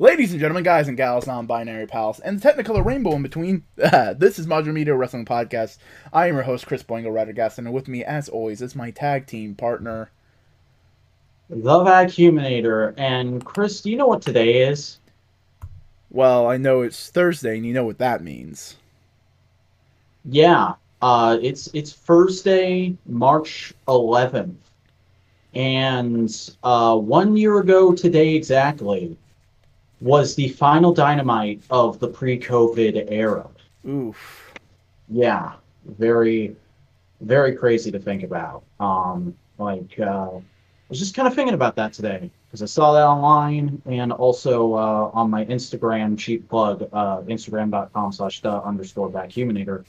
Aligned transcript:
Ladies 0.00 0.30
and 0.30 0.38
gentlemen, 0.38 0.62
guys 0.62 0.86
and 0.86 0.96
gals, 0.96 1.26
non-binary 1.26 1.88
pals, 1.88 2.20
and 2.20 2.40
the 2.40 2.48
Technicolor 2.48 2.84
rainbow 2.84 3.16
in 3.16 3.22
between, 3.22 3.64
this 3.74 4.38
is 4.38 4.46
Modular 4.46 4.72
Media 4.72 4.94
Wrestling 4.94 5.24
Podcast. 5.24 5.78
I 6.12 6.28
am 6.28 6.34
your 6.34 6.44
host, 6.44 6.68
Chris 6.68 6.84
Boingo 6.84 7.06
Radagast, 7.06 7.58
and 7.58 7.72
with 7.72 7.88
me, 7.88 8.04
as 8.04 8.28
always, 8.28 8.62
is 8.62 8.76
my 8.76 8.92
tag 8.92 9.26
team 9.26 9.56
partner. 9.56 10.12
The 11.50 11.56
Vacuuminator. 11.56 12.94
And 12.96 13.44
Chris, 13.44 13.80
do 13.80 13.90
you 13.90 13.96
know 13.96 14.06
what 14.06 14.22
today 14.22 14.68
is? 14.68 15.00
Well, 16.10 16.48
I 16.48 16.58
know 16.58 16.82
it's 16.82 17.10
Thursday, 17.10 17.56
and 17.56 17.66
you 17.66 17.74
know 17.74 17.84
what 17.84 17.98
that 17.98 18.22
means. 18.22 18.76
Yeah, 20.24 20.74
uh, 21.02 21.38
it's 21.42 21.70
it's 21.74 21.92
Thursday, 21.92 22.96
March 23.04 23.74
11th, 23.88 24.54
and 25.54 26.50
uh, 26.62 26.96
one 26.96 27.36
year 27.36 27.58
ago 27.58 27.92
today 27.92 28.36
exactly 28.36 29.16
was 30.00 30.34
the 30.34 30.48
final 30.48 30.92
Dynamite 30.92 31.62
of 31.70 31.98
the 31.98 32.08
pre-COVID 32.08 33.06
era. 33.10 33.48
Oof. 33.86 34.52
Yeah, 35.08 35.54
very, 35.86 36.54
very 37.20 37.56
crazy 37.56 37.90
to 37.90 37.98
think 37.98 38.22
about. 38.22 38.62
Um, 38.78 39.34
like, 39.58 39.98
uh, 39.98 40.30
I 40.36 40.40
was 40.88 40.98
just 40.98 41.14
kind 41.14 41.26
of 41.26 41.34
thinking 41.34 41.54
about 41.54 41.76
that 41.76 41.92
today 41.92 42.30
because 42.46 42.62
I 42.62 42.66
saw 42.66 42.92
that 42.94 43.04
online 43.04 43.82
and 43.86 44.12
also 44.12 44.74
uh, 44.74 45.10
on 45.12 45.30
my 45.30 45.44
Instagram, 45.46 46.16
cheap 46.16 46.48
plug, 46.48 46.88
uh, 46.92 47.20
instagram.com 47.22 48.12
slash 48.12 48.40
the 48.40 48.62
underscore 48.62 49.10
vacuuminator. 49.10 49.84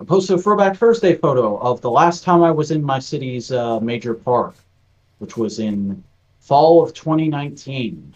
I 0.00 0.04
posted 0.04 0.38
a 0.38 0.42
Throwback 0.42 0.76
Thursday 0.76 1.14
photo 1.14 1.56
of 1.58 1.80
the 1.80 1.90
last 1.90 2.24
time 2.24 2.42
I 2.42 2.50
was 2.50 2.70
in 2.70 2.82
my 2.82 2.98
city's 2.98 3.50
uh, 3.50 3.80
major 3.80 4.14
park, 4.14 4.54
which 5.18 5.36
was 5.36 5.58
in 5.58 6.02
fall 6.40 6.82
of 6.82 6.92
2019. 6.94 8.14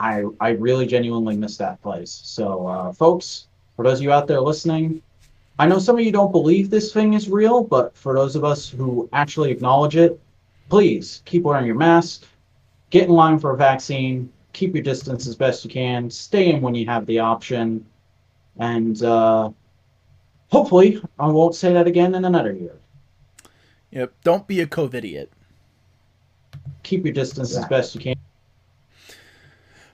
I 0.00 0.24
I 0.40 0.50
really 0.50 0.86
genuinely 0.86 1.36
miss 1.36 1.56
that 1.58 1.82
place. 1.82 2.20
So, 2.24 2.66
uh, 2.66 2.92
folks, 2.92 3.46
for 3.76 3.84
those 3.84 3.98
of 3.98 4.02
you 4.02 4.12
out 4.12 4.26
there 4.26 4.40
listening, 4.40 5.02
I 5.58 5.66
know 5.66 5.78
some 5.78 5.98
of 5.98 6.04
you 6.04 6.12
don't 6.12 6.32
believe 6.32 6.68
this 6.68 6.92
thing 6.92 7.14
is 7.14 7.28
real, 7.28 7.62
but 7.62 7.96
for 7.96 8.14
those 8.14 8.36
of 8.36 8.44
us 8.44 8.68
who 8.68 9.08
actually 9.12 9.50
acknowledge 9.50 9.96
it, 9.96 10.20
please 10.68 11.22
keep 11.24 11.44
wearing 11.44 11.66
your 11.66 11.76
mask, 11.76 12.24
get 12.90 13.04
in 13.04 13.10
line 13.10 13.38
for 13.38 13.52
a 13.52 13.56
vaccine, 13.56 14.30
keep 14.52 14.74
your 14.74 14.82
distance 14.82 15.26
as 15.26 15.34
best 15.34 15.64
you 15.64 15.70
can, 15.70 16.10
stay 16.10 16.50
in 16.50 16.60
when 16.60 16.74
you 16.74 16.86
have 16.86 17.06
the 17.06 17.18
option, 17.18 17.84
and 18.58 19.02
uh, 19.02 19.50
hopefully 20.50 21.00
I 21.18 21.28
won't 21.28 21.54
say 21.54 21.72
that 21.72 21.86
again 21.86 22.14
in 22.14 22.24
another 22.24 22.52
year. 22.52 22.76
Yep. 23.92 24.12
Don't 24.24 24.46
be 24.46 24.60
a 24.60 24.66
COVIDiot. 24.66 25.28
Keep 26.82 27.04
your 27.04 27.14
distance 27.14 27.56
as 27.56 27.64
best 27.66 27.94
you 27.94 28.00
can. 28.00 28.14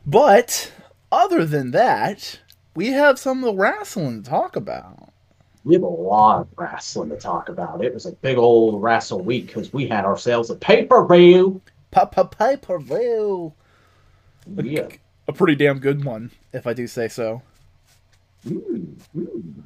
But 0.06 0.72
other 1.10 1.44
than 1.44 1.70
that, 1.72 2.40
we 2.74 2.88
have 2.88 3.18
some 3.18 3.38
of 3.38 3.44
the 3.44 3.60
wrestling 3.60 4.22
to 4.22 4.30
talk 4.30 4.56
about. 4.56 5.12
We 5.64 5.74
have 5.74 5.82
a 5.82 5.86
lot 5.86 6.40
of 6.40 6.48
wrestling 6.56 7.10
to 7.10 7.16
talk 7.16 7.48
about. 7.48 7.84
It 7.84 7.94
was 7.94 8.06
a 8.06 8.12
big 8.12 8.36
old 8.36 8.82
wrestle 8.82 9.20
week 9.20 9.46
because 9.46 9.72
we 9.72 9.86
had 9.86 10.04
ourselves 10.04 10.50
a 10.50 10.56
pay 10.56 10.84
per 10.86 11.06
view. 11.06 11.60
Pay 11.92 12.56
per 12.56 12.78
view. 12.80 13.52
Yeah. 14.56 14.88
A 15.28 15.32
pretty 15.32 15.54
damn 15.54 15.78
good 15.78 16.04
one, 16.04 16.32
if 16.52 16.66
I 16.66 16.72
do 16.72 16.88
say 16.88 17.06
so. 17.06 17.42
Mm, 18.44 18.96
mm. 19.16 19.62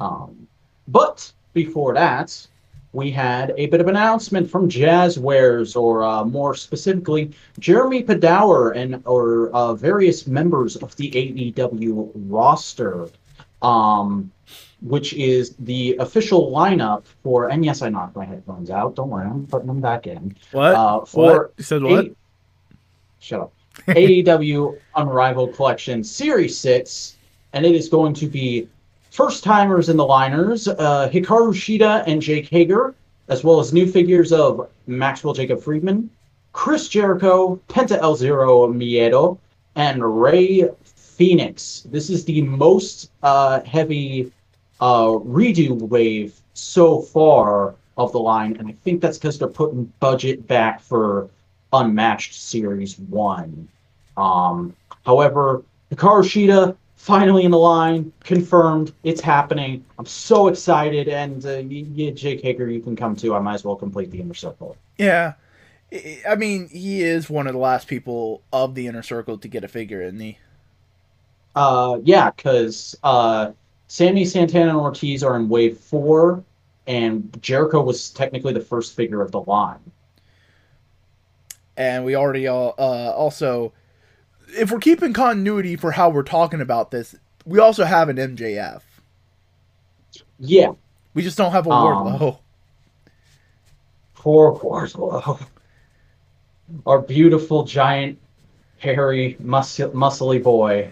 Um, 0.00 0.48
but 0.88 1.32
before 1.52 1.94
that, 1.94 2.46
we 2.96 3.10
had 3.10 3.52
a 3.58 3.66
bit 3.66 3.82
of 3.82 3.88
announcement 3.88 4.50
from 4.50 4.70
Jazwares, 4.70 5.76
or 5.76 6.02
uh, 6.02 6.24
more 6.24 6.54
specifically, 6.54 7.30
Jeremy 7.58 8.02
Padawer 8.02 8.74
and 8.74 9.02
or 9.04 9.50
uh, 9.50 9.74
various 9.74 10.26
members 10.26 10.76
of 10.76 10.96
the 10.96 11.10
AEW 11.10 12.10
roster, 12.14 13.10
um, 13.60 14.32
which 14.80 15.12
is 15.12 15.54
the 15.58 15.94
official 15.98 16.50
lineup 16.50 17.04
for. 17.22 17.50
And 17.50 17.62
yes, 17.66 17.82
I 17.82 17.90
knocked 17.90 18.16
my 18.16 18.24
headphones 18.24 18.70
out. 18.70 18.96
Don't 18.96 19.10
worry, 19.10 19.26
I'm 19.26 19.46
putting 19.46 19.66
them 19.66 19.82
back 19.82 20.06
in. 20.06 20.34
What? 20.52 20.74
Uh, 20.74 21.04
for 21.04 21.32
what? 21.32 21.52
You 21.58 21.64
said 21.64 21.82
what? 21.82 22.06
A- 22.06 22.16
Shut 23.18 23.40
up. 23.40 23.52
AEW 23.88 24.78
Unrivaled 24.94 25.54
Collection 25.54 26.02
Series 26.02 26.56
6, 26.58 27.18
and 27.52 27.66
it 27.66 27.74
is 27.74 27.90
going 27.90 28.14
to 28.14 28.26
be 28.26 28.68
first 29.16 29.42
timers 29.42 29.88
in 29.88 29.96
the 29.96 30.04
liners 30.04 30.68
uh, 30.68 31.08
Hikaru 31.10 31.48
Shida 31.48 32.04
and 32.06 32.20
Jake 32.20 32.50
Hager, 32.50 32.94
as 33.28 33.42
well 33.42 33.58
as 33.60 33.72
new 33.72 33.90
figures 33.90 34.30
of 34.30 34.68
Maxwell 34.86 35.32
Jacob 35.32 35.62
Friedman, 35.62 36.10
Chris 36.52 36.86
Jericho, 36.86 37.58
Penta 37.66 37.96
El 37.96 38.14
Zero 38.14 38.70
Miedo, 38.70 39.38
and 39.74 40.20
Rey 40.22 40.68
Fenix. 40.84 41.86
This 41.90 42.10
is 42.10 42.26
the 42.26 42.42
most 42.42 43.10
uh, 43.22 43.62
heavy 43.62 44.30
uh, 44.82 45.06
redo 45.06 45.70
wave 45.80 46.38
so 46.52 47.00
far 47.00 47.74
of 47.96 48.12
the 48.12 48.20
line, 48.20 48.58
and 48.58 48.68
I 48.68 48.72
think 48.84 49.00
that's 49.00 49.16
because 49.16 49.38
they're 49.38 49.48
putting 49.48 49.90
budget 49.98 50.46
back 50.46 50.78
for 50.78 51.30
Unmatched 51.72 52.34
Series 52.34 52.98
1. 52.98 53.66
Um, 54.18 54.76
however, 55.06 55.62
Hikaru 55.90 56.22
Shida 56.22 56.76
finally 56.96 57.44
in 57.44 57.50
the 57.50 57.58
line, 57.58 58.12
confirmed, 58.24 58.92
it's 59.04 59.20
happening. 59.20 59.84
I'm 59.98 60.06
so 60.06 60.48
excited, 60.48 61.08
and 61.08 61.44
uh, 61.46 61.58
yeah, 61.58 62.10
Jake 62.10 62.42
Hager, 62.42 62.68
you 62.70 62.80
can 62.80 62.96
come 62.96 63.14
too. 63.14 63.34
I 63.34 63.38
might 63.38 63.54
as 63.54 63.64
well 63.64 63.76
complete 63.76 64.10
the 64.10 64.20
inner 64.20 64.34
circle. 64.34 64.76
Yeah. 64.98 65.34
I- 65.92 66.22
I 66.28 66.34
mean, 66.34 66.68
he 66.68 67.02
is 67.02 67.30
one 67.30 67.46
of 67.46 67.52
the 67.52 67.58
last 67.60 67.86
people 67.86 68.42
of 68.52 68.74
the 68.74 68.86
inner 68.88 69.02
circle 69.02 69.38
to 69.38 69.48
get 69.48 69.62
a 69.64 69.68
figure, 69.68 70.02
isn't 70.02 70.18
he? 70.18 70.38
Uh, 71.54 71.98
yeah, 72.02 72.30
because 72.30 72.98
uh, 73.02 73.52
Sammy 73.88 74.24
Santana 74.24 74.70
and 74.70 74.78
Ortiz 74.78 75.22
are 75.22 75.36
in 75.36 75.48
wave 75.48 75.78
four, 75.78 76.42
and 76.86 77.36
Jericho 77.40 77.80
was 77.82 78.10
technically 78.10 78.52
the 78.52 78.60
first 78.60 78.94
figure 78.96 79.22
of 79.22 79.30
the 79.30 79.40
line. 79.40 79.78
And 81.76 82.04
we 82.04 82.16
already 82.16 82.46
all, 82.46 82.74
uh, 82.78 83.12
also, 83.12 83.72
if 84.48 84.70
we're 84.70 84.78
keeping 84.78 85.12
continuity 85.12 85.76
for 85.76 85.92
how 85.92 86.08
we're 86.10 86.22
talking 86.22 86.60
about 86.60 86.90
this, 86.90 87.14
we 87.44 87.58
also 87.58 87.84
have 87.84 88.08
an 88.08 88.16
MJF. 88.16 88.82
Yeah, 90.38 90.72
We 91.14 91.22
just 91.22 91.38
don't 91.38 91.52
have 91.52 91.66
a 91.66 91.70
Um, 91.70 91.86
Wardlow. 92.18 92.38
poor 94.14 94.54
Wardlow. 94.58 95.40
Our 96.84 97.00
beautiful, 97.00 97.64
giant, 97.64 98.18
hairy, 98.78 99.36
muscle, 99.40 99.90
muscly 99.90 100.42
boy. 100.42 100.90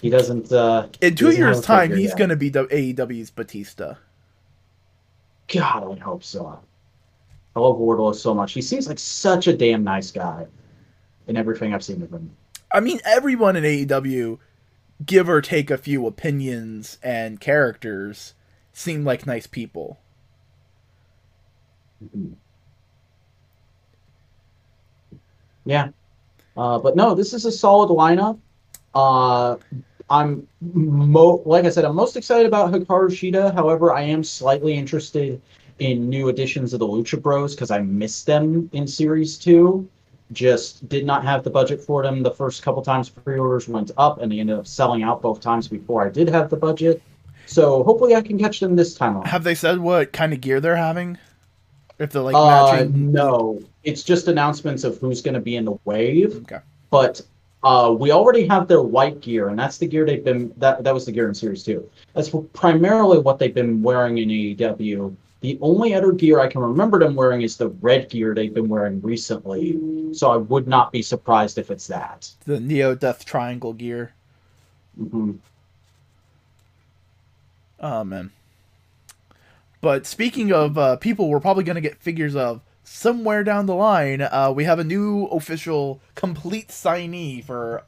He 0.00 0.08
doesn't. 0.10 0.52
Uh, 0.52 0.86
In 1.00 1.14
two 1.16 1.30
years' 1.32 1.60
time, 1.62 1.90
he's 1.94 2.10
yet. 2.10 2.28
to 2.28 2.36
be 2.36 2.48
the 2.48 2.66
AEW's 2.66 3.30
Batista. 3.30 3.94
God, 5.48 5.96
I 5.98 6.00
hope 6.00 6.22
so. 6.22 6.60
I 7.56 7.60
love 7.60 7.76
Wardlow 7.78 8.14
so 8.14 8.32
much. 8.34 8.52
He 8.52 8.62
seems 8.62 8.86
like 8.88 8.98
such 8.98 9.48
a 9.48 9.56
damn 9.56 9.82
nice 9.82 10.10
guy 10.12 10.46
in 11.26 11.36
everything 11.36 11.74
I've 11.74 11.82
seen 11.84 12.02
of 12.02 12.10
him. 12.12 12.30
I 12.72 12.80
mean, 12.80 13.00
everyone 13.04 13.56
in 13.56 13.64
AEW, 13.64 14.38
give 15.04 15.28
or 15.28 15.40
take 15.40 15.70
a 15.70 15.78
few 15.78 16.06
opinions 16.06 16.98
and 17.02 17.40
characters, 17.40 18.34
seem 18.72 19.04
like 19.04 19.26
nice 19.26 19.46
people. 19.46 19.98
Yeah. 25.64 25.88
Uh, 26.56 26.78
but 26.78 26.96
no, 26.96 27.14
this 27.14 27.32
is 27.32 27.44
a 27.44 27.52
solid 27.52 27.90
lineup. 27.90 28.38
Uh, 28.94 29.56
I'm 30.08 30.46
mo 30.60 31.42
like 31.46 31.64
I 31.64 31.70
said, 31.70 31.84
I'm 31.84 31.94
most 31.94 32.16
excited 32.16 32.46
about 32.46 32.72
Hikaru 32.72 33.08
Shida. 33.08 33.54
However, 33.54 33.92
I 33.92 34.02
am 34.02 34.24
slightly 34.24 34.74
interested 34.74 35.40
in 35.78 36.08
new 36.08 36.28
additions 36.28 36.72
of 36.72 36.80
the 36.80 36.86
Lucha 36.86 37.20
Bros 37.20 37.54
because 37.54 37.70
I 37.70 37.78
missed 37.80 38.26
them 38.26 38.68
in 38.72 38.86
Series 38.86 39.38
Two. 39.38 39.88
Just 40.32 40.88
did 40.88 41.04
not 41.04 41.24
have 41.24 41.42
the 41.42 41.50
budget 41.50 41.80
for 41.80 42.02
them 42.02 42.22
the 42.22 42.30
first 42.30 42.62
couple 42.62 42.82
times 42.82 43.08
pre-orders 43.08 43.68
went 43.68 43.90
up, 43.96 44.20
and 44.20 44.30
they 44.30 44.38
ended 44.38 44.58
up 44.58 44.66
selling 44.66 45.02
out 45.02 45.20
both 45.22 45.40
times 45.40 45.66
before 45.66 46.06
I 46.06 46.08
did 46.08 46.28
have 46.28 46.50
the 46.50 46.56
budget. 46.56 47.02
So 47.46 47.82
hopefully, 47.82 48.14
I 48.14 48.20
can 48.20 48.38
catch 48.38 48.60
them 48.60 48.76
this 48.76 48.94
time 48.94 49.16
around. 49.16 49.26
Have 49.26 49.42
they 49.42 49.56
said 49.56 49.80
what 49.80 50.12
kind 50.12 50.32
of 50.32 50.40
gear 50.40 50.60
they're 50.60 50.76
having? 50.76 51.18
If 51.98 52.12
they're 52.12 52.22
like 52.22 52.34
uh, 52.34 52.72
matching. 52.72 53.12
no, 53.12 53.60
it's 53.82 54.02
just 54.02 54.28
announcements 54.28 54.84
of 54.84 54.98
who's 54.98 55.20
going 55.20 55.34
to 55.34 55.40
be 55.40 55.56
in 55.56 55.64
the 55.64 55.76
wave. 55.84 56.36
Okay. 56.36 56.60
But 56.90 57.20
uh, 57.62 57.94
we 57.98 58.10
already 58.10 58.46
have 58.46 58.68
their 58.68 58.82
white 58.82 59.20
gear, 59.20 59.48
and 59.48 59.58
that's 59.58 59.78
the 59.78 59.86
gear 59.86 60.06
they've 60.06 60.24
been. 60.24 60.52
That 60.56 60.82
that 60.84 60.94
was 60.94 61.04
the 61.06 61.12
gear 61.12 61.28
in 61.28 61.34
Series 61.34 61.62
Two. 61.62 61.88
That's 62.14 62.30
primarily 62.52 63.18
what 63.18 63.38
they've 63.38 63.54
been 63.54 63.82
wearing 63.82 64.18
in 64.18 64.28
AEW. 64.28 65.14
The 65.40 65.58
only 65.62 65.94
other 65.94 66.12
gear 66.12 66.38
I 66.40 66.48
can 66.48 66.60
remember 66.60 66.98
them 66.98 67.14
wearing 67.14 67.42
is 67.42 67.56
the 67.56 67.68
red 67.68 68.10
gear 68.10 68.34
they've 68.34 68.52
been 68.52 68.68
wearing 68.68 69.00
recently. 69.00 69.78
So 70.12 70.30
I 70.30 70.36
would 70.36 70.68
not 70.68 70.92
be 70.92 71.02
surprised 71.02 71.56
if 71.56 71.70
it's 71.70 71.86
that. 71.86 72.30
The 72.44 72.60
Neo 72.60 72.94
Death 72.94 73.24
Triangle 73.24 73.72
gear. 73.72 74.12
hmm 74.96 75.32
Oh 77.82 78.04
man. 78.04 78.30
But 79.80 80.04
speaking 80.06 80.52
of 80.52 80.76
uh, 80.76 80.96
people, 80.96 81.30
we're 81.30 81.40
probably 81.40 81.64
gonna 81.64 81.80
get 81.80 81.96
figures 81.96 82.36
of 82.36 82.60
somewhere 82.84 83.44
down 83.44 83.66
the 83.66 83.74
line, 83.74 84.20
uh, 84.20 84.52
we 84.54 84.64
have 84.64 84.78
a 84.78 84.84
new 84.84 85.26
official 85.26 86.00
complete 86.14 86.68
signee 86.68 87.42
for 87.42 87.84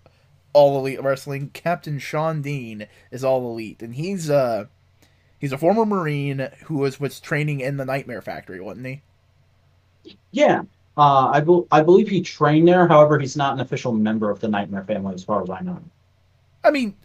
All 0.52 0.78
Elite 0.78 1.02
Wrestling. 1.02 1.50
Captain 1.52 1.98
Shawn 1.98 2.40
Dean 2.40 2.86
is 3.10 3.24
All 3.24 3.50
Elite, 3.50 3.82
and 3.82 3.96
he's 3.96 4.30
uh 4.30 4.66
he's 5.42 5.52
a 5.52 5.58
former 5.58 5.84
Marine 5.84 6.48
who 6.66 6.78
was 6.78 7.00
was 7.00 7.20
training 7.20 7.60
in 7.60 7.76
the 7.76 7.84
Nightmare 7.84 8.22
Factory, 8.22 8.62
wasn't 8.62 8.86
he? 8.86 9.02
Yeah, 10.32 10.62
uh, 10.96 11.30
I, 11.32 11.40
be- 11.40 11.62
I 11.70 11.82
believe 11.82 12.08
he 12.08 12.22
trained 12.22 12.66
there. 12.68 12.88
However, 12.88 13.18
he's 13.18 13.36
not 13.36 13.54
an 13.54 13.60
official 13.60 13.92
member 13.92 14.30
of 14.30 14.40
the 14.40 14.48
Nightmare 14.48 14.84
family, 14.84 15.14
as 15.14 15.24
far 15.24 15.42
as 15.42 15.50
I 15.50 15.60
know. 15.60 15.82
I 16.64 16.70
mean, 16.70 16.96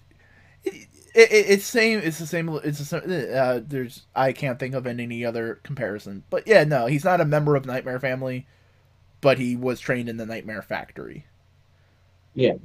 it, 0.63 0.74
it, 1.16 1.30
it's 1.31 1.66
same. 1.66 2.00
It's 2.00 2.19
the 2.19 2.28
same. 2.28 2.50
It's 2.63 2.80
the 2.80 2.86
same. 2.86 3.01
Uh, 3.06 3.62
there's 3.66 4.06
I 4.16 4.34
can't 4.34 4.60
think 4.60 4.75
of 4.75 4.88
any 4.88 5.25
other 5.25 5.56
comparison. 5.63 6.24
But 6.30 6.48
yeah, 6.48 6.63
no, 6.63 6.88
he's 6.88 7.06
not 7.06 7.22
a 7.22 7.25
member 7.25 7.56
of 7.56 7.66
Nightmare 7.66 8.00
Family, 8.00 8.48
but 9.22 9.39
he 9.39 9.56
was 9.56 9.80
trained 9.80 10.10
in 10.10 10.18
the 10.18 10.25
Nightmare 10.25 10.63
Factory. 10.63 11.25
Yeah, 12.34 12.57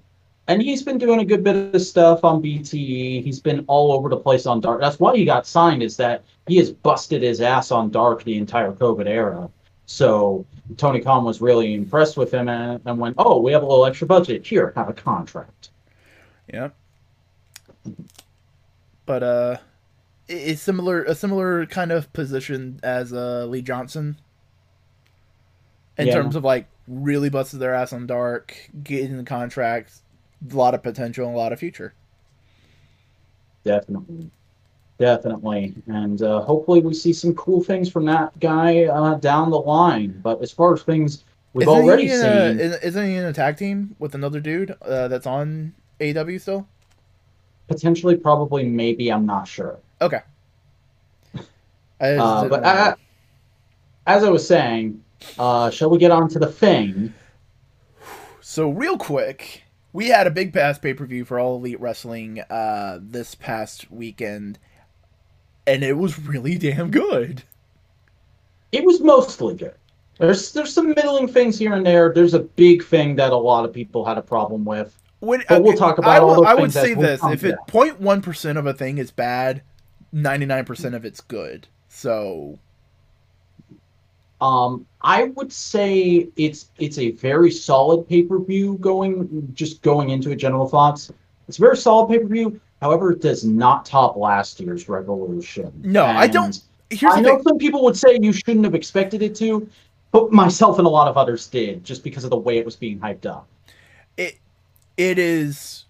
and 0.48 0.60
he's 0.60 0.82
been 0.82 0.98
doing 0.98 1.20
a 1.20 1.24
good 1.24 1.44
bit 1.44 1.74
of 1.74 1.82
stuff 1.82 2.24
on 2.24 2.42
BTE. 2.42 3.22
He's 3.22 3.40
been 3.40 3.64
all 3.68 3.92
over 3.92 4.08
the 4.08 4.16
place 4.16 4.44
on 4.46 4.60
Dark. 4.60 4.80
That's 4.80 4.98
why 4.98 5.16
he 5.16 5.24
got 5.24 5.46
signed. 5.46 5.82
Is 5.82 5.96
that 5.98 6.24
he 6.46 6.56
has 6.56 6.70
busted 6.72 7.22
his 7.22 7.40
ass 7.40 7.70
on 7.70 7.90
Dark 7.90 8.24
the 8.24 8.36
entire 8.36 8.72
COVID 8.72 9.06
era. 9.06 9.48
So 9.86 10.44
Tony 10.76 11.00
Khan 11.00 11.24
was 11.24 11.40
really 11.40 11.74
impressed 11.74 12.16
with 12.16 12.32
him 12.32 12.48
and, 12.48 12.80
and 12.86 12.98
went, 12.98 13.16
"Oh, 13.18 13.40
we 13.40 13.52
have 13.52 13.62
a 13.62 13.66
little 13.66 13.84
extra 13.86 14.06
budget. 14.06 14.46
Here, 14.46 14.72
have 14.76 14.88
a 14.88 14.92
contract." 14.94 15.70
Yeah. 16.52 16.70
But 19.06 19.22
uh, 19.22 19.56
it- 20.28 20.34
it's 20.34 20.62
similar 20.62 21.04
a 21.04 21.14
similar 21.14 21.66
kind 21.66 21.92
of 21.92 22.12
position 22.12 22.80
as 22.82 23.12
uh 23.12 23.46
Lee 23.46 23.62
Johnson. 23.62 24.16
In 25.98 26.06
Yeah. 26.06 26.14
terms 26.14 26.36
of 26.36 26.44
like 26.44 26.66
really 26.88 27.28
busted 27.28 27.60
their 27.60 27.74
ass 27.74 27.92
on 27.92 28.06
dark, 28.06 28.56
getting 28.82 29.16
the 29.18 29.24
contracts, 29.24 30.02
a 30.50 30.56
lot 30.56 30.74
of 30.74 30.82
potential, 30.82 31.26
and 31.26 31.34
a 31.34 31.38
lot 31.38 31.52
of 31.52 31.58
future. 31.58 31.94
Definitely. 33.64 34.30
Definitely. 34.98 35.74
And 35.86 36.22
uh, 36.22 36.42
hopefully 36.42 36.80
we 36.80 36.94
see 36.94 37.12
some 37.12 37.34
cool 37.34 37.62
things 37.62 37.90
from 37.90 38.04
that 38.06 38.38
guy 38.40 38.84
uh, 38.84 39.14
down 39.14 39.50
the 39.50 39.58
line. 39.58 40.20
But 40.22 40.40
as 40.42 40.52
far 40.52 40.74
as 40.74 40.82
things 40.82 41.24
we've 41.54 41.66
Isn't 41.66 41.80
already 41.82 42.08
seen, 42.08 42.20
a, 42.20 42.46
is- 42.50 42.82
isn't 42.82 43.06
he 43.06 43.16
in 43.16 43.24
a 43.24 43.32
tag 43.32 43.56
team 43.56 43.96
with 43.98 44.14
another 44.14 44.40
dude 44.40 44.76
uh, 44.82 45.08
that's 45.08 45.26
on 45.26 45.74
AW 46.00 46.38
still? 46.38 46.66
potentially, 47.68 48.16
probably, 48.16 48.64
maybe, 48.64 49.10
I'm 49.10 49.24
not 49.24 49.48
sure. 49.48 49.78
Okay. 50.02 50.20
I 52.00 52.10
Uh, 52.16 52.48
but 52.48 52.62
uh, 52.64 52.94
as 54.06 54.24
I 54.24 54.28
was 54.28 54.46
saying, 54.46 55.02
uh, 55.38 55.70
shall 55.70 55.88
we 55.88 55.96
get 55.98 56.10
on 56.10 56.28
to 56.30 56.38
the 56.38 56.48
thing? 56.48 57.14
So 58.40 58.68
real 58.68 58.98
quick, 58.98 59.62
we 59.92 60.08
had 60.08 60.26
a 60.26 60.30
big 60.30 60.52
pass 60.52 60.78
pay 60.78 60.94
per 60.94 61.06
view 61.06 61.24
for 61.24 61.38
All 61.38 61.56
Elite 61.56 61.80
Wrestling 61.80 62.40
uh, 62.50 62.98
this 63.00 63.34
past 63.34 63.90
weekend, 63.90 64.58
and 65.66 65.82
it 65.82 65.96
was 65.98 66.18
really 66.18 66.56
damn 66.58 66.90
good. 66.90 67.42
It 68.72 68.84
was 68.84 69.00
mostly 69.00 69.54
good. 69.54 69.74
There's 70.18 70.52
there's 70.52 70.72
some 70.72 70.88
middling 70.90 71.28
things 71.28 71.58
here 71.58 71.74
and 71.74 71.84
there. 71.84 72.12
There's 72.14 72.34
a 72.34 72.40
big 72.40 72.84
thing 72.84 73.16
that 73.16 73.32
a 73.32 73.36
lot 73.36 73.64
of 73.64 73.72
people 73.72 74.04
had 74.04 74.18
a 74.18 74.22
problem 74.22 74.64
with. 74.64 74.96
When, 75.20 75.42
But 75.48 75.62
we'll 75.62 75.76
talk 75.76 75.98
about 75.98 76.10
I, 76.10 76.18
all 76.18 76.36
will- 76.36 76.46
I 76.46 76.54
would 76.54 76.72
say 76.72 76.94
this: 76.94 77.22
if 77.24 77.44
it 77.44 77.56
that. 77.66 77.72
0.1 77.72 78.22
percent 78.22 78.58
of 78.58 78.66
a 78.66 78.72
thing 78.72 78.98
is 78.98 79.10
bad, 79.10 79.62
99 80.12 80.64
percent 80.64 80.94
of 80.94 81.04
it's 81.04 81.20
good. 81.20 81.68
So 81.88 82.58
Um, 84.40 84.86
I 85.04 85.24
would 85.24 85.52
say 85.52 86.28
it's 86.36 86.70
it's 86.78 86.98
a 86.98 87.10
very 87.12 87.50
solid 87.50 88.08
pay 88.08 88.22
per 88.22 88.38
view. 88.38 88.78
Going 88.78 89.50
just 89.54 89.82
going 89.82 90.10
into 90.10 90.30
it, 90.30 90.36
general 90.36 90.68
thoughts. 90.68 91.12
It's 91.48 91.58
a 91.58 91.60
very 91.60 91.76
solid 91.76 92.08
pay 92.08 92.18
per 92.18 92.26
view. 92.26 92.60
However, 92.80 93.12
it 93.12 93.20
does 93.20 93.44
not 93.44 93.84
top 93.84 94.16
last 94.16 94.58
year's 94.60 94.88
Revolution. 94.88 95.72
No, 95.84 96.04
I 96.04 96.26
don't- 96.26 96.46
And 96.90 96.98
here's 96.98 97.14
I 97.14 97.20
know 97.20 97.36
thing: 97.36 97.42
some 97.44 97.58
people 97.58 97.84
would 97.84 97.96
say 97.96 98.18
you 98.20 98.32
shouldn't 98.32 98.64
have 98.64 98.74
expected 98.74 99.22
it 99.22 99.34
to, 99.36 99.68
but 100.10 100.32
myself 100.32 100.78
and 100.78 100.86
a 100.86 100.90
lot 100.90 101.08
of 101.08 101.16
others 101.16 101.46
did, 101.46 101.84
just 101.84 102.02
because 102.04 102.24
of 102.24 102.30
the 102.30 102.36
way 102.36 102.58
it 102.58 102.64
was 102.64 102.76
being 102.76 102.98
hyped 102.98 103.26
up. 103.26 103.46
it 104.16 104.38
it 104.96 105.18
is 105.18 105.84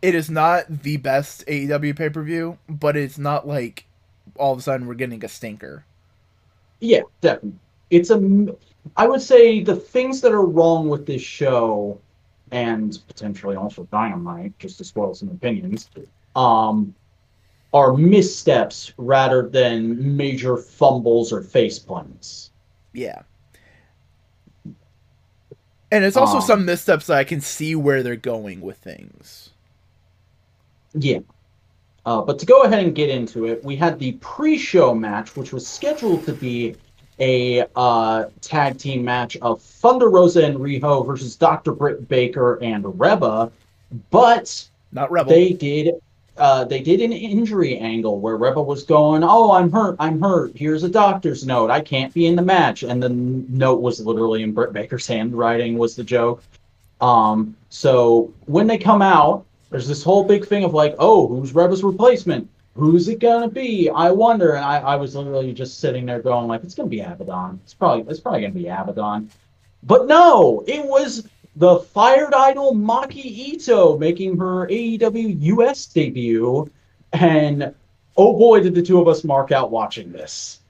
it 0.00 0.14
is 0.14 0.28
not 0.30 0.82
the 0.82 0.96
best 0.96 1.44
AEW 1.46 1.94
pay 1.96 2.08
per 2.10 2.22
view, 2.22 2.58
but 2.68 2.96
it's 2.96 3.18
not 3.18 3.46
like 3.46 3.86
all 4.36 4.52
of 4.52 4.58
a 4.58 4.62
sudden 4.62 4.86
we're 4.86 4.94
getting 4.94 5.24
a 5.24 5.28
stinker. 5.28 5.84
Yeah, 6.80 7.02
definitely. 7.20 7.58
It's 7.92 8.10
a. 8.10 8.46
I 8.96 9.06
would 9.06 9.20
say 9.20 9.62
the 9.62 9.76
things 9.76 10.20
that 10.22 10.32
are 10.32 10.46
wrong 10.46 10.88
with 10.88 11.06
this 11.06 11.22
show, 11.22 12.00
and 12.50 12.98
potentially 13.06 13.54
also 13.54 13.86
Dynamite, 13.92 14.58
just 14.58 14.78
to 14.78 14.84
spoil 14.84 15.14
some 15.14 15.28
opinions, 15.28 15.90
um, 16.34 16.94
are 17.72 17.92
missteps 17.92 18.92
rather 18.96 19.48
than 19.48 20.16
major 20.16 20.56
fumbles 20.56 21.32
or 21.32 21.42
face 21.42 21.78
plants. 21.78 22.50
Yeah. 22.92 23.22
And 25.92 26.04
it's 26.04 26.16
also 26.16 26.36
Um, 26.36 26.42
some 26.42 26.64
missteps 26.64 27.06
that 27.06 27.18
I 27.18 27.24
can 27.24 27.42
see 27.42 27.74
where 27.76 28.02
they're 28.02 28.16
going 28.16 28.62
with 28.62 28.78
things. 28.78 29.50
Yeah. 30.94 31.20
Uh, 32.06 32.22
but 32.22 32.38
to 32.38 32.46
go 32.46 32.62
ahead 32.62 32.82
and 32.84 32.94
get 32.94 33.10
into 33.10 33.46
it, 33.46 33.62
we 33.62 33.76
had 33.76 33.98
the 33.98 34.12
pre-show 34.12 34.94
match, 34.94 35.36
which 35.36 35.52
was 35.52 35.66
scheduled 35.66 36.24
to 36.24 36.32
be 36.32 36.74
a 37.18 37.64
uh, 37.76 38.26
tag 38.40 38.78
team 38.78 39.04
match 39.04 39.36
of 39.38 39.60
Thunder 39.60 40.08
Rosa 40.08 40.44
and 40.44 40.56
Riho 40.56 41.06
versus 41.06 41.36
Dr. 41.36 41.72
Britt 41.72 42.08
Baker 42.08 42.58
and 42.62 42.98
Reba, 42.98 43.52
but 44.10 44.66
Not 44.92 45.10
Rebel. 45.10 45.30
they 45.30 45.52
did 45.52 45.94
uh, 46.38 46.64
they 46.64 46.80
did 46.80 47.00
an 47.02 47.12
injury 47.12 47.76
angle 47.78 48.18
where 48.18 48.36
Reba 48.36 48.62
was 48.62 48.84
going, 48.84 49.22
"Oh, 49.22 49.52
I'm 49.52 49.70
hurt, 49.70 49.96
I'm 49.98 50.20
hurt. 50.20 50.52
Here's 50.56 50.82
a 50.82 50.88
doctor's 50.88 51.44
note. 51.46 51.70
I 51.70 51.80
can't 51.80 52.12
be 52.14 52.26
in 52.26 52.36
the 52.36 52.42
match." 52.42 52.82
And 52.82 53.02
the 53.02 53.10
note 53.10 53.80
was 53.80 54.00
literally 54.00 54.42
in 54.42 54.52
Britt 54.52 54.72
Baker's 54.72 55.06
handwriting. 55.06 55.76
Was 55.76 55.94
the 55.94 56.04
joke? 56.04 56.42
Um, 57.02 57.54
so 57.68 58.32
when 58.46 58.66
they 58.66 58.78
come 58.78 59.02
out, 59.02 59.44
there's 59.70 59.88
this 59.88 60.02
whole 60.02 60.24
big 60.24 60.46
thing 60.46 60.64
of 60.64 60.72
like, 60.72 60.94
"Oh, 60.98 61.28
who's 61.28 61.54
Reba's 61.54 61.84
replacement? 61.84 62.48
Who's 62.74 63.08
it 63.08 63.18
gonna 63.20 63.48
be? 63.50 63.88
I 63.90 64.10
wonder." 64.10 64.52
And 64.54 64.64
I, 64.64 64.78
I 64.80 64.96
was 64.96 65.14
literally 65.14 65.52
just 65.52 65.78
sitting 65.80 66.06
there 66.06 66.20
going, 66.22 66.48
"Like, 66.48 66.64
it's 66.64 66.74
gonna 66.74 66.88
be 66.88 67.00
Abaddon. 67.00 67.60
It's 67.64 67.74
probably 67.74 68.10
it's 68.10 68.20
probably 68.20 68.42
gonna 68.42 68.54
be 68.54 68.68
Abaddon." 68.68 69.30
But 69.82 70.06
no, 70.06 70.64
it 70.66 70.84
was 70.86 71.28
the 71.56 71.80
fired 71.80 72.34
idol 72.34 72.74
Maki 72.74 73.24
Ito 73.24 73.98
making 73.98 74.38
her 74.38 74.66
AEW 74.70 75.28
US 75.40 75.86
debut. 75.86 76.70
And 77.12 77.74
oh 78.16 78.36
boy, 78.38 78.60
did 78.62 78.74
the 78.74 78.82
two 78.82 79.00
of 79.00 79.08
us 79.08 79.24
mark 79.24 79.52
out 79.52 79.70
watching 79.70 80.12
this. 80.12 80.60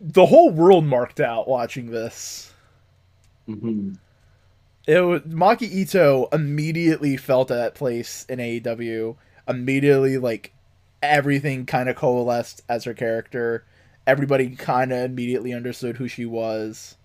the 0.00 0.26
whole 0.26 0.50
world 0.50 0.84
marked 0.84 1.20
out 1.20 1.48
watching 1.48 1.90
this. 1.90 2.52
hmm 3.46 3.98
It 4.88 5.00
was 5.00 5.22
Maki 5.22 5.70
Ito 5.70 6.28
immediately 6.32 7.16
felt 7.16 7.50
at 7.52 7.74
place 7.76 8.24
in 8.28 8.40
AEW. 8.40 9.16
Immediately, 9.46 10.18
like 10.18 10.52
everything 11.02 11.66
kind 11.66 11.88
of 11.88 11.96
coalesced 11.96 12.62
as 12.68 12.84
her 12.84 12.94
character. 12.94 13.64
Everybody 14.06 14.50
kind 14.56 14.92
of 14.92 14.98
immediately 15.10 15.52
understood 15.52 15.96
who 15.96 16.08
she 16.08 16.24
was. 16.26 16.96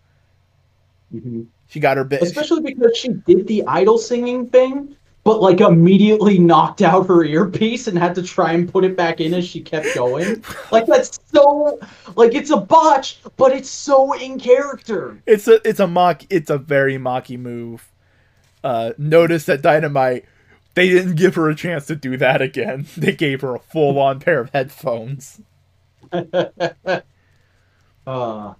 hmm 1.11 1.43
She 1.67 1.79
got 1.79 1.97
her 1.97 2.03
bit. 2.03 2.21
Especially 2.21 2.61
because 2.61 2.97
she 2.97 3.09
did 3.09 3.47
the 3.47 3.63
idol 3.67 3.97
singing 3.97 4.47
thing, 4.47 4.95
but 5.23 5.41
like 5.41 5.61
immediately 5.61 6.37
knocked 6.39 6.81
out 6.81 7.07
her 7.07 7.23
earpiece 7.23 7.87
and 7.87 7.97
had 7.97 8.15
to 8.15 8.23
try 8.23 8.53
and 8.53 8.71
put 8.71 8.83
it 8.83 8.95
back 8.97 9.21
in 9.21 9.33
as 9.33 9.45
she 9.47 9.61
kept 9.61 9.87
going. 9.95 10.43
like 10.71 10.85
that's 10.85 11.19
so 11.33 11.79
like 12.15 12.35
it's 12.35 12.51
a 12.51 12.57
botch, 12.57 13.19
but 13.37 13.51
it's 13.51 13.69
so 13.69 14.13
in 14.13 14.39
character. 14.39 15.21
It's 15.25 15.47
a 15.47 15.67
it's 15.67 15.79
a 15.79 15.87
mock 15.87 16.23
it's 16.29 16.49
a 16.49 16.57
very 16.57 16.97
Maki 16.97 17.37
move. 17.37 17.89
Uh, 18.63 18.93
notice 18.97 19.45
that 19.45 19.61
Dynamite 19.61 20.25
they 20.75 20.89
didn't 20.89 21.15
give 21.15 21.35
her 21.35 21.49
a 21.49 21.55
chance 21.55 21.85
to 21.87 21.95
do 21.95 22.17
that 22.17 22.41
again. 22.41 22.87
They 22.97 23.13
gave 23.13 23.41
her 23.41 23.55
a 23.55 23.59
full 23.59 23.99
on 23.99 24.19
pair 24.19 24.39
of 24.39 24.51
headphones. 24.51 25.41
Uh, 28.05 28.53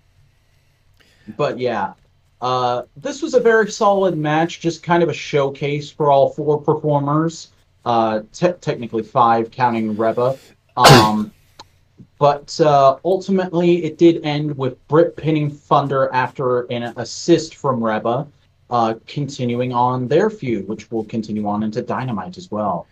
but 1.35 1.59
yeah, 1.59 1.93
uh, 2.41 2.83
this 2.95 3.21
was 3.21 3.33
a 3.33 3.39
very 3.39 3.69
solid 3.71 4.17
match, 4.17 4.59
just 4.59 4.83
kind 4.83 5.03
of 5.03 5.09
a 5.09 5.13
showcase 5.13 5.89
for 5.91 6.11
all 6.11 6.29
four 6.29 6.61
performers. 6.61 7.51
Uh, 7.85 8.21
te- 8.31 8.53
technically 8.61 9.03
five, 9.03 9.51
counting 9.51 9.95
Reba. 9.97 10.37
Um, 10.77 11.33
but 12.19 12.59
uh, 12.61 12.97
ultimately, 13.03 13.83
it 13.83 13.97
did 13.97 14.23
end 14.25 14.57
with 14.57 14.85
Britt 14.87 15.17
pinning 15.17 15.49
Thunder 15.49 16.09
after 16.13 16.61
an 16.71 16.83
assist 16.97 17.55
from 17.55 17.83
Reba, 17.83 18.27
uh, 18.73 18.95
continuing 19.05 19.71
on 19.71 20.07
their 20.07 20.31
feud, 20.31 20.67
which 20.67 20.91
will 20.91 21.05
continue 21.05 21.47
on 21.47 21.61
into 21.61 21.81
Dynamite 21.83 22.37
as 22.37 22.49
well. 22.49 22.87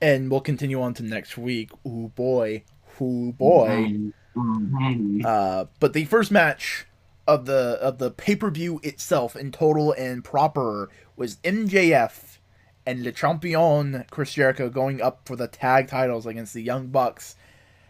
And 0.00 0.30
we'll 0.30 0.40
continue 0.40 0.80
on 0.80 0.94
to 0.94 1.02
next 1.02 1.36
week. 1.36 1.70
Ooh 1.86 2.10
boy. 2.16 2.64
Ooh 3.00 3.32
boy. 3.32 3.68
Mhm. 3.68 4.12
Mhm. 4.34 5.24
Uh, 5.24 5.66
but 5.78 5.92
the 5.92 6.06
first 6.06 6.30
match 6.30 6.86
of 7.26 7.44
the 7.44 7.78
of 7.82 7.98
the 7.98 8.10
pay 8.10 8.34
per 8.34 8.50
view 8.50 8.80
itself 8.82 9.36
in 9.36 9.52
total 9.52 9.92
and 9.92 10.24
proper 10.24 10.88
was 11.16 11.36
MJF 11.44 12.38
and 12.86 13.02
Le 13.02 13.12
Champion 13.12 14.04
Chris 14.10 14.32
Jericho 14.32 14.70
going 14.70 15.02
up 15.02 15.20
for 15.26 15.36
the 15.36 15.48
tag 15.48 15.88
titles 15.88 16.24
against 16.24 16.54
the 16.54 16.62
Young 16.62 16.86
Bucks, 16.86 17.36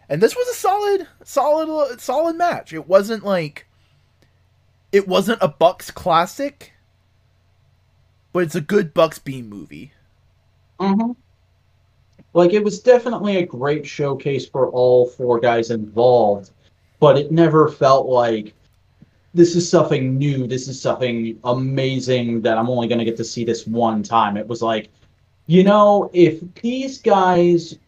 and 0.09 0.21
this 0.21 0.35
was 0.35 0.47
a 0.49 0.53
solid, 0.53 1.07
solid, 1.23 2.01
solid 2.01 2.35
match. 2.35 2.73
It 2.73 2.87
wasn't 2.87 3.23
like 3.23 3.67
it 4.91 5.07
wasn't 5.07 5.39
a 5.41 5.47
Bucks 5.47 5.91
classic, 5.91 6.73
but 8.37 8.43
it's 8.43 8.53
a 8.53 8.61
good 8.61 8.93
Bucks 8.93 9.17
Beam 9.17 9.49
movie. 9.49 9.91
Mm-hmm. 10.79 11.13
Like 12.33 12.53
it 12.53 12.63
was 12.63 12.79
definitely 12.79 13.37
a 13.37 13.45
great 13.47 13.83
showcase 13.83 14.45
for 14.45 14.69
all 14.69 15.07
four 15.07 15.39
guys 15.39 15.71
involved, 15.71 16.51
but 16.99 17.17
it 17.17 17.31
never 17.31 17.67
felt 17.67 18.05
like 18.05 18.53
this 19.33 19.55
is 19.55 19.67
something 19.67 20.19
new. 20.19 20.45
This 20.45 20.67
is 20.67 20.79
something 20.79 21.39
amazing 21.45 22.43
that 22.43 22.59
I'm 22.59 22.69
only 22.69 22.87
going 22.87 22.99
to 22.99 23.05
get 23.05 23.17
to 23.17 23.23
see 23.23 23.43
this 23.43 23.65
one 23.65 24.03
time. 24.03 24.37
It 24.37 24.47
was 24.47 24.61
like, 24.61 24.89
you 25.47 25.63
know, 25.63 26.11
if 26.13 26.39
these 26.61 27.01
guys, 27.01 27.79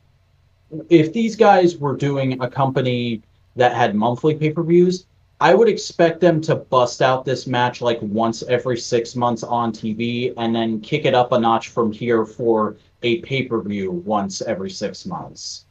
if 0.89 1.13
these 1.13 1.35
guys 1.35 1.77
were 1.77 1.95
doing 1.95 2.41
a 2.41 2.49
company 2.49 3.21
that 3.55 3.75
had 3.75 3.93
monthly 3.93 4.33
pay 4.33 4.49
per 4.49 4.63
views, 4.63 5.05
I 5.41 5.53
would 5.53 5.69
expect 5.69 6.19
them 6.19 6.41
to 6.41 6.55
bust 6.55 7.01
out 7.01 7.23
this 7.23 7.47
match 7.47 7.81
like 7.81 7.99
once 8.01 8.43
every 8.43 8.77
six 8.77 9.15
months 9.15 9.41
on 9.43 9.71
TV 9.71 10.33
and 10.37 10.53
then 10.53 10.81
kick 10.81 11.05
it 11.05 11.13
up 11.13 11.31
a 11.31 11.39
notch 11.39 11.69
from 11.69 11.91
here 11.91 12.25
for 12.25 12.75
a 13.03 13.21
pay 13.21 13.43
per 13.43 13.61
view 13.61 13.91
once 13.91 14.41
every 14.41 14.69
six 14.69 15.05
months. 15.05 15.65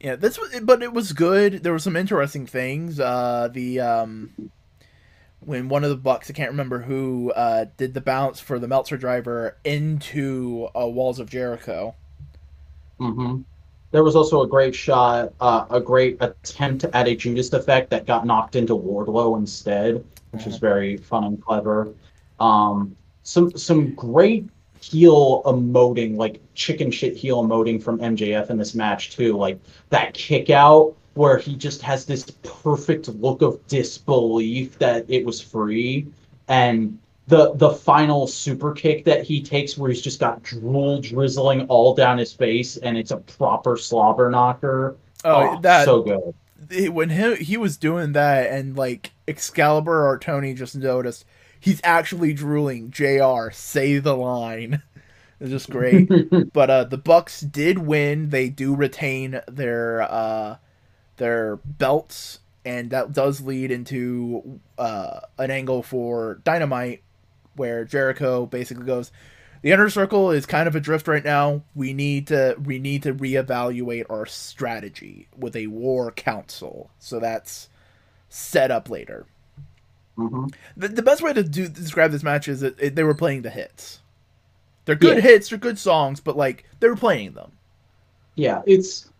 Yeah, 0.00 0.16
this 0.16 0.38
was, 0.38 0.58
but 0.62 0.82
it 0.82 0.92
was 0.92 1.12
good. 1.12 1.62
There 1.62 1.72
were 1.72 1.78
some 1.78 1.94
interesting 1.94 2.46
things. 2.46 2.98
Uh, 2.98 3.48
the 3.52 3.80
um, 3.80 4.50
when 5.40 5.68
one 5.68 5.84
of 5.84 5.90
the 5.90 5.96
Bucks, 5.96 6.30
I 6.30 6.32
can't 6.32 6.50
remember 6.50 6.80
who, 6.80 7.32
uh, 7.32 7.66
did 7.76 7.94
the 7.94 8.00
bounce 8.00 8.40
for 8.40 8.58
the 8.58 8.68
Meltzer 8.68 8.96
driver 8.96 9.56
into 9.64 10.68
uh, 10.76 10.86
Walls 10.86 11.18
of 11.18 11.28
Jericho. 11.30 11.94
Mm-hmm. 12.98 13.42
There 13.92 14.02
was 14.02 14.16
also 14.16 14.42
a 14.42 14.48
great 14.48 14.74
shot, 14.74 15.34
uh, 15.40 15.66
a 15.70 15.78
great 15.78 16.16
attempt 16.20 16.84
at 16.92 17.06
a 17.06 17.14
Judas 17.14 17.52
effect 17.52 17.90
that 17.90 18.06
got 18.06 18.26
knocked 18.26 18.56
into 18.56 18.74
Wardlow 18.74 19.36
instead, 19.36 20.02
which 20.30 20.46
was 20.46 20.56
very 20.56 20.96
fun 20.96 21.24
and 21.24 21.40
clever. 21.40 21.92
Um, 22.40 22.96
some 23.22 23.52
some 23.56 23.94
great 23.94 24.48
heel 24.80 25.42
emoting, 25.44 26.16
like 26.16 26.40
chicken 26.54 26.90
shit 26.90 27.16
heel 27.16 27.44
emoting 27.44 27.82
from 27.82 27.98
MJF 27.98 28.48
in 28.48 28.56
this 28.56 28.74
match 28.74 29.10
too. 29.10 29.36
Like 29.36 29.60
that 29.90 30.14
kick 30.14 30.48
out 30.48 30.96
where 31.14 31.36
he 31.36 31.54
just 31.54 31.82
has 31.82 32.06
this 32.06 32.24
perfect 32.42 33.08
look 33.08 33.42
of 33.42 33.64
disbelief 33.66 34.78
that 34.78 35.04
it 35.08 35.26
was 35.26 35.38
free, 35.38 36.06
and 36.48 36.98
the 37.32 37.54
the 37.54 37.70
final 37.70 38.26
super 38.26 38.72
kick 38.72 39.06
that 39.06 39.24
he 39.24 39.42
takes 39.42 39.78
where 39.78 39.90
he's 39.90 40.02
just 40.02 40.20
got 40.20 40.42
drool 40.42 41.00
drizzling 41.00 41.62
all 41.68 41.94
down 41.94 42.18
his 42.18 42.30
face 42.30 42.76
and 42.76 42.98
it's 42.98 43.10
a 43.10 43.16
proper 43.16 43.78
slobber 43.78 44.28
knocker. 44.28 44.96
Oh, 45.24 45.56
oh 45.56 45.60
that 45.62 45.86
so 45.86 46.02
good. 46.02 46.92
When 46.92 47.08
he 47.08 47.36
he 47.36 47.56
was 47.56 47.78
doing 47.78 48.12
that 48.12 48.50
and 48.50 48.76
like 48.76 49.12
Excalibur 49.26 50.06
or 50.06 50.18
Tony 50.18 50.52
just 50.52 50.76
noticed 50.76 51.24
he's 51.58 51.80
actually 51.82 52.34
drooling. 52.34 52.90
Jr. 52.90 53.50
Say 53.50 53.98
the 53.98 54.16
line. 54.16 54.82
It's 55.40 55.50
just 55.50 55.70
great. 55.70 56.08
but 56.52 56.70
uh, 56.70 56.84
the 56.84 56.98
Bucks 56.98 57.40
did 57.40 57.78
win. 57.78 58.30
They 58.30 58.48
do 58.48 58.76
retain 58.76 59.40
their 59.48 60.02
uh, 60.02 60.58
their 61.16 61.56
belts, 61.56 62.38
and 62.64 62.90
that 62.90 63.12
does 63.12 63.40
lead 63.40 63.72
into 63.72 64.60
uh, 64.78 65.18
an 65.38 65.50
angle 65.50 65.82
for 65.82 66.40
Dynamite, 66.44 67.02
where 67.56 67.84
Jericho 67.84 68.46
basically 68.46 68.86
goes, 68.86 69.12
"The 69.62 69.72
inner 69.72 69.90
circle 69.90 70.30
is 70.30 70.46
kind 70.46 70.68
of 70.68 70.74
adrift 70.74 71.08
right 71.08 71.24
now. 71.24 71.62
We 71.74 71.92
need 71.92 72.28
to 72.28 72.56
we 72.62 72.78
need 72.78 73.02
to 73.04 73.14
reevaluate 73.14 74.06
our 74.10 74.26
strategy 74.26 75.28
with 75.36 75.56
a 75.56 75.68
war 75.68 76.10
council." 76.12 76.90
So 76.98 77.18
that's 77.20 77.68
set 78.28 78.70
up 78.70 78.88
later. 78.88 79.26
Mm-hmm. 80.18 80.46
The, 80.76 80.88
the 80.88 81.02
best 81.02 81.22
way 81.22 81.32
to 81.32 81.42
do 81.42 81.68
describe 81.68 82.12
this 82.12 82.22
match 82.22 82.48
is 82.48 82.60
that 82.60 82.78
it, 82.80 82.94
they 82.94 83.04
were 83.04 83.14
playing 83.14 83.42
the 83.42 83.50
hits. 83.50 84.00
They're 84.84 84.96
good 84.96 85.18
yeah. 85.18 85.22
hits, 85.22 85.48
they're 85.48 85.58
good 85.58 85.78
songs, 85.78 86.20
but 86.20 86.36
like 86.36 86.64
they 86.80 86.88
were 86.88 86.96
playing 86.96 87.32
them. 87.32 87.52
Yeah, 88.34 88.62
it's 88.66 89.11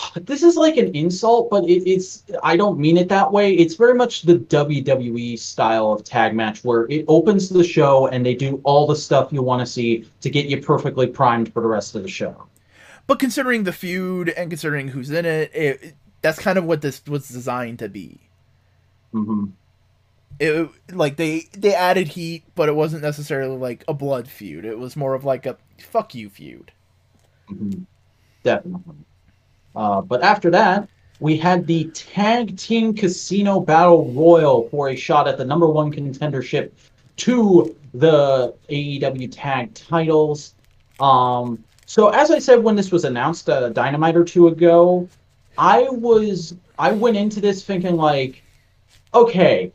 this 0.16 0.42
is 0.42 0.56
like 0.56 0.76
an 0.76 0.94
insult, 0.94 1.50
but 1.50 1.64
it, 1.64 1.88
it's 1.88 2.24
I 2.42 2.56
don't 2.56 2.78
mean 2.78 2.96
it 2.96 3.08
that 3.08 3.30
way. 3.30 3.54
It's 3.54 3.74
very 3.74 3.94
much 3.94 4.22
the 4.22 4.36
WWE 4.36 5.38
style 5.38 5.92
of 5.92 6.04
tag 6.04 6.34
match 6.34 6.64
where 6.64 6.86
it 6.90 7.04
opens 7.08 7.48
the 7.48 7.64
show 7.64 8.06
and 8.08 8.24
they 8.24 8.34
do 8.34 8.60
all 8.64 8.86
the 8.86 8.96
stuff 8.96 9.32
you 9.32 9.42
want 9.42 9.60
to 9.60 9.66
see 9.66 10.08
to 10.20 10.30
get 10.30 10.46
you 10.46 10.60
perfectly 10.60 11.06
primed 11.06 11.52
for 11.52 11.62
the 11.62 11.68
rest 11.68 11.94
of 11.94 12.02
the 12.02 12.08
show. 12.08 12.46
But 13.06 13.18
considering 13.18 13.64
the 13.64 13.72
feud 13.72 14.28
and 14.30 14.50
considering 14.50 14.88
who's 14.88 15.10
in 15.10 15.24
it, 15.24 15.50
it, 15.54 15.82
it 15.82 15.94
that's 16.22 16.38
kind 16.38 16.58
of 16.58 16.64
what 16.64 16.82
this 16.82 17.02
was 17.06 17.28
designed 17.28 17.78
to 17.80 17.88
be. 17.88 18.20
Mm-hmm 19.14 19.46
it 20.40 20.70
like 20.90 21.16
they 21.16 21.48
they 21.52 21.74
added 21.74 22.08
heat, 22.08 22.44
but 22.54 22.68
it 22.68 22.74
wasn't 22.74 23.02
necessarily 23.02 23.56
like 23.56 23.84
a 23.86 23.94
blood 23.94 24.26
feud. 24.26 24.64
It 24.64 24.78
was 24.78 24.96
more 24.96 25.14
of 25.14 25.22
like 25.22 25.44
a 25.44 25.58
fuck 25.78 26.14
you 26.14 26.30
feud. 26.30 26.72
Mm-hmm. 27.50 27.82
Definitely. 28.42 28.94
Uh, 29.74 30.00
but 30.00 30.22
after 30.22 30.50
that, 30.50 30.88
we 31.20 31.36
had 31.36 31.66
the 31.66 31.84
tag 31.90 32.56
team 32.56 32.94
casino 32.94 33.60
battle 33.60 34.10
royal 34.12 34.68
for 34.70 34.88
a 34.88 34.96
shot 34.96 35.28
at 35.28 35.36
the 35.36 35.44
number 35.44 35.68
one 35.68 35.92
contendership 35.92 36.70
to 37.16 37.76
the 37.92 38.54
AEW 38.70 39.28
tag 39.30 39.74
titles. 39.74 40.54
Um, 40.98 41.62
so 41.84 42.08
as 42.08 42.30
I 42.30 42.38
said 42.38 42.62
when 42.62 42.76
this 42.76 42.90
was 42.90 43.04
announced 43.04 43.48
a 43.48 43.66
uh, 43.66 43.68
dynamite 43.68 44.16
or 44.16 44.24
two 44.24 44.48
ago, 44.48 45.08
I 45.58 45.88
was 45.90 46.54
I 46.78 46.92
went 46.92 47.16
into 47.16 47.40
this 47.40 47.62
thinking 47.64 47.96
like, 47.96 48.42
okay, 49.12 49.72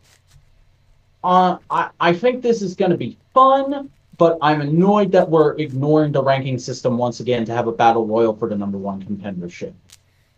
uh, 1.23 1.57
I, 1.69 1.89
I 1.99 2.13
think 2.13 2.41
this 2.41 2.61
is 2.61 2.75
going 2.75 2.91
to 2.91 2.97
be 2.97 3.17
fun, 3.33 3.91
but 4.17 4.37
I'm 4.41 4.61
annoyed 4.61 5.11
that 5.11 5.29
we're 5.29 5.55
ignoring 5.57 6.11
the 6.11 6.23
ranking 6.23 6.57
system 6.57 6.97
once 6.97 7.19
again 7.19 7.45
to 7.45 7.53
have 7.53 7.67
a 7.67 7.71
battle 7.71 8.07
royal 8.07 8.35
for 8.35 8.49
the 8.49 8.55
number 8.55 8.77
one 8.77 9.03
contendership. 9.03 9.73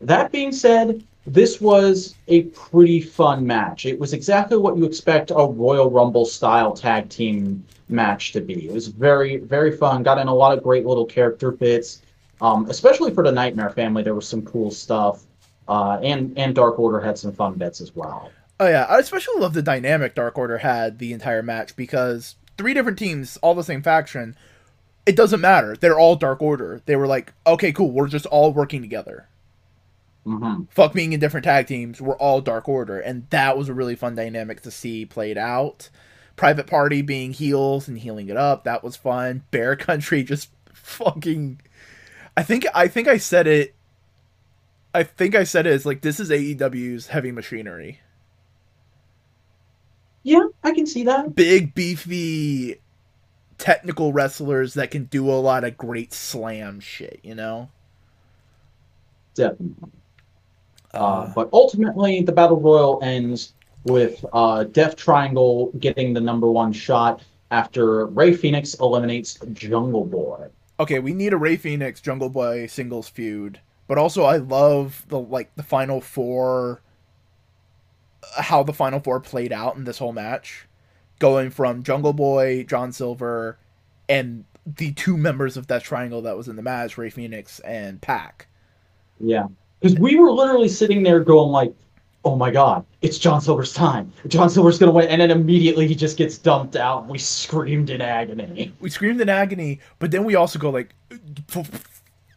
That 0.02 0.32
being 0.32 0.52
said, 0.52 1.04
this 1.26 1.60
was 1.60 2.16
a 2.28 2.44
pretty 2.44 3.02
fun 3.02 3.46
match. 3.46 3.86
It 3.86 4.00
was 4.00 4.14
exactly 4.14 4.58
what 4.58 4.78
you 4.78 4.86
expect 4.86 5.32
a 5.32 5.36
Royal 5.36 5.90
Rumble 5.90 6.26
style 6.26 6.74
tag 6.74 7.10
team 7.10 7.66
match 7.90 8.32
to 8.34 8.42
be. 8.42 8.68
It 8.68 8.74
was 8.74 8.88
very, 8.88 9.38
very 9.38 9.76
fun. 9.76 10.04
Got 10.04 10.20
in 10.20 10.28
a 10.28 10.34
lot 10.34 10.58
of 10.58 10.64
great 10.64 10.86
little 10.86 11.06
character 11.06 11.52
bits, 11.52 12.02
um, 12.42 12.70
especially 12.70 13.14
for 13.14 13.24
the 13.24 13.32
Nightmare 13.32 13.72
family. 13.72 14.04
There 14.04 14.16
was 14.16 14.28
some 14.28 14.44
cool 14.44 14.72
stuff, 14.72 15.24
uh, 15.68 16.00
and 16.02 16.38
and 16.38 16.56
Dark 16.56 16.80
Order 16.80 17.02
had 17.02 17.18
some 17.18 17.34
fun 17.34 17.56
bits 17.56 17.82
as 17.82 17.96
well. 17.96 18.32
Oh 18.60 18.68
yeah, 18.68 18.86
I 18.90 19.00
especially 19.00 19.40
love 19.40 19.54
the 19.54 19.62
dynamic 19.62 20.16
Dark 20.16 20.38
Order 20.38 20.60
had 20.60 21.00
the 21.00 21.14
entire 21.14 21.44
match 21.44 21.76
because 21.76 22.36
three 22.58 22.74
different 22.74 22.98
teams, 22.98 23.38
all 23.38 23.54
the 23.54 23.64
same 23.64 23.82
faction. 23.82 24.36
It 25.06 25.16
doesn't 25.16 25.42
matter. 25.42 25.76
They're 25.76 26.00
all 26.00 26.16
Dark 26.16 26.42
Order. 26.42 26.82
They 26.86 26.96
were 26.96 27.08
like, 27.08 27.34
okay, 27.46 27.72
cool. 27.72 27.92
We're 27.92 28.08
just 28.08 28.26
all 28.26 28.52
working 28.52 28.82
together. 28.82 29.28
Mm-hmm. 30.28 30.64
Fuck 30.70 30.94
being 30.94 31.14
in 31.14 31.20
different 31.20 31.46
tag 31.46 31.68
teams. 31.68 32.02
We're 32.02 32.18
all 32.18 32.42
Dark 32.42 32.68
Order, 32.68 33.00
and 33.00 33.30
that 33.30 33.58
was 33.58 33.70
a 33.70 33.74
really 33.74 33.96
fun 33.96 34.16
dynamic 34.16 34.62
to 34.62 34.72
see 34.72 35.06
played 35.06 35.38
out. 35.38 35.90
Private 36.36 36.68
Party 36.68 37.02
being 37.02 37.32
heels 37.34 37.88
and 37.88 37.98
healing 37.98 38.28
it 38.28 38.38
up. 38.38 38.66
That 38.66 38.84
was 38.84 38.96
fun. 38.98 39.44
Bear 39.52 39.76
Country 39.76 40.24
just 40.24 40.50
fucking. 40.74 41.62
I 42.36 42.44
think 42.44 42.66
I 42.76 42.88
think 42.88 43.08
I 43.08 43.18
said 43.18 43.48
it. 43.48 43.74
I 44.94 45.04
think 45.04 45.34
I 45.34 45.46
said 45.46 45.66
it 45.66 45.74
as 45.74 45.86
like 45.86 46.02
this 46.02 46.20
is 46.20 46.30
AEW's 46.30 47.08
heavy 47.08 47.32
machinery. 47.32 48.02
Yeah, 50.24 50.48
I 50.62 50.74
can 50.74 50.86
see 50.86 51.06
that. 51.06 51.36
Big, 51.36 51.74
beefy, 51.74 52.82
technical 53.58 54.12
wrestlers 54.12 54.74
that 54.74 54.92
can 54.92 55.06
do 55.06 55.30
a 55.30 55.40
lot 55.40 55.64
of 55.64 55.78
great 55.78 56.12
slam 56.12 56.82
shit, 56.82 57.22
you 57.24 57.34
know? 57.34 57.70
Definitely. 59.36 59.92
Uh, 60.94 60.98
uh, 60.98 61.34
but 61.34 61.50
ultimately, 61.54 62.22
the 62.22 62.32
Battle 62.32 62.60
Royal 62.60 63.00
ends 63.02 63.54
with 63.84 64.24
uh, 64.34 64.64
Death 64.66 64.96
Triangle 64.96 65.72
getting 65.80 66.14
the 66.14 66.22
number 66.22 66.52
one 66.52 66.72
shot 66.74 67.22
after 67.52 68.08
Rey 68.08 68.34
Fenix 68.34 68.74
eliminates 68.76 69.40
Jungle 69.54 70.06
Boy. 70.06 70.48
Okay, 70.80 71.00
we 71.00 71.14
need 71.14 71.34
a 71.34 71.38
Rey 71.38 71.58
Fenix 71.58 72.02
Jungle 72.02 72.30
Boy 72.30 72.68
singles 72.68 73.08
feud, 73.08 73.60
but 73.88 73.98
also 73.98 74.24
I 74.24 74.38
love 74.38 75.06
the 75.08 75.20
like 75.20 75.56
the 75.56 75.64
final 75.64 76.02
four 76.02 76.82
how 78.38 78.64
the 78.64 78.74
final 78.74 79.00
four 79.00 79.20
played 79.20 79.52
out 79.52 79.76
in 79.76 79.86
this 79.86 79.98
whole 79.98 80.14
match, 80.14 80.68
going 81.20 81.50
from 81.50 81.84
Jungle 81.84 82.14
Boy, 82.14 82.64
John 82.64 82.92
Silver, 82.92 83.58
and 84.10 84.46
the 84.66 84.92
two 84.94 85.18
members 85.18 85.58
of 85.58 85.68
that 85.68 85.84
triangle 85.84 86.22
that 86.24 86.38
was 86.38 86.48
in 86.48 86.56
the 86.56 86.62
match, 86.62 86.98
Rey 86.98 87.10
Fenix 87.10 87.60
and 87.62 88.02
Pac. 88.02 88.48
Yeah, 89.20 89.48
because 89.80 89.98
we 89.98 90.18
were 90.18 90.32
literally 90.32 90.70
sitting 90.70 91.04
there 91.04 91.20
going 91.20 91.52
like, 91.52 91.74
oh 92.26 92.36
my 92.36 92.52
god, 92.52 92.86
it's 93.02 93.18
John 93.18 93.42
Silver's 93.42 93.74
time. 93.74 94.12
John 94.28 94.50
Silver's 94.50 94.78
gonna 94.78 94.92
win, 94.92 95.08
and 95.08 95.22
then 95.22 95.32
immediately 95.32 95.88
he 95.88 95.96
just 95.96 96.18
gets 96.18 96.38
dumped 96.38 96.76
out. 96.76 97.04
And 97.04 97.10
we 97.10 97.18
screamed 97.18 97.90
in 97.90 98.02
agony. 98.02 98.74
We 98.80 98.90
screamed 98.90 99.22
in 99.22 99.30
agony, 99.30 99.80
but 100.00 100.12
then 100.12 100.24
we 100.24 100.36
also 100.36 100.60
go 100.60 100.70
like, 100.70 100.94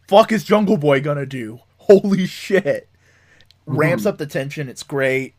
"Fuck 0.06 0.32
is 0.32 0.44
Jungle 0.44 0.76
Boy 0.76 1.00
gonna 1.00 1.26
do? 1.26 1.60
Holy 1.78 2.26
shit!" 2.26 2.88
Ramps 3.66 4.06
up 4.06 4.18
the 4.18 4.26
tension. 4.26 4.68
It's 4.68 4.82
great. 4.82 5.34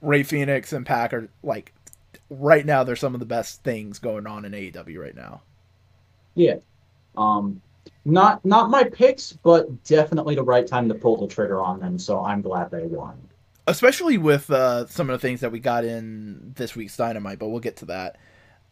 Rey 0.00 0.22
Fenix 0.22 0.72
and 0.72 0.84
Pac 0.84 1.14
are 1.14 1.30
like, 1.42 1.72
right 2.28 2.64
now 2.64 2.84
they're 2.84 2.96
some 2.96 3.14
of 3.14 3.20
the 3.20 3.26
best 3.26 3.62
things 3.62 3.98
going 3.98 4.26
on 4.26 4.44
in 4.44 4.52
AEW 4.52 4.98
right 4.98 5.16
now. 5.16 5.42
Yeah. 6.34 6.56
Um, 7.16 7.62
not 8.04 8.44
not 8.44 8.70
my 8.70 8.84
picks, 8.84 9.32
but 9.32 9.82
definitely 9.84 10.34
the 10.34 10.42
right 10.44 10.66
time 10.66 10.88
to 10.88 10.94
pull 10.94 11.16
the 11.26 11.26
trigger 11.32 11.60
on 11.60 11.80
them. 11.80 11.98
So 11.98 12.24
I'm 12.24 12.42
glad 12.42 12.70
they 12.70 12.86
won. 12.86 13.16
especially 13.66 14.18
with 14.18 14.50
uh, 14.50 14.86
some 14.86 15.08
of 15.08 15.14
the 15.20 15.26
things 15.26 15.40
that 15.40 15.50
we 15.52 15.58
got 15.60 15.84
in 15.84 16.52
this 16.56 16.76
week's 16.76 16.96
Dynamite, 16.96 17.38
but 17.38 17.48
we'll 17.48 17.60
get 17.60 17.76
to 17.78 17.86
that. 17.86 18.16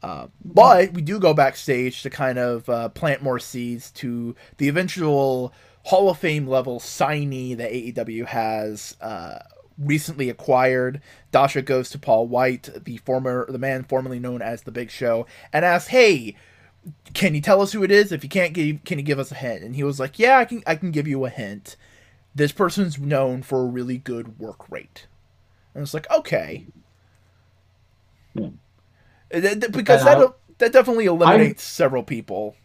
Uh, 0.02 0.26
but 0.44 0.92
we 0.94 1.00
do 1.02 1.18
go 1.20 1.32
backstage 1.32 2.02
to 2.02 2.10
kind 2.10 2.38
of 2.38 2.68
uh, 2.68 2.88
plant 2.90 3.22
more 3.22 3.38
seeds 3.38 3.90
to 3.92 4.34
the 4.58 4.68
eventual 4.68 5.52
Hall 5.84 6.10
of 6.10 6.18
Fame 6.18 6.46
level 6.46 6.80
signee 6.80 7.56
that 7.56 7.70
AEW 7.72 8.26
has 8.26 8.96
uh, 9.00 9.38
recently 9.78 10.28
acquired. 10.28 11.00
Dasha 11.30 11.62
goes 11.62 11.88
to 11.90 11.98
Paul 11.98 12.26
White, 12.28 12.68
the 12.84 12.98
former, 12.98 13.46
the 13.50 13.58
man 13.58 13.84
formerly 13.84 14.18
known 14.18 14.42
as 14.42 14.62
the 14.62 14.72
Big 14.72 14.90
Show, 14.90 15.26
and 15.52 15.64
asks, 15.64 15.88
"Hey, 15.90 16.36
can 17.14 17.34
you 17.34 17.40
tell 17.40 17.60
us 17.62 17.72
who 17.72 17.82
it 17.82 17.90
is? 17.90 18.12
If 18.12 18.22
you 18.24 18.30
can't 18.30 18.52
give, 18.52 18.84
can 18.84 18.98
you 18.98 19.04
give 19.04 19.18
us 19.18 19.30
a 19.32 19.36
hint?" 19.36 19.62
And 19.62 19.76
he 19.76 19.84
was 19.84 20.00
like, 20.00 20.18
"Yeah, 20.18 20.38
I 20.38 20.44
can. 20.44 20.62
I 20.66 20.76
can 20.76 20.90
give 20.90 21.06
you 21.08 21.24
a 21.24 21.30
hint." 21.30 21.76
this 22.34 22.52
person's 22.52 22.98
known 22.98 23.42
for 23.42 23.60
a 23.60 23.66
really 23.66 23.98
good 23.98 24.38
work 24.38 24.70
rate. 24.70 25.06
And 25.74 25.82
it's 25.82 25.94
like, 25.94 26.10
okay. 26.10 26.66
Yeah. 28.34 28.48
Because 29.30 30.04
I- 30.04 30.18
that 30.18 30.34
that 30.58 30.72
definitely 30.72 31.06
eliminates 31.06 31.62
several 31.62 32.02
people. 32.02 32.56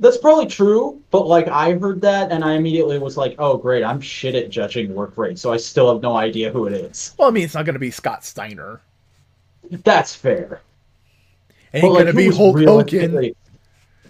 That's 0.00 0.18
probably 0.18 0.46
true, 0.46 1.02
but 1.10 1.26
like 1.26 1.48
I 1.48 1.72
heard 1.72 2.00
that 2.02 2.30
and 2.30 2.44
I 2.44 2.52
immediately 2.52 3.00
was 3.00 3.16
like, 3.16 3.34
oh 3.38 3.56
great, 3.56 3.82
I'm 3.82 4.00
shit 4.00 4.36
at 4.36 4.48
judging 4.48 4.94
work 4.94 5.18
rate, 5.18 5.40
so 5.40 5.52
I 5.52 5.56
still 5.56 5.92
have 5.92 6.02
no 6.02 6.16
idea 6.16 6.52
who 6.52 6.66
it 6.66 6.72
is. 6.72 7.14
Well, 7.18 7.28
I 7.28 7.32
mean, 7.32 7.42
it's 7.42 7.54
not 7.54 7.64
going 7.64 7.74
to 7.74 7.80
be 7.80 7.90
Scott 7.90 8.24
Steiner. 8.24 8.80
That's 9.70 10.14
fair. 10.14 10.60
Ain't 11.74 11.92
like, 11.92 12.06
to 12.06 12.12
be 12.12 12.34
Hulk 12.34 12.58
Hogan. 12.58 13.34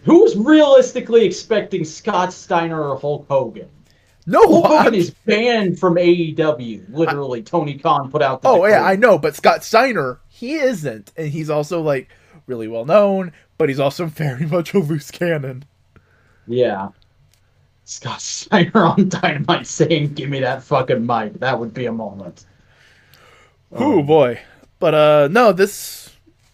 Who's 0.05 0.37
realistically 0.37 1.25
expecting 1.25 1.85
Scott 1.85 2.33
Steiner 2.33 2.83
or 2.83 2.99
Hulk 2.99 3.27
Hogan? 3.29 3.69
No, 4.27 4.41
Hulk 4.43 4.67
I- 4.67 4.85
Hogan 4.85 4.95
is 4.95 5.11
banned 5.11 5.79
from 5.79 5.97
AEW. 5.97 6.85
Literally, 6.91 7.43
Tony 7.43 7.79
Khan 7.79 8.11
put 8.11 8.23
out 8.23 8.43
the. 8.43 8.49
oh 8.49 8.67
yeah, 8.67 8.85
I 8.85 8.97
know, 8.97 9.19
but 9.19 9.35
Scott 9.35 9.65
Steiner, 9.65 10.21
he 10.29 10.55
isn't, 10.55 11.13
and 11.17 11.29
he's 11.29 11.51
also 11.51 11.81
like 11.81 12.11
really 12.47 12.69
well 12.69 12.85
known, 12.85 13.33
but 13.57 13.69
he's 13.69 13.81
also 13.81 14.07
very 14.07 14.47
much 14.47 14.75
a 14.75 14.79
loose 14.79 15.11
cannon. 15.11 15.65
Yeah. 16.47 16.89
Scott 17.85 18.21
Steiner 18.21 18.85
on 18.85 19.09
Dynamite 19.09 19.67
saying, 19.67 20.13
"Give 20.13 20.29
me 20.29 20.41
that 20.41 20.63
fucking 20.63 21.07
mic." 21.07 21.41
That 21.41 21.59
would 21.59 21.73
be 21.73 21.87
a 21.87 21.93
moment. 21.93 22.45
Oh 23.73 24.03
boy, 24.03 24.41
but 24.79 24.95
uh, 24.95 25.29
no, 25.31 25.53
this 25.53 26.08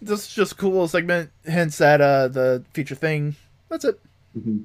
this 0.04 0.28
is 0.28 0.34
just 0.34 0.56
cool 0.58 0.87
segment 0.88 1.30
hints 1.44 1.80
at 1.80 2.00
uh 2.00 2.28
the 2.28 2.62
feature 2.73 2.94
thing. 2.94 3.37
That's 3.68 3.84
it. 3.84 3.99
Mhm. 4.38 4.64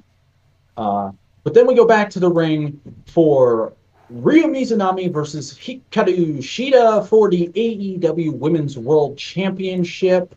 Uh, 0.76 1.12
but 1.44 1.54
then 1.54 1.66
we 1.66 1.74
go 1.74 1.86
back 1.86 2.10
to 2.10 2.20
the 2.20 2.30
ring 2.30 2.80
for 3.06 3.72
Ryo 4.10 4.46
Mizunami 4.48 5.12
versus 5.12 5.54
Hikaru 5.54 6.38
Shida 6.38 7.06
for 7.06 7.30
the 7.30 7.48
AEW 7.54 8.32
Women's 8.32 8.76
World 8.76 9.16
Championship. 9.16 10.34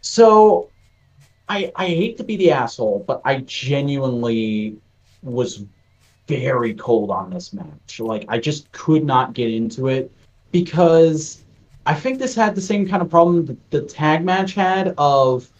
So, 0.00 0.68
I 1.48 1.72
I 1.76 1.86
hate 1.86 2.16
to 2.18 2.24
be 2.24 2.36
the 2.36 2.50
asshole, 2.50 3.04
but 3.06 3.22
I 3.24 3.38
genuinely 3.38 4.76
was 5.22 5.64
very 6.28 6.74
cold 6.74 7.10
on 7.10 7.30
this 7.30 7.52
match. 7.52 8.00
Like 8.00 8.24
I 8.28 8.38
just 8.38 8.70
could 8.72 9.04
not 9.04 9.32
get 9.32 9.50
into 9.50 9.88
it 9.88 10.10
because 10.50 11.41
I 11.84 11.94
think 11.94 12.18
this 12.18 12.34
had 12.34 12.54
the 12.54 12.60
same 12.60 12.86
kind 12.88 13.02
of 13.02 13.10
problem 13.10 13.44
that 13.46 13.70
the 13.70 13.82
tag 13.82 14.24
match 14.24 14.54
had 14.54 14.94
of 14.98 15.50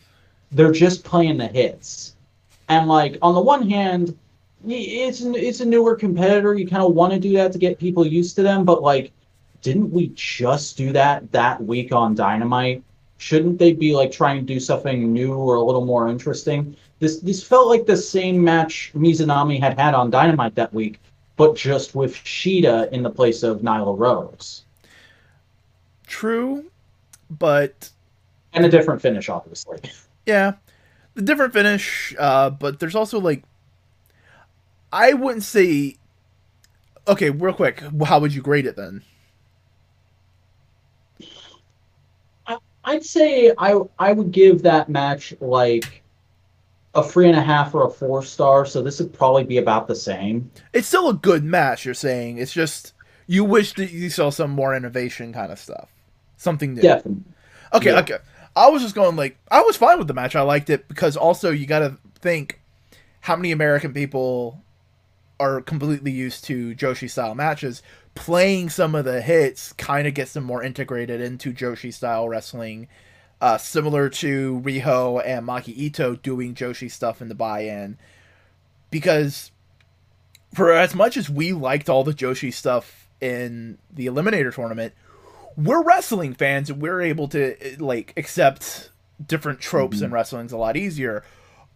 they're 0.53 0.71
just 0.71 1.03
playing 1.03 1.39
the 1.39 1.49
hits. 1.49 2.15
And 2.69 2.87
like 2.89 3.19
on 3.23 3.35
the 3.35 3.41
one 3.41 3.69
hand, 3.69 4.17
it's 4.67 5.23
it's 5.23 5.61
a 5.61 5.65
newer 5.65 5.97
competitor. 5.97 6.55
You 6.55 6.69
kind 6.69 6.83
of 6.83 6.95
want 6.95 7.13
to 7.13 7.19
do 7.19 7.33
that 7.33 7.53
to 7.53 7.59
get 7.59 7.79
people 7.79 8.07
used 8.07 8.37
to 8.37 8.43
them, 8.43 8.65
but 8.65 8.83
like, 8.83 9.11
didn't 9.63 9.91
we 9.91 10.13
just 10.15 10.77
do 10.77 10.93
that 10.93 11.31
that 11.33 11.61
week 11.63 11.93
on 11.93 12.15
Dynamite? 12.15 12.85
Shouldn't 13.19 13.59
they 13.59 13.73
be 13.73 13.95
like 13.95 14.13
trying 14.13 14.39
to 14.39 14.47
do 14.47 14.61
something 14.61 15.13
new 15.13 15.35
or 15.35 15.57
a 15.57 15.63
little 15.63 15.85
more 15.85 16.09
interesting? 16.09 16.77
This 17.01 17.19
this 17.19 17.43
felt 17.43 17.67
like 17.67 17.85
the 17.85 17.97
same 17.97 18.43
match 18.43 18.93
Mizunami 18.95 19.59
had 19.59 19.79
had 19.79 19.95
on 19.95 20.11
Dynamite 20.11 20.55
that 20.55 20.73
week, 20.73 21.01
but 21.37 21.57
just 21.57 21.97
with 21.97 22.15
Shida 22.15 22.93
in 22.93 23.03
the 23.03 23.11
place 23.11 23.43
of 23.43 23.63
Nyla 23.63 23.99
Rose 23.99 24.63
True, 26.13 26.71
but 27.31 27.89
and 28.53 28.67
a 28.67 28.69
different 28.69 29.01
finish, 29.01 29.31
obviously. 29.31 29.79
yeah, 30.27 30.53
the 31.15 31.23
different 31.23 31.55
finish. 31.55 32.15
Uh, 32.19 32.51
but 32.51 32.79
there's 32.79 32.95
also 32.95 33.19
like, 33.19 33.45
I 34.93 35.15
wouldn't 35.15 35.43
say. 35.43 35.97
Okay, 37.09 37.31
real 37.31 37.55
quick, 37.55 37.83
how 38.05 38.21
would 38.21 38.35
you 38.35 38.43
grade 38.43 38.67
it 38.67 38.77
then? 38.77 39.03
I'd 42.85 43.05
say 43.05 43.55
I 43.57 43.81
I 43.99 44.13
would 44.13 44.33
give 44.33 44.63
that 44.63 44.91
match 44.91 45.35
like 45.41 46.03
a 46.95 47.03
three 47.03 47.29
and 47.29 47.39
a 47.39 47.43
half 47.43 47.75
or 47.75 47.87
a 47.87 47.91
four 47.91 48.23
star. 48.23 48.67
So 48.67 48.83
this 48.83 49.01
would 49.01 49.15
probably 49.15 49.45
be 49.45 49.57
about 49.57 49.89
the 49.89 49.97
same. 49.97 50.51
It's 50.75 50.89
still 50.89 51.09
a 51.09 51.15
good 51.15 51.43
match. 51.43 51.87
You're 51.87 51.95
saying 51.95 52.37
it's 52.37 52.53
just 52.53 52.93
you 53.27 53.45
wish 53.45 53.73
that 53.75 53.91
you 53.91 54.11
saw 54.11 54.31
some 54.31 54.51
more 54.51 54.75
innovation 54.75 55.33
kind 55.33 55.51
of 55.51 55.59
stuff, 55.59 55.89
something 56.43 56.75
new. 56.75 56.83
Definitely. 56.83 57.23
Okay, 57.73 57.93
Yeah. 57.93 58.01
okay. 58.01 58.19
I 58.55 58.69
was 58.69 58.83
just 58.83 58.95
going 58.95 59.17
like 59.17 59.39
I 59.51 59.63
was 59.63 59.77
fine 59.77 59.99
with 59.99 60.09
the 60.09 60.15
match. 60.15 60.37
I 60.37 60.43
liked 60.43 60.69
it 60.69 60.87
because 60.89 61.17
also 61.17 61.51
you 61.51 61.67
got 61.67 61.79
to 61.79 61.97
think 62.21 62.61
how 63.21 63.35
many 63.37 63.51
American 63.51 63.95
people 63.95 64.63
are 65.41 65.61
completely 65.61 66.11
used 66.13 66.45
to 66.45 66.75
Joshi 66.75 67.09
style 67.11 67.35
matches. 67.35 67.83
Playing 68.15 68.69
some 68.69 68.95
of 68.95 69.07
the 69.07 69.23
hits 69.23 69.73
kind 69.73 70.07
of 70.07 70.13
gets 70.13 70.35
them 70.35 70.45
more 70.45 70.63
integrated 70.63 71.21
into 71.21 71.53
Joshi 71.53 71.95
style 71.95 72.29
wrestling, 72.29 72.89
uh, 73.41 73.57
similar 73.57 74.11
to 74.11 74.61
Riho 74.63 75.23
and 75.25 75.47
Maki 75.47 75.75
Ito 75.75 76.17
doing 76.17 76.55
Joshi 76.55 76.91
stuff 76.91 77.23
in 77.23 77.29
the 77.29 77.35
buy-in. 77.35 77.97
Because 78.91 79.51
for 80.53 80.73
as 80.73 80.95
much 80.95 81.17
as 81.17 81.31
we 81.31 81.55
liked 81.55 81.89
all 81.89 82.05
the 82.05 82.13
Joshi 82.13 82.53
stuff 82.53 83.09
in 83.21 83.79
the 83.91 84.07
Eliminator 84.07 84.55
tournament, 84.55 84.93
we're 85.57 85.83
wrestling 85.83 86.35
fans 86.35 86.71
and 86.71 86.81
we're 86.81 87.03
able 87.03 87.29
to 87.29 87.57
eh, 87.65 87.77
like 87.79 88.13
accept 88.17 88.91
different 89.27 89.61
tropes 89.61 90.01
in 90.03 90.11
wrestling's 90.11 90.53
a 90.53 90.57
lot 90.57 90.77
easier. 90.77 91.25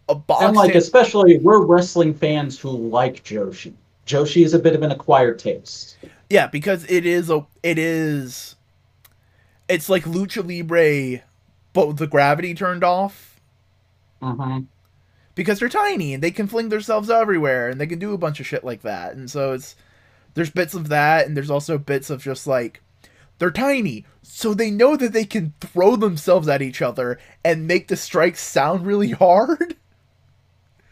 A 0.09 0.15
box 0.15 0.43
And 0.43 0.55
like 0.55 0.75
especially 0.75 1.37
we're 1.39 1.65
wrestling 1.65 2.13
fans 2.13 2.59
who 2.59 2.69
like 2.71 3.23
Joshi. 3.23 3.73
Joshi 4.05 4.43
is 4.45 4.53
a 4.53 4.59
bit 4.59 4.75
of 4.75 4.83
an 4.83 4.91
acquired 4.91 5.39
taste. 5.39 5.97
yeah, 6.29 6.47
because 6.47 6.85
it 6.89 7.05
is 7.05 7.29
a 7.29 7.45
it 7.63 7.77
is 7.79 8.55
it's 9.67 9.89
like 9.89 10.05
lucha 10.05 10.43
libre 10.45 11.23
but 11.73 11.87
with 11.87 11.97
the 11.97 12.07
gravity 12.07 12.53
turned 12.53 12.83
off 12.83 13.39
hmm 14.21 14.59
because 15.35 15.59
they're 15.59 15.69
tiny 15.69 16.13
and 16.13 16.23
they 16.23 16.31
can 16.31 16.47
fling 16.47 16.69
themselves 16.69 17.09
everywhere 17.09 17.69
and 17.69 17.79
they 17.79 17.87
can 17.87 17.99
do 17.99 18.13
a 18.13 18.17
bunch 18.17 18.39
of 18.39 18.47
shit 18.47 18.63
like 18.63 18.81
that. 18.81 19.15
And 19.15 19.29
so 19.29 19.53
it's 19.53 19.75
there's 20.33 20.49
bits 20.49 20.73
of 20.73 20.89
that 20.89 21.27
and 21.27 21.37
there's 21.37 21.51
also 21.51 21.77
bits 21.77 22.09
of 22.09 22.23
just 22.23 22.47
like 22.47 22.81
they're 23.39 23.51
tiny, 23.51 24.05
so 24.21 24.53
they 24.53 24.71
know 24.71 24.95
that 24.97 25.13
they 25.13 25.25
can 25.25 25.53
throw 25.61 25.95
themselves 25.95 26.47
at 26.47 26.61
each 26.61 26.81
other 26.81 27.19
and 27.45 27.67
make 27.67 27.87
the 27.87 27.95
strikes 27.97 28.41
sound 28.41 28.85
really 28.85 29.11
hard 29.13 29.75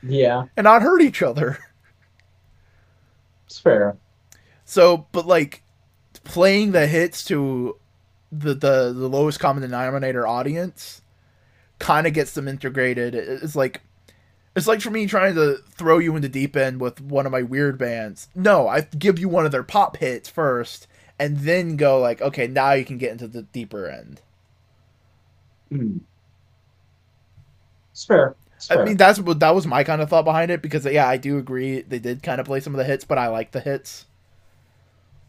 Yeah, 0.01 0.45
and 0.57 0.65
not 0.65 0.81
hurt 0.81 1.01
each 1.01 1.21
other. 1.21 1.59
it's 3.47 3.59
fair. 3.59 3.97
So, 4.65 5.07
but 5.11 5.25
like 5.27 5.63
playing 6.23 6.71
the 6.71 6.87
hits 6.87 7.23
to 7.25 7.77
the 8.31 8.53
the, 8.53 8.93
the 8.93 9.09
lowest 9.09 9.39
common 9.39 9.61
denominator 9.63 10.27
audience 10.27 11.01
kind 11.79 12.07
of 12.07 12.13
gets 12.13 12.33
them 12.33 12.47
integrated. 12.49 13.15
It's 13.15 13.55
like 13.55 13.81
it's 14.55 14.67
like 14.67 14.81
for 14.81 14.91
me 14.91 15.07
trying 15.07 15.35
to 15.35 15.57
throw 15.71 15.99
you 15.99 16.15
into 16.15 16.29
deep 16.29 16.55
end 16.57 16.81
with 16.81 17.01
one 17.01 17.25
of 17.25 17.33
my 17.33 17.43
weird 17.43 17.77
bands. 17.79 18.29
No, 18.35 18.67
I 18.67 18.81
give 18.81 19.19
you 19.19 19.29
one 19.29 19.45
of 19.45 19.53
their 19.53 19.63
pop 19.63 19.97
hits 19.97 20.29
first 20.29 20.87
and 21.19 21.37
then 21.39 21.77
go 21.77 21.99
like, 21.99 22.21
okay, 22.21 22.47
now 22.47 22.73
you 22.73 22.85
can 22.85 22.97
get 22.97 23.11
into 23.11 23.27
the 23.27 23.43
deeper 23.43 23.87
end. 23.87 24.21
Mm. 25.71 26.01
It's 27.91 28.05
fair. 28.05 28.35
It's 28.55 28.67
fair. 28.67 28.81
I 28.81 28.85
mean, 28.85 28.97
that's 28.97 29.19
that 29.19 29.55
was 29.55 29.65
my 29.65 29.83
kind 29.83 30.01
of 30.01 30.09
thought 30.09 30.25
behind 30.25 30.51
it 30.51 30.61
because 30.61 30.85
yeah, 30.85 31.07
I 31.07 31.17
do 31.17 31.37
agree 31.37 31.81
they 31.81 31.99
did 31.99 32.23
kind 32.23 32.39
of 32.39 32.45
play 32.45 32.59
some 32.59 32.73
of 32.73 32.77
the 32.77 32.83
hits, 32.83 33.05
but 33.05 33.17
I 33.17 33.27
like 33.27 33.51
the 33.51 33.61
hits. 33.61 34.05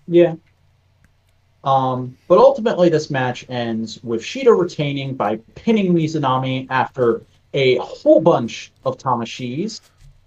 Yeah. 0.09 0.35
Um, 1.65 2.17
but 2.29 2.39
ultimately, 2.39 2.89
this 2.89 3.11
match 3.11 3.45
ends 3.49 4.03
with 4.05 4.23
Shida 4.23 4.57
retaining 4.57 5.15
by 5.15 5.37
pinning 5.57 5.93
Mizunami 5.93 6.67
after 6.71 7.23
a 7.55 7.77
whole 7.79 8.21
bunch 8.21 8.73
of 8.85 8.99
Tamashis. 8.99 9.81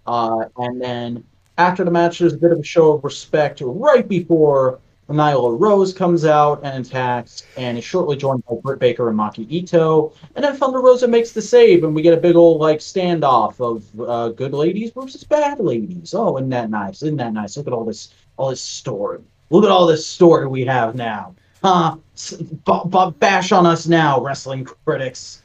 Uh, 0.06 0.46
and 0.58 0.82
then 0.82 1.24
after 1.58 1.86
the 1.86 1.92
match, 1.92 2.20
there's 2.20 2.34
a 2.34 2.38
bit 2.38 2.52
of 2.52 2.60
a 2.60 2.64
show 2.64 2.94
of 2.94 3.04
respect 3.04 3.62
right 3.64 4.08
before 4.08 4.80
Nyla 5.10 5.60
Rose 5.60 5.94
comes 5.94 6.24
out 6.24 6.62
and 6.64 6.86
attacks 6.86 7.44
and 7.58 7.78
is 7.78 7.84
shortly 7.84 8.16
joined 8.16 8.46
by 8.46 8.56
Britt 8.62 8.80
Baker 8.80 9.10
and 9.10 9.18
Maki 9.18 9.50
Ito. 9.50 10.14
And 10.36 10.46
then 10.46 10.56
Thunder 10.56 10.82
Rosa 10.82 11.08
makes 11.08 11.32
the 11.32 11.42
save, 11.42 11.84
and 11.84 11.96
we 11.96 12.02
get 12.02 12.14
a 12.14 12.22
big 12.22 12.36
old 12.36 12.62
like 12.62 12.80
standoff 12.80 13.60
of 13.60 13.84
uh, 14.00 14.30
good 14.30 14.54
ladies 14.54 14.92
versus 14.92 15.24
bad 15.24 15.60
ladies. 15.60 16.14
Oh, 16.14 16.38
isn't 16.38 16.50
that 16.50 16.70
nice? 16.70 17.02
Isn't 17.02 17.18
that 17.18 17.34
nice? 17.34 17.58
Look 17.58 17.68
at 17.68 17.74
all 17.74 17.86
this, 17.86 18.14
all 18.38 18.50
this 18.50 18.62
story. 18.62 19.20
Look 19.50 19.64
at 19.64 19.72
all 19.72 19.88
this 19.88 20.06
story 20.06 20.48
we 20.48 20.66
have 20.66 20.96
now. 20.96 21.36
Huh? 21.64 21.98
B- 22.40 22.82
b- 22.90 23.14
bash 23.20 23.52
on 23.52 23.66
us 23.66 23.88
now, 23.88 24.22
wrestling 24.22 24.66
critics. 24.86 25.42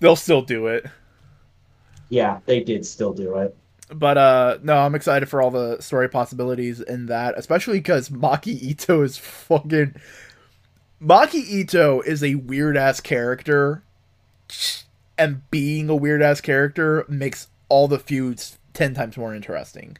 They'll 0.00 0.16
still 0.16 0.42
do 0.42 0.66
it. 0.66 0.84
Yeah, 2.08 2.40
they 2.46 2.60
did 2.60 2.84
still 2.84 3.12
do 3.12 3.36
it. 3.36 3.56
But 3.92 4.16
uh 4.16 4.58
no, 4.62 4.78
I'm 4.78 4.94
excited 4.94 5.28
for 5.28 5.42
all 5.42 5.50
the 5.50 5.80
story 5.80 6.08
possibilities 6.08 6.80
in 6.80 7.06
that, 7.06 7.34
especially 7.36 7.78
because 7.78 8.08
Maki 8.08 8.60
Ito 8.62 9.02
is 9.02 9.18
fucking 9.18 9.94
Maki 11.02 11.46
Ito 11.46 12.00
is 12.00 12.22
a 12.24 12.36
weird 12.36 12.76
ass 12.76 13.00
character, 13.00 13.82
and 15.18 15.48
being 15.50 15.90
a 15.90 15.96
weird 15.96 16.22
ass 16.22 16.40
character 16.40 17.04
makes 17.08 17.48
all 17.68 17.88
the 17.88 17.98
feuds 17.98 18.58
ten 18.72 18.94
times 18.94 19.16
more 19.16 19.34
interesting. 19.34 19.98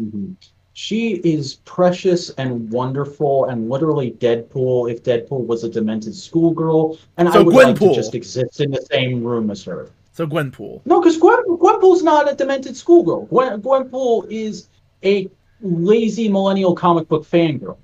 Mm-hmm. 0.00 0.32
She 0.72 1.14
is 1.16 1.54
precious 1.64 2.30
and 2.30 2.70
wonderful, 2.70 3.46
and 3.46 3.68
literally 3.68 4.12
Deadpool. 4.12 4.90
If 4.90 5.02
Deadpool 5.02 5.46
was 5.46 5.64
a 5.64 5.68
demented 5.68 6.14
schoolgirl, 6.14 6.98
and 7.16 7.32
So 7.32 7.40
I 7.40 7.42
would 7.42 7.54
Gwenpool. 7.54 7.64
like 7.64 7.78
to 7.78 7.94
just 7.94 8.14
exist 8.14 8.60
in 8.60 8.70
the 8.70 8.82
same 8.90 9.22
room 9.24 9.50
as 9.50 9.64
her. 9.64 9.90
So 10.18 10.26
Gwenpool. 10.26 10.84
No, 10.84 11.00
because 11.00 11.16
Gwen, 11.16 11.44
Gwenpool's 11.46 12.02
not 12.02 12.28
a 12.28 12.34
demented 12.34 12.76
schoolgirl. 12.76 13.26
Gwen, 13.26 13.62
Gwenpool 13.62 14.26
is 14.28 14.68
a 15.04 15.30
lazy 15.60 16.28
millennial 16.28 16.74
comic 16.74 17.06
book 17.06 17.24
fangirl. 17.24 17.76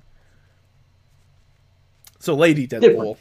So 2.19 2.35
Lady 2.35 2.67
Deadpool. 2.67 2.81
Different. 2.81 3.17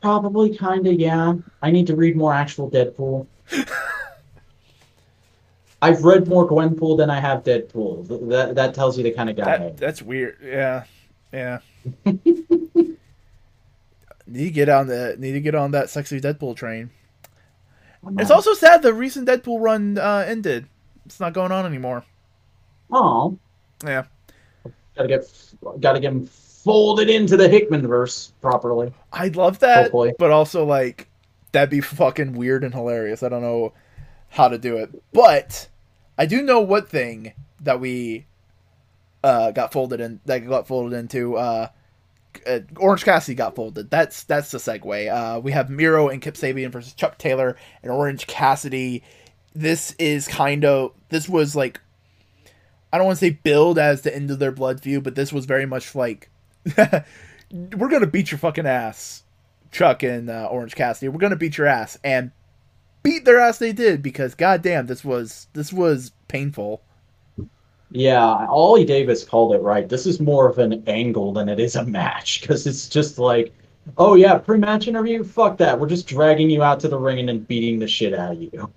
Probably, 0.00 0.56
kind 0.56 0.86
of, 0.86 0.94
yeah. 0.94 1.34
I 1.60 1.70
need 1.70 1.88
to 1.88 1.94
read 1.94 2.16
more 2.16 2.32
actual 2.32 2.70
Deadpool. 2.70 3.26
I've 5.82 6.02
read 6.04 6.26
more 6.26 6.48
Gwenpool 6.48 6.96
than 6.96 7.10
I 7.10 7.20
have 7.20 7.44
Deadpool. 7.44 8.30
That 8.30 8.54
that 8.54 8.72
tells 8.72 8.96
you 8.96 9.04
the 9.04 9.10
kind 9.10 9.28
of 9.28 9.36
guy. 9.36 9.58
That 9.58 9.76
that's 9.76 10.00
weird. 10.00 10.38
Yeah, 10.42 10.84
yeah. 11.34 11.58
need 14.26 14.44
to 14.44 14.50
get 14.50 14.68
on 14.68 14.86
the 14.86 15.16
need 15.18 15.32
to 15.32 15.40
get 15.40 15.54
on 15.54 15.70
that 15.72 15.90
sexy 15.90 16.20
Deadpool 16.20 16.56
train. 16.56 16.90
It's 18.18 18.30
also 18.30 18.52
sad 18.52 18.82
the 18.82 18.92
recent 18.92 19.26
Deadpool 19.28 19.60
run 19.60 19.96
uh, 19.98 20.24
ended. 20.26 20.66
It's 21.06 21.20
not 21.20 21.32
going 21.32 21.52
on 21.52 21.64
anymore. 21.66 22.04
oh, 22.90 23.38
Yeah, 23.84 24.04
gotta 24.96 25.08
get 25.08 25.30
gotta 25.80 26.00
get 26.00 26.12
him 26.12 26.26
folded 26.26 27.10
into 27.10 27.36
the 27.36 27.48
Hickman 27.48 27.86
verse 27.86 28.32
properly. 28.40 28.92
I'd 29.12 29.36
love 29.36 29.58
that, 29.60 29.84
Hopefully. 29.84 30.12
but 30.18 30.30
also 30.30 30.64
like 30.64 31.08
that'd 31.52 31.70
be 31.70 31.80
fucking 31.80 32.32
weird 32.32 32.64
and 32.64 32.74
hilarious. 32.74 33.22
I 33.22 33.28
don't 33.28 33.42
know 33.42 33.72
how 34.28 34.48
to 34.48 34.58
do 34.58 34.76
it, 34.78 34.90
but 35.12 35.68
I 36.18 36.26
do 36.26 36.42
know 36.42 36.60
what 36.60 36.88
thing 36.88 37.32
that 37.60 37.80
we 37.80 38.26
uh, 39.22 39.50
got 39.52 39.72
folded 39.72 40.00
in 40.00 40.20
that 40.26 40.46
got 40.46 40.66
folded 40.66 40.96
into. 40.96 41.36
Uh, 41.36 41.68
uh, 42.46 42.60
Orange 42.76 43.04
Cassidy 43.04 43.34
got 43.34 43.56
folded. 43.56 43.90
That's 43.90 44.24
that's 44.24 44.50
the 44.50 44.58
segue. 44.58 45.10
Uh, 45.12 45.40
we 45.40 45.52
have 45.52 45.70
Miro 45.70 46.08
and 46.08 46.20
Kip 46.22 46.34
Sabian 46.34 46.70
versus 46.70 46.92
Chuck 46.92 47.18
Taylor 47.18 47.56
and 47.82 47.92
Orange 47.92 48.26
Cassidy. 48.26 49.02
This 49.54 49.94
is 49.98 50.28
kind 50.28 50.64
of 50.64 50.92
this 51.08 51.28
was 51.28 51.54
like 51.54 51.80
I 52.92 52.98
don't 52.98 53.06
want 53.06 53.18
to 53.18 53.24
say 53.24 53.30
build 53.30 53.78
as 53.78 54.02
the 54.02 54.14
end 54.14 54.30
of 54.30 54.38
their 54.38 54.52
blood 54.52 54.80
feud, 54.80 55.04
but 55.04 55.14
this 55.14 55.32
was 55.32 55.46
very 55.46 55.66
much 55.66 55.94
like 55.94 56.30
we're 56.76 57.88
gonna 57.88 58.06
beat 58.06 58.30
your 58.30 58.38
fucking 58.38 58.66
ass, 58.66 59.22
Chuck 59.70 60.02
and 60.02 60.30
uh, 60.30 60.48
Orange 60.50 60.74
Cassidy. 60.74 61.08
We're 61.08 61.18
gonna 61.18 61.36
beat 61.36 61.58
your 61.58 61.66
ass 61.66 61.98
and 62.04 62.30
beat 63.02 63.24
their 63.24 63.38
ass. 63.38 63.58
They 63.58 63.72
did 63.72 64.02
because 64.02 64.34
goddamn, 64.34 64.86
this 64.86 65.04
was 65.04 65.48
this 65.52 65.72
was 65.72 66.12
painful. 66.28 66.82
Yeah, 67.96 68.48
Ollie 68.48 68.84
Davis 68.84 69.22
called 69.22 69.54
it 69.54 69.62
right. 69.62 69.88
This 69.88 70.04
is 70.04 70.18
more 70.18 70.48
of 70.48 70.58
an 70.58 70.82
angle 70.88 71.32
than 71.32 71.48
it 71.48 71.60
is 71.60 71.76
a 71.76 71.84
match 71.84 72.40
because 72.40 72.66
it's 72.66 72.88
just 72.88 73.20
like, 73.20 73.54
oh 73.98 74.16
yeah, 74.16 74.36
pre-match 74.36 74.88
interview, 74.88 75.22
fuck 75.22 75.56
that. 75.58 75.78
We're 75.78 75.88
just 75.88 76.08
dragging 76.08 76.50
you 76.50 76.60
out 76.60 76.80
to 76.80 76.88
the 76.88 76.98
ring 76.98 77.20
and 77.20 77.28
then 77.28 77.38
beating 77.44 77.78
the 77.78 77.86
shit 77.86 78.12
out 78.12 78.32
of 78.32 78.42
you. 78.42 78.72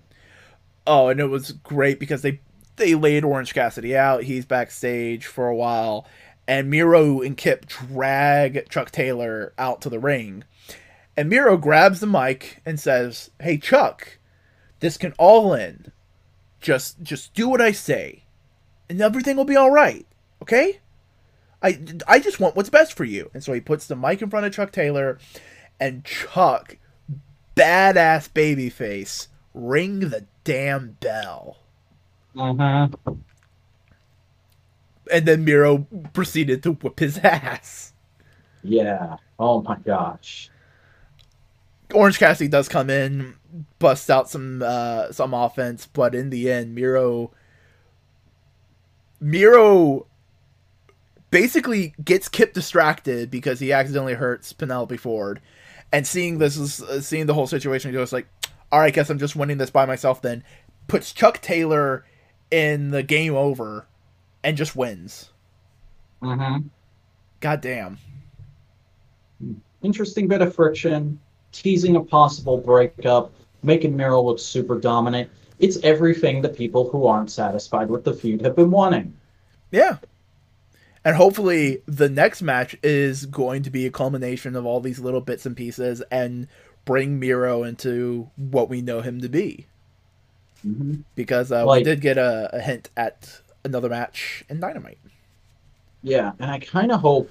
Oh, 0.85 1.07
and 1.07 1.19
it 1.19 1.25
was 1.25 1.51
great 1.51 1.99
because 1.99 2.21
they 2.21 2.41
they 2.75 2.93
laid 2.93 3.23
Orange 3.23 3.55
Cassidy 3.55 3.97
out. 3.97 4.25
He's 4.25 4.45
backstage 4.45 5.25
for 5.25 5.47
a 5.47 5.55
while, 5.55 6.05
and 6.47 6.69
Miro 6.69 7.21
and 7.21 7.35
Kip 7.35 7.65
drag 7.65 8.69
Chuck 8.69 8.91
Taylor 8.91 9.51
out 9.57 9.81
to 9.81 9.89
the 9.89 9.99
ring. 9.99 10.43
And 11.17 11.27
Miro 11.27 11.57
grabs 11.57 12.01
the 12.01 12.05
mic 12.05 12.61
and 12.67 12.79
says, 12.79 13.31
"Hey 13.41 13.57
Chuck, 13.57 14.19
this 14.79 14.95
can 14.95 15.13
all 15.17 15.55
end. 15.55 15.91
Just 16.61 17.01
just 17.01 17.33
do 17.33 17.49
what 17.49 17.61
I 17.61 17.71
say, 17.71 18.25
and 18.89 19.01
everything 19.01 19.37
will 19.37 19.45
be 19.45 19.55
all 19.55 19.71
right. 19.71 20.05
Okay? 20.41 20.79
I 21.61 21.79
I 22.07 22.19
just 22.19 22.39
want 22.39 22.55
what's 22.55 22.69
best 22.69 22.93
for 22.93 23.03
you." 23.03 23.31
And 23.33 23.43
so 23.43 23.53
he 23.53 23.61
puts 23.61 23.87
the 23.87 23.95
mic 23.95 24.21
in 24.21 24.29
front 24.29 24.45
of 24.45 24.53
Chuck 24.53 24.71
Taylor, 24.71 25.17
and 25.79 26.05
Chuck, 26.05 26.77
badass 27.55 28.29
babyface, 28.29 29.27
ring 29.53 29.99
the 30.01 30.25
damn 30.43 30.97
bell. 30.99 31.57
Uh-huh. 32.37 32.87
And 35.11 35.25
then 35.25 35.45
Miro 35.45 35.87
proceeded 36.13 36.61
to 36.63 36.73
whip 36.73 36.99
his 36.99 37.17
ass. 37.19 37.93
Yeah. 38.63 39.17
Oh 39.39 39.61
my 39.61 39.77
gosh. 39.77 40.49
Orange 41.93 42.19
Cassidy 42.19 42.49
does 42.49 42.67
come 42.67 42.89
in, 42.89 43.35
bust 43.79 44.11
out 44.11 44.29
some 44.29 44.61
uh, 44.63 45.11
some 45.11 45.33
offense, 45.33 45.87
but 45.87 46.13
in 46.13 46.29
the 46.29 46.51
end, 46.51 46.75
Miro 46.75 47.31
Miro 49.19 50.05
basically 51.31 51.93
gets 52.03 52.29
Kip 52.29 52.53
distracted 52.53 53.29
because 53.29 53.59
he 53.59 53.73
accidentally 53.73 54.13
hurts 54.13 54.53
Penelope 54.53 54.97
Ford, 54.97 55.41
and 55.91 56.05
seeing 56.05 56.37
this 56.37 56.57
is 56.57 56.81
uh, 56.81 57.01
seeing 57.01 57.25
the 57.25 57.33
whole 57.33 57.47
situation, 57.47 57.91
he 57.91 57.97
goes 57.97 58.13
like, 58.13 58.27
"All 58.71 58.79
right, 58.79 58.93
guess 58.93 59.09
I'm 59.09 59.19
just 59.19 59.35
winning 59.35 59.57
this 59.57 59.69
by 59.69 59.85
myself." 59.85 60.21
Then 60.21 60.43
puts 60.87 61.11
Chuck 61.13 61.41
Taylor 61.41 62.05
in 62.51 62.91
the 62.91 63.03
game 63.03 63.35
over, 63.35 63.87
and 64.43 64.57
just 64.57 64.75
wins. 64.75 65.31
Uh-huh. 66.21 66.59
God 67.39 67.61
damn. 67.61 67.97
Interesting 69.83 70.27
bit 70.27 70.41
of 70.41 70.55
friction, 70.55 71.19
teasing 71.51 71.95
a 71.95 72.03
possible 72.03 72.57
breakup, 72.57 73.31
making 73.63 73.95
Miro 73.95 74.21
look 74.21 74.39
super 74.39 74.79
dominant. 74.79 75.29
It's 75.59 75.77
everything 75.83 76.41
the 76.41 76.49
people 76.49 76.89
who 76.89 77.07
aren't 77.07 77.31
satisfied 77.31 77.89
with 77.89 78.03
the 78.03 78.13
feud 78.13 78.41
have 78.41 78.55
been 78.55 78.71
wanting. 78.71 79.13
Yeah. 79.71 79.97
And 81.03 81.15
hopefully 81.15 81.81
the 81.85 82.09
next 82.09 82.41
match 82.41 82.75
is 82.83 83.25
going 83.25 83.63
to 83.63 83.69
be 83.69 83.85
a 83.85 83.91
culmination 83.91 84.55
of 84.55 84.65
all 84.65 84.79
these 84.81 84.99
little 84.99 85.21
bits 85.21 85.45
and 85.45 85.55
pieces 85.55 86.01
and 86.11 86.47
bring 86.85 87.19
Miro 87.19 87.63
into 87.63 88.29
what 88.35 88.69
we 88.69 88.81
know 88.81 89.01
him 89.01 89.21
to 89.21 89.29
be. 89.29 89.67
Mhm. 90.65 91.03
Because 91.15 91.51
uh, 91.51 91.65
we 91.67 91.83
did 91.83 92.01
get 92.01 92.17
a, 92.17 92.49
a 92.53 92.59
hint 92.59 92.89
at 92.97 93.41
another 93.63 93.89
match 93.89 94.43
in 94.49 94.59
Dynamite. 94.59 94.99
Yeah, 96.03 96.31
and 96.39 96.49
I 96.49 96.59
kind 96.59 96.91
of 96.91 97.01
hope, 97.01 97.29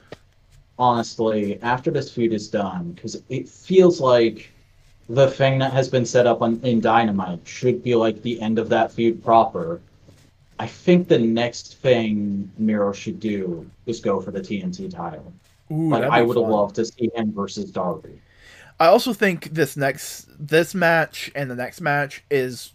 honestly, 0.78 1.60
after 1.62 1.90
this 1.90 2.10
feud 2.10 2.32
is 2.32 2.48
done, 2.48 2.92
because 2.92 3.22
it 3.28 3.48
feels 3.48 4.00
like 4.00 4.50
the 5.08 5.30
thing 5.30 5.58
that 5.58 5.72
has 5.72 5.88
been 5.88 6.04
set 6.04 6.26
up 6.26 6.42
on, 6.42 6.60
in 6.62 6.80
Dynamite 6.80 7.40
should 7.46 7.82
be 7.82 7.94
like 7.94 8.22
the 8.22 8.40
end 8.40 8.58
of 8.58 8.68
that 8.70 8.90
feud 8.90 9.22
proper. 9.22 9.80
I 10.58 10.66
think 10.66 11.08
the 11.08 11.18
next 11.18 11.76
thing 11.76 12.50
Miro 12.58 12.92
should 12.92 13.20
do 13.20 13.68
is 13.86 14.00
go 14.00 14.20
for 14.20 14.30
the 14.30 14.40
TNT 14.40 14.90
title. 14.90 15.32
Ooh, 15.70 15.90
Like 15.90 16.04
I 16.04 16.22
would 16.22 16.36
have 16.36 16.48
loved 16.48 16.76
to 16.76 16.84
see 16.84 17.10
him 17.14 17.32
versus 17.32 17.70
Darby. 17.70 18.20
I 18.78 18.86
also 18.86 19.12
think 19.12 19.54
this 19.54 19.76
next 19.76 20.28
this 20.38 20.74
match 20.74 21.30
and 21.34 21.50
the 21.50 21.54
next 21.54 21.80
match 21.80 22.22
is 22.30 22.72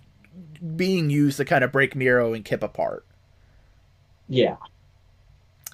being 0.76 1.10
used 1.10 1.38
to 1.38 1.46
kind 1.46 1.64
of 1.64 1.72
break 1.72 1.96
Miro 1.96 2.34
and 2.34 2.44
Kip 2.44 2.64
apart. 2.64 3.06
Yeah, 4.28 4.58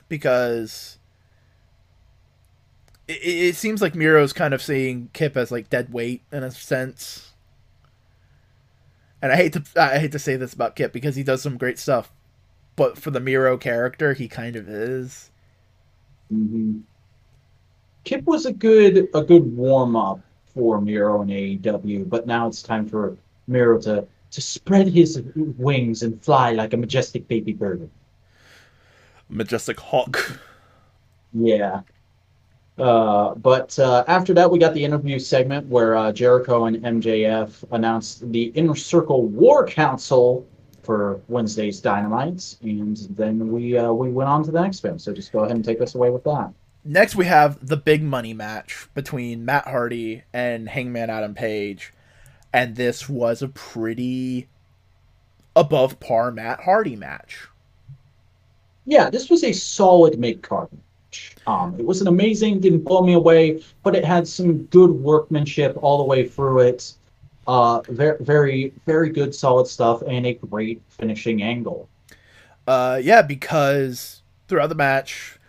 because 0.10 0.97
it, 3.08 3.14
it 3.24 3.56
seems 3.56 3.82
like 3.82 3.96
Miro's 3.96 4.34
kind 4.34 4.54
of 4.54 4.62
seeing 4.62 5.10
Kip 5.14 5.38
as 5.38 5.52
like 5.52 5.70
dead 5.70 5.92
weight 5.94 6.24
in 6.32 6.44
a 6.44 6.52
sense. 6.52 7.34
And 9.22 9.32
I 9.32 9.36
hate 9.36 9.54
to 9.54 9.64
I 9.76 10.00
hate 10.00 10.12
to 10.14 10.20
say 10.20 10.36
this 10.38 10.54
about 10.54 10.76
Kip 10.76 10.92
because 10.94 11.16
he 11.16 11.24
does 11.24 11.42
some 11.42 11.58
great 11.58 11.78
stuff. 11.80 12.12
but 12.78 12.98
for 12.98 13.12
the 13.12 13.20
Miro 13.22 13.58
character, 13.58 14.14
he 14.16 14.28
kind 14.30 14.56
of 14.58 14.70
is. 14.70 15.32
hmm 16.30 16.88
Kip 18.06 18.26
was 18.26 18.46
a 18.48 18.54
good 18.54 19.08
a 19.14 19.24
good 19.24 19.56
warm 19.56 19.96
up 19.96 20.26
for 20.46 20.82
Miro 20.82 21.22
and 21.22 21.30
AEW, 21.32 22.06
but 22.10 22.26
now 22.26 22.48
it's 22.48 22.64
time 22.64 22.88
for 22.88 23.18
Miro 23.48 23.80
to 23.82 24.08
to 24.32 24.42
spread 24.42 24.88
his 24.88 25.22
wings 25.36 26.02
and 26.04 26.24
fly 26.24 26.54
like 26.54 26.74
a 26.74 26.78
majestic 26.78 27.28
baby 27.28 27.54
bird. 27.54 27.90
Majestic 29.30 29.80
Hawk. 29.80 30.40
Yeah. 31.34 31.84
Uh, 32.78 33.34
but 33.36 33.78
uh, 33.80 34.04
after 34.08 34.34
that, 34.36 34.50
we 34.50 34.60
got 34.60 34.74
the 34.74 34.84
interview 34.84 35.18
segment 35.18 35.68
where 35.68 35.96
uh, 35.96 36.12
Jericho 36.12 36.66
and 36.66 36.78
MJF 36.78 37.64
announced 37.72 38.32
the 38.32 38.46
Inner 38.56 38.76
Circle 38.76 39.24
War 39.28 39.66
Council 39.66 40.46
for 40.84 41.20
Wednesday's 41.28 41.82
Dynamites, 41.82 42.58
and 42.62 42.96
then 43.18 43.52
we 43.52 43.78
uh, 43.78 43.92
we 43.92 44.10
went 44.10 44.30
on 44.30 44.44
to 44.44 44.52
the 44.52 44.62
next 44.62 44.82
bit. 44.82 45.02
So 45.02 45.12
just 45.12 45.32
go 45.32 45.40
ahead 45.40 45.56
and 45.56 45.66
take 45.66 45.82
us 45.82 45.96
away 45.96 46.12
with 46.12 46.24
that. 46.26 46.54
Next, 46.86 47.16
we 47.16 47.26
have 47.26 47.68
the 47.68 47.78
big 47.78 48.04
money 48.04 48.34
match 48.34 48.88
between 48.94 49.44
Matt 49.44 49.68
Hardy 49.68 50.24
and 50.32 50.70
Hangman 50.70 51.10
Adam 51.10 51.34
Page, 51.34 51.94
and 52.54 52.76
this 52.76 53.10
was 53.10 53.42
a 53.42 53.48
pretty 53.50 54.48
above 55.56 56.00
par 56.00 56.32
Matt 56.32 56.62
Hardy 56.62 56.96
match. 56.96 57.48
Yeah, 58.86 59.10
this 59.10 59.30
was 59.30 59.44
a 59.44 59.52
solid 59.52 60.18
mid 60.20 60.44
card. 60.44 60.70
Um, 61.46 61.76
it 61.80 61.86
wasn't 61.86 62.10
amazing, 62.10 62.60
didn't 62.60 62.84
blow 62.84 63.02
me 63.02 63.14
away, 63.14 63.64
but 63.84 63.96
it 63.96 64.04
had 64.04 64.28
some 64.28 64.64
good 64.66 64.92
workmanship 64.92 65.78
all 65.82 65.98
the 65.98 66.04
way 66.04 66.28
through 66.28 66.60
it. 66.60 66.94
Uh, 67.48 67.82
very, 67.88 68.18
very, 68.20 68.74
very 68.86 69.10
good, 69.10 69.34
solid 69.34 69.68
stuff, 69.68 70.02
and 70.02 70.26
a 70.26 70.34
great 70.34 70.82
finishing 70.90 71.42
angle. 71.42 71.88
Uh, 72.68 73.00
yeah, 73.02 73.22
because 73.22 74.22
throughout 74.50 74.68
the 74.68 74.76
match, 74.76 75.40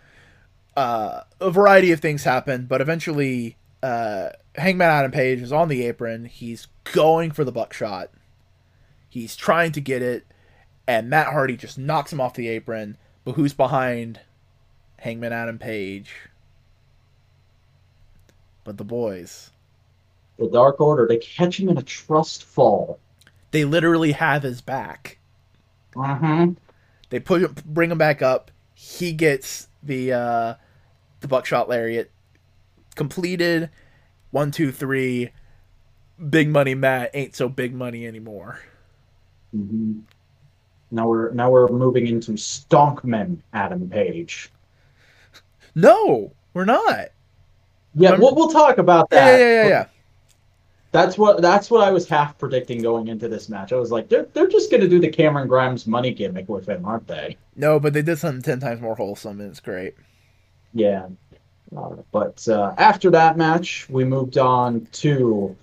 uh, 0.77 1.21
a 1.41 1.51
variety 1.51 1.91
of 1.91 1.99
things 1.99 2.23
happen, 2.23 2.65
but 2.65 2.79
eventually, 2.79 3.57
uh, 3.83 4.29
Hangman 4.55 4.89
Adam 4.89 5.11
Page 5.11 5.41
is 5.41 5.51
on 5.51 5.67
the 5.67 5.85
apron. 5.85 6.25
He's 6.25 6.67
going 6.93 7.31
for 7.31 7.43
the 7.43 7.51
buckshot. 7.51 8.09
He's 9.09 9.35
trying 9.35 9.73
to 9.73 9.81
get 9.81 10.01
it, 10.01 10.25
and 10.87 11.09
Matt 11.09 11.27
Hardy 11.27 11.57
just 11.57 11.77
knocks 11.77 12.13
him 12.13 12.21
off 12.21 12.33
the 12.33 12.47
apron. 12.47 12.97
But 13.25 13.33
who's 13.33 13.53
behind 13.53 14.21
Hangman 14.99 15.33
Adam 15.33 15.57
Page? 15.57 16.13
But 18.63 18.77
the 18.77 18.83
boys. 18.83 19.51
The 20.37 20.49
Dark 20.49 20.79
Order, 20.79 21.07
they 21.07 21.17
catch 21.17 21.59
him 21.59 21.69
in 21.69 21.77
a 21.77 21.83
trust 21.83 22.43
fall. 22.43 22.99
They 23.51 23.65
literally 23.65 24.11
have 24.13 24.43
his 24.43 24.61
back. 24.61 25.17
Mm-hmm. 25.95 26.53
They 27.09 27.19
put 27.19 27.41
him, 27.41 27.55
bring 27.65 27.91
him 27.91 27.97
back 27.97 28.21
up. 28.21 28.51
He 28.73 29.11
gets 29.11 29.67
the 29.83 30.13
uh, 30.13 30.53
the 31.19 31.27
buckshot 31.27 31.67
lariat 31.67 32.11
completed. 32.95 33.69
One, 34.31 34.51
two, 34.51 34.71
three. 34.71 35.31
Big 36.29 36.49
money 36.49 36.75
Matt 36.75 37.11
ain't 37.13 37.35
so 37.35 37.49
big 37.49 37.73
money 37.73 38.05
anymore. 38.05 38.59
Mm-hmm. 39.55 39.99
Now 40.91 41.07
we're 41.07 41.31
now 41.31 41.49
we're 41.49 41.67
moving 41.67 42.07
into 42.07 42.33
Stonkman 42.33 43.39
Adam 43.53 43.89
Page. 43.89 44.51
No, 45.75 46.31
we're 46.53 46.65
not. 46.65 47.09
Yeah, 47.95 48.15
we'll, 48.17 48.35
we'll 48.35 48.49
talk 48.49 48.77
about 48.77 49.07
Yeah, 49.11 49.25
that. 49.25 49.39
yeah, 49.39 49.63
yeah, 49.63 49.67
yeah. 49.67 49.85
That's 50.91 51.17
what 51.17 51.41
that's 51.41 51.69
what 51.69 51.81
I 51.87 51.91
was 51.91 52.07
half 52.07 52.37
predicting 52.39 52.81
going 52.81 53.09
into 53.09 53.27
this 53.27 53.47
match. 53.47 53.71
I 53.71 53.75
was 53.75 53.91
like, 53.91 54.09
they're 54.09 54.27
they're 54.33 54.47
just 54.47 54.71
gonna 54.71 54.87
do 54.87 54.99
the 54.99 55.09
Cameron 55.09 55.47
Grimes 55.47 55.85
money 55.85 56.11
gimmick 56.11 56.49
with 56.49 56.67
him, 56.67 56.83
aren't 56.83 57.07
they? 57.07 57.37
No, 57.55 57.79
but 57.79 57.93
they 57.93 58.01
did 58.01 58.17
something 58.17 58.41
ten 58.41 58.59
times 58.59 58.81
more 58.81 58.95
wholesome, 58.95 59.39
and 59.39 59.51
it's 59.51 59.59
great. 59.59 59.95
Yeah. 60.73 61.07
Uh, 61.77 61.97
but 62.11 62.47
uh, 62.47 62.73
after 62.79 63.11
that 63.11 63.37
match, 63.37 63.87
we 63.89 64.03
moved 64.03 64.39
on 64.39 64.87
to 64.93 65.55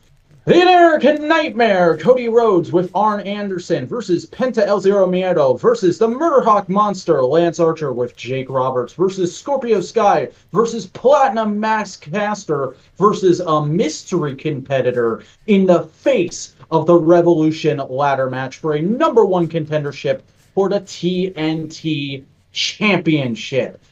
the 0.47 0.63
American 0.63 1.27
Nightmare, 1.27 1.99
Cody 1.99 2.29
Rhodes 2.29 2.71
with 2.71 2.93
Arn 2.95 3.21
Anderson 3.27 3.85
versus 3.85 4.27
Penta 4.27 4.65
El 4.65 4.81
Zero 4.81 5.05
Miedo 5.05 5.61
versus 5.61 5.99
the 5.99 6.07
Murderhawk 6.07 6.69
Monster, 6.69 7.21
Lance 7.25 7.59
Archer 7.59 7.93
with 7.93 8.17
Jake 8.17 8.49
Roberts 8.49 8.93
versus 8.93 9.37
Scorpio 9.37 9.81
Sky 9.81 10.29
versus 10.53 10.87
Platinum 10.87 11.59
Max 11.59 11.97
Caster 11.97 12.77
versus 12.97 13.41
a 13.41 13.67
mystery 13.67 14.37
competitor 14.37 15.25
in 15.49 15.67
the 15.67 15.83
face 15.83 16.55
of 16.71 16.87
the 16.87 16.95
Revolution 16.95 17.79
ladder 17.89 18.31
match 18.31 18.59
for 18.59 18.75
a 18.75 18.81
number 18.81 19.25
one 19.25 19.49
contendership 19.49 20.21
for 20.55 20.69
the 20.69 20.81
TNT 20.81 22.23
Championship. 22.53 23.83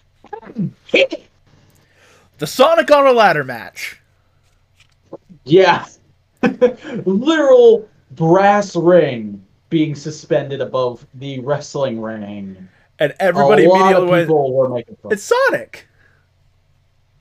The 2.39 2.47
Sonic 2.47 2.93
on 2.93 3.09
a 3.09 3.13
ladder 3.13 3.43
match. 3.43 4.01
Yeah. 5.43 5.87
Literal 7.07 7.89
brass 8.13 8.77
ring 8.77 9.45
being 9.71 9.95
suspended 9.95 10.61
above 10.61 11.07
the 11.15 11.41
wrestling 11.41 12.01
ring. 12.01 12.69
And 12.99 13.13
everybody 13.19 13.65
a 13.65 13.69
lot 13.69 13.81
immediately 13.81 14.05
of 14.05 14.11
went, 14.11 14.29
people 14.29 14.55
were 14.55 14.69
making 14.69 14.97
fun. 14.97 15.13
It's 15.13 15.25
Sonic! 15.25 15.89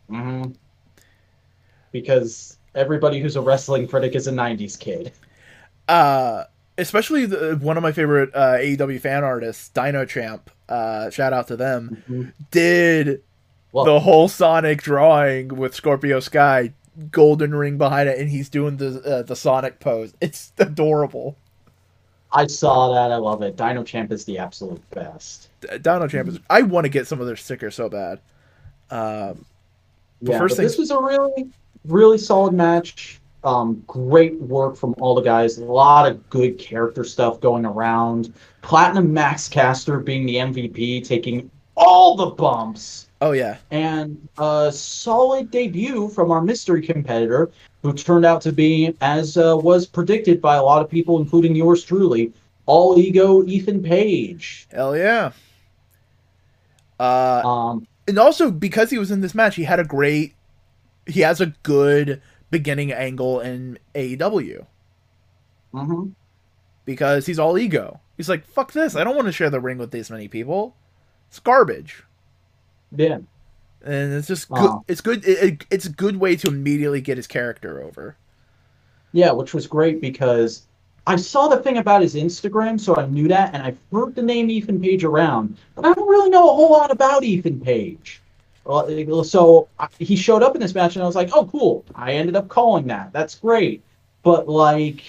Mhm. 0.09 0.55
Because 1.91 2.57
everybody 2.75 3.19
who's 3.19 3.35
a 3.35 3.41
wrestling 3.41 3.87
critic 3.87 4.15
is 4.15 4.27
a 4.27 4.31
90s 4.31 4.79
kid. 4.79 5.11
Uh, 5.87 6.43
especially 6.77 7.25
the, 7.25 7.57
one 7.61 7.77
of 7.77 7.83
my 7.83 7.91
favorite 7.91 8.29
uh, 8.33 8.57
AEW 8.57 8.99
fan 8.99 9.23
artists, 9.23 9.69
Dino 9.69 10.05
Champ, 10.05 10.49
uh, 10.69 11.09
shout 11.09 11.33
out 11.33 11.47
to 11.47 11.55
them, 11.55 12.33
did 12.51 13.21
Well, 13.71 13.85
the 13.85 13.99
whole 13.99 14.27
Sonic 14.27 14.81
drawing 14.81 15.49
with 15.49 15.75
Scorpio 15.75 16.19
Sky, 16.19 16.73
golden 17.11 17.55
ring 17.55 17.77
behind 17.77 18.09
it, 18.09 18.19
and 18.19 18.29
he's 18.29 18.49
doing 18.49 18.77
the 18.77 19.01
uh, 19.01 19.21
the 19.23 19.35
Sonic 19.35 19.79
pose. 19.79 20.13
It's 20.21 20.51
adorable. 20.57 21.35
I 22.31 22.47
saw 22.47 22.91
that. 22.93 23.11
I 23.11 23.17
love 23.17 23.41
it. 23.43 23.55
Dino 23.55 23.83
Champ 23.83 24.11
is 24.11 24.25
the 24.25 24.39
absolute 24.39 24.81
best. 24.89 25.49
D- 25.61 25.77
Dino 25.79 26.07
Champ 26.07 26.29
is. 26.29 26.39
I 26.49 26.63
want 26.63 26.85
to 26.85 26.89
get 26.89 27.07
some 27.07 27.21
of 27.21 27.27
their 27.27 27.35
stickers 27.35 27.75
so 27.75 27.89
bad. 27.89 28.19
Um, 28.89 29.45
Yeah, 30.21 30.39
first 30.39 30.57
but 30.57 30.63
this 30.63 30.77
was 30.77 30.89
a 30.91 30.99
really, 30.99 31.49
really 31.85 32.17
solid 32.17 32.53
match. 32.53 33.19
Um, 33.43 33.83
great 33.87 34.39
work 34.39 34.77
from 34.77 34.95
all 34.99 35.15
the 35.15 35.21
guys. 35.21 35.57
A 35.57 35.65
lot 35.65 36.09
of 36.09 36.29
good 36.29 36.57
character 36.57 37.03
stuff 37.03 37.41
going 37.41 37.65
around. 37.65 38.33
Platinum 38.61 39.11
Max 39.13 39.49
Caster 39.49 39.99
being 39.99 40.25
the 40.25 40.35
MVP, 40.35 41.05
taking 41.05 41.51
all 41.75 42.15
the 42.15 42.27
bumps, 42.27 43.09
oh 43.23 43.31
yeah, 43.31 43.57
and 43.71 44.27
a 44.37 44.71
solid 44.71 45.49
debut 45.49 46.09
from 46.09 46.29
our 46.29 46.41
mystery 46.41 46.81
competitor, 46.85 47.49
who 47.81 47.93
turned 47.93 48.25
out 48.25 48.41
to 48.41 48.51
be, 48.51 48.95
as 49.01 49.37
uh, 49.37 49.57
was 49.57 49.85
predicted 49.87 50.41
by 50.41 50.55
a 50.57 50.63
lot 50.63 50.81
of 50.83 50.89
people, 50.89 51.19
including 51.19 51.55
yours 51.55 51.83
truly, 51.83 52.31
all 52.65 52.99
ego 52.99 53.43
Ethan 53.45 53.81
Page. 53.81 54.67
hell 54.71 54.95
yeah. 54.95 55.31
Uh, 56.99 57.41
Um, 57.45 57.87
and 58.07 58.19
also 58.19 58.51
because 58.51 58.89
he 58.89 58.97
was 58.97 59.09
in 59.09 59.21
this 59.21 59.33
match, 59.33 59.55
he 59.55 59.63
had 59.63 59.79
a 59.79 59.83
great, 59.83 60.35
he 61.07 61.21
has 61.21 61.39
a 61.41 61.53
good 61.63 62.21
beginning 62.51 62.91
angle 62.91 63.39
in 63.39 63.79
AEW 63.95 64.65
mhm. 65.73 66.11
because 66.85 67.25
he's 67.25 67.39
all 67.39 67.57
ego. 67.57 67.99
He's 68.15 68.29
like, 68.29 68.45
"Fuck 68.45 68.73
this! 68.73 68.95
I 68.95 69.03
don't 69.03 69.15
want 69.15 69.27
to 69.27 69.31
share 69.31 69.49
the 69.49 69.59
ring 69.59 69.77
with 69.77 69.91
these 69.91 70.11
many 70.11 70.27
people. 70.27 70.75
It's 71.29 71.39
garbage." 71.39 72.03
Yeah. 72.95 73.19
And 73.85 74.13
it's 74.13 74.27
just 74.27 74.47
good. 74.49 74.59
Wow. 74.61 74.85
It's 74.87 75.01
good. 75.01 75.25
It, 75.25 75.43
it- 75.43 75.65
it's 75.69 75.85
a 75.85 75.91
good 75.91 76.17
way 76.17 76.35
to 76.37 76.47
immediately 76.47 77.01
get 77.01 77.17
his 77.17 77.27
character 77.27 77.81
over. 77.83 78.15
Yeah, 79.11 79.31
which 79.31 79.53
was 79.53 79.67
great 79.67 80.01
because 80.01 80.63
I 81.05 81.17
saw 81.17 81.47
the 81.49 81.57
thing 81.57 81.77
about 81.77 82.01
his 82.01 82.15
Instagram, 82.15 82.79
so 82.79 82.95
I 82.95 83.05
knew 83.07 83.27
that, 83.27 83.53
and 83.53 83.61
I've 83.61 83.77
heard 83.91 84.15
the 84.15 84.23
name 84.23 84.49
Ethan 84.49 84.81
Page 84.81 85.03
around, 85.03 85.57
but 85.75 85.85
I 85.85 85.93
don't 85.93 86.07
really 86.07 86.29
know 86.29 86.49
a 86.49 86.53
whole 86.55 86.71
lot 86.71 86.91
about 86.91 87.23
Ethan 87.23 87.59
Page. 87.59 88.21
Well, 88.65 89.23
So 89.25 89.67
I- 89.79 89.89
he 89.99 90.15
showed 90.15 90.41
up 90.41 90.55
in 90.55 90.61
this 90.61 90.73
match, 90.73 90.95
and 90.95 91.03
I 91.03 91.05
was 91.05 91.15
like, 91.17 91.29
"Oh, 91.33 91.45
cool!" 91.45 91.83
I 91.93 92.13
ended 92.13 92.37
up 92.37 92.47
calling 92.47 92.87
that. 92.87 93.11
That's 93.11 93.35
great. 93.35 93.81
But 94.23 94.47
like, 94.47 95.03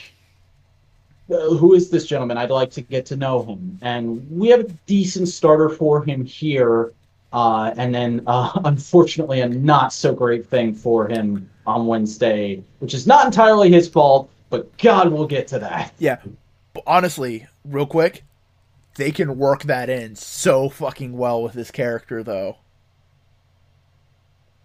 uh, 1.31 1.51
who 1.55 1.75
is 1.75 1.89
this 1.91 2.07
gentleman? 2.07 2.37
I'd 2.37 2.51
like 2.51 2.71
to 2.73 2.81
get 2.83 3.07
to 3.07 3.17
know 3.17 3.45
him, 3.45 3.79
and 3.81 4.27
we 4.31 4.49
have 4.49 4.61
a 4.61 4.69
decent 4.87 5.29
starter 5.29 5.69
for 5.69 6.05
him 6.05 6.25
here. 6.25 6.93
Uh, 7.35 7.75
and 7.77 7.93
then, 7.95 8.23
uh, 8.29 8.61
unfortunately, 8.65 9.41
a 9.41 9.49
not 9.49 9.93
so 9.93 10.15
great 10.15 10.47
thing 10.47 10.73
for 10.73 11.09
him 11.09 11.51
on 11.67 11.87
Wednesday, 11.87 12.63
which 12.79 12.95
is 12.95 13.07
not 13.07 13.27
entirely 13.27 13.71
his 13.71 13.89
fault, 13.89 14.31
but 14.51 14.75
God, 14.79 15.13
we'll 15.13 15.27
get 15.27 15.49
to 15.49 15.59
that. 15.59 15.93
Yeah. 15.99 16.19
Honestly, 16.87 17.47
real 17.65 17.87
quick, 17.87 18.23
they 18.97 19.11
can 19.11 19.37
work 19.37 19.65
that 19.65 19.91
in 19.91 20.15
so 20.15 20.69
fucking 20.69 21.17
well 21.17 21.43
with 21.43 21.55
this 21.55 21.71
character, 21.71 22.23
though. 22.23 22.57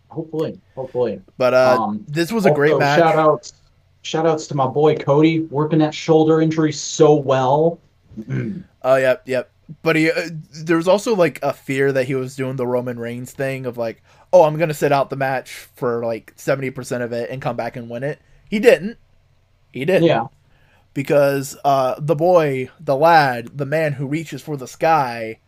Hopefully, 0.10 0.60
hopefully. 0.75 1.21
But 1.38 1.53
uh, 1.53 1.77
Um, 1.79 2.05
this 2.08 2.32
was 2.32 2.45
a 2.45 2.51
great 2.51 2.77
match. 2.77 2.99
Shout 2.99 3.15
outs, 3.15 3.53
shout 4.01 4.25
outs 4.25 4.47
to 4.47 4.55
my 4.55 4.67
boy 4.67 4.95
Cody, 4.95 5.41
working 5.41 5.79
that 5.79 5.93
shoulder 5.93 6.41
injury 6.41 6.71
so 6.71 7.15
well. 7.15 7.79
Oh, 8.82 8.95
yep, 8.95 9.23
yep. 9.25 9.51
But 9.84 9.95
he 9.95 10.12
uh, 10.12 10.29
there 10.51 10.77
was 10.77 10.88
also 10.88 11.15
like 11.15 11.39
a 11.43 11.53
fear 11.53 11.91
that 11.91 12.05
he 12.05 12.15
was 12.15 12.36
doing 12.36 12.55
the 12.55 12.67
Roman 12.67 12.99
Reigns 12.99 13.32
thing 13.32 13.65
of 13.65 13.77
like, 13.77 14.01
oh, 14.34 14.43
I'm 14.43 14.58
gonna 14.58 14.73
sit 14.73 14.91
out 14.91 15.10
the 15.10 15.15
match 15.15 15.51
for 15.51 16.05
like 16.05 16.34
seventy 16.36 16.69
percent 16.69 17.03
of 17.03 17.12
it 17.13 17.29
and 17.29 17.41
come 17.41 17.55
back 17.55 17.75
and 17.75 17.89
win 17.89 18.03
it. 18.03 18.19
He 18.49 18.60
didn't. 18.60 18.97
He 19.71 19.86
didn't. 19.86 20.08
Yeah. 20.08 20.27
Because 20.93 21.55
uh, 21.63 21.95
the 21.99 22.15
boy, 22.15 22.69
the 22.79 22.95
lad, 22.95 23.58
the 23.58 23.65
man 23.65 23.93
who 23.93 24.08
reaches 24.08 24.41
for 24.41 24.58
the 24.58 24.67
sky, 24.67 25.39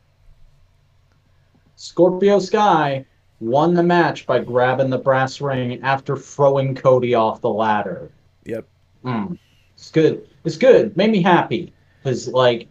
Scorpio 1.76 2.38
Sky 2.38 3.06
won 3.40 3.74
the 3.74 3.84
match 3.84 4.28
by 4.28 4.40
grabbing 4.40 4.92
the 4.92 5.00
brass 5.00 5.42
ring 5.42 5.82
after 5.82 6.16
throwing 6.16 6.76
Cody 6.76 7.16
off 7.16 7.42
the 7.42 7.50
ladder. 7.50 8.12
Yep. 8.46 8.68
Mm. 9.04 9.40
It's 9.74 9.90
good. 9.90 10.28
It's 10.46 10.58
good. 10.58 10.96
Made 10.96 11.12
me 11.12 11.24
happy 11.24 11.74
because 11.98 12.28
like 12.28 12.68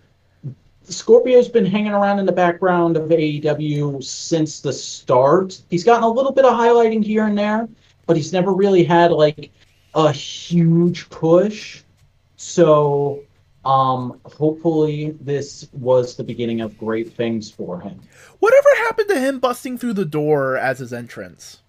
Scorpio's 0.84 1.48
been 1.48 1.66
hanging 1.66 1.92
around 1.92 2.18
in 2.18 2.26
the 2.26 2.32
background 2.32 2.96
of 2.96 3.08
AEW 3.08 4.02
since 4.02 4.60
the 4.60 4.72
start. 4.72 5.60
He's 5.70 5.84
gotten 5.84 6.02
a 6.02 6.08
little 6.08 6.32
bit 6.32 6.44
of 6.44 6.52
highlighting 6.52 7.04
here 7.04 7.26
and 7.26 7.38
there, 7.38 7.68
but 8.06 8.16
he's 8.16 8.32
never 8.32 8.52
really 8.52 8.82
had 8.82 9.12
like 9.12 9.50
a 9.94 10.12
huge 10.12 11.08
push. 11.10 11.82
So 12.36 13.22
um 13.64 14.18
hopefully 14.24 15.14
this 15.20 15.68
was 15.74 16.16
the 16.16 16.24
beginning 16.24 16.62
of 16.62 16.78
great 16.78 17.12
things 17.12 17.50
for 17.50 17.78
him. 17.78 18.00
whatever 18.38 18.68
happened 18.78 19.08
to 19.10 19.20
him 19.20 19.38
busting 19.38 19.76
through 19.76 19.92
the 19.92 20.06
door 20.06 20.56
as 20.56 20.78
his 20.78 20.94
entrance? 20.94 21.60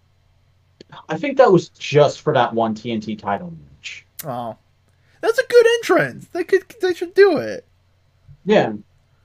I 1.09 1.17
think 1.17 1.37
that 1.37 1.51
was 1.51 1.69
just 1.69 2.21
for 2.21 2.33
that 2.33 2.53
one 2.53 2.75
TNT 2.75 3.19
title 3.19 3.51
match. 3.51 4.05
Oh, 4.25 4.55
that's 5.21 5.39
a 5.39 5.47
good 5.47 5.65
entrance. 5.79 6.27
They 6.27 6.43
could, 6.43 6.63
they 6.81 6.93
should 6.93 7.13
do 7.13 7.37
it. 7.37 7.65
Yeah. 8.45 8.73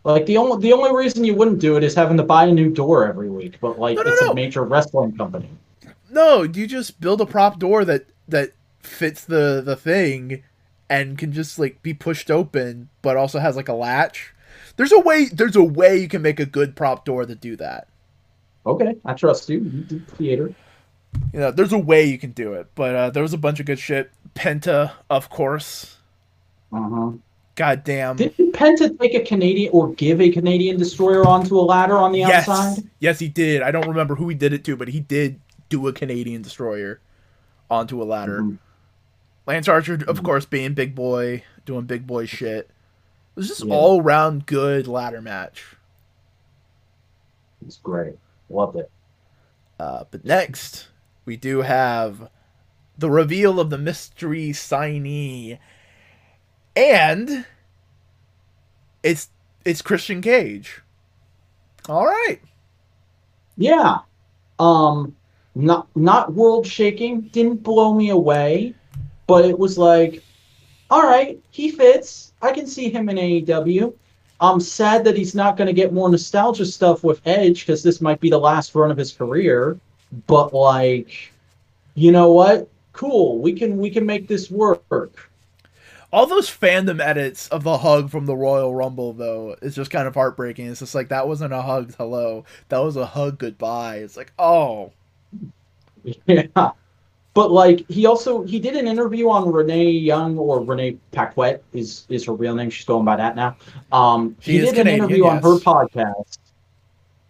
Like 0.07 0.27
the 0.27 0.37
only 0.37 0.63
the 0.63 0.73
only 0.73 0.95
reason 0.95 1.25
you 1.25 1.35
wouldn't 1.35 1.59
do 1.59 1.77
it 1.77 1.83
is 1.83 1.93
having 1.93 2.17
to 2.17 2.23
buy 2.23 2.47
a 2.47 2.53
new 2.53 2.71
door 2.71 3.09
every 3.09 3.29
week, 3.29 3.59
but 3.61 3.81
like 3.81 3.97
No, 3.97 4.05
no, 4.05 4.13
it's 4.13 4.23
no. 4.23 4.31
a 4.31 4.35
major 4.37 4.63
wrestling 4.63 5.17
company. 5.17 5.51
No, 6.09 6.45
you 6.45 6.69
just 6.69 7.01
build 7.01 7.21
a 7.21 7.27
prop 7.27 7.59
door 7.59 7.85
that 7.85 8.07
that 8.29 8.53
fits 8.79 9.25
the 9.25 9.61
the 9.65 9.75
thing, 9.75 10.45
and 10.89 11.19
can 11.19 11.33
just 11.33 11.59
like 11.59 11.83
be 11.83 11.93
pushed 11.93 12.31
open, 12.31 12.89
but 13.03 13.17
also 13.17 13.41
has 13.41 13.57
like 13.57 13.69
a 13.69 13.75
latch. 13.75 14.33
There's 14.77 14.93
a 14.93 15.01
way. 15.01 15.25
There's 15.25 15.57
a 15.57 15.65
way 15.65 15.99
you 15.99 16.07
can 16.07 16.23
make 16.23 16.39
a 16.39 16.47
good 16.47 16.77
prop 16.77 17.05
door 17.05 17.27
to 17.27 17.35
do 17.35 17.57
that. 17.57 17.89
Okay, 18.65 18.95
I 19.05 19.13
trust 19.15 19.49
you. 19.49 19.59
You 19.59 19.81
do 19.83 19.99
theater. 19.99 20.55
You 21.33 21.41
know, 21.41 21.51
there's 21.51 21.73
a 21.73 21.79
way 21.79 22.05
you 22.05 22.19
can 22.19 22.31
do 22.31 22.53
it, 22.53 22.69
but 22.77 22.95
uh, 22.95 23.11
there 23.11 23.25
was 23.25 23.33
a 23.33 23.39
bunch 23.39 23.59
of 23.59 23.67
good 23.67 23.81
shit. 23.81 24.13
Penta, 24.37 24.93
of 25.11 25.31
course. 25.31 25.97
Uh-huh. 26.73 27.11
Goddamn. 27.57 28.17
Didn't 28.17 28.53
Penta 28.53 28.99
take 29.01 29.15
a 29.15 29.21
Canadian 29.25 29.71
or 29.73 29.93
give 29.95 30.21
a 30.21 30.31
Canadian 30.31 30.79
destroyer 30.79 31.27
onto 31.27 31.59
a 31.59 31.63
ladder 31.63 31.97
on 31.97 32.13
the 32.13 32.19
yes, 32.21 32.49
outside? 32.49 32.85
yes, 33.01 33.19
he 33.19 33.29
did. 33.29 33.63
I 33.63 33.71
don't 33.71 33.89
remember 33.89 34.15
who 34.15 34.29
he 34.29 34.35
did 34.35 34.53
it 34.53 34.63
to, 34.65 34.77
but 34.77 34.89
he 34.89 35.01
did 35.01 35.41
do 35.69 35.89
a 35.89 35.93
Canadian 35.93 36.43
destroyer 36.43 37.01
onto 37.71 38.01
a 38.03 38.05
ladder. 38.05 38.43
Mhm. 38.43 38.59
Lance 39.47 39.69
Archer, 39.69 39.99
of 40.07 40.23
course, 40.23 40.45
being 40.45 40.75
big 40.75 40.95
boy, 40.95 41.43
doing 41.65 41.87
big 41.87 42.07
boy 42.07 42.27
shit. 42.27 42.69
It 42.69 43.37
was 43.37 43.49
just 43.49 43.65
Yeah. 43.65 43.75
all 43.75 44.03
round 44.03 44.47
good 44.47 44.87
ladder 44.87 45.23
match. 45.23 45.77
It's 47.67 47.79
great. 47.79 48.17
Loved 48.51 48.77
it. 48.77 48.91
Uh, 49.81 50.05
but 50.11 50.25
next, 50.25 50.89
we 51.25 51.37
do 51.37 51.63
have 51.63 52.29
the 52.99 53.11
reveal 53.11 53.61
of 53.61 53.71
the 53.71 53.79
mystery 53.79 54.51
signee, 54.51 55.59
and 56.77 57.47
it's 59.03 59.31
it's 59.65 59.83
Christian 59.83 60.21
Cage. 60.21 60.83
All 61.89 62.07
right, 62.07 62.41
Yeah. 63.57 63.99
Um 64.59 65.15
not 65.55 65.89
not 65.97 66.35
world 66.35 66.67
shaking, 66.67 67.23
didn't 67.23 67.63
blow 67.63 67.95
me 67.95 68.11
away, 68.11 68.75
but 69.27 69.45
it 69.45 69.59
was 69.59 69.79
like, 69.79 70.23
all 70.91 71.03
right, 71.03 71.41
he 71.51 71.71
fits. 71.71 72.33
I 72.43 72.53
can 72.53 72.67
see 72.67 72.91
him 72.91 73.09
in 73.09 73.17
AEW. 73.17 73.95
I'm 74.41 74.61
sad 74.61 75.03
that 75.05 75.17
he's 75.17 75.35
not 75.35 75.57
going 75.57 75.67
to 75.67 75.73
get 75.73 75.95
more 75.95 76.11
nostalgia 76.11 76.67
stuff 76.67 77.03
with 77.03 77.23
Edge 77.27 77.61
because 77.61 77.83
this 77.83 78.03
might 78.03 78.21
be 78.21 78.29
the 78.29 78.39
last 78.39 78.75
run 78.75 78.91
of 78.91 78.97
his 78.99 79.13
career. 79.13 79.81
But 80.27 80.53
like, 80.53 81.33
you 81.95 82.13
know 82.13 82.31
what? 82.31 82.69
Cool. 82.93 83.39
We 83.39 83.55
can 83.55 83.79
we 83.79 83.89
can 83.89 84.05
make 84.05 84.29
this 84.29 84.51
work. 84.51 85.31
All 86.13 86.27
those 86.27 86.49
fandom 86.49 87.01
edits 87.01 87.49
of 87.49 87.63
the 87.65 87.79
hug 87.79 88.11
from 88.11 88.27
the 88.27 88.37
Royal 88.37 88.75
Rumble 88.75 89.13
though 89.13 89.57
is 89.63 89.75
just 89.75 89.91
kind 89.91 90.07
of 90.07 90.15
heartbreaking. 90.15 90.67
It's 90.69 90.81
just 90.81 90.95
like 90.95 91.09
that 91.09 91.29
wasn't 91.29 91.53
a 91.53 91.63
hug 91.63 91.95
hello, 91.97 92.45
that 92.69 92.79
was 92.79 92.97
a 92.97 93.07
hug 93.07 93.39
goodbye. 93.39 93.97
It's 93.97 94.17
like 94.17 94.33
oh 94.39 94.93
Yeah. 96.27 96.71
But 97.35 97.51
like 97.51 97.85
he 97.91 98.07
also 98.07 98.45
he 98.45 98.59
did 98.59 98.77
an 98.77 98.87
interview 98.87 99.29
on 99.29 99.53
Renee 99.53 99.91
Young 99.91 100.39
or 100.39 100.65
Renee 100.65 100.97
Paquette 101.13 101.63
is 101.75 102.07
is 102.09 102.25
her 102.25 102.33
real 102.33 102.55
name. 102.55 102.71
She's 102.71 102.87
going 102.87 103.05
by 103.05 103.17
that 103.17 103.37
now. 103.37 103.57
Um 103.93 104.37
She 104.41 104.53
he 104.53 104.59
did 104.59 104.75
Canadian, 104.75 104.89
an 104.89 105.11
interview 105.11 105.27
on 105.27 105.43
her 105.43 105.59
podcast. 105.59 106.39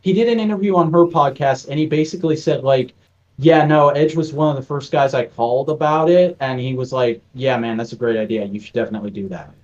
He 0.00 0.12
did 0.12 0.28
an 0.28 0.38
interview 0.38 0.76
on 0.76 0.92
her 0.92 1.06
podcast 1.06 1.68
and 1.68 1.78
he 1.78 1.86
basically 1.86 2.36
said 2.36 2.62
like 2.62 2.94
yeah, 3.38 3.64
no, 3.66 3.90
Edge 3.90 4.16
was 4.16 4.32
one 4.32 4.50
of 4.50 4.56
the 4.56 4.66
first 4.66 4.92
guys 4.92 5.14
I 5.14 5.26
called 5.26 5.68
about 5.70 6.10
it 6.10 6.36
and 6.40 6.58
he 6.60 6.74
was 6.74 6.92
like, 6.92 7.22
"Yeah, 7.34 7.58
man, 7.58 7.76
that's 7.76 7.92
a 7.92 7.96
great 7.96 8.16
idea. 8.16 8.44
You 8.46 8.60
should 8.60 8.74
definitely 8.74 9.10
do 9.10 9.28
that." 9.28 9.54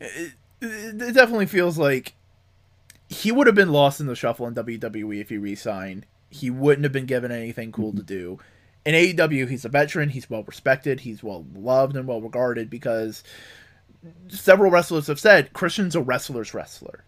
it, 0.00 0.32
it 0.60 1.02
it 1.02 1.12
definitely 1.14 1.46
feels 1.46 1.78
like 1.78 2.14
he 3.08 3.32
would 3.32 3.46
have 3.46 3.56
been 3.56 3.72
lost 3.72 4.00
in 4.00 4.06
the 4.06 4.16
shuffle 4.16 4.46
in 4.46 4.54
WWE 4.54 5.20
if 5.20 5.28
he 5.28 5.38
re-signed. 5.38 6.06
He 6.30 6.50
wouldn't 6.50 6.84
have 6.84 6.92
been 6.92 7.06
given 7.06 7.30
anything 7.32 7.72
cool 7.72 7.92
to 7.94 8.02
do. 8.02 8.38
In 8.84 8.94
AEW, 8.94 9.48
he's 9.48 9.64
a 9.64 9.68
veteran. 9.68 10.10
He's 10.10 10.30
well 10.30 10.44
respected. 10.44 11.00
He's 11.00 11.22
well 11.22 11.46
loved 11.54 11.96
and 11.96 12.06
well 12.08 12.20
regarded 12.22 12.70
because 12.70 13.22
several 14.28 14.70
wrestlers 14.70 15.08
have 15.08 15.20
said 15.20 15.52
Christian's 15.52 15.96
a 15.96 16.00
wrestler's 16.02 16.54
wrestler. 16.54 17.04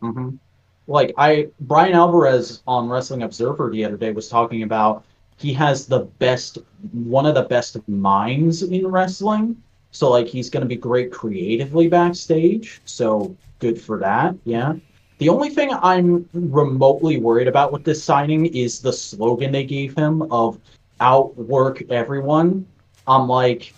hmm 0.00 0.36
Like 0.86 1.12
I, 1.16 1.48
Bryan 1.60 1.94
Alvarez 1.94 2.62
on 2.66 2.88
Wrestling 2.88 3.22
Observer 3.22 3.70
the 3.70 3.84
other 3.84 3.96
day 3.96 4.12
was 4.12 4.28
talking 4.28 4.62
about 4.62 5.04
he 5.36 5.52
has 5.54 5.86
the 5.86 6.00
best, 6.18 6.58
one 6.92 7.26
of 7.26 7.34
the 7.34 7.42
best 7.42 7.76
minds 7.88 8.62
in 8.62 8.86
wrestling. 8.86 9.60
So 9.90 10.10
like 10.10 10.26
he's 10.26 10.50
going 10.50 10.62
to 10.62 10.68
be 10.68 10.76
great 10.76 11.12
creatively 11.12 11.88
backstage. 11.88 12.80
So 12.84 13.36
good 13.58 13.80
for 13.80 13.98
that. 13.98 14.34
Yeah. 14.44 14.74
The 15.18 15.28
only 15.28 15.50
thing 15.50 15.70
I'm 15.72 16.28
remotely 16.32 17.18
worried 17.18 17.46
about 17.46 17.72
with 17.72 17.84
this 17.84 18.02
signing 18.02 18.46
is 18.46 18.80
the 18.80 18.92
slogan 18.92 19.52
they 19.52 19.64
gave 19.64 19.96
him 19.96 20.22
of 20.32 20.58
outwork 21.00 21.82
everyone. 21.90 22.66
I'm 23.06 23.28
like, 23.28 23.74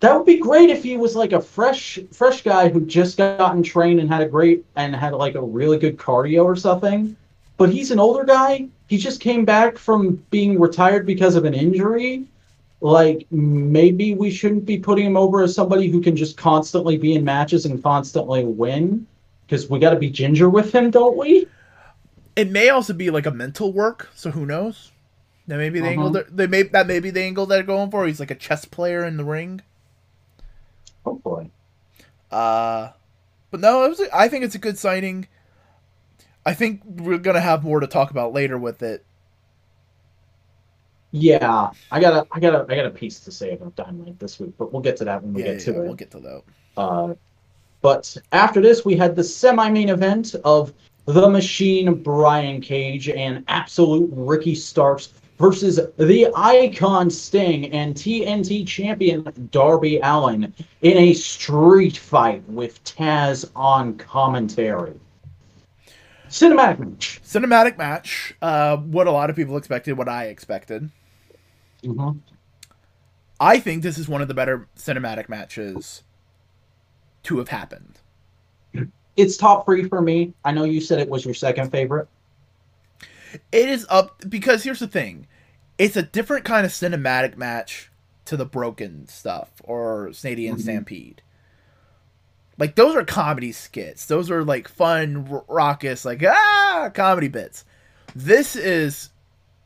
that 0.00 0.14
would 0.16 0.26
be 0.26 0.38
great 0.38 0.70
if 0.70 0.82
he 0.82 0.96
was 0.96 1.16
like 1.16 1.32
a 1.32 1.40
fresh 1.40 1.98
fresh 2.12 2.42
guy 2.42 2.68
who 2.68 2.86
just 2.86 3.16
gotten 3.16 3.62
trained 3.62 4.00
and 4.00 4.08
had 4.08 4.22
a 4.22 4.28
great 4.28 4.64
and 4.76 4.94
had 4.94 5.12
like 5.14 5.34
a 5.34 5.42
really 5.42 5.78
good 5.78 5.96
cardio 5.96 6.44
or 6.44 6.56
something. 6.56 7.16
But 7.56 7.70
he's 7.70 7.90
an 7.90 7.98
older 7.98 8.24
guy. 8.24 8.68
He 8.86 8.96
just 8.98 9.20
came 9.20 9.44
back 9.44 9.76
from 9.76 10.16
being 10.30 10.58
retired 10.60 11.04
because 11.06 11.34
of 11.34 11.44
an 11.44 11.54
injury. 11.54 12.26
Like 12.80 13.26
maybe 13.32 14.14
we 14.14 14.30
shouldn't 14.30 14.64
be 14.64 14.78
putting 14.78 15.06
him 15.06 15.16
over 15.16 15.42
as 15.42 15.54
somebody 15.54 15.88
who 15.88 16.00
can 16.00 16.14
just 16.14 16.36
constantly 16.36 16.96
be 16.96 17.14
in 17.14 17.24
matches 17.24 17.66
and 17.66 17.82
constantly 17.82 18.44
win. 18.44 19.06
Because 19.46 19.68
we 19.68 19.78
got 19.80 19.90
to 19.90 19.96
be 19.96 20.10
ginger 20.10 20.48
with 20.50 20.72
him, 20.74 20.90
don't 20.90 21.16
we? 21.16 21.48
It 22.36 22.50
may 22.50 22.68
also 22.68 22.92
be 22.92 23.10
like 23.10 23.26
a 23.26 23.30
mental 23.32 23.72
work, 23.72 24.10
so 24.14 24.30
who 24.30 24.46
knows? 24.46 24.92
That 25.48 25.56
maybe 25.56 25.80
the 25.80 25.90
Uh-huh. 25.92 25.92
angle 25.92 26.10
that 26.10 26.36
they 26.36 26.46
may 26.46 26.62
that 26.62 26.86
may 26.86 27.00
be 27.00 27.10
the 27.10 27.22
angle 27.22 27.46
they're 27.46 27.62
going 27.62 27.90
for. 27.90 28.06
He's 28.06 28.20
like 28.20 28.30
a 28.30 28.34
chess 28.36 28.64
player 28.64 29.04
in 29.04 29.16
the 29.16 29.24
ring. 29.24 29.62
Hopefully. 31.08 31.50
Uh, 32.30 32.90
but 33.50 33.60
no, 33.60 33.84
it 33.84 33.88
was. 33.88 34.02
I 34.12 34.28
think 34.28 34.44
it's 34.44 34.54
a 34.54 34.58
good 34.58 34.78
signing. 34.78 35.26
I 36.44 36.54
think 36.54 36.82
we're 36.84 37.18
gonna 37.18 37.40
have 37.40 37.64
more 37.64 37.80
to 37.80 37.86
talk 37.86 38.10
about 38.10 38.32
later 38.32 38.58
with 38.58 38.82
it. 38.82 39.04
Yeah, 41.10 41.70
I 41.90 42.00
got 42.00 42.12
a, 42.12 42.26
I 42.32 42.40
got 42.40 42.54
a, 42.54 42.72
I 42.72 42.76
got 42.76 42.84
a 42.84 42.90
piece 42.90 43.20
to 43.20 43.32
say 43.32 43.52
about 43.52 43.74
Dynamite 43.76 44.18
this 44.18 44.38
week, 44.38 44.52
but 44.58 44.72
we'll 44.72 44.82
get 44.82 44.96
to 44.98 45.04
that 45.06 45.22
when 45.22 45.32
we 45.32 45.42
yeah, 45.42 45.52
get 45.52 45.60
to 45.60 45.72
yeah, 45.72 45.78
it. 45.78 45.84
we'll 45.84 45.94
get 45.94 46.10
to 46.10 46.20
that. 46.20 46.42
Uh, 46.76 47.14
but 47.80 48.14
after 48.32 48.60
this, 48.60 48.84
we 48.84 48.96
had 48.96 49.16
the 49.16 49.24
semi-main 49.24 49.88
event 49.88 50.34
of 50.44 50.74
the 51.06 51.28
Machine, 51.28 51.94
Brian 52.02 52.60
Cage, 52.60 53.08
and 53.08 53.42
Absolute 53.48 54.10
Ricky 54.12 54.54
Starks 54.54 55.06
versus 55.38 55.80
the 55.96 56.28
Icon 56.34 57.10
Sting 57.10 57.72
and 57.72 57.94
TNT 57.94 58.66
Champion 58.66 59.24
Darby 59.50 59.98
Allin 60.02 60.52
in 60.82 60.96
a 60.98 61.12
street 61.14 61.96
fight 61.96 62.42
with 62.48 62.82
Taz 62.84 63.48
on 63.54 63.96
commentary. 63.96 64.94
Cinematic 66.28 66.78
match. 66.78 67.20
Cinematic 67.24 67.78
match. 67.78 68.34
Uh, 68.42 68.76
what 68.76 69.06
a 69.06 69.10
lot 69.10 69.30
of 69.30 69.36
people 69.36 69.56
expected, 69.56 69.96
what 69.96 70.08
I 70.08 70.24
expected. 70.26 70.90
Mhm. 71.82 72.18
I 73.40 73.60
think 73.60 73.82
this 73.82 73.96
is 73.98 74.08
one 74.08 74.20
of 74.20 74.28
the 74.28 74.34
better 74.34 74.66
cinematic 74.76 75.28
matches 75.28 76.02
to 77.24 77.38
have 77.38 77.48
happened. 77.48 78.00
it's 79.16 79.36
top 79.36 79.64
three 79.64 79.82
for 79.82 80.00
me. 80.00 80.32
I 80.44 80.52
know 80.52 80.62
you 80.62 80.80
said 80.80 81.00
it 81.00 81.08
was 81.08 81.24
your 81.24 81.34
second 81.34 81.72
favorite. 81.72 82.06
It 83.52 83.68
is 83.68 83.86
up 83.88 84.22
because 84.28 84.62
here's 84.64 84.78
the 84.80 84.86
thing. 84.88 85.26
It's 85.78 85.96
a 85.96 86.02
different 86.02 86.44
kind 86.44 86.64
of 86.66 86.72
cinematic 86.72 87.36
match 87.36 87.90
to 88.24 88.36
the 88.36 88.44
broken 88.46 89.06
stuff 89.08 89.50
or 89.64 90.12
Stadium 90.12 90.56
Mhm. 90.56 90.62
Stampede. 90.62 91.22
Like 92.58 92.74
those 92.74 92.96
are 92.96 93.04
comedy 93.04 93.52
skits. 93.52 94.06
Those 94.06 94.30
are 94.30 94.44
like 94.44 94.68
fun, 94.68 95.28
r- 95.30 95.44
raucous, 95.48 96.04
like 96.04 96.22
ah, 96.24 96.90
comedy 96.92 97.28
bits. 97.28 97.64
This 98.16 98.56
is 98.56 99.10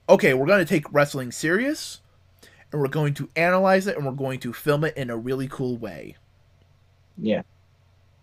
okay. 0.08 0.34
We're 0.34 0.46
going 0.46 0.58
to 0.58 0.64
take 0.66 0.92
wrestling 0.92 1.32
serious, 1.32 2.00
and 2.70 2.80
we're 2.80 2.88
going 2.88 3.14
to 3.14 3.30
analyze 3.34 3.86
it, 3.86 3.96
and 3.96 4.04
we're 4.04 4.12
going 4.12 4.40
to 4.40 4.52
film 4.52 4.84
it 4.84 4.96
in 4.96 5.08
a 5.08 5.16
really 5.16 5.48
cool 5.48 5.78
way. 5.78 6.16
Yeah. 7.16 7.42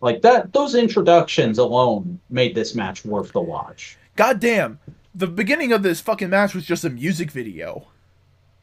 Like 0.02 0.22
that 0.22 0.54
those 0.54 0.76
introductions 0.76 1.58
alone 1.58 2.20
made 2.30 2.54
this 2.54 2.76
match 2.76 3.04
worth 3.04 3.32
the 3.34 3.42
watch. 3.42 3.98
God 4.16 4.40
damn, 4.40 4.78
the 5.14 5.28
beginning 5.28 5.72
of 5.72 5.84
this 5.84 6.02
fucking 6.02 6.30
match 6.30 6.54
was 6.54 6.66
just 6.66 6.84
a 6.86 6.90
music 6.90 7.32
video. 7.32 7.88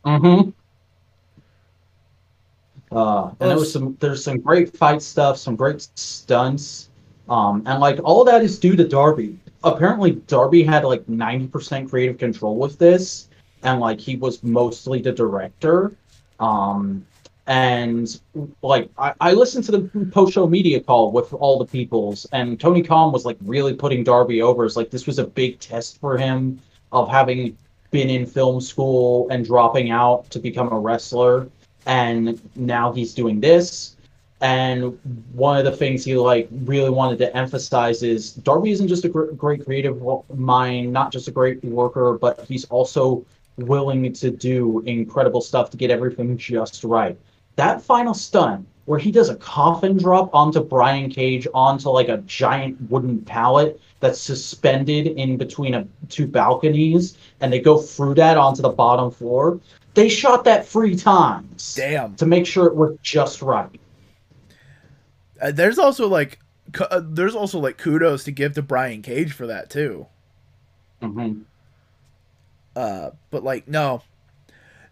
Mm-hmm. 0.05 0.51
Uh, 2.97 3.29
and 3.41 3.51
there 3.51 3.57
was 3.57 3.73
some 3.73 3.97
there's 4.01 4.23
some 4.23 4.39
great 4.39 4.77
fight 4.77 5.03
stuff, 5.03 5.39
some 5.39 5.57
great 5.57 5.87
stunts. 5.97 6.91
Um, 7.29 7.63
and 7.67 7.81
like 7.81 7.99
all 8.05 8.25
that 8.25 8.43
is 8.43 8.59
due 8.59 8.77
to 8.77 8.87
Darby. 8.87 9.39
Apparently 9.65 10.13
Darby 10.29 10.63
had 10.63 10.85
like 10.85 11.05
90% 11.07 11.91
creative 11.91 12.19
control 12.19 12.57
with 12.57 12.79
this, 12.79 13.29
and 13.65 13.81
like 13.81 14.01
he 14.01 14.17
was 14.17 14.43
mostly 14.43 15.03
the 15.03 15.13
director. 15.13 15.93
Um, 16.39 17.05
and 17.47 18.21
like 18.63 18.91
I, 18.99 19.15
I 19.21 19.33
listened 19.33 19.65
to 19.65 19.73
the 19.73 20.07
post 20.13 20.35
show 20.35 20.47
media 20.47 20.81
call 20.81 21.13
with 21.13 21.33
all 21.33 21.59
the 21.59 21.67
peoples, 21.67 22.27
and 22.33 22.59
Tony 22.59 22.83
Khan 22.83 23.13
was 23.13 23.25
like 23.25 23.37
really 23.43 23.75
putting 23.75 24.03
Darby 24.03 24.43
over. 24.43 24.65
As 24.65 24.77
like 24.77 24.91
this 24.91 25.07
was 25.07 25.19
a 25.19 25.27
big 25.27 25.61
test 25.61 26.01
for 26.01 26.19
him 26.19 26.61
of 26.93 27.09
having 27.09 27.57
been 27.91 28.11
in 28.11 28.27
film 28.27 28.61
school 28.61 29.29
and 29.31 29.45
dropping 29.45 29.91
out 29.91 30.29
to 30.31 30.39
become 30.39 30.73
a 30.73 30.79
wrestler. 30.79 31.49
And 31.87 32.41
now 32.57 32.93
he's 32.93 33.15
doing 33.15 33.41
this. 33.41 33.97
And 34.41 34.99
one 35.33 35.57
of 35.57 35.65
the 35.65 35.73
things 35.73 36.05
he 36.05 36.17
like 36.17 36.49
really 36.51 36.91
wanted 36.91 37.19
to 37.19 37.35
emphasize 37.35 38.03
is 38.03 38.35
darby 38.35 38.71
isn't 38.71 38.89
just 38.89 39.07
a 39.07 39.09
gr- 39.09 39.33
great 39.33 39.65
creative 39.65 40.03
mind 40.35 40.93
not 40.93 41.11
just 41.11 41.27
a 41.27 41.31
great 41.31 41.65
worker 41.65 42.19
but 42.21 42.45
he's 42.47 42.67
also 42.67 43.25
willing 43.57 44.13
to 44.13 44.31
do 44.31 44.81
incredible 44.81 45.41
stuff 45.41 45.71
to 45.71 45.79
get 45.79 45.91
everything 45.91 46.37
just 46.37 46.85
right 46.85 47.17
that 47.57 47.83
final 47.83 48.15
stunt 48.15 48.67
where 48.85 49.01
he 49.01 49.11
does 49.11 49.29
a 49.29 49.37
coffin 49.37 49.97
drop 49.97 50.33
onto 50.35 50.61
brian 50.61 51.11
cage 51.11 51.47
onto 51.53 51.89
like 51.89 52.09
a 52.09 52.19
giant 52.19 52.79
wooden 52.91 53.21
pallet 53.23 53.81
that's 54.01 54.21
suspended 54.21 55.07
in 55.07 55.37
between 55.37 55.75
a, 55.75 55.87
two 56.09 56.27
balconies 56.27 57.17
and 57.41 57.53
they 57.53 57.59
go 57.59 57.79
through 57.79 58.15
that 58.15 58.37
onto 58.37 58.63
the 58.63 58.69
bottom 58.69 59.11
floor 59.11 59.61
they 59.97 60.11
shot 60.11 60.45
that 60.45 60.69
three 60.69 60.95
times 60.95 61.75
Damn. 61.75 62.15
to 62.17 62.27
make 62.27 62.47
sure 62.47 62.67
it 62.67 62.77
worked 62.77 63.03
just 63.03 63.41
right. 63.41 63.81
Uh, 65.41 65.51
there's 65.51 65.79
also 65.79 66.07
like 66.07 66.39
uh, 66.79 67.01
there's 67.03 67.35
also 67.35 67.59
like 67.59 67.79
kudos 67.79 68.23
to 68.25 68.31
give 68.31 68.53
to 68.55 68.63
Brian 68.63 69.01
Cage 69.01 69.33
for 69.33 69.47
that 69.47 69.71
too. 69.71 70.07
Mm-hmm. 71.01 71.41
Uh, 72.77 73.11
but 73.31 73.43
like 73.43 73.67
no, 73.67 74.03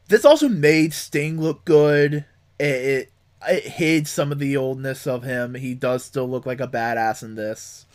this 0.09 0.25
also 0.25 0.49
made 0.49 0.95
Sting 0.95 1.39
look 1.39 1.67
good. 1.67 2.25
It, 2.59 2.65
it 2.65 3.13
it 3.47 3.65
hid 3.65 4.09
some 4.09 4.33
of 4.33 4.39
the 4.39 4.57
oldness 4.57 5.07
of 5.07 5.23
him. 5.23 5.55
He 5.55 5.75
does 5.75 6.05
still 6.05 6.29
look 6.29 6.47
like 6.47 6.61
a 6.61 6.69
badass 6.69 7.23
in 7.23 7.35
this. 7.35 7.87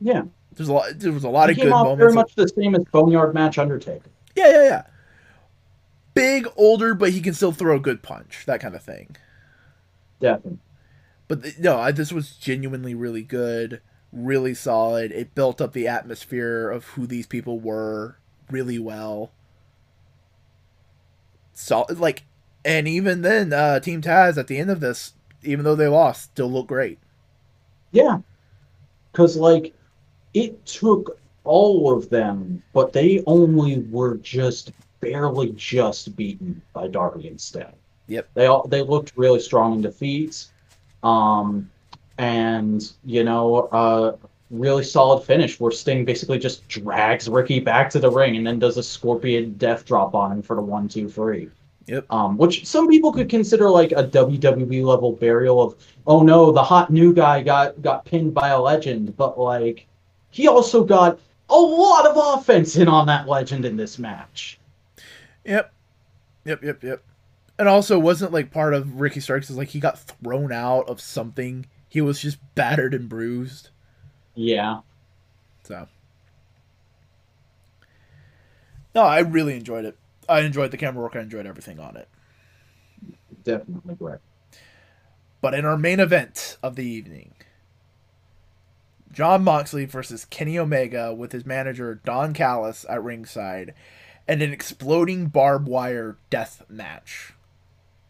Yeah, 0.00 0.22
There's 0.54 0.68
a 0.68 0.72
lot. 0.72 0.98
There 0.98 1.12
was 1.12 1.24
a 1.24 1.28
lot 1.28 1.48
he 1.48 1.52
of 1.52 1.56
came 1.56 1.66
good 1.66 1.72
off 1.72 1.84
moments. 1.84 1.98
very 1.98 2.12
much 2.12 2.34
the 2.34 2.48
same 2.48 2.74
as 2.74 2.84
Boneyard 2.92 3.34
Match 3.34 3.58
Undertaker. 3.58 4.10
Yeah, 4.36 4.50
yeah, 4.50 4.64
yeah. 4.64 4.82
Big, 6.14 6.48
older, 6.56 6.94
but 6.94 7.10
he 7.12 7.20
can 7.20 7.34
still 7.34 7.52
throw 7.52 7.76
a 7.76 7.80
good 7.80 8.02
punch. 8.02 8.44
That 8.46 8.60
kind 8.60 8.74
of 8.74 8.82
thing. 8.82 9.16
Definitely. 10.20 10.58
But 11.28 11.58
no, 11.58 11.78
I, 11.78 11.92
this 11.92 12.12
was 12.12 12.36
genuinely 12.36 12.94
really 12.94 13.22
good, 13.22 13.80
really 14.12 14.54
solid. 14.54 15.12
It 15.12 15.34
built 15.34 15.60
up 15.60 15.72
the 15.72 15.86
atmosphere 15.88 16.70
of 16.70 16.84
who 16.86 17.06
these 17.06 17.26
people 17.26 17.60
were 17.60 18.18
really 18.50 18.78
well. 18.78 19.32
So 21.52 21.84
like, 21.90 22.24
and 22.68 22.86
even 22.86 23.22
then, 23.22 23.52
uh, 23.52 23.80
Team 23.80 24.02
Taz 24.02 24.36
at 24.36 24.46
the 24.46 24.58
end 24.58 24.70
of 24.70 24.80
this, 24.80 25.14
even 25.42 25.64
though 25.64 25.74
they 25.74 25.88
lost, 25.88 26.24
still 26.24 26.50
look 26.50 26.66
great. 26.66 26.98
Yeah, 27.92 28.18
because 29.10 29.36
like 29.38 29.74
it 30.34 30.66
took 30.66 31.18
all 31.44 31.90
of 31.96 32.10
them, 32.10 32.62
but 32.74 32.92
they 32.92 33.22
only 33.26 33.78
were 33.90 34.16
just 34.18 34.72
barely 35.00 35.52
just 35.52 36.14
beaten 36.14 36.60
by 36.74 36.88
Darby 36.88 37.28
instead. 37.28 37.72
Yep. 38.08 38.28
They 38.34 38.46
all 38.46 38.66
they 38.68 38.82
looked 38.82 39.14
really 39.16 39.40
strong 39.40 39.74
in 39.74 39.80
defeats, 39.80 40.52
um, 41.02 41.70
and 42.18 42.92
you 43.02 43.24
know, 43.24 43.68
uh, 43.72 44.16
really 44.50 44.84
solid 44.84 45.24
finish 45.24 45.58
where 45.58 45.70
Sting 45.70 46.04
basically 46.04 46.38
just 46.38 46.68
drags 46.68 47.30
Ricky 47.30 47.60
back 47.60 47.88
to 47.90 47.98
the 47.98 48.10
ring 48.10 48.36
and 48.36 48.46
then 48.46 48.58
does 48.58 48.76
a 48.76 48.82
scorpion 48.82 49.54
death 49.54 49.86
drop 49.86 50.14
on 50.14 50.32
him 50.32 50.42
for 50.42 50.56
the 50.56 50.62
one, 50.62 50.86
two, 50.86 51.08
three. 51.08 51.48
Yep. 51.88 52.04
Um, 52.10 52.36
which 52.36 52.66
some 52.66 52.86
people 52.86 53.12
could 53.12 53.30
consider 53.30 53.70
like 53.70 53.92
a 53.92 54.04
WWE 54.04 54.84
level 54.84 55.12
burial 55.12 55.62
of, 55.62 55.74
oh 56.06 56.22
no, 56.22 56.52
the 56.52 56.62
hot 56.62 56.90
new 56.90 57.14
guy 57.14 57.42
got 57.42 57.80
got 57.80 58.04
pinned 58.04 58.34
by 58.34 58.48
a 58.48 58.60
legend, 58.60 59.16
but 59.16 59.38
like 59.38 59.86
he 60.30 60.46
also 60.48 60.84
got 60.84 61.18
a 61.48 61.56
lot 61.56 62.06
of 62.06 62.38
offense 62.38 62.76
in 62.76 62.88
on 62.88 63.06
that 63.06 63.26
legend 63.26 63.64
in 63.64 63.76
this 63.76 63.98
match. 63.98 64.60
Yep, 65.44 65.72
yep, 66.44 66.62
yep, 66.62 66.84
yep. 66.84 67.02
And 67.58 67.68
also, 67.68 67.98
wasn't 67.98 68.32
like 68.32 68.52
part 68.52 68.74
of 68.74 69.00
Ricky 69.00 69.20
Starks 69.20 69.50
is 69.50 69.56
like 69.56 69.68
he 69.68 69.80
got 69.80 69.98
thrown 69.98 70.52
out 70.52 70.88
of 70.88 71.00
something. 71.00 71.66
He 71.88 72.02
was 72.02 72.20
just 72.20 72.38
battered 72.54 72.92
and 72.92 73.08
bruised. 73.08 73.70
Yeah. 74.34 74.80
So, 75.64 75.88
no, 78.94 79.02
I 79.02 79.20
really 79.20 79.56
enjoyed 79.56 79.86
it. 79.86 79.96
I 80.28 80.40
enjoyed 80.40 80.70
the 80.70 80.76
camera 80.76 81.02
work. 81.02 81.16
I 81.16 81.20
enjoyed 81.20 81.46
everything 81.46 81.80
on 81.80 81.96
it. 81.96 82.08
Definitely 83.44 83.96
correct. 83.96 84.22
But 85.40 85.54
in 85.54 85.64
our 85.64 85.76
main 85.76 86.00
event 86.00 86.58
of 86.62 86.76
the 86.76 86.84
evening, 86.84 87.34
Jon 89.12 89.42
Moxley 89.42 89.84
versus 89.84 90.24
Kenny 90.24 90.58
Omega 90.58 91.14
with 91.14 91.32
his 91.32 91.46
manager 91.46 92.00
Don 92.04 92.34
Callis 92.34 92.84
at 92.88 93.02
ringside, 93.02 93.74
and 94.26 94.42
an 94.42 94.52
exploding 94.52 95.26
barbed 95.26 95.68
wire 95.68 96.18
death 96.28 96.62
match 96.68 97.32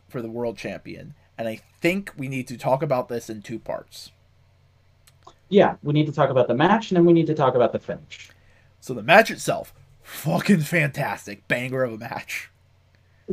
for 0.08 0.20
the 0.20 0.30
world 0.30 0.56
champion. 0.56 1.14
And 1.36 1.46
I 1.46 1.60
think 1.80 2.12
we 2.16 2.28
need 2.28 2.48
to 2.48 2.56
talk 2.56 2.82
about 2.82 3.08
this 3.08 3.30
in 3.30 3.42
two 3.42 3.58
parts. 3.58 4.10
Yeah, 5.48 5.76
we 5.82 5.92
need 5.92 6.06
to 6.06 6.12
talk 6.12 6.30
about 6.30 6.48
the 6.48 6.54
match 6.54 6.90
and 6.90 6.96
then 6.96 7.04
we 7.06 7.12
need 7.12 7.28
to 7.28 7.34
talk 7.34 7.54
about 7.54 7.72
the 7.72 7.78
finish. 7.78 8.30
So 8.80 8.92
the 8.92 9.02
match 9.02 9.30
itself, 9.30 9.72
fucking 10.08 10.60
fantastic, 10.60 11.46
banger 11.48 11.84
of 11.84 11.92
a 11.92 11.98
match. 11.98 12.50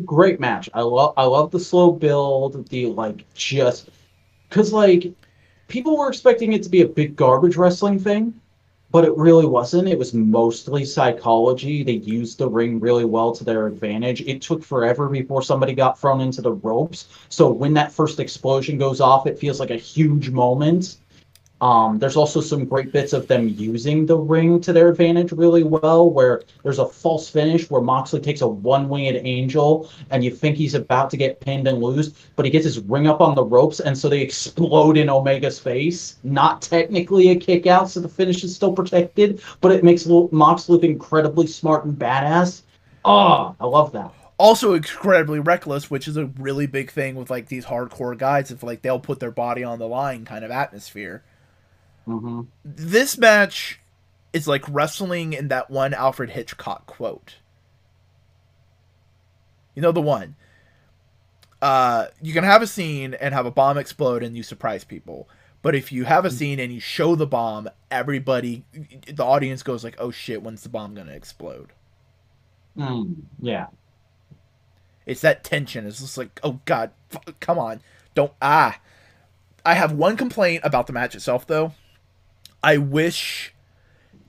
Great 0.04 0.40
match. 0.40 0.70
I 0.74 0.82
love 0.82 1.14
I 1.16 1.24
love 1.24 1.50
the 1.52 1.60
slow 1.60 1.92
build, 1.92 2.68
the 2.70 2.88
like 2.88 3.26
just 3.34 3.90
cuz 4.50 4.74
like 4.74 5.12
people 5.70 5.98
were 5.98 6.10
expecting 6.10 6.54
it 6.54 6.64
to 6.64 6.70
be 6.70 6.82
a 6.82 6.88
big 6.88 7.16
garbage 7.16 7.56
wrestling 7.56 7.98
thing, 7.98 8.34
but 8.92 9.06
it 9.06 9.16
really 9.16 9.46
wasn't. 9.46 9.88
It 9.88 9.98
was 9.98 10.14
mostly 10.14 10.84
psychology. 10.84 11.82
They 11.82 11.94
used 11.94 12.38
the 12.38 12.50
ring 12.50 12.82
really 12.82 13.06
well 13.06 13.32
to 13.32 13.46
their 13.46 13.68
advantage. 13.68 14.22
It 14.22 14.42
took 14.42 14.62
forever 14.62 15.08
before 15.08 15.42
somebody 15.42 15.74
got 15.74 15.98
thrown 15.98 16.20
into 16.20 16.42
the 16.42 16.54
ropes. 16.54 17.08
So 17.30 17.50
when 17.52 17.74
that 17.76 17.94
first 17.94 18.20
explosion 18.20 18.78
goes 18.78 19.00
off, 19.00 19.28
it 19.28 19.40
feels 19.40 19.62
like 19.62 19.72
a 19.72 19.78
huge 19.78 20.30
moment. 20.30 20.98
Um, 21.66 21.98
there's 21.98 22.16
also 22.16 22.42
some 22.42 22.66
great 22.66 22.92
bits 22.92 23.12
of 23.12 23.28
them 23.28 23.50
using 23.50 24.06
the 24.06 24.16
ring 24.16 24.62
to 24.62 24.72
their 24.72 24.88
advantage 24.90 25.32
really 25.32 25.64
well, 25.64 26.08
where 26.08 26.44
there's 26.62 26.78
a 26.78 26.86
false 26.86 27.28
finish 27.28 27.72
where 27.72 27.82
Moxley 27.82 28.22
takes 28.22 28.42
a 28.42 28.48
one-winged 28.48 29.20
angel 29.26 29.90
and 30.12 30.24
you 30.24 30.30
think 30.30 30.58
he's 30.58 30.76
about 30.76 31.10
to 31.10 31.18
get 31.18 31.40
pinned 31.40 31.68
and 31.68 31.82
lose, 31.82 32.10
but 32.36 32.46
he 32.46 32.52
gets 32.52 32.66
his 32.66 32.78
ring 32.82 33.08
up 33.08 33.20
on 33.20 33.34
the 33.34 33.44
ropes 33.44 33.80
and 33.80 33.98
so 33.98 34.08
they 34.08 34.22
explode 34.22 34.96
in 34.96 35.10
Omega's 35.10 35.58
face. 35.58 36.18
Not 36.24 36.62
technically 36.62 37.32
a 37.32 37.36
kick 37.36 37.66
out, 37.66 37.90
so 37.90 38.00
the 38.00 38.10
finish 38.10 38.44
is 38.44 38.54
still 38.54 38.72
protected, 38.72 39.42
but 39.60 39.72
it 39.72 39.84
makes 39.84 40.06
Mox 40.06 40.70
look 40.70 40.84
incredibly 40.84 41.48
smart 41.48 41.86
and 41.86 41.98
badass. 41.98 42.62
Oh, 43.06 43.56
I 43.60 43.66
love 43.66 43.92
that. 43.94 44.14
Also 44.38 44.76
incredibly 44.76 45.40
reckless, 45.40 45.90
which 45.90 46.08
is 46.08 46.16
a 46.16 46.28
really 46.38 46.68
big 46.68 46.92
thing 46.92 47.16
with 47.16 47.32
like 47.32 47.48
these 47.48 47.66
hardcore 47.66 48.16
guys. 48.16 48.52
If 48.52 48.62
like 48.62 48.84
they'll 48.84 49.00
put 49.00 49.20
their 49.20 49.32
body 49.32 49.64
on 49.64 49.80
the 49.80 49.88
line, 49.88 50.26
kind 50.26 50.46
of 50.46 50.52
atmosphere. 50.52 51.24
Hmm 52.06 52.42
this 52.64 53.18
match 53.18 53.80
is 54.34 54.48
like 54.48 54.64
wrestling 54.70 55.34
in 55.34 55.48
that 55.50 55.70
one 55.70 55.94
Alfred 55.94 56.32
Hitchcock 56.32 56.86
quote. 56.88 57.36
You 59.76 59.82
know 59.82 59.92
the 59.92 60.02
one. 60.02 60.36
Uh, 61.62 62.08
you 62.22 62.34
can 62.34 62.44
have 62.44 62.62
a 62.62 62.68
scene 62.68 63.14
and 63.16 63.34
have 63.34 63.46
a 63.46 63.52
bomb 63.52 63.78
explode 63.78 64.22
and 64.24 64.36
you 64.38 64.44
surprise 64.44 64.84
people, 64.84 65.28
But 65.62 65.74
if 65.76 65.92
you 65.92 66.04
have 66.06 66.26
a 66.26 66.32
scene 66.32 66.60
and 66.60 66.72
you 66.72 66.80
show 66.80 67.16
the 67.16 67.26
bomb, 67.26 67.70
everybody, 67.90 68.66
the 69.08 69.24
audience 69.26 69.64
goes 69.64 69.84
like, 69.84 69.96
"Oh 70.00 70.12
shit, 70.12 70.44
when's 70.44 70.62
the 70.64 70.70
bomb 70.70 70.94
gonna 70.94 71.14
explode?" 71.14 71.74
Mm, 72.78 73.24
yeah. 73.42 73.68
It's 75.06 75.22
that 75.22 75.44
tension. 75.44 75.86
It's 75.88 76.00
just 76.00 76.18
like, 76.18 76.40
"Oh 76.44 76.60
god, 76.66 76.92
f- 77.14 77.40
come 77.40 77.58
on, 77.60 77.82
don't 78.14 78.34
ah." 78.42 78.80
I 79.66 79.76
have 79.76 79.92
one 79.94 80.18
complaint 80.18 80.62
about 80.66 80.88
the 80.88 80.94
match 80.94 81.16
itself, 81.16 81.48
though. 81.48 81.74
I 82.66 82.78
wish 82.80 83.56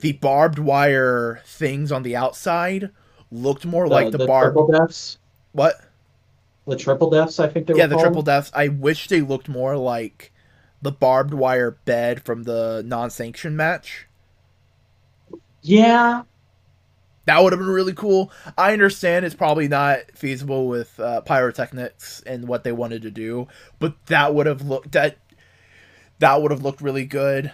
the 0.01 0.13
barbed 0.13 0.59
wire 0.61 1.43
things 1.47 1.93
on 1.93 2.03
the 2.05 2.17
outside 2.17 2.91
looked 3.31 3.67
more 3.67 3.89
like 3.89 4.11
the, 4.13 4.19
barbed. 4.19 4.53
triple 4.55 4.67
deaths. 4.69 5.19
What? 5.53 5.81
The 6.67 6.77
triple 6.77 7.09
deaths, 7.11 7.41
I 7.41 7.49
think 7.49 7.67
they 7.67 7.75
were 7.75 7.79
Yeah, 7.81 7.87
the 7.87 7.95
called. 7.95 8.03
triple 8.03 8.23
deaths. 8.23 8.51
I 8.55 8.69
wish 8.69 9.07
they 9.09 9.21
looked 9.21 9.49
more 9.49 9.77
like 9.77 10.33
the 10.83 10.91
barbed 10.93 11.33
wire 11.35 11.71
bed 11.85 12.23
from 12.25 12.43
the 12.45 12.83
non-sanctioned 12.85 13.57
match. 13.57 14.09
Yeah, 15.63 16.25
That 17.27 17.43
would 17.43 17.53
have 17.53 17.59
been 17.59 17.69
really 17.69 17.93
cool. 17.93 18.31
I 18.57 18.73
understand 18.73 19.25
it's 19.25 19.35
probably 19.35 19.67
not 19.67 19.99
feasible 20.15 20.69
with 20.69 20.99
uh, 21.01 21.23
pyrotechnics 21.23 22.23
and 22.25 22.47
what 22.47 22.63
they 22.63 22.71
wanted 22.73 23.03
to 23.03 23.11
do, 23.11 23.49
but 23.81 23.95
that 24.07 24.33
would 24.35 24.47
have 24.47 24.63
looked 24.63 24.93
that 24.93 25.19
that 26.19 26.41
would 26.43 26.51
have 26.51 26.63
looked 26.63 26.81
really 26.81 27.05
good. 27.05 27.53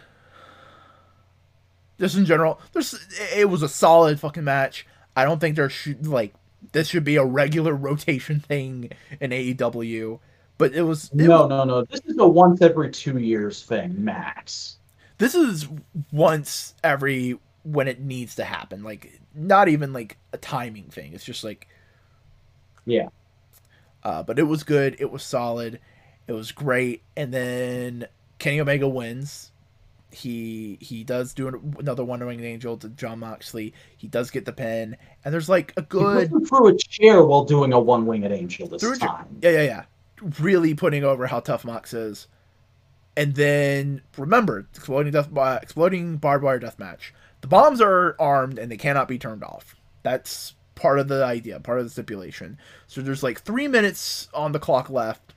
Just 2.01 2.16
in 2.16 2.24
general, 2.24 2.61
there's 2.72 2.95
it 3.36 3.49
was 3.49 3.62
a 3.62 3.68
solid 3.68 4.18
fucking 4.20 4.45
match. 4.45 4.86
I 5.16 5.24
don't 5.24 5.40
think 5.40 5.57
there 5.57 5.68
should 5.70 6.07
like 6.07 6.34
this 6.72 6.88
should 6.88 7.05
be 7.05 7.16
a 7.16 7.24
regular 7.24 7.74
rotation 7.88 8.40
thing 8.40 8.90
in 9.20 9.30
AEW, 9.30 10.18
but 10.59 10.74
it 10.74 10.82
was 10.82 11.07
it 11.12 11.16
no, 11.16 11.47
no, 11.47 11.64
no. 11.64 11.84
This 11.84 12.01
is 12.07 12.16
a 12.18 12.26
once 12.26 12.61
every 12.62 12.90
two 12.90 13.18
years 13.18 13.62
thing, 13.62 14.03
max. 14.03 14.78
this 15.18 15.34
is 15.34 15.68
once 16.11 16.74
every 16.82 17.38
when 17.64 17.86
it 17.86 18.01
needs 18.01 18.34
to 18.34 18.43
happen 18.45 18.82
like 18.82 19.20
not 19.36 19.68
even 19.68 19.93
like 19.93 20.16
a 20.32 20.36
timing 20.36 20.88
thing 20.90 21.12
it's 21.12 21.24
just 21.24 21.45
like 21.45 21.68
Yeah. 22.84 23.07
uh, 24.03 24.24
but 24.24 24.40
it 24.40 24.43
was 24.43 24.64
good 24.64 24.97
it 24.99 25.12
was 25.12 25.22
solid 25.22 25.78
it 26.26 26.32
was 26.32 26.51
great 26.51 27.03
and 27.16 27.32
then 27.32 28.07
kenny 28.40 28.61
omega 28.61 28.88
wins 28.88 29.51
he 30.13 30.79
he 30.81 31.03
does 31.05 31.33
do 31.33 31.49
an- 31.49 31.77
another 31.79 32.05
wonder 32.05 32.27
winged 32.27 32.45
angel 32.45 32.77
to 32.77 32.89
jon 32.91 33.19
moxley 33.19 33.73
he 33.97 34.07
does 34.07 34.31
get 34.31 34.45
the 34.45 34.53
pin 34.53 34.97
and 35.25 35.33
there's 35.33 35.49
like 35.49 35.73
a 35.77 35.83
good 35.83 36.31
through 36.47 36.69
a 36.69 36.77
chair 36.77 37.25
while 37.25 37.45
doing 37.45 37.73
a 37.73 37.81
one 37.81 38.07
winged 38.07 38.31
angel 38.31 38.69
this 38.69 38.83
Through 38.83 38.97
time. 38.97 39.39
Yeah, 39.41 39.51
yeah, 39.51 39.63
yeah. 39.63 39.85
Really 40.41 40.75
putting 40.75 41.05
over 41.05 41.27
how 41.27 41.41
tough 41.41 41.65
Mox 41.65 41.95
is. 41.95 42.27
And 43.17 43.35
then 43.35 44.03
remember, 44.17 44.67
exploding 44.75 45.13
death, 45.13 45.29
uh, 45.37 45.59
exploding 45.63 46.17
barbed 46.17 46.45
wire 46.45 46.59
death 46.59 46.79
match. 46.79 47.15
The 47.43 47.47
bombs 47.47 47.81
are 47.81 48.17
armed 48.19 48.59
and 48.59 48.71
they 48.71 48.77
cannot 48.77 49.09
be 49.09 49.19
turned 49.19 49.45
off. 49.45 49.77
That's 50.03 50.55
part 50.75 50.99
of 50.99 51.09
the 51.09 51.25
idea, 51.25 51.61
part 51.61 51.79
of 51.79 51.85
the 51.85 51.91
stipulation. 51.91 52.59
So 52.87 53.03
there's 53.03 53.23
like 53.23 53.41
three 53.41 53.69
minutes 53.69 54.29
on 54.33 54.53
the 54.53 54.59
clock 54.59 54.91
left. 54.91 55.35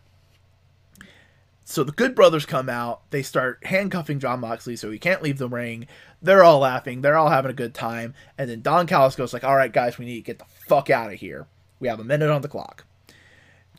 So 1.68 1.84
the 1.84 1.91
Good 1.91 2.13
Brothers 2.13 2.45
come 2.45 2.70
out. 2.70 3.09
They 3.09 3.24
start 3.24 3.66
handcuffing 3.66 4.20
Jon 4.20 4.39
Moxley 4.39 4.76
so 4.76 4.91
he 4.91 4.99
can't 4.99 5.24
leave 5.24 5.39
the 5.39 5.49
ring. 5.49 5.88
They're 6.22 6.43
all 6.43 6.59
laughing. 6.59 7.01
They're 7.01 7.18
all 7.18 7.30
having 7.32 7.49
a 7.49 7.55
good 7.55 7.74
time. 7.74 8.13
And 8.38 8.47
then 8.49 8.61
Don 8.61 8.86
Callis 8.86 9.16
goes 9.16 9.34
like, 9.34 9.43
"All 9.43 9.55
right, 9.55 9.74
guys, 9.74 9.97
we 9.97 10.05
need 10.05 10.18
to 10.18 10.22
get 10.22 10.38
the 10.38 10.45
fuck 10.68 10.91
out 10.91 11.11
of 11.11 11.20
here. 11.20 11.47
We 11.80 11.88
have 11.88 11.99
a 11.99 12.03
minute 12.03 12.30
on 12.30 12.41
the 12.43 12.47
clock." 12.47 12.86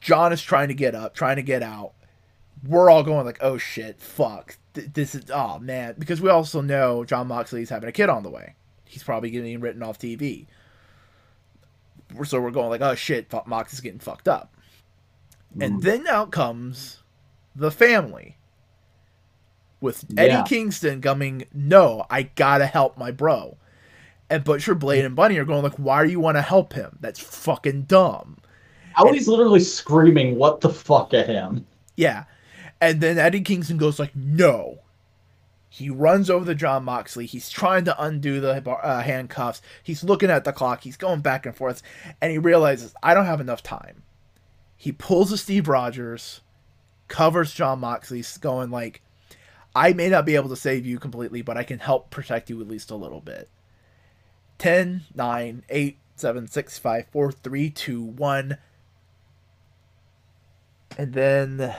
John 0.01 0.33
is 0.33 0.43
trying 0.43 0.67
to 0.69 0.75
get 0.75 0.95
up, 0.97 1.15
trying 1.15 1.37
to 1.37 1.43
get 1.43 1.63
out. 1.63 1.93
We're 2.67 2.91
all 2.91 3.05
going 3.05 3.25
like, 3.25 3.39
"Oh 3.41 3.57
shit, 3.57 4.01
fuck. 4.01 4.57
Th- 4.75 4.89
This 4.93 5.15
is 5.15 5.31
oh 5.33 5.61
man," 5.61 5.95
because 5.97 6.21
we 6.21 6.29
also 6.29 6.61
know 6.61 7.05
Jon 7.05 7.29
Moxley's 7.29 7.71
having 7.71 7.89
a 7.89 7.93
kid 7.93 8.09
on 8.09 8.25
the 8.25 8.31
way. 8.31 8.55
He's 8.85 9.05
probably 9.05 9.31
getting 9.31 9.61
written 9.61 9.83
off 9.85 9.99
TV. 9.99 10.47
So 12.25 12.41
we're 12.41 12.51
going 12.51 12.69
like, 12.71 12.81
"Oh 12.81 12.95
shit, 12.97 13.33
Mox 13.47 13.73
is 13.73 13.81
getting 13.81 14.01
fucked 14.01 14.27
up." 14.29 14.53
And 15.61 15.75
Mm. 15.81 15.83
then 15.83 16.07
out 16.09 16.33
comes 16.33 17.03
the 17.57 17.71
family 17.71 18.37
with 19.81 20.05
Eddie 20.17 20.33
Yeah. 20.33 20.43
Kingston 20.45 21.01
coming, 21.01 21.45
"No, 21.53 22.07
I 22.11 22.25
gotta 22.25 22.67
help 22.67 22.97
my 22.97 23.11
bro." 23.11 23.57
And 24.29 24.45
Butcher 24.45 24.75
Blade 24.75 25.05
and 25.05 25.15
Bunny 25.15 25.39
are 25.39 25.45
going 25.45 25.63
like, 25.63 25.77
"Why 25.77 26.05
do 26.05 26.11
you 26.11 26.21
want 26.21 26.37
to 26.37 26.43
help 26.43 26.73
him? 26.73 26.99
That's 27.01 27.21
fucking 27.21 27.83
dumb." 27.83 28.39
Ellie's 28.99 29.29
literally 29.29 29.61
screaming, 29.61 30.37
"What 30.37 30.61
the 30.61 30.71
fuck 30.71 31.15
at 31.15 31.29
him?" 31.29 31.67
Yeah. 31.97 32.25
And 32.81 33.01
then 33.01 33.19
Eddie 33.19 33.41
Kingston 33.43 33.77
goes 33.79 33.99
like, 33.99 34.15
"No." 34.15 34.79
He 35.69 35.91
runs 35.91 36.31
over 36.31 36.47
to 36.47 36.55
Jon 36.55 36.85
Moxley. 36.85 37.27
He's 37.27 37.51
trying 37.51 37.85
to 37.85 38.03
undo 38.03 38.41
the 38.41 38.67
uh, 38.67 39.03
handcuffs. 39.03 39.61
He's 39.83 40.03
looking 40.03 40.31
at 40.31 40.45
the 40.45 40.53
clock. 40.53 40.83
He's 40.85 40.97
going 40.97 41.21
back 41.21 41.45
and 41.45 41.55
forth, 41.55 41.83
and 42.21 42.33
he 42.33 42.39
realizes 42.39 42.95
I 43.03 43.13
don't 43.13 43.27
have 43.27 43.43
enough 43.43 43.63
time. 43.63 44.03
He 44.75 44.91
pulls 44.93 45.33
a 45.33 45.37
Steve 45.37 45.69
Rogers, 45.69 46.41
covers 47.09 47.53
Jon 47.53 47.81
Moxley, 47.81 48.25
going 48.41 48.71
like, 48.71 49.03
"I 49.75 49.93
may 49.93 50.09
not 50.09 50.27
be 50.27 50.37
able 50.37 50.49
to 50.51 50.57
save 50.57 50.87
you 50.87 50.99
completely, 50.99 51.43
but 51.43 51.57
I 51.57 51.65
can 51.65 51.79
help 51.79 52.11
protect 52.11 52.51
you 52.51 52.61
at 52.61 52.69
least 52.69 52.91
a 52.91 52.97
little 52.97 53.21
bit." 53.21 53.49
10, 54.59 55.05
9, 55.15 55.65
8, 55.69 55.99
7, 56.17 56.49
6, 56.49 56.79
5, 56.79 57.07
4, 57.09 57.33
3, 57.33 57.71
2, 57.71 58.03
1. 58.03 58.59
And 60.99 61.13
then 61.13 61.75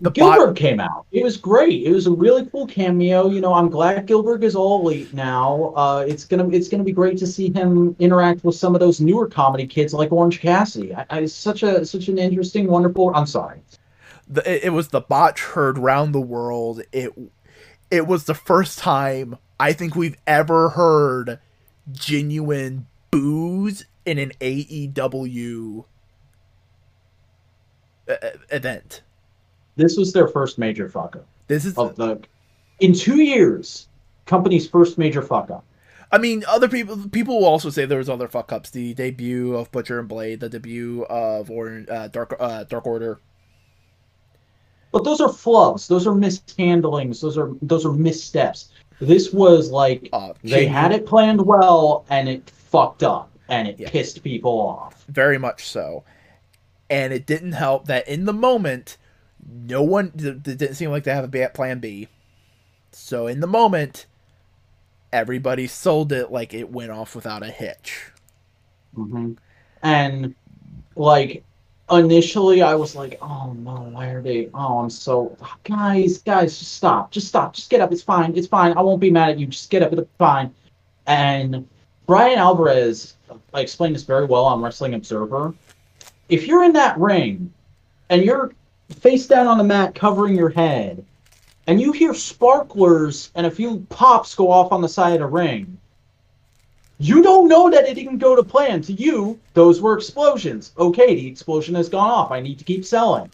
the 0.00 0.10
bot- 0.10 0.36
Gilbert 0.36 0.56
came 0.56 0.78
out. 0.80 1.06
It 1.10 1.24
was 1.24 1.36
great. 1.36 1.84
It 1.84 1.92
was 1.92 2.06
a 2.06 2.10
really 2.12 2.46
cool 2.46 2.66
cameo. 2.66 3.28
You 3.30 3.40
know, 3.40 3.52
I'm 3.54 3.68
glad 3.68 4.06
Gilbert 4.06 4.44
is 4.44 4.54
all 4.54 4.80
elite 4.80 5.12
now. 5.12 5.72
Uh, 5.76 6.04
it's 6.06 6.24
gonna 6.24 6.48
it's 6.50 6.68
gonna 6.68 6.84
be 6.84 6.92
great 6.92 7.18
to 7.18 7.26
see 7.26 7.52
him 7.52 7.96
interact 7.98 8.44
with 8.44 8.54
some 8.54 8.74
of 8.74 8.80
those 8.80 9.00
newer 9.00 9.26
comedy 9.26 9.66
kids 9.66 9.92
like 9.92 10.12
Orange 10.12 10.40
Cassidy. 10.40 10.94
I, 10.94 11.06
I 11.10 11.26
such 11.26 11.62
a 11.64 11.84
such 11.84 12.08
an 12.08 12.18
interesting, 12.18 12.68
wonderful. 12.68 13.12
I'm 13.14 13.26
sorry. 13.26 13.60
the, 14.28 14.48
it- 14.48 14.64
it 14.64 14.70
was 14.70 14.88
the 14.88 15.00
botch 15.00 15.40
heard 15.40 15.78
round 15.78 16.14
the 16.14 16.20
world. 16.20 16.82
It 16.92 17.12
it 17.90 18.06
was 18.06 18.24
the 18.24 18.34
first 18.34 18.78
time 18.78 19.36
I 19.58 19.72
think 19.72 19.96
we've 19.96 20.16
ever 20.26 20.68
heard 20.70 21.40
genuine 21.90 22.86
boos 23.10 23.84
in 24.04 24.18
an 24.18 24.30
AEW 24.40 25.84
uh, 28.08 28.14
event. 28.50 29.02
This 29.78 29.96
was 29.96 30.12
their 30.12 30.28
first 30.28 30.58
major 30.58 30.88
fuck 30.88 31.16
up 31.16 31.26
This 31.46 31.64
is 31.64 31.78
of 31.78 31.96
the 31.96 32.20
in 32.80 32.92
two 32.92 33.22
years. 33.22 33.88
Company's 34.26 34.68
first 34.68 34.98
major 34.98 35.22
fuck 35.22 35.50
up. 35.50 35.64
I 36.10 36.18
mean, 36.18 36.44
other 36.48 36.68
people 36.68 36.96
people 37.10 37.38
will 37.38 37.46
also 37.46 37.70
say 37.70 37.86
there 37.86 37.98
was 37.98 38.10
other 38.10 38.28
fuck 38.28 38.52
ups. 38.52 38.70
The 38.70 38.92
debut 38.94 39.54
of 39.54 39.70
Butcher 39.70 39.98
and 40.00 40.08
Blade, 40.08 40.40
the 40.40 40.48
debut 40.48 41.04
of 41.08 41.50
or 41.50 41.84
uh, 41.90 42.08
Dark 42.08 42.36
uh, 42.38 42.64
Dark 42.64 42.86
Order. 42.86 43.20
But 44.90 45.04
those 45.04 45.20
are 45.20 45.28
flubs. 45.28 45.86
Those 45.86 46.06
are 46.06 46.12
mishandlings. 46.14 47.20
Those 47.20 47.38
are 47.38 47.52
those 47.62 47.86
are 47.86 47.92
missteps. 47.92 48.70
This 49.00 49.32
was 49.32 49.70
like 49.70 50.08
Uh, 50.12 50.32
they 50.42 50.66
had 50.66 50.92
it 50.92 51.06
planned 51.06 51.40
well 51.46 52.04
and 52.10 52.28
it 52.28 52.50
fucked 52.50 53.02
up 53.04 53.30
and 53.48 53.68
it 53.68 53.78
Yeah. 53.78 53.88
pissed 53.90 54.22
people 54.24 54.60
off. 54.60 55.04
very 55.08 55.38
much 55.38 55.66
so. 55.68 56.04
And 56.90 57.12
it 57.12 57.26
didn't 57.26 57.52
help 57.52 57.86
that 57.86 58.08
in 58.08 58.24
the 58.24 58.32
moment, 58.32 58.96
no 59.50 59.82
one 59.82 60.10
didn't 60.10 60.74
seem 60.74 60.90
like 60.90 61.04
they 61.04 61.14
have 61.14 61.32
a 61.32 61.48
plan 61.50 61.78
B. 61.80 62.08
So 62.92 63.26
in 63.26 63.40
the 63.40 63.46
moment, 63.46 64.06
everybody 65.12 65.66
sold 65.66 66.12
it 66.12 66.30
like 66.30 66.54
it 66.54 66.70
went 66.70 66.90
off 66.90 67.14
without 67.14 67.42
a 67.42 67.50
hitch. 67.50 68.12
hmm 68.94 69.32
And 69.82 70.34
like 70.96 71.44
initially, 71.90 72.62
I 72.62 72.74
was 72.74 72.94
like, 72.96 73.18
"Oh 73.22 73.52
no, 73.52 73.88
why 73.92 74.08
are 74.10 74.22
they? 74.22 74.50
Oh, 74.54 74.78
I'm 74.80 74.90
so 74.90 75.36
guys, 75.64 76.18
guys, 76.18 76.58
just 76.58 76.74
stop, 76.74 77.10
just 77.10 77.28
stop, 77.28 77.54
just 77.54 77.70
get 77.70 77.80
up. 77.80 77.92
It's 77.92 78.02
fine, 78.02 78.36
it's 78.36 78.46
fine. 78.48 78.76
I 78.76 78.82
won't 78.82 79.00
be 79.00 79.10
mad 79.10 79.30
at 79.30 79.38
you. 79.38 79.46
Just 79.46 79.70
get 79.70 79.82
up. 79.82 79.92
It's 79.92 80.10
fine." 80.18 80.52
And 81.06 81.66
Bryan 82.06 82.38
Alvarez, 82.38 83.14
I 83.54 83.60
explained 83.60 83.94
this 83.94 84.04
very 84.04 84.26
well 84.26 84.44
on 84.44 84.60
Wrestling 84.62 84.94
Observer. 84.94 85.54
If 86.28 86.46
you're 86.46 86.64
in 86.64 86.72
that 86.74 86.98
ring 86.98 87.52
and 88.10 88.22
you're 88.24 88.52
face 88.94 89.26
down 89.26 89.46
on 89.46 89.58
the 89.58 89.64
mat 89.64 89.94
covering 89.94 90.36
your 90.36 90.48
head, 90.48 91.04
and 91.66 91.80
you 91.80 91.92
hear 91.92 92.14
sparklers 92.14 93.30
and 93.34 93.46
a 93.46 93.50
few 93.50 93.86
pops 93.90 94.34
go 94.34 94.50
off 94.50 94.72
on 94.72 94.80
the 94.80 94.88
side 94.88 95.14
of 95.14 95.20
the 95.20 95.26
ring, 95.26 95.78
you 96.98 97.22
don't 97.22 97.48
know 97.48 97.70
that 97.70 97.88
it 97.88 97.94
didn't 97.94 98.18
go 98.18 98.34
to 98.34 98.42
plan. 98.42 98.82
To 98.82 98.92
you, 98.92 99.38
those 99.54 99.80
were 99.80 99.96
explosions. 99.96 100.72
Okay, 100.78 101.14
the 101.14 101.26
explosion 101.26 101.74
has 101.76 101.88
gone 101.88 102.10
off. 102.10 102.32
I 102.32 102.40
need 102.40 102.58
to 102.58 102.64
keep 102.64 102.84
selling. 102.84 103.30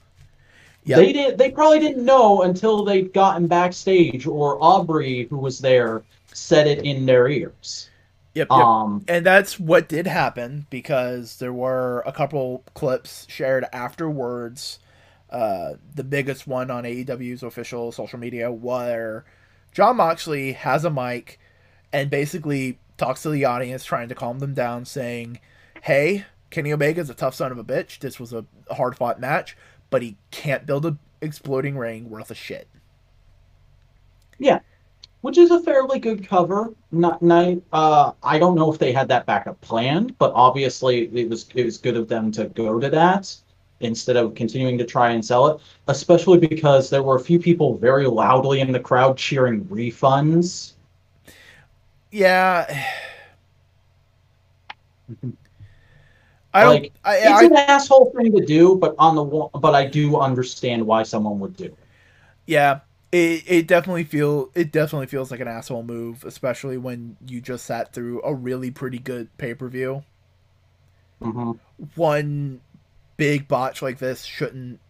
Yeah. 0.84 0.96
They 0.96 1.12
did. 1.12 1.38
They 1.38 1.50
probably 1.50 1.80
didn't 1.80 2.04
know 2.04 2.42
until 2.42 2.84
they'd 2.84 3.12
gotten 3.14 3.46
backstage, 3.46 4.26
or 4.26 4.58
Aubrey, 4.62 5.26
who 5.30 5.38
was 5.38 5.58
there, 5.58 6.02
said 6.26 6.66
it 6.66 6.84
in 6.84 7.06
their 7.06 7.28
ears. 7.28 7.88
Yep, 8.34 8.48
yep. 8.50 8.58
Um, 8.58 9.04
and 9.08 9.24
that's 9.24 9.58
what 9.58 9.88
did 9.88 10.06
happen 10.06 10.66
because 10.68 11.36
there 11.36 11.52
were 11.52 12.02
a 12.04 12.12
couple 12.12 12.64
clips 12.74 13.26
shared 13.30 13.64
afterwards 13.72 14.80
uh, 15.34 15.74
the 15.96 16.04
biggest 16.04 16.46
one 16.46 16.70
on 16.70 16.84
AEW's 16.84 17.42
official 17.42 17.90
social 17.90 18.20
media, 18.20 18.52
where 18.52 19.24
Jon 19.72 19.96
Moxley 19.96 20.52
has 20.52 20.84
a 20.84 20.90
mic 20.90 21.40
and 21.92 22.08
basically 22.08 22.78
talks 22.98 23.22
to 23.22 23.30
the 23.30 23.44
audience, 23.44 23.84
trying 23.84 24.08
to 24.08 24.14
calm 24.14 24.38
them 24.38 24.54
down, 24.54 24.84
saying, 24.84 25.40
"Hey, 25.82 26.24
Kenny 26.50 26.72
Omega's 26.72 27.10
a 27.10 27.14
tough 27.14 27.34
son 27.34 27.50
of 27.50 27.58
a 27.58 27.64
bitch. 27.64 27.98
This 27.98 28.20
was 28.20 28.32
a 28.32 28.46
hard 28.70 28.96
fought 28.96 29.18
match, 29.18 29.56
but 29.90 30.02
he 30.02 30.16
can't 30.30 30.66
build 30.66 30.86
a 30.86 30.96
exploding 31.20 31.76
ring 31.76 32.08
worth 32.08 32.30
a 32.30 32.36
shit." 32.36 32.68
Yeah, 34.38 34.60
which 35.22 35.36
is 35.36 35.50
a 35.50 35.60
fairly 35.62 35.98
good 35.98 36.28
cover. 36.28 36.72
Not, 36.92 37.20
not 37.22 37.56
uh, 37.72 38.12
I 38.22 38.38
don't 38.38 38.54
know 38.54 38.72
if 38.72 38.78
they 38.78 38.92
had 38.92 39.08
that 39.08 39.26
backup 39.26 39.60
planned, 39.62 40.16
but 40.16 40.30
obviously 40.36 41.06
it 41.12 41.28
was 41.28 41.48
it 41.56 41.64
was 41.64 41.76
good 41.76 41.96
of 41.96 42.06
them 42.06 42.30
to 42.32 42.44
go 42.44 42.78
to 42.78 42.88
that 42.90 43.34
instead 43.80 44.16
of 44.16 44.34
continuing 44.34 44.78
to 44.78 44.84
try 44.84 45.10
and 45.10 45.24
sell 45.24 45.46
it. 45.48 45.60
Especially 45.88 46.38
because 46.38 46.90
there 46.90 47.02
were 47.02 47.16
a 47.16 47.20
few 47.20 47.38
people 47.38 47.76
very 47.76 48.06
loudly 48.06 48.60
in 48.60 48.72
the 48.72 48.80
crowd 48.80 49.16
cheering 49.18 49.64
refunds. 49.66 50.74
Yeah. 52.10 52.66
I. 56.54 56.64
Like, 56.66 56.92
I, 57.04 57.22
It's 57.22 57.40
I, 57.42 57.42
an 57.42 57.56
asshole 57.56 58.12
thing 58.16 58.32
to 58.32 58.44
do, 58.44 58.76
but 58.76 58.94
on 58.98 59.14
the 59.16 59.24
but 59.58 59.74
I 59.74 59.86
do 59.86 60.18
understand 60.20 60.86
why 60.86 61.02
someone 61.02 61.38
would 61.40 61.56
do 61.56 61.64
it. 61.66 61.78
yeah. 62.46 62.80
It, 63.12 63.44
it 63.46 63.66
definitely 63.68 64.02
feel 64.02 64.50
it 64.56 64.72
definitely 64.72 65.06
feels 65.06 65.30
like 65.30 65.38
an 65.38 65.46
asshole 65.46 65.84
move, 65.84 66.24
especially 66.24 66.76
when 66.76 67.16
you 67.24 67.40
just 67.40 67.64
sat 67.64 67.92
through 67.92 68.20
a 68.24 68.34
really 68.34 68.72
pretty 68.72 68.98
good 68.98 69.36
pay 69.38 69.54
per 69.54 69.68
view. 69.68 70.02
hmm 71.20 71.58
One 71.94 72.60
big 73.16 73.48
botch 73.48 73.82
like 73.82 73.98
this 73.98 74.24
shouldn't 74.24 74.80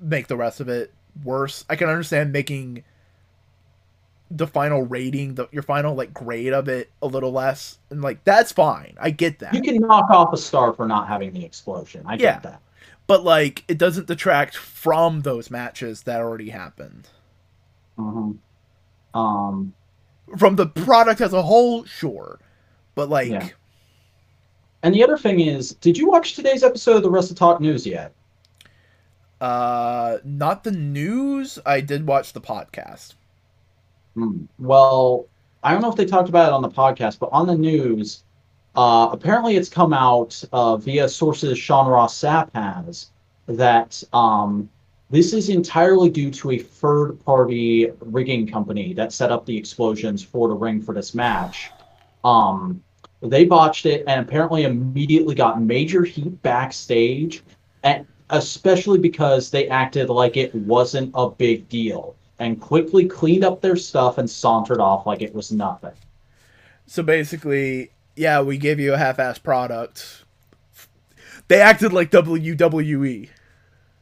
make 0.00 0.26
the 0.28 0.36
rest 0.36 0.60
of 0.60 0.68
it 0.68 0.92
worse. 1.24 1.64
I 1.68 1.76
can 1.76 1.88
understand 1.88 2.32
making 2.32 2.84
the 4.30 4.46
final 4.46 4.82
rating, 4.82 5.34
the 5.36 5.48
your 5.52 5.62
final 5.62 5.94
like 5.94 6.12
grade 6.12 6.52
of 6.52 6.68
it 6.68 6.90
a 7.00 7.06
little 7.06 7.32
less, 7.32 7.78
and 7.90 8.02
like 8.02 8.24
that's 8.24 8.52
fine. 8.52 8.96
I 9.00 9.10
get 9.10 9.38
that. 9.38 9.54
You 9.54 9.62
can 9.62 9.76
knock 9.76 10.10
off 10.10 10.32
a 10.32 10.36
star 10.36 10.72
for 10.72 10.86
not 10.86 11.06
having 11.08 11.32
the 11.32 11.44
explosion. 11.44 12.02
I 12.06 12.14
Yeah. 12.14 12.18
get 12.34 12.42
that. 12.42 12.60
but 13.06 13.22
like 13.22 13.64
it 13.68 13.78
doesn't 13.78 14.08
detract 14.08 14.56
from 14.56 15.20
those 15.20 15.48
matches 15.50 16.02
that 16.02 16.20
already 16.20 16.50
happened. 16.50 17.08
hmm 17.96 18.32
Um, 19.14 19.72
From 20.36 20.56
the 20.56 20.66
product 20.66 21.20
as 21.20 21.32
a 21.32 21.42
whole, 21.42 21.84
sure, 21.84 22.40
but 22.96 23.08
like, 23.08 23.28
Yeah. 23.28 23.48
And 24.86 24.94
the 24.94 25.02
other 25.02 25.18
thing 25.18 25.40
is, 25.40 25.72
did 25.72 25.98
you 25.98 26.06
watch 26.06 26.34
today's 26.34 26.62
episode 26.62 26.98
of 26.98 27.02
the 27.02 27.10
WrestleTalk 27.10 27.58
News 27.58 27.84
yet? 27.84 28.12
uh, 29.40 30.18
not 30.22 30.62
the 30.62 30.70
news. 30.70 31.58
I 31.66 31.80
did 31.80 32.06
watch 32.06 32.32
the 32.32 32.40
podcast. 32.40 33.14
Hmm. 34.14 34.44
Well, 34.60 35.26
I 35.64 35.72
don't 35.72 35.82
know 35.82 35.90
if 35.90 35.96
they 35.96 36.04
talked 36.04 36.28
about 36.28 36.50
it 36.50 36.52
on 36.52 36.62
the 36.62 36.70
podcast, 36.70 37.18
but 37.18 37.30
on 37.32 37.48
the 37.48 37.56
news, 37.56 38.22
uh, 38.76 39.08
apparently 39.10 39.56
it's 39.56 39.68
come 39.68 39.92
out 39.92 40.40
uh, 40.52 40.76
via 40.76 41.08
sources 41.08 41.58
Sean 41.58 41.88
Ross 41.88 42.16
Sapp 42.16 42.54
has 42.54 43.10
that 43.48 44.04
um, 44.12 44.70
this 45.10 45.32
is 45.32 45.48
entirely 45.48 46.10
due 46.10 46.30
to 46.30 46.52
a 46.52 46.58
third 46.58 47.18
party 47.24 47.90
rigging 47.98 48.46
company 48.46 48.94
that 48.94 49.12
set 49.12 49.32
up 49.32 49.46
the 49.46 49.56
explosions 49.56 50.22
for 50.22 50.46
the 50.46 50.54
ring 50.54 50.80
for 50.80 50.94
this 50.94 51.12
match. 51.12 51.72
Um, 52.22 52.84
they 53.28 53.44
botched 53.44 53.86
it 53.86 54.04
and 54.06 54.20
apparently 54.20 54.64
immediately 54.64 55.34
got 55.34 55.60
major 55.62 56.04
heat 56.04 56.42
backstage, 56.42 57.42
and 57.82 58.06
especially 58.30 58.98
because 58.98 59.50
they 59.50 59.68
acted 59.68 60.10
like 60.10 60.36
it 60.36 60.54
wasn't 60.54 61.10
a 61.14 61.30
big 61.30 61.68
deal 61.68 62.16
and 62.38 62.60
quickly 62.60 63.06
cleaned 63.06 63.44
up 63.44 63.60
their 63.60 63.76
stuff 63.76 64.18
and 64.18 64.28
sauntered 64.28 64.80
off 64.80 65.06
like 65.06 65.22
it 65.22 65.34
was 65.34 65.52
nothing. 65.52 65.92
So 66.86 67.02
basically, 67.02 67.90
yeah, 68.14 68.40
we 68.42 68.58
gave 68.58 68.78
you 68.78 68.94
a 68.94 68.98
half-ass 68.98 69.38
product. 69.38 70.24
They 71.48 71.60
acted 71.60 71.92
like. 71.92 72.10
WWE. 72.10 73.28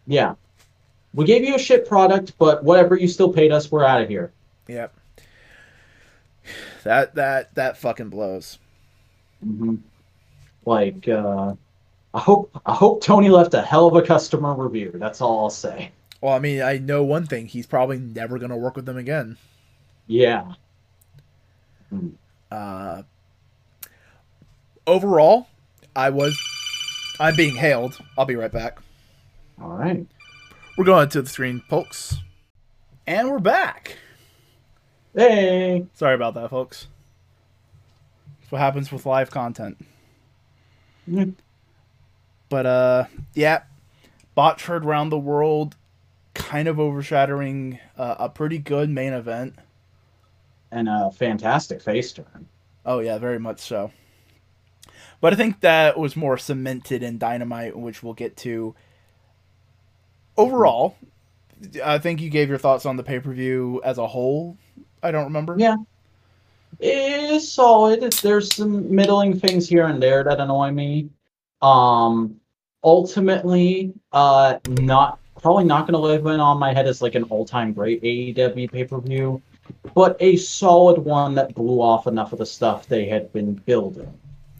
Yeah. 0.06 0.34
We 1.12 1.24
gave 1.24 1.44
you 1.44 1.54
a 1.54 1.58
shit 1.58 1.86
product, 1.86 2.36
but 2.38 2.64
whatever, 2.64 2.96
you 2.96 3.06
still 3.06 3.32
paid 3.32 3.52
us, 3.52 3.70
we're 3.70 3.84
out 3.84 4.02
of 4.02 4.08
here. 4.08 4.32
Yep. 4.68 4.94
That 6.84 7.14
that 7.14 7.54
that 7.54 7.78
fucking 7.78 8.10
blows. 8.10 8.58
Hmm 9.44 9.76
Like, 10.64 11.08
uh, 11.08 11.54
I 12.14 12.20
hope 12.20 12.60
I 12.64 12.74
hope 12.74 13.02
Tony 13.02 13.28
left 13.28 13.54
a 13.54 13.62
hell 13.62 13.86
of 13.86 13.96
a 13.96 14.02
customer 14.02 14.54
review. 14.54 14.92
That's 14.94 15.20
all 15.20 15.40
I'll 15.40 15.50
say. 15.50 15.90
Well, 16.20 16.32
I 16.32 16.38
mean, 16.38 16.62
I 16.62 16.78
know 16.78 17.02
one 17.02 17.26
thing: 17.26 17.46
he's 17.46 17.66
probably 17.66 17.98
never 17.98 18.38
gonna 18.38 18.56
work 18.56 18.76
with 18.76 18.86
them 18.86 18.96
again. 18.96 19.36
Yeah. 20.06 20.52
Uh, 22.50 23.02
overall, 24.86 25.48
I 25.94 26.10
was. 26.10 26.38
I'm 27.20 27.36
being 27.36 27.54
hailed. 27.54 27.98
I'll 28.18 28.24
be 28.24 28.36
right 28.36 28.50
back. 28.50 28.78
All 29.60 29.70
right. 29.70 30.06
We're 30.76 30.84
going 30.84 31.08
to 31.10 31.22
the 31.22 31.28
screen, 31.28 31.62
folks. 31.68 32.16
And 33.06 33.30
we're 33.30 33.38
back. 33.38 33.98
Hey. 35.14 35.86
Sorry 35.94 36.14
about 36.14 36.34
that, 36.34 36.50
folks. 36.50 36.88
That's 38.44 38.52
what 38.52 38.60
happens 38.60 38.92
with 38.92 39.06
live 39.06 39.30
content. 39.30 39.78
But, 42.50 42.66
uh, 42.66 43.04
yeah. 43.32 43.62
Botch 44.34 44.66
heard 44.66 44.84
around 44.84 45.08
the 45.08 45.18
world, 45.18 45.76
kind 46.34 46.68
of 46.68 46.78
overshadowing 46.78 47.78
uh, 47.96 48.16
a 48.18 48.28
pretty 48.28 48.58
good 48.58 48.90
main 48.90 49.14
event. 49.14 49.54
And 50.70 50.90
a 50.90 51.10
fantastic 51.10 51.80
face 51.80 52.12
turn. 52.12 52.46
Oh, 52.84 52.98
yeah, 52.98 53.16
very 53.16 53.38
much 53.38 53.60
so. 53.60 53.92
But 55.22 55.32
I 55.32 55.36
think 55.36 55.60
that 55.60 55.98
was 55.98 56.16
more 56.16 56.36
cemented 56.36 57.02
in 57.02 57.16
Dynamite, 57.16 57.74
which 57.74 58.02
we'll 58.02 58.12
get 58.12 58.36
to. 58.38 58.74
Overall, 60.36 60.96
I 61.82 61.98
think 61.98 62.20
you 62.20 62.28
gave 62.28 62.50
your 62.50 62.58
thoughts 62.58 62.84
on 62.84 62.96
the 62.96 63.04
pay 63.04 63.20
per 63.20 63.32
view 63.32 63.80
as 63.84 63.96
a 63.96 64.06
whole. 64.06 64.58
I 65.02 65.12
don't 65.12 65.24
remember. 65.24 65.56
Yeah. 65.58 65.76
Is 66.80 67.52
solid. 67.52 68.12
There's 68.12 68.54
some 68.54 68.94
middling 68.94 69.38
things 69.38 69.68
here 69.68 69.86
and 69.86 70.02
there 70.02 70.24
that 70.24 70.40
annoy 70.40 70.70
me. 70.70 71.08
Um, 71.62 72.40
ultimately, 72.82 73.92
uh, 74.12 74.58
not 74.68 75.18
probably 75.40 75.64
not 75.64 75.82
going 75.82 75.92
to 75.92 75.98
live 75.98 76.26
in 76.26 76.40
on 76.40 76.58
my 76.58 76.72
head 76.72 76.86
as 76.86 77.02
like 77.02 77.14
an 77.14 77.24
all-time 77.24 77.72
great 77.72 78.02
AEW 78.02 78.70
pay-per-view, 78.70 79.42
but 79.94 80.16
a 80.20 80.36
solid 80.36 80.98
one 80.98 81.34
that 81.34 81.54
blew 81.54 81.80
off 81.82 82.06
enough 82.06 82.32
of 82.32 82.38
the 82.38 82.46
stuff 82.46 82.86
they 82.86 83.06
had 83.06 83.30
been 83.32 83.54
building. 83.54 84.10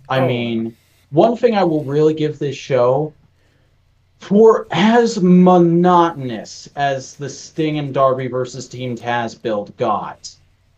I 0.08 0.20
Oh. 0.20 0.26
mean, 0.26 0.76
one 1.10 1.36
thing 1.36 1.54
I 1.54 1.64
will 1.64 1.84
really 1.84 2.12
give 2.14 2.38
this 2.38 2.56
show 2.56 3.12
for 4.18 4.66
as 4.70 5.20
monotonous 5.20 6.68
as 6.76 7.14
the 7.16 7.28
Sting 7.28 7.78
and 7.78 7.92
Darby 7.94 8.26
versus 8.26 8.68
Team 8.68 8.96
Taz 8.96 9.40
build 9.40 9.76
got, 9.76 10.30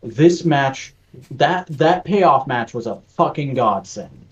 this 0.02 0.44
match, 0.44 0.94
that 1.32 1.66
that 1.68 2.04
payoff 2.04 2.46
match 2.46 2.74
was 2.74 2.86
a 2.86 3.00
fucking 3.08 3.54
godsend. 3.54 4.26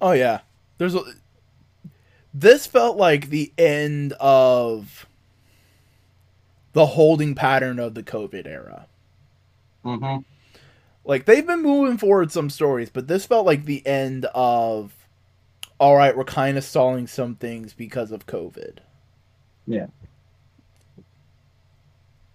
Oh 0.00 0.12
yeah. 0.12 0.40
There's 0.78 0.94
a 0.94 1.02
This 2.32 2.66
felt 2.66 2.96
like 2.96 3.28
the 3.28 3.52
end 3.58 4.14
of 4.20 5.06
the 6.72 6.86
holding 6.86 7.34
pattern 7.34 7.78
of 7.78 7.94
the 7.94 8.02
COVID 8.02 8.46
era. 8.46 8.86
Mm-hmm. 9.84 10.22
Like 11.04 11.24
they've 11.24 11.46
been 11.46 11.62
moving 11.62 11.98
forward 11.98 12.30
some 12.30 12.50
stories, 12.50 12.90
but 12.90 13.08
this 13.08 13.26
felt 13.26 13.46
like 13.46 13.64
the 13.64 13.86
end 13.86 14.26
of 14.34 14.94
all 15.78 15.96
right, 15.96 16.16
we're 16.16 16.24
kind 16.24 16.58
of 16.58 16.64
stalling 16.64 17.06
some 17.06 17.34
things 17.36 17.72
because 17.72 18.12
of 18.12 18.26
COVID. 18.26 18.78
Yeah. 19.66 19.86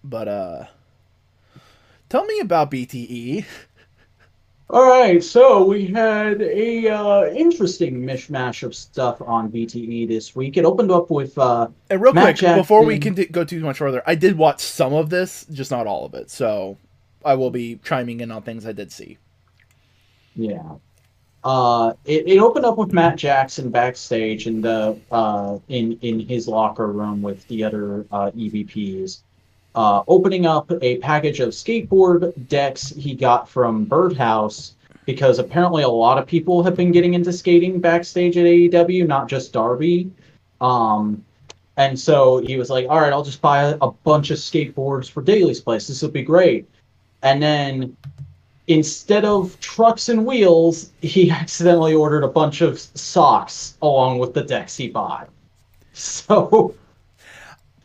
But 0.04 0.28
uh 0.28 0.64
tell 2.08 2.24
me 2.24 2.40
about. 2.40 2.70
BTE. 2.70 3.44
All 4.68 4.88
right, 4.88 5.22
so 5.22 5.64
we 5.64 5.86
had 5.86 6.42
a 6.42 6.88
uh, 6.88 7.26
interesting 7.26 8.02
mishmash 8.02 8.64
of 8.64 8.74
stuff 8.74 9.22
on 9.22 9.48
BTE 9.48 10.08
this 10.08 10.34
week. 10.34 10.56
It 10.56 10.64
opened 10.64 10.90
up 10.90 11.08
with 11.08 11.38
uh, 11.38 11.68
And 11.88 12.00
real 12.00 12.12
Matt 12.12 12.38
quick, 12.38 12.56
before 12.56 12.84
we 12.84 12.98
can 12.98 13.14
go 13.30 13.44
too 13.44 13.60
much 13.60 13.78
further, 13.78 14.02
I 14.08 14.16
did 14.16 14.36
watch 14.36 14.60
some 14.60 14.92
of 14.92 15.08
this, 15.08 15.46
just 15.52 15.70
not 15.70 15.86
all 15.86 16.04
of 16.04 16.14
it. 16.14 16.30
So 16.30 16.78
I 17.24 17.34
will 17.34 17.52
be 17.52 17.78
chiming 17.84 18.20
in 18.20 18.32
on 18.32 18.42
things 18.42 18.66
I 18.66 18.72
did 18.72 18.90
see. 18.90 19.18
Yeah. 20.34 20.62
Uh, 21.44 21.92
it, 22.04 22.26
it 22.26 22.38
opened 22.38 22.64
up 22.64 22.76
with 22.76 22.92
Matt 22.92 23.16
Jackson 23.16 23.70
backstage 23.70 24.48
and 24.48 24.66
uh, 24.66 24.94
uh, 25.12 25.60
in 25.68 25.96
in 26.02 26.18
his 26.18 26.48
locker 26.48 26.88
room 26.88 27.22
with 27.22 27.46
the 27.46 27.62
other 27.62 28.04
uh, 28.10 28.32
EVPs, 28.32 29.20
uh, 29.76 30.02
opening 30.08 30.46
up 30.46 30.70
a 30.82 30.98
package 30.98 31.40
of 31.40 31.50
skateboard 31.50 32.32
decks 32.48 32.88
he 32.90 33.14
got 33.14 33.48
from 33.48 33.84
Birdhouse 33.86 34.74
because 35.06 35.38
apparently 35.38 35.84
a 35.84 35.88
lot 35.88 36.18
of 36.18 36.26
people 36.26 36.62
have 36.64 36.76
been 36.76 36.92
getting 36.92 37.14
into 37.14 37.32
skating 37.32 37.80
backstage 37.80 38.36
at 38.38 38.44
AEW, 38.46 39.06
not 39.06 39.28
just 39.28 39.52
Darby. 39.52 40.10
Um, 40.60 41.24
And 41.78 41.98
so 41.98 42.38
he 42.38 42.56
was 42.56 42.70
like, 42.70 42.86
"All 42.88 43.00
right, 43.00 43.12
I'll 43.12 43.24
just 43.24 43.42
buy 43.42 43.62
a, 43.64 43.78
a 43.82 43.90
bunch 43.92 44.30
of 44.30 44.38
skateboards 44.38 45.10
for 45.10 45.22
Daily's 45.22 45.60
place. 45.60 45.86
This 45.88 46.02
will 46.02 46.10
be 46.10 46.22
great." 46.22 46.68
And 47.22 47.42
then 47.42 47.96
instead 48.68 49.24
of 49.24 49.58
trucks 49.60 50.08
and 50.08 50.26
wheels, 50.26 50.92
he 51.02 51.30
accidentally 51.42 51.94
ordered 51.94 52.24
a 52.24 52.28
bunch 52.28 52.62
of 52.62 52.78
socks 52.80 53.76
along 53.82 54.18
with 54.18 54.34
the 54.34 54.42
decks 54.44 54.76
he 54.76 54.88
bought. 54.88 55.30
So 55.92 56.76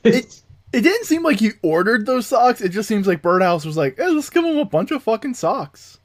It, 0.03 0.40
it 0.74 0.82
didn't 0.82 1.05
seem 1.05 1.24
like 1.24 1.39
he 1.39 1.51
ordered 1.61 2.05
those 2.05 2.28
socks. 2.28 2.61
It 2.61 2.69
just 2.69 2.88
seems 2.88 3.07
like 3.07 3.22
Birdhouse 3.22 3.65
was 3.65 3.78
like, 3.78 3.97
hey, 3.97 4.07
let's 4.07 4.30
give 4.30 4.45
him 4.45 4.57
a 4.57 4.65
bunch 4.65 4.91
of 4.91 5.03
fucking 5.03 5.34
socks. 5.34 5.99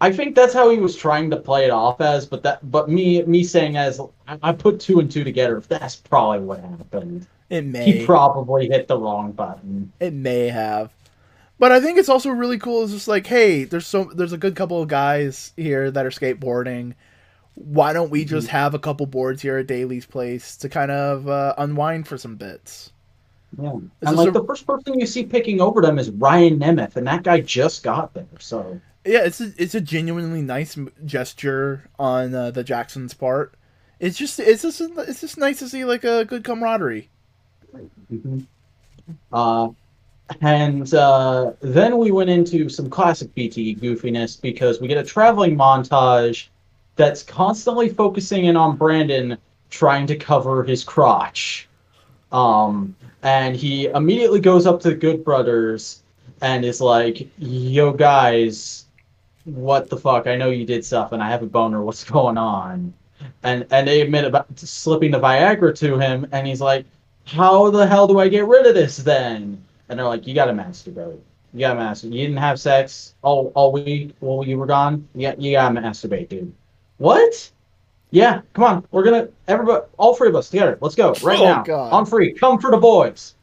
I 0.00 0.12
think 0.12 0.36
that's 0.36 0.54
how 0.54 0.70
he 0.70 0.78
was 0.78 0.96
trying 0.96 1.30
to 1.30 1.36
play 1.36 1.64
it 1.64 1.70
off 1.70 2.00
as, 2.00 2.26
but 2.26 2.42
that 2.44 2.70
but 2.70 2.88
me 2.88 3.22
me 3.22 3.42
saying 3.42 3.76
as 3.76 4.00
I 4.42 4.52
put 4.52 4.80
two 4.80 5.00
and 5.00 5.10
two 5.10 5.24
together, 5.24 5.60
that's 5.60 5.96
probably 5.96 6.40
what 6.40 6.60
happened. 6.60 7.26
It 7.50 7.64
may. 7.64 7.84
He 7.84 8.06
probably 8.06 8.68
hit 8.68 8.88
the 8.88 8.96
wrong 8.98 9.32
button. 9.32 9.92
It 10.00 10.12
may 10.12 10.48
have. 10.48 10.92
But 11.58 11.72
I 11.72 11.80
think 11.80 11.98
it's 11.98 12.08
also 12.08 12.30
really 12.30 12.58
cool. 12.58 12.84
It's 12.84 12.92
just 12.92 13.08
like, 13.08 13.26
hey, 13.26 13.64
there's 13.64 13.86
so 13.86 14.04
there's 14.14 14.32
a 14.32 14.38
good 14.38 14.56
couple 14.56 14.80
of 14.82 14.88
guys 14.88 15.52
here 15.56 15.90
that 15.90 16.06
are 16.06 16.10
skateboarding. 16.10 16.94
Why 17.54 17.92
don't 17.92 18.10
we 18.10 18.24
just 18.24 18.48
have 18.48 18.74
a 18.74 18.80
couple 18.80 19.06
boards 19.06 19.42
here 19.42 19.58
at 19.58 19.68
Daily's 19.68 20.06
place 20.06 20.56
to 20.58 20.68
kind 20.68 20.90
of 20.90 21.28
uh, 21.28 21.54
unwind 21.56 22.08
for 22.08 22.18
some 22.18 22.36
bits? 22.36 22.92
Yeah. 23.60 23.76
Is 23.76 24.08
and 24.08 24.16
like 24.16 24.28
a- 24.28 24.32
the 24.32 24.44
first 24.44 24.66
person 24.66 24.98
you 24.98 25.06
see 25.06 25.24
picking 25.24 25.60
over 25.60 25.80
them 25.80 25.98
is 25.98 26.10
Ryan 26.10 26.58
Nemeth, 26.58 26.96
and 26.96 27.06
that 27.06 27.22
guy 27.22 27.40
just 27.40 27.82
got 27.82 28.14
there. 28.14 28.26
So 28.38 28.80
Yeah, 29.04 29.24
it's 29.24 29.40
a, 29.40 29.52
it's 29.56 29.74
a 29.74 29.80
genuinely 29.80 30.42
nice 30.42 30.78
gesture 31.04 31.88
on 31.98 32.34
uh, 32.34 32.50
the 32.50 32.64
Jacksons' 32.64 33.14
part. 33.14 33.54
It's 34.00 34.18
just 34.18 34.40
it's 34.40 34.62
just 34.62 34.80
it's 34.80 35.20
just 35.20 35.38
nice 35.38 35.58
to 35.60 35.68
see 35.68 35.84
like 35.84 36.04
a 36.04 36.24
good 36.24 36.44
camaraderie. 36.44 37.08
Mhm. 38.12 38.46
Uh, 39.32 39.68
and 40.40 40.92
uh, 40.94 41.52
then 41.60 41.98
we 41.98 42.10
went 42.10 42.30
into 42.30 42.68
some 42.68 42.88
classic 42.88 43.34
BTE 43.34 43.78
goofiness 43.78 44.40
because 44.40 44.80
we 44.80 44.88
get 44.88 44.98
a 44.98 45.04
traveling 45.04 45.56
montage 45.56 46.48
that's 46.96 47.22
constantly 47.22 47.88
focusing 47.88 48.46
in 48.46 48.56
on 48.56 48.76
Brandon 48.76 49.36
trying 49.70 50.06
to 50.06 50.16
cover 50.16 50.62
his 50.64 50.82
crotch. 50.84 51.68
Um, 52.32 52.96
and 53.24 53.56
he 53.56 53.86
immediately 53.86 54.38
goes 54.38 54.66
up 54.66 54.80
to 54.82 54.90
the 54.90 54.94
Good 54.94 55.24
Brothers 55.24 56.02
and 56.42 56.64
is 56.64 56.80
like, 56.80 57.26
"Yo, 57.38 57.92
guys, 57.92 58.84
what 59.44 59.90
the 59.90 59.96
fuck? 59.96 60.26
I 60.26 60.36
know 60.36 60.50
you 60.50 60.66
did 60.66 60.84
stuff, 60.84 61.12
and 61.12 61.22
I 61.22 61.28
have 61.30 61.42
a 61.42 61.46
boner. 61.46 61.82
What's 61.82 62.04
going 62.18 62.38
on?" 62.38 62.92
And 63.42 63.66
and 63.70 63.88
they 63.88 64.02
admit 64.02 64.24
about 64.26 64.46
slipping 64.58 65.10
the 65.10 65.20
Viagra 65.20 65.74
to 65.76 65.98
him, 65.98 66.26
and 66.32 66.46
he's 66.46 66.60
like, 66.60 66.84
"How 67.24 67.70
the 67.70 67.86
hell 67.86 68.06
do 68.06 68.20
I 68.20 68.28
get 68.28 68.46
rid 68.46 68.66
of 68.66 68.74
this 68.74 68.98
then?" 68.98 69.62
And 69.88 69.98
they're 69.98 70.06
like, 70.06 70.26
"You 70.26 70.34
got 70.34 70.46
to 70.46 70.52
masturbate. 70.52 71.18
You 71.54 71.60
got 71.60 71.74
to 71.74 71.80
masturbate. 71.80 72.12
You 72.12 72.26
didn't 72.26 72.36
have 72.36 72.60
sex 72.60 73.14
all 73.22 73.52
all 73.54 73.72
week 73.72 74.14
while 74.20 74.46
you 74.46 74.58
were 74.58 74.66
gone. 74.66 75.08
Yeah, 75.14 75.34
you 75.38 75.52
got 75.52 75.70
to 75.70 75.80
masturbate, 75.80 76.28
dude." 76.28 76.52
What? 76.98 77.50
Yeah, 78.14 78.42
come 78.52 78.62
on. 78.62 78.86
We're 78.92 79.02
gonna 79.02 79.28
everybody, 79.48 79.84
all 79.98 80.14
three 80.14 80.28
of 80.28 80.36
us 80.36 80.48
together. 80.48 80.78
Let's 80.80 80.94
go 80.94 81.14
right 81.24 81.38
Oh, 81.40 81.44
now. 81.44 81.62
God. 81.64 81.92
On 81.92 82.06
free. 82.06 82.32
Come 82.32 82.60
for 82.60 82.70
the 82.70 82.76
boys. 82.76 83.34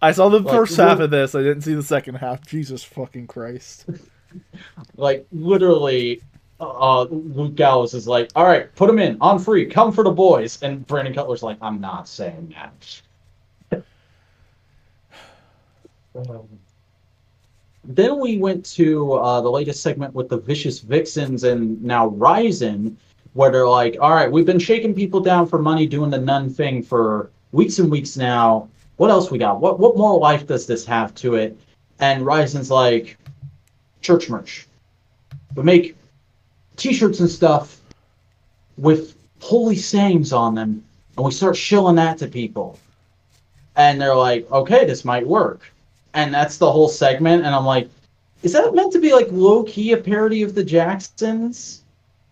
I 0.00 0.12
saw 0.12 0.28
the 0.28 0.38
Like, 0.38 0.54
first 0.54 0.76
half 0.76 1.00
of 1.00 1.10
this. 1.10 1.34
I 1.34 1.42
didn't 1.42 1.62
see 1.62 1.74
the 1.74 1.82
second 1.82 2.14
half. 2.16 2.46
Jesus 2.46 2.84
fucking 2.84 3.26
Christ. 3.26 3.86
Like 4.96 5.26
literally, 5.30 6.22
uh, 6.58 7.02
Luke 7.02 7.54
Gallows 7.54 7.92
is 7.92 8.08
like, 8.08 8.30
"All 8.34 8.44
right, 8.46 8.74
put 8.76 8.88
him 8.88 8.98
in 8.98 9.18
on 9.20 9.38
free. 9.38 9.66
Come 9.66 9.92
for 9.92 10.02
the 10.04 10.10
boys." 10.10 10.62
And 10.62 10.86
Brandon 10.86 11.12
Cutler's 11.12 11.42
like, 11.42 11.58
"I'm 11.60 11.82
not 11.82 12.08
saying 12.08 12.54
that." 13.70 13.82
Um, 16.14 16.48
then 17.84 18.18
we 18.20 18.38
went 18.38 18.64
to 18.76 19.12
uh, 19.14 19.42
the 19.42 19.50
latest 19.50 19.82
segment 19.82 20.14
with 20.14 20.30
the 20.30 20.38
Vicious 20.38 20.78
Vixens 20.80 21.44
and 21.44 21.82
now 21.82 22.08
Ryzen, 22.08 22.96
where 23.34 23.50
they're 23.50 23.68
like, 23.68 23.96
"All 24.00 24.10
right, 24.10 24.30
we've 24.30 24.46
been 24.46 24.58
shaking 24.58 24.94
people 24.94 25.20
down 25.20 25.46
for 25.46 25.58
money, 25.58 25.86
doing 25.86 26.10
the 26.10 26.18
nun 26.18 26.50
thing 26.50 26.82
for 26.82 27.30
weeks 27.52 27.78
and 27.78 27.90
weeks 27.90 28.16
now. 28.16 28.68
What 28.96 29.10
else 29.10 29.30
we 29.30 29.38
got? 29.38 29.60
What 29.60 29.80
what 29.80 29.96
more 29.96 30.18
life 30.18 30.46
does 30.46 30.66
this 30.66 30.84
have 30.86 31.14
to 31.16 31.34
it?" 31.34 31.58
And 32.00 32.24
Ryzen's 32.24 32.70
like, 32.70 33.16
"Church 34.00 34.28
merch. 34.28 34.66
We 35.54 35.62
make 35.62 35.96
T-shirts 36.76 37.20
and 37.20 37.30
stuff 37.30 37.80
with 38.78 39.14
holy 39.40 39.76
sayings 39.76 40.32
on 40.32 40.54
them, 40.54 40.82
and 41.16 41.26
we 41.26 41.32
start 41.32 41.56
shilling 41.56 41.96
that 41.96 42.18
to 42.18 42.26
people." 42.26 42.78
And 43.76 44.00
they're 44.00 44.14
like, 44.14 44.50
"Okay, 44.50 44.84
this 44.84 45.04
might 45.04 45.26
work." 45.26 45.72
and 46.14 46.32
that's 46.32 46.58
the 46.58 46.70
whole 46.70 46.88
segment. 46.88 47.44
And 47.44 47.54
I'm 47.54 47.64
like, 47.64 47.88
is 48.42 48.52
that 48.52 48.74
meant 48.74 48.92
to 48.92 49.00
be 49.00 49.12
like 49.12 49.28
low 49.30 49.62
key 49.64 49.92
a 49.92 49.96
parody 49.96 50.42
of 50.42 50.54
the 50.54 50.64
Jacksons? 50.64 51.82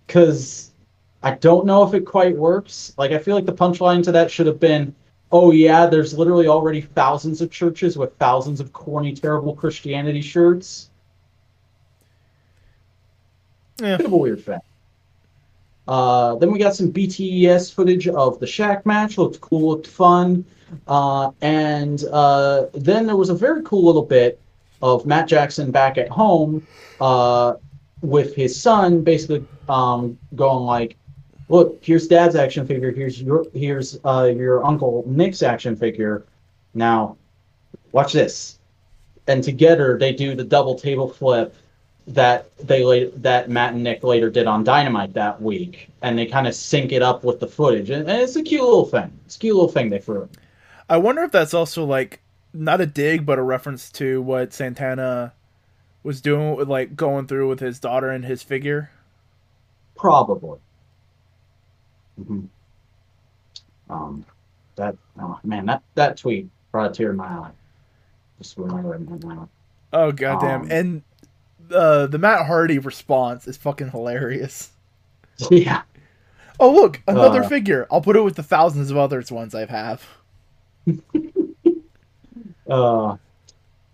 Because 0.06 0.69
I 1.22 1.32
don't 1.32 1.66
know 1.66 1.82
if 1.86 1.94
it 1.94 2.06
quite 2.06 2.36
works. 2.36 2.94
Like, 2.96 3.12
I 3.12 3.18
feel 3.18 3.34
like 3.34 3.46
the 3.46 3.52
punchline 3.52 4.02
to 4.04 4.12
that 4.12 4.30
should 4.30 4.46
have 4.46 4.58
been, 4.58 4.94
oh 5.32 5.50
yeah, 5.50 5.86
there's 5.86 6.16
literally 6.16 6.46
already 6.46 6.80
thousands 6.80 7.40
of 7.40 7.50
churches 7.50 7.98
with 7.98 8.16
thousands 8.16 8.60
of 8.60 8.72
corny, 8.72 9.12
terrible 9.14 9.54
Christianity 9.54 10.22
shirts. 10.22 10.90
Yeah. 13.80 13.96
Bit 13.96 14.06
of 14.06 14.12
a 14.12 14.16
weird 14.16 14.42
fact. 14.42 14.64
Uh, 15.88 16.36
then 16.36 16.52
we 16.52 16.58
got 16.58 16.74
some 16.74 16.92
BTES 16.92 17.74
footage 17.74 18.06
of 18.08 18.38
the 18.38 18.46
Shack 18.46 18.86
match. 18.86 19.18
Looked 19.18 19.40
cool, 19.40 19.70
looked 19.70 19.86
fun. 19.86 20.44
Uh, 20.86 21.32
and 21.42 22.04
uh, 22.12 22.66
then 22.74 23.06
there 23.06 23.16
was 23.16 23.28
a 23.28 23.34
very 23.34 23.62
cool 23.64 23.84
little 23.84 24.04
bit 24.04 24.40
of 24.82 25.04
Matt 25.04 25.28
Jackson 25.28 25.70
back 25.70 25.98
at 25.98 26.08
home 26.08 26.66
uh, 27.00 27.54
with 28.02 28.34
his 28.34 28.58
son, 28.60 29.02
basically 29.02 29.44
um, 29.68 30.16
going 30.36 30.64
like, 30.64 30.96
"Look, 31.50 31.78
here's 31.82 32.08
Dad's 32.08 32.36
action 32.36 32.66
figure. 32.66 32.90
Here's 32.90 33.20
your 33.20 33.44
here's 33.52 33.98
uh, 34.04 34.32
your 34.34 34.64
uncle 34.64 35.04
Nick's 35.06 35.42
action 35.42 35.76
figure. 35.76 36.24
Now, 36.72 37.16
watch 37.92 38.12
this." 38.12 38.58
And 39.26 39.44
together 39.44 39.98
they 39.98 40.12
do 40.12 40.34
the 40.34 40.44
double 40.44 40.74
table 40.74 41.08
flip 41.08 41.54
that 42.06 42.56
they 42.58 43.04
that 43.16 43.50
Matt 43.50 43.74
and 43.74 43.82
Nick 43.82 44.02
later 44.02 44.30
did 44.30 44.46
on 44.46 44.64
Dynamite 44.64 45.12
that 45.14 45.40
week, 45.40 45.88
and 46.02 46.18
they 46.18 46.26
kind 46.26 46.46
of 46.46 46.54
sync 46.54 46.92
it 46.92 47.02
up 47.02 47.24
with 47.24 47.40
the 47.40 47.46
footage, 47.46 47.90
and, 47.90 48.08
and 48.08 48.22
it's 48.22 48.36
a 48.36 48.42
cute 48.42 48.62
little 48.62 48.86
thing. 48.86 49.12
It's 49.26 49.36
a 49.36 49.38
cute 49.38 49.54
little 49.54 49.70
thing 49.70 49.90
they 49.90 49.98
threw. 49.98 50.22
in. 50.22 50.28
I 50.88 50.96
wonder 50.96 51.22
if 51.22 51.32
that's 51.32 51.54
also 51.54 51.84
like 51.84 52.20
not 52.52 52.80
a 52.80 52.86
dig, 52.86 53.26
but 53.26 53.38
a 53.38 53.42
reference 53.42 53.90
to 53.92 54.20
what 54.22 54.52
Santana 54.52 55.32
was 56.02 56.20
doing 56.20 56.56
with 56.56 56.68
like 56.68 56.96
going 56.96 57.26
through 57.26 57.48
with 57.48 57.60
his 57.60 57.78
daughter 57.78 58.10
and 58.10 58.24
his 58.24 58.42
figure. 58.42 58.90
Probably. 59.96 60.58
Hmm 62.26 62.40
Um, 63.88 64.24
that 64.76 64.96
oh 65.20 65.38
man, 65.44 65.66
that 65.66 65.82
that 65.94 66.16
tweet 66.16 66.48
brought 66.72 66.90
a 66.90 66.94
tear 66.94 67.10
in 67.10 67.16
my 67.16 67.26
eye. 67.26 67.50
Just 68.38 68.56
remembering 68.56 69.06
that 69.06 69.24
now. 69.24 69.48
Oh 69.92 70.12
goddamn! 70.12 70.62
Um, 70.62 70.70
and 70.70 71.02
uh, 71.72 72.06
the 72.06 72.18
Matt 72.18 72.46
Hardy 72.46 72.78
response 72.78 73.46
is 73.48 73.56
fucking 73.56 73.90
hilarious. 73.90 74.70
yeah. 75.50 75.82
Oh 76.58 76.72
look, 76.72 77.02
another 77.08 77.42
Uh. 77.42 77.48
figure. 77.48 77.86
I'll 77.90 78.00
put 78.00 78.16
it 78.16 78.22
with 78.22 78.36
the 78.36 78.42
thousands 78.42 78.90
of 78.90 78.96
others 78.96 79.30
ones 79.32 79.54
I 79.54 79.66
have. 79.66 80.06
Uh, 82.68 83.16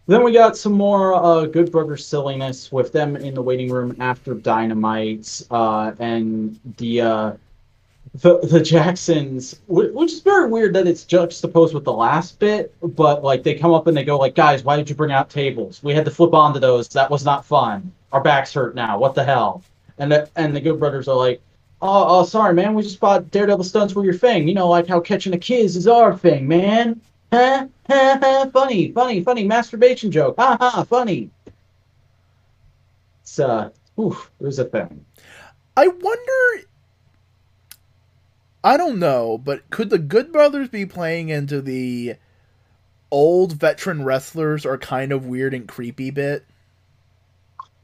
then 0.06 0.22
we 0.22 0.32
got 0.32 0.54
some 0.54 0.74
more 0.74 1.14
uh, 1.14 1.46
Good 1.46 1.72
Brother 1.72 1.96
silliness 1.96 2.70
with 2.70 2.92
them 2.92 3.16
in 3.16 3.32
the 3.32 3.40
waiting 3.40 3.70
room 3.72 3.96
after 4.00 4.34
Dynamite, 4.34 5.42
uh, 5.50 5.92
and 5.98 6.60
the 6.76 7.00
uh, 7.00 7.32
the 8.20 8.38
the 8.38 8.60
Jacksons, 8.60 9.60
which 9.68 10.12
is 10.12 10.20
very 10.20 10.48
weird 10.48 10.74
that 10.74 10.86
it's 10.86 11.04
juxtaposed 11.04 11.74
with 11.74 11.84
the 11.84 11.92
last 11.92 12.38
bit. 12.38 12.74
But 12.80 13.22
like 13.22 13.42
they 13.42 13.54
come 13.54 13.72
up 13.72 13.86
and 13.86 13.96
they 13.96 14.04
go 14.04 14.18
like, 14.18 14.34
"Guys, 14.34 14.64
why 14.64 14.76
did 14.76 14.88
you 14.88 14.96
bring 14.96 15.12
out 15.12 15.28
tables? 15.28 15.82
We 15.82 15.94
had 15.94 16.04
to 16.06 16.10
flip 16.10 16.32
onto 16.32 16.58
those. 16.58 16.88
That 16.88 17.10
was 17.10 17.24
not 17.24 17.44
fun. 17.44 17.92
Our 18.12 18.22
backs 18.22 18.54
hurt 18.54 18.74
now. 18.74 18.98
What 18.98 19.14
the 19.14 19.24
hell?" 19.24 19.62
And 19.98 20.12
the, 20.12 20.28
and 20.36 20.54
the 20.54 20.60
Good 20.60 20.78
Brothers 20.78 21.08
are 21.08 21.16
like, 21.16 21.40
"Oh, 21.82 22.20
oh, 22.20 22.24
sorry, 22.24 22.54
man. 22.54 22.74
We 22.74 22.82
just 22.82 23.00
bought 23.00 23.30
Daredevil 23.30 23.64
stunts 23.64 23.94
were 23.94 24.04
your 24.04 24.14
thing. 24.14 24.48
You 24.48 24.54
know, 24.54 24.68
like 24.68 24.86
how 24.86 25.00
catching 25.00 25.34
a 25.34 25.38
kiss 25.38 25.76
is 25.76 25.86
our 25.86 26.16
thing, 26.16 26.48
man." 26.48 27.00
Ha, 27.32 27.66
ha, 27.88 28.50
funny, 28.52 28.92
funny, 28.92 29.22
funny 29.22 29.44
masturbation 29.44 30.10
joke. 30.10 30.36
Ha 30.38 30.56
ha, 30.58 30.84
funny. 30.84 31.30
It's 33.22 33.38
uh, 33.38 33.70
oof, 33.98 34.30
it 34.40 34.44
was 34.44 34.58
a 34.58 34.64
thing. 34.64 35.04
I 35.76 35.88
wonder. 35.88 36.66
I 38.66 38.76
don't 38.76 38.98
know, 38.98 39.38
but 39.38 39.70
could 39.70 39.90
the 39.90 39.98
Good 39.98 40.32
Brothers 40.32 40.68
be 40.68 40.86
playing 40.86 41.28
into 41.28 41.62
the 41.62 42.16
old 43.12 43.52
veteran 43.52 44.02
wrestlers 44.02 44.66
are 44.66 44.76
kind 44.76 45.12
of 45.12 45.24
weird 45.24 45.54
and 45.54 45.68
creepy 45.68 46.10
bit? 46.10 46.44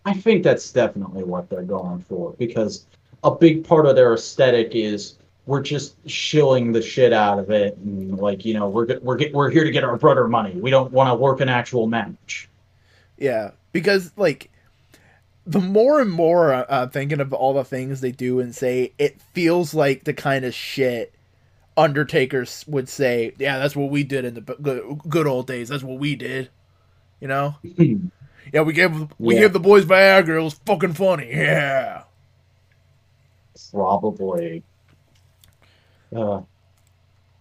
I 0.05 0.15
think 0.15 0.43
that's 0.43 0.73
definitely 0.73 1.23
what 1.23 1.49
they're 1.49 1.63
going 1.63 2.05
for 2.09 2.33
because 2.33 2.85
a 3.23 3.31
big 3.31 3.65
part 3.65 3.87
of 3.87 3.95
their 3.95 4.13
aesthetic 4.13 4.71
is 4.73 5.19
we're 5.47 5.63
just 5.63 5.95
shilling 6.11 6.73
the 6.73 6.83
shit 6.83 7.13
out 7.13 7.39
of 7.39 7.53
it, 7.53 7.77
and 7.77 8.19
like 8.19 8.45
you 8.45 8.55
know, 8.55 8.69
we're 8.69 8.99
we're 9.03 9.15
get, 9.15 9.33
we're 9.33 9.51
here 9.51 9.63
to 9.63 9.71
get 9.71 9.85
our 9.85 9.97
brother 9.97 10.27
money. 10.27 10.51
We 10.57 10.71
don't 10.71 10.91
want 10.91 11.09
to 11.11 11.15
work 11.15 11.41
an 11.41 11.49
actual 11.49 11.87
match. 11.87 12.49
Yeah, 13.19 13.53
because 13.71 14.11
like 14.17 14.51
the 15.47 15.61
more 15.61 16.01
and 16.01 16.11
more 16.11 16.53
uh, 16.53 16.87
thinking 16.87 17.21
of 17.21 17.33
all 17.33 17.55
the 17.55 17.65
things 17.65 18.01
they 18.01 18.13
do 18.13 18.41
and 18.41 18.55
say, 18.55 18.93
it 18.99 19.21
feels 19.33 19.75
like 19.75 20.05
the 20.05 20.15
kind 20.15 20.45
of 20.45 20.55
shit 20.55 21.15
Undertaker 21.77 22.47
would 22.67 22.89
say. 22.89 23.35
Yeah, 23.39 23.59
that's 23.59 23.75
what 23.75 23.91
we 23.91 24.05
did 24.05 24.25
in 24.25 24.35
the 24.35 24.41
good, 24.41 25.01
good 25.09 25.27
old 25.27 25.47
days. 25.47 25.69
That's 25.69 25.83
what 25.83 25.99
we 25.99 26.17
did. 26.17 26.51
You 27.21 27.29
know. 27.29 27.57
yeah, 27.63 28.63
we 28.63 28.73
gave 28.73 29.09
we 29.19 29.35
yeah. 29.35 29.43
gave 29.43 29.53
the 29.53 29.61
boys 29.61 29.85
Viagra. 29.85 30.37
It 30.37 30.43
was 30.43 30.55
fucking 30.67 30.95
funny. 30.95 31.31
Yeah. 31.31 32.05
Probably. 33.71 34.63
Uh, 36.15 36.43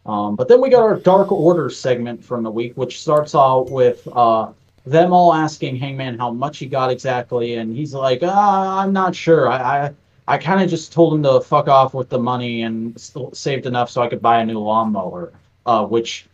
um, 0.06 0.36
but 0.36 0.48
then 0.48 0.62
we 0.62 0.70
got 0.70 0.82
our 0.82 0.96
Dark 0.96 1.32
Order 1.32 1.70
segment 1.70 2.24
from 2.24 2.44
the 2.44 2.52
week, 2.52 2.76
which 2.78 3.02
starts 3.02 3.36
out 3.36 3.70
with 3.70 4.08
uh, 4.14 4.52
them 4.86 5.14
all 5.14 5.34
asking 5.34 5.76
Hangman 5.78 6.18
how 6.18 6.32
much 6.32 6.58
he 6.58 6.66
got 6.66 6.92
exactly, 6.92 7.56
and 7.56 7.76
he's 7.76 7.94
like, 7.94 8.20
ah, 8.24 8.80
"I'm 8.82 8.94
not 8.94 9.16
sure. 9.16 9.50
I, 9.50 9.88
I, 9.88 9.94
I 10.28 10.38
kind 10.38 10.62
of 10.62 10.70
just 10.70 10.92
told 10.92 11.14
him 11.14 11.24
to 11.24 11.42
fuck 11.42 11.68
off 11.68 11.94
with 11.94 12.10
the 12.10 12.20
money 12.20 12.64
and 12.64 13.00
saved 13.34 13.66
enough 13.66 13.90
so 13.90 14.02
I 14.02 14.08
could 14.08 14.22
buy 14.22 14.42
a 14.42 14.46
new 14.46 14.60
lawnmower." 14.60 15.34
Uh, 15.66 15.86
which 15.86 16.26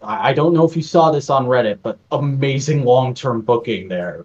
I, 0.00 0.30
I 0.30 0.32
don't 0.32 0.54
know 0.54 0.64
if 0.64 0.76
you 0.76 0.82
saw 0.82 1.10
this 1.10 1.28
on 1.28 1.46
Reddit, 1.46 1.80
but 1.82 1.98
amazing 2.12 2.84
long-term 2.84 3.40
booking 3.40 3.88
there. 3.88 4.24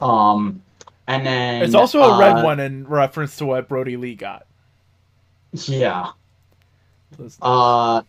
Um, 0.00 0.62
and 1.06 1.26
then 1.26 1.62
it's 1.62 1.74
also 1.74 2.00
a 2.00 2.18
red 2.18 2.38
uh, 2.38 2.42
one 2.42 2.60
in 2.60 2.86
reference 2.86 3.36
to 3.36 3.46
what 3.46 3.68
Brodie 3.68 3.96
Lee 3.98 4.14
got. 4.14 4.46
Yeah. 5.52 6.12
Uh, 7.40 8.02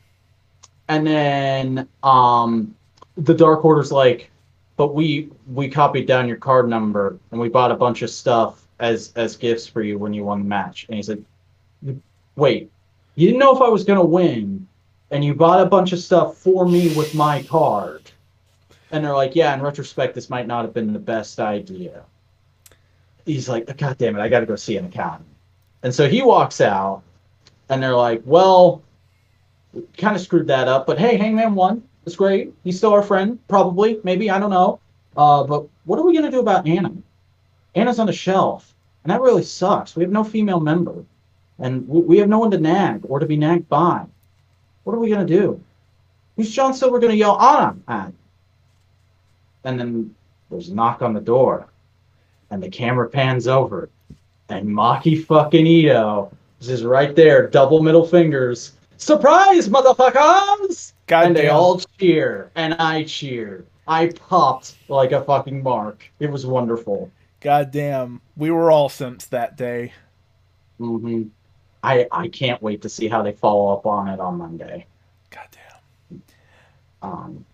and 0.88 1.05
then 1.05 1.88
um, 2.01 2.76
the 3.18 3.34
Dark 3.34 3.65
Order's 3.65 3.91
like, 3.91 4.30
but 4.76 4.93
we 4.93 5.30
we 5.51 5.68
copied 5.68 6.07
down 6.07 6.28
your 6.28 6.38
card 6.38 6.70
number 6.70 7.18
and 7.32 7.39
we 7.39 7.49
bought 7.49 7.72
a 7.72 7.76
bunch 7.76 8.01
of 8.03 8.09
stuff 8.09 8.68
as 8.80 9.11
as 9.15 9.36
gifts 9.36 9.68
for 9.68 9.82
you 9.82 9.97
when 9.97 10.13
you 10.13 10.24
won 10.24 10.39
the 10.39 10.45
match. 10.45 10.86
And 10.88 10.95
he 10.95 11.03
said, 11.03 11.24
wait, 12.36 12.72
you 13.15 13.28
didn't 13.28 13.39
know 13.39 13.55
if 13.55 13.61
I 13.61 13.70
was 13.70 13.84
gonna 13.84 14.05
win, 14.05 14.68
and 15.11 15.26
you 15.26 15.34
bought 15.34 15.61
a 15.61 15.65
bunch 15.65 15.93
of 15.93 15.99
stuff 15.99 16.38
for 16.38 16.68
me 16.68 16.95
with 16.95 17.15
my 17.15 17.43
card. 17.43 18.03
And 18.91 19.03
they're 19.03 19.15
like, 19.15 19.36
yeah, 19.36 19.53
in 19.53 19.61
retrospect, 19.61 20.15
this 20.15 20.30
might 20.30 20.47
not 20.47 20.63
have 20.63 20.74
been 20.74 20.93
the 20.93 20.99
best 20.99 21.39
idea. 21.39 22.03
He's 23.26 23.49
like, 23.49 23.76
God 23.78 23.97
damn 23.97 24.15
it, 24.15 24.22
I 24.22 24.30
got 24.30 24.39
to 24.39 24.45
go 24.45 24.55
see 24.55 24.78
an 24.78 24.86
accountant. 24.86 25.28
And 25.84 25.93
so 25.93 26.07
he 26.07 26.22
walks 26.22 26.61
out, 26.61 27.01
and 27.68 27.84
they're 27.84 27.95
like, 27.95 28.22
well, 28.24 28.82
kind 29.97 30.15
of 30.15 30.22
screwed 30.22 30.47
that 30.47 30.70
up, 30.70 30.88
but 30.88 30.97
hey, 30.97 31.18
Hangman 31.18 31.53
won. 31.53 31.84
It's 32.08 32.16
great. 32.16 32.53
He's 32.64 32.78
still 32.78 32.93
our 32.93 33.03
friend, 33.03 33.38
probably, 33.49 33.99
maybe, 34.05 34.30
I 34.30 34.39
don't 34.39 34.49
know. 34.49 34.80
Uh, 35.18 35.43
but 35.43 35.66
what 35.84 35.99
are 35.99 36.05
we 36.05 36.14
to 36.16 36.32
do 36.32 36.39
about 36.39 36.66
Anna? 36.66 36.93
Anna's 37.76 37.99
on 37.99 38.08
the 38.08 38.14
shelf, 38.14 38.74
and 39.03 39.12
that 39.12 39.20
really 39.20 39.43
sucks. 39.43 39.93
We 39.93 40.03
have 40.03 40.12
no 40.12 40.24
female 40.24 40.62
member, 40.62 41.03
and 41.60 41.86
we 41.86 42.18
have 42.20 42.30
no 42.30 42.39
one 42.39 42.51
to 42.51 42.58
nag 42.60 43.01
or 43.10 43.20
to 43.20 43.26
be 43.26 43.36
nagged 43.36 43.68
by. 43.68 44.05
What 44.86 44.93
are 44.95 44.99
we 44.99 45.10
to 45.10 45.26
do? 45.26 45.62
Who's 46.38 46.49
John 46.49 46.74
Silver 46.74 47.01
to 47.01 47.14
yell 47.14 47.41
Anna 47.41 47.76
at? 47.89 48.14
And 49.66 49.78
then 49.78 50.16
there's 50.49 50.70
a 50.70 50.76
knock 50.76 51.01
on 51.01 51.14
the 51.14 51.20
door, 51.20 51.68
and 52.51 52.64
the 52.64 52.70
camera 52.70 53.10
pans 53.10 53.49
over, 53.49 53.89
and 54.47 54.66
Maki 54.66 55.26
fucking 55.26 55.66
Itoh 55.66 56.32
is 56.62 56.86
right 56.86 57.14
there, 57.18 57.47
double 57.49 57.84
middle 57.84 58.08
fingers. 58.08 58.76
Surprise, 58.98 59.70
motherfuckers! 59.70 60.93
God 61.06 61.28
and 61.28 61.36
damn. 61.36 61.43
they 61.43 61.50
all 61.50 61.80
cheer, 62.00 62.52
and 62.56 62.74
I 62.76 63.04
cheered. 63.04 63.68
I 63.88 64.08
popped 64.08 64.76
like 64.89 65.12
a 65.12 65.24
fucking 65.24 65.62
mark. 65.62 66.04
It 66.20 66.30
was 66.32 66.45
wonderful. 66.45 67.12
God 67.39 67.72
damn, 67.72 68.22
we 68.36 68.50
were 68.50 68.72
all 68.72 68.89
simps 68.89 69.28
that 69.28 69.56
day. 69.56 69.93
Mm-hmm. 70.80 71.24
I 71.84 72.08
I 72.12 72.28
can't 72.28 72.62
wait 72.62 72.82
to 72.82 72.89
see 72.89 73.08
how 73.08 73.22
they 73.22 73.32
follow 73.32 73.72
up 73.72 73.86
on 73.86 74.08
it 74.08 74.20
on 74.20 74.39
Monday. 74.39 74.88
God 75.30 75.48
damn. 75.52 76.22
Um, 77.04 77.45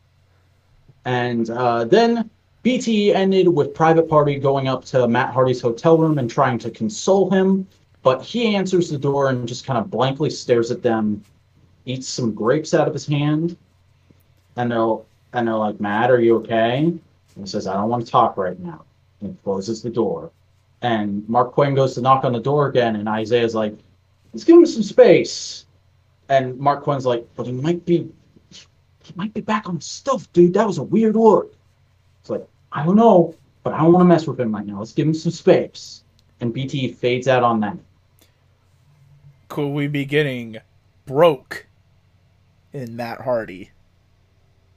and 1.03 1.49
uh, 1.49 1.83
then 1.83 2.29
BT 2.63 3.13
ended 3.13 3.49
with 3.49 3.73
Private 3.73 4.07
Party 4.07 4.39
going 4.39 4.69
up 4.69 4.85
to 4.85 5.09
Matt 5.09 5.33
Hardy's 5.33 5.61
hotel 5.61 5.97
room 5.97 6.17
and 6.17 6.29
trying 6.29 6.57
to 6.59 6.71
console 6.71 7.29
him, 7.29 7.67
but 8.01 8.23
he 8.23 8.55
answers 8.55 8.89
the 8.89 8.97
door 8.97 9.29
and 9.29 9.45
just 9.45 9.65
kind 9.65 9.77
of 9.77 9.91
blankly 9.91 10.29
stares 10.29 10.71
at 10.71 10.81
them 10.81 11.21
eats 11.85 12.07
some 12.07 12.33
grapes 12.33 12.73
out 12.73 12.87
of 12.87 12.93
his 12.93 13.05
hand, 13.05 13.57
and 14.55 14.71
they're 14.71 14.97
and 15.33 15.47
they're 15.47 15.55
like, 15.55 15.79
"Matt, 15.79 16.11
are 16.11 16.19
you 16.19 16.37
okay?" 16.37 16.85
And 16.85 17.01
he 17.35 17.45
says, 17.45 17.67
"I 17.67 17.73
don't 17.73 17.89
want 17.89 18.05
to 18.05 18.11
talk 18.11 18.37
right 18.37 18.59
now." 18.59 18.83
And 19.21 19.41
closes 19.43 19.81
the 19.81 19.89
door. 19.89 20.31
And 20.81 21.23
Marq 21.23 21.53
Quen 21.53 21.75
goes 21.75 21.95
to 21.95 22.01
knock 22.01 22.25
on 22.25 22.33
the 22.33 22.39
door 22.39 22.67
again, 22.67 22.97
and 22.97 23.07
Isaiah's 23.07 23.55
like, 23.55 23.75
"Let's 24.33 24.43
give 24.43 24.57
him 24.57 24.65
some 24.65 24.83
space." 24.83 25.65
And 26.29 26.59
Marq 26.59 26.83
Quen's 26.83 27.05
like, 27.05 27.27
"But 27.35 27.47
he 27.47 27.53
might 27.53 27.85
be, 27.85 28.09
he 28.49 29.13
might 29.15 29.33
be 29.33 29.41
back 29.41 29.67
on 29.69 29.79
stuff, 29.81 30.31
dude. 30.33 30.53
That 30.53 30.67
was 30.67 30.77
a 30.77 30.83
weird 30.83 31.15
look." 31.15 31.55
It's 32.21 32.29
like, 32.29 32.47
I 32.71 32.85
don't 32.85 32.95
know, 32.95 33.35
but 33.63 33.73
I 33.73 33.79
don't 33.79 33.91
want 33.91 34.01
to 34.01 34.05
mess 34.05 34.25
with 34.27 34.39
him 34.39 34.55
right 34.55 34.65
now. 34.65 34.79
Let's 34.79 34.93
give 34.93 35.07
him 35.07 35.13
some 35.13 35.31
space. 35.31 36.03
And 36.39 36.53
BT 36.53 36.93
fades 36.93 37.27
out 37.27 37.43
on 37.43 37.59
that. 37.61 37.77
Could 39.49 39.69
we 39.69 39.87
be 39.87 40.05
getting 40.05 40.57
broke 41.05 41.67
in 42.73 42.95
Matt 42.95 43.21
Hardy. 43.21 43.71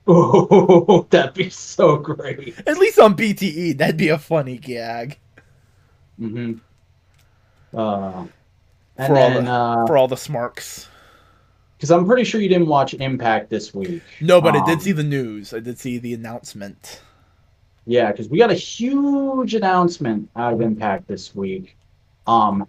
Oh, 0.09 1.05
that'd 1.09 1.33
be 1.33 1.49
so 1.49 1.97
great. 1.97 2.57
At 2.65 2.77
least 2.77 2.97
on 2.97 3.17
BTE, 3.17 3.77
that'd 3.77 3.97
be 3.97 4.07
a 4.07 4.17
funny 4.17 4.57
gag. 4.57 5.19
Mm-hmm. 6.17 6.59
Uh, 7.77 8.23
for, 8.23 8.29
then, 8.95 9.11
all 9.11 9.41
the, 9.41 9.51
uh, 9.51 9.85
for 9.85 9.97
all 9.97 10.07
the 10.07 10.15
smarks. 10.15 10.87
Because 11.75 11.91
I'm 11.91 12.07
pretty 12.07 12.23
sure 12.23 12.39
you 12.39 12.47
didn't 12.47 12.67
watch 12.67 12.93
Impact 12.93 13.49
this 13.49 13.73
week. 13.73 14.01
No, 14.21 14.39
but 14.39 14.55
um, 14.55 14.63
I 14.63 14.65
did 14.65 14.75
um, 14.75 14.79
see 14.79 14.93
the 14.93 15.03
news. 15.03 15.53
I 15.53 15.59
did 15.59 15.77
see 15.77 15.97
the 15.97 16.13
announcement. 16.13 17.01
Yeah, 17.85 18.11
because 18.11 18.29
we 18.29 18.37
got 18.37 18.49
a 18.49 18.55
huge 18.55 19.55
announcement 19.55 20.29
out 20.35 20.53
of 20.53 20.61
Impact 20.61 21.07
this 21.07 21.35
week. 21.35 21.75
Um, 22.25 22.67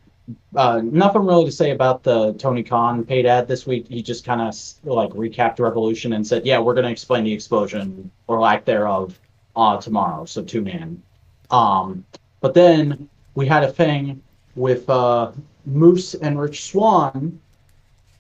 uh, 0.57 0.81
nothing 0.85 1.25
really 1.25 1.45
to 1.47 1.53
say 1.53 1.71
about 1.71 2.03
the 2.03 2.35
Tony 2.35 2.63
Khan 2.63 3.05
paid 3.05 3.27
ad 3.27 3.49
this 3.49 3.67
week. 3.67 3.87
He 3.89 4.03
just 4.03 4.25
kind 4.25 4.41
of 4.41 4.55
like 4.85 5.11
recapped 5.11 5.59
Revolution 5.59 6.13
and 6.13 6.27
said, 6.27 6.45
"Yeah, 6.45 6.59
we're 6.59 6.75
going 6.75 6.85
to 6.85 6.91
explain 6.91 7.25
the 7.25 7.33
explosion 7.33 8.11
or 8.27 8.41
lack 8.41 8.65
thereof 8.65 9.19
uh, 9.57 9.79
tomorrow." 9.81 10.25
So 10.25 10.43
tune 10.43 10.69
in. 10.69 11.03
Um, 11.51 12.05
but 12.41 12.55
then 12.55 13.09
we 13.35 13.47
had 13.47 13.65
a 13.65 13.73
thing 13.73 14.23
with 14.55 14.89
uh, 14.91 15.33
Moose 15.65 16.15
and 16.15 16.41
Rich 16.41 16.65
Swann, 16.71 17.41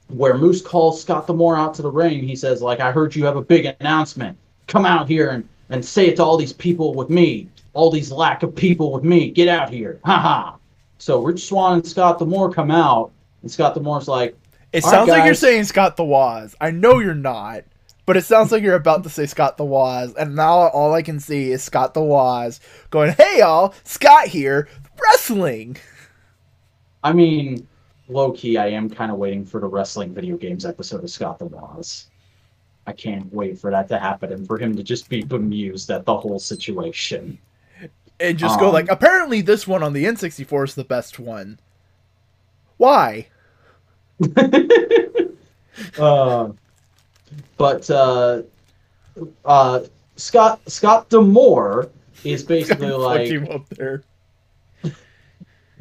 where 0.08 0.36
Moose 0.38 0.62
calls 0.62 1.02
Scott 1.02 1.26
D'Amore 1.26 1.56
out 1.56 1.74
to 1.74 1.82
the 1.82 1.90
ring. 1.90 2.22
He 2.22 2.36
says, 2.36 2.62
"Like 2.62 2.80
I 2.80 2.92
heard 2.92 3.14
you 3.14 3.24
have 3.26 3.36
a 3.36 3.42
big 3.42 3.74
announcement. 3.80 4.36
Come 4.66 4.86
out 4.86 5.08
here 5.08 5.30
and 5.30 5.48
and 5.70 5.84
say 5.84 6.06
it 6.06 6.16
to 6.16 6.24
all 6.24 6.38
these 6.38 6.52
people 6.54 6.94
with 6.94 7.10
me. 7.10 7.48
All 7.74 7.90
these 7.90 8.10
lack 8.10 8.42
of 8.42 8.54
people 8.54 8.92
with 8.92 9.04
me. 9.04 9.30
Get 9.30 9.48
out 9.48 9.70
here. 9.70 10.00
Ha 10.04 10.18
ha." 10.18 10.57
So 10.98 11.22
Rich 11.22 11.46
Swann 11.46 11.74
and 11.74 11.86
Scott 11.86 12.18
D'Amore 12.18 12.52
come 12.52 12.70
out, 12.70 13.12
and 13.42 13.50
Scott 13.50 13.74
D'Amore's 13.74 14.08
like, 14.08 14.36
"It 14.72 14.82
sounds 14.82 15.08
right, 15.08 15.18
like 15.18 15.26
you're 15.26 15.34
saying 15.34 15.64
Scott 15.64 15.96
the 15.96 16.04
Woz. 16.04 16.56
I 16.60 16.72
know 16.72 16.98
you're 16.98 17.14
not, 17.14 17.64
but 18.04 18.16
it 18.16 18.24
sounds 18.24 18.50
like 18.50 18.62
you're 18.62 18.74
about 18.74 19.04
to 19.04 19.08
say 19.08 19.26
Scott 19.26 19.56
the 19.56 19.64
Woz, 19.64 20.14
and 20.14 20.34
now 20.34 20.68
all 20.68 20.92
I 20.94 21.02
can 21.02 21.20
see 21.20 21.52
is 21.52 21.62
Scott 21.62 21.94
the 21.94 22.02
Woz 22.02 22.60
going, 22.90 23.12
"Hey 23.12 23.38
y'all, 23.38 23.74
Scott 23.84 24.26
here, 24.26 24.68
wrestling." 25.00 25.76
I 27.04 27.12
mean, 27.12 27.66
low 28.08 28.32
key, 28.32 28.58
I 28.58 28.68
am 28.68 28.90
kind 28.90 29.12
of 29.12 29.18
waiting 29.18 29.44
for 29.44 29.60
the 29.60 29.68
wrestling 29.68 30.12
video 30.12 30.36
games 30.36 30.66
episode 30.66 31.04
of 31.04 31.10
Scott 31.10 31.38
the 31.38 31.46
Woz. 31.46 32.06
I 32.88 32.92
can't 32.92 33.32
wait 33.32 33.58
for 33.58 33.70
that 33.70 33.86
to 33.88 33.98
happen 33.98 34.32
and 34.32 34.46
for 34.46 34.58
him 34.58 34.74
to 34.74 34.82
just 34.82 35.08
be 35.08 35.22
bemused 35.22 35.90
at 35.90 36.06
the 36.06 36.16
whole 36.16 36.38
situation 36.38 37.38
and 38.20 38.38
just 38.38 38.54
um, 38.54 38.60
go 38.60 38.70
like, 38.70 38.90
apparently 38.90 39.40
this 39.40 39.66
one 39.66 39.82
on 39.82 39.92
the 39.92 40.04
N64 40.04 40.64
is 40.64 40.74
the 40.74 40.84
best 40.84 41.18
one. 41.18 41.58
Why? 42.76 43.28
uh, 45.98 46.48
but 47.56 47.90
uh, 47.90 48.42
uh, 49.44 49.80
Scott 50.16 50.60
Scott 50.66 51.08
D'Amore 51.08 51.90
is 52.24 52.42
basically 52.44 52.90
like 52.90 53.32
up 53.50 53.68
there. 53.70 54.02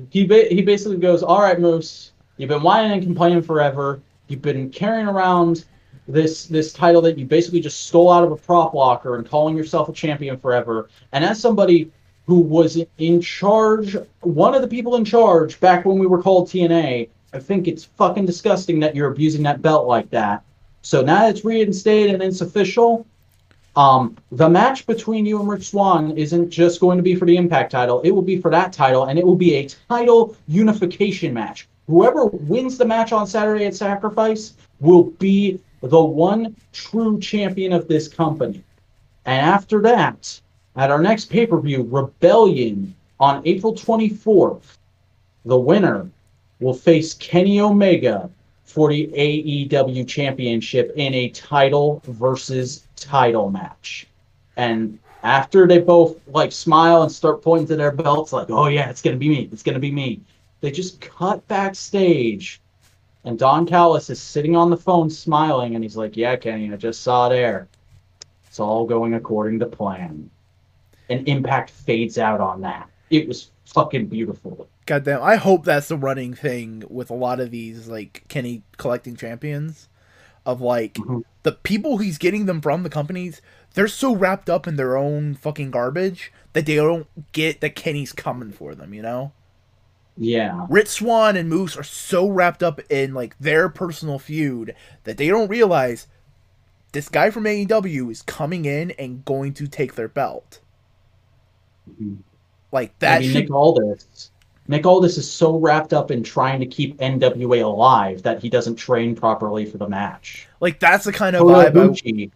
He 0.10 0.26
ba- 0.26 0.48
he 0.50 0.62
basically 0.62 0.98
goes, 0.98 1.24
"All 1.24 1.42
right, 1.42 1.60
Moose, 1.60 2.12
you've 2.38 2.50
been 2.50 2.62
whining 2.62 2.92
and 2.92 3.02
complaining 3.02 3.42
forever. 3.42 4.00
You've 4.28 4.42
been 4.42 4.70
carrying 4.70 5.08
around 5.08 5.66
this 6.08 6.46
this 6.46 6.72
title 6.72 7.02
that 7.02 7.18
you 7.18 7.26
basically 7.26 7.60
just 7.60 7.88
stole 7.88 8.12
out 8.12 8.24
of 8.24 8.32
a 8.32 8.36
prop 8.36 8.74
locker 8.74 9.16
and 9.16 9.28
calling 9.28 9.58
yourself 9.58 9.90
a 9.90 9.94
champion 9.94 10.38
forever. 10.38 10.90
And 11.12 11.26
as 11.26 11.40
somebody 11.40 11.92
who 12.28 12.40
was 12.40 12.78
in 12.98 13.22
charge, 13.22 13.96
one 14.22 14.54
of 14.54 14.62
the 14.62 14.68
people 14.68 14.96
in 14.96 15.06
charge 15.06 15.60
back 15.60 15.86
when 15.86 15.98
we 15.98 16.06
were 16.06 16.22
called 16.22 16.48
TNA, 16.48 17.10
I 17.34 17.40
think 17.40 17.68
it's 17.68 17.86
fucking 17.86 18.26
disgusting 18.26 18.80
that 18.82 18.96
you're 18.96 19.12
abusing 19.12 19.44
that 19.44 19.62
belt 19.62 19.88
like 19.88 20.10
that. 20.12 20.44
So 20.82 21.02
now 21.02 21.28
it's 21.28 21.44
reinstated 21.44 22.14
and 22.14 22.24
it's 22.24 22.42
official, 22.42 23.06
um, 23.78 24.18
the 24.32 24.50
match 24.50 24.88
between 24.88 25.28
you 25.28 25.40
and 25.40 25.48
Rich 25.48 25.70
Swann 25.70 26.18
isn't 26.18 26.50
just 26.50 26.80
going 26.80 26.98
to 26.98 27.04
be 27.04 27.14
for 27.14 27.26
the 27.26 27.38
Impact 27.38 27.72
title. 27.72 28.02
It 28.02 28.10
will 28.10 28.24
be 28.24 28.42
for 28.42 28.50
that 28.50 28.74
title, 28.74 29.06
and 29.06 29.20
it 29.20 29.26
will 29.26 29.36
be 29.36 29.54
a 29.54 29.68
title 29.88 30.36
unification 30.48 31.32
match. 31.32 31.68
Whoever 31.86 32.26
wins 32.26 32.80
the 32.80 32.86
match 32.86 33.12
on 33.12 33.28
Saturday 33.28 33.66
at 33.66 33.76
Sacrifice 33.76 34.54
will 34.80 35.04
be 35.04 35.60
the 35.82 36.04
one 36.04 36.56
true 36.74 37.20
champion 37.20 37.72
of 37.72 37.88
this 37.88 38.08
company. 38.08 38.64
And 39.26 39.46
after 39.46 39.80
that, 39.84 40.42
at 40.78 40.92
our 40.92 41.02
next 41.02 41.26
pay 41.26 41.46
per 41.46 41.60
view, 41.60 41.88
Rebellion 41.90 42.96
on 43.20 43.42
April 43.46 43.74
24th, 43.74 44.78
the 45.44 45.58
winner 45.58 46.10
will 46.60 46.74
face 46.74 47.16
Kenny 47.16 47.60
Omega 47.60 48.30
for 48.64 48.90
the 48.90 49.08
AEW 49.08 50.08
Championship 50.08 50.94
in 50.96 51.14
a 51.14 51.30
title 51.30 52.02
versus 52.06 52.88
title 52.96 53.50
match. 53.50 54.08
And 54.56 55.00
after 55.24 55.68
they 55.68 55.80
both 55.80 56.18
like 56.28 56.52
smile 56.52 57.02
and 57.02 57.12
start 57.12 57.42
pointing 57.42 57.68
to 57.70 57.76
their 57.76 57.92
belts, 57.92 58.32
like, 58.32 58.52
oh 58.52 58.68
yeah, 58.68 58.90
it's 58.90 59.02
gonna 59.02 59.18
be 59.18 59.30
me, 59.30 59.50
it's 59.52 59.64
gonna 59.64 59.80
be 59.80 59.92
me. 59.92 60.22
They 60.62 60.72
just 60.72 61.02
cut 61.02 61.48
backstage, 61.48 62.62
and 63.24 63.38
Don 63.38 63.66
Callis 63.66 64.10
is 64.10 64.22
sitting 64.22 64.56
on 64.56 64.70
the 64.70 64.78
phone 64.78 65.10
smiling, 65.10 65.76
and 65.76 65.84
he's 65.84 65.98
like, 65.98 66.18
"Yeah, 66.18 66.36
Kenny, 66.36 66.72
I 66.72 66.78
just 66.78 67.02
saw 67.02 67.30
there. 67.30 67.68
It's 68.48 68.60
all 68.60 68.86
going 68.86 69.14
according 69.14 69.60
to 69.60 69.66
plan." 69.66 70.30
And 71.10 71.28
Impact 71.28 71.70
fades 71.70 72.18
out 72.18 72.42
on 72.42 72.62
that. 72.62 72.90
It 73.10 73.28
was 73.28 73.52
fucking 73.66 74.08
beautiful. 74.08 74.68
Goddamn, 74.86 75.22
I 75.22 75.36
hope 75.36 75.66
that's 75.66 75.88
the 75.90 75.98
running 75.98 76.34
thing 76.34 76.84
with 76.90 77.10
a 77.10 77.16
lot 77.16 77.40
of 77.40 77.52
these 77.52 77.88
like 77.88 78.24
Kenny 78.28 78.64
collecting 78.78 79.16
champions 79.16 79.90
of 80.46 80.62
like 80.62 80.94
Mhm. 80.96 81.24
the 81.44 81.52
people 81.52 81.98
he's 81.98 82.18
getting 82.18 82.46
them 82.46 82.62
from 82.62 82.84
the 82.84 82.90
companies, 82.90 83.42
they're 83.74 83.88
so 83.88 84.16
wrapped 84.16 84.50
up 84.50 84.66
in 84.68 84.78
their 84.78 84.96
own 84.98 85.36
fucking 85.36 85.72
garbage 85.72 86.32
that 86.54 86.66
they 86.66 86.76
don't 86.76 87.08
get 87.34 87.60
that 87.62 87.76
Kenny's 87.76 88.14
coming 88.14 88.52
for 88.52 88.74
them, 88.74 88.94
you 88.94 89.02
know? 89.02 89.34
Yeah. 90.16 90.66
Rich 90.70 90.88
Swann 90.88 91.36
and 91.36 91.50
Moose 91.50 91.78
are 91.78 91.84
so 91.84 92.28
wrapped 92.28 92.64
up 92.64 92.80
in 92.90 93.14
like 93.14 93.38
their 93.40 93.70
personal 93.70 94.20
feud 94.20 94.74
that 95.04 95.18
they 95.18 95.28
don't 95.28 95.50
realize 95.50 96.08
this 96.94 97.10
guy 97.10 97.30
from 97.30 97.46
AEW 97.46 98.10
is 98.10 98.22
coming 98.22 98.66
in 98.66 98.92
and 98.92 99.26
going 99.26 99.54
to 99.56 99.68
take 99.68 99.96
their 99.96 100.08
belt. 100.08 100.60
Mhm. 102.02 102.18
Like 102.72 102.98
that 103.00 103.18
I 103.18 103.20
mean, 103.20 103.32
should 103.32 103.44
Nick 103.44 103.52
Aldis. 103.52 104.32
Nick 104.68 104.86
Aldis 104.86 105.18
is 105.18 105.30
so 105.32 105.58
wrapped 105.58 105.94
up 105.94 106.12
in 106.12 106.22
trying 106.24 106.60
to 106.60 106.66
keep 106.66 106.98
NWA 107.00 107.64
alive 107.64 108.22
that 108.24 108.42
he 108.42 108.50
doesn't 108.50 108.76
train 108.76 109.16
properly 109.16 109.66
for 109.66 109.78
the 109.78 109.88
match. 109.88 110.48
like 110.60 110.80
that's 110.80 111.06
the 111.06 111.14
kind 111.14 111.36
of 111.36 111.44
vibe 111.44 112.28
I, 112.28 112.30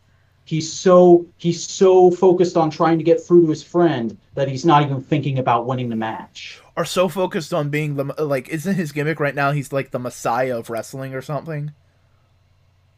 he's 0.46 0.72
so 0.72 1.26
he's 1.38 1.62
so 1.64 2.10
focused 2.12 2.56
on 2.56 2.70
trying 2.70 2.98
to 2.98 3.04
get 3.04 3.22
through 3.22 3.44
to 3.44 3.50
his 3.50 3.64
friend 3.64 4.18
that 4.36 4.48
he's 4.48 4.64
not 4.66 4.84
even 4.84 5.02
thinking 5.02 5.40
about 5.40 5.66
winning 5.66 5.90
the 5.90 5.96
match. 5.98 6.62
are 6.78 6.86
so 6.86 7.10
focused 7.10 7.54
on 7.54 7.70
being 7.70 7.96
the 7.98 8.06
like 8.24 8.48
isn't 8.50 8.76
his 8.76 8.92
gimmick 8.94 9.20
right 9.20 9.36
now 9.36 9.52
he's 9.52 9.74
like 9.74 9.92
the 9.92 10.00
messiah 10.00 10.58
of 10.58 10.70
wrestling 10.70 11.14
or 11.14 11.22
something 11.22 11.74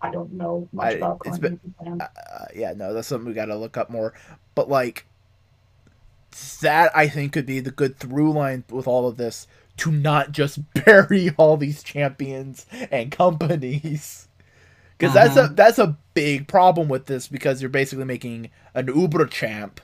I 0.01 0.11
don't 0.11 0.33
know 0.33 0.67
much 0.73 0.85
I- 0.85 0.97
about 0.97 1.21
it's 1.25 1.37
Brian 1.39 1.59
McMahon. 1.81 2.01
uh, 2.01 2.45
yeah 2.55 2.73
no 2.75 2.93
that's 2.93 3.07
something 3.07 3.27
we 3.27 3.33
got 3.33 3.45
to 3.45 3.55
look 3.55 3.77
up 3.77 3.89
more 3.89 4.13
but 4.55 4.69
like 4.69 5.05
that 6.61 6.91
i 6.95 7.07
think 7.07 7.33
could 7.33 7.45
be 7.45 7.59
the 7.59 7.71
good 7.71 7.97
through 7.97 8.31
line 8.31 8.63
with 8.69 8.87
all 8.87 9.07
of 9.07 9.17
this 9.17 9.47
to 9.77 9.91
not 9.91 10.31
just 10.31 10.59
bury 10.85 11.31
all 11.37 11.57
these 11.57 11.83
champions 11.83 12.65
and 12.91 13.11
companies 13.11 14.27
because 14.97 15.13
that's 15.13 15.35
a 15.35 15.43
uh-huh. 15.43 15.53
that's 15.55 15.79
a 15.79 15.97
big 16.13 16.47
problem 16.47 16.87
with 16.87 17.07
this 17.07 17.27
because 17.27 17.61
you're 17.61 17.69
basically 17.69 18.05
making 18.05 18.49
an 18.73 18.87
uber 18.87 19.25
champ 19.25 19.81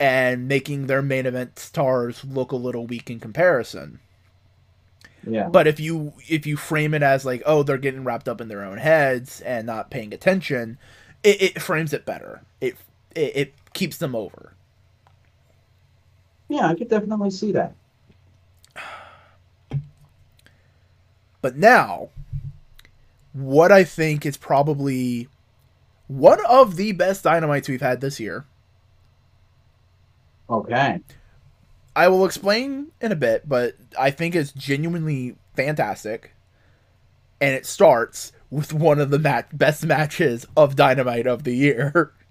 and 0.00 0.48
making 0.48 0.86
their 0.86 1.02
main 1.02 1.26
event 1.26 1.58
stars 1.58 2.24
look 2.24 2.52
a 2.52 2.56
little 2.56 2.86
weak 2.86 3.10
in 3.10 3.20
comparison 3.20 4.00
yeah. 5.26 5.48
But 5.48 5.66
if 5.66 5.80
you 5.80 6.12
if 6.28 6.46
you 6.46 6.56
frame 6.56 6.94
it 6.94 7.02
as 7.02 7.24
like, 7.24 7.42
oh, 7.46 7.62
they're 7.62 7.78
getting 7.78 8.04
wrapped 8.04 8.28
up 8.28 8.40
in 8.40 8.48
their 8.48 8.64
own 8.64 8.78
heads 8.78 9.40
and 9.40 9.66
not 9.66 9.90
paying 9.90 10.12
attention, 10.12 10.78
it, 11.22 11.40
it 11.40 11.62
frames 11.62 11.92
it 11.92 12.04
better. 12.04 12.42
It, 12.60 12.76
it 13.14 13.36
it 13.36 13.54
keeps 13.72 13.96
them 13.96 14.14
over. 14.14 14.53
Yeah, 16.54 16.68
I 16.68 16.74
could 16.76 16.88
definitely 16.88 17.30
see 17.30 17.52
that. 17.52 17.74
But 21.42 21.56
now, 21.56 22.08
what 23.34 23.70
I 23.70 23.84
think 23.84 24.24
is 24.24 24.38
probably 24.38 25.28
one 26.06 26.38
of 26.48 26.76
the 26.76 26.92
best 26.92 27.22
dynamites 27.22 27.68
we've 27.68 27.82
had 27.82 28.00
this 28.00 28.18
year. 28.18 28.46
Okay. 30.48 31.00
I 31.94 32.08
will 32.08 32.24
explain 32.24 32.92
in 32.98 33.12
a 33.12 33.16
bit, 33.16 33.46
but 33.46 33.74
I 33.98 34.10
think 34.10 34.34
it's 34.34 34.52
genuinely 34.52 35.36
fantastic. 35.54 36.32
And 37.42 37.54
it 37.54 37.66
starts 37.66 38.32
with 38.48 38.72
one 38.72 39.00
of 39.00 39.10
the 39.10 39.18
mat- 39.18 39.58
best 39.58 39.84
matches 39.84 40.46
of 40.56 40.76
Dynamite 40.76 41.26
of 41.26 41.42
the 41.44 41.54
year. 41.54 42.12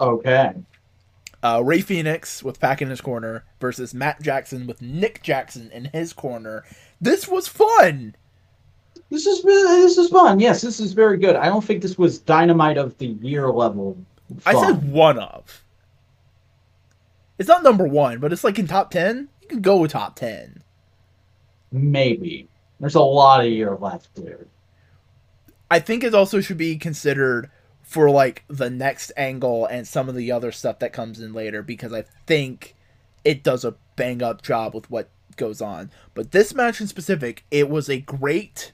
Okay. 0.00 0.54
Uh, 1.44 1.60
Rey 1.62 1.82
Fenix 1.82 2.42
with 2.42 2.58
Pac 2.58 2.80
in 2.80 2.88
his 2.88 3.02
corner 3.02 3.44
versus 3.60 3.92
Matt 3.92 4.22
Jackson 4.22 4.66
with 4.66 4.80
Nick 4.80 5.22
Jackson 5.22 5.70
in 5.72 5.90
his 5.92 6.14
corner. 6.14 6.64
This 7.02 7.28
was 7.28 7.46
fun. 7.46 8.16
This 9.10 9.26
is 9.26 9.42
this 9.42 9.98
is 9.98 10.08
fun. 10.08 10.40
Yes, 10.40 10.62
this 10.62 10.80
is 10.80 10.94
very 10.94 11.18
good. 11.18 11.36
I 11.36 11.46
don't 11.46 11.62
think 11.62 11.82
this 11.82 11.98
was 11.98 12.18
dynamite 12.18 12.78
of 12.78 12.96
the 12.96 13.08
year 13.08 13.50
level. 13.50 13.98
I 14.46 14.54
said 14.54 14.90
one 14.90 15.18
of. 15.18 15.62
It's 17.38 17.48
not 17.48 17.62
number 17.62 17.86
one, 17.86 18.20
but 18.20 18.32
it's 18.32 18.42
like 18.44 18.58
in 18.58 18.66
top 18.66 18.90
ten. 18.90 19.28
You 19.42 19.48
can 19.48 19.60
go 19.60 19.76
with 19.76 19.92
top 19.92 20.16
ten. 20.16 20.62
maybe. 21.70 22.48
There's 22.80 22.94
a 22.94 23.00
lot 23.00 23.44
of 23.44 23.52
year 23.52 23.76
left, 23.76 24.14
dude. 24.14 24.48
I 25.70 25.78
think 25.78 26.04
it 26.04 26.14
also 26.14 26.40
should 26.40 26.56
be 26.58 26.76
considered 26.78 27.50
for 27.84 28.10
like 28.10 28.44
the 28.48 28.70
next 28.70 29.12
angle 29.16 29.66
and 29.66 29.86
some 29.86 30.08
of 30.08 30.14
the 30.14 30.32
other 30.32 30.50
stuff 30.50 30.78
that 30.80 30.92
comes 30.92 31.20
in 31.20 31.32
later 31.32 31.62
because 31.62 31.92
I 31.92 32.04
think 32.26 32.74
it 33.24 33.44
does 33.44 33.64
a 33.64 33.76
bang 33.94 34.22
up 34.22 34.42
job 34.42 34.74
with 34.74 34.90
what 34.90 35.10
goes 35.36 35.60
on. 35.60 35.90
But 36.14 36.32
this 36.32 36.54
match 36.54 36.80
in 36.80 36.86
specific, 36.86 37.44
it 37.50 37.68
was 37.68 37.88
a 37.88 38.00
great 38.00 38.72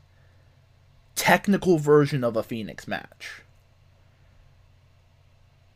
technical 1.15 1.77
version 1.79 2.25
of 2.25 2.37
a 2.37 2.43
Fenix 2.43 2.87
match. 2.87 3.43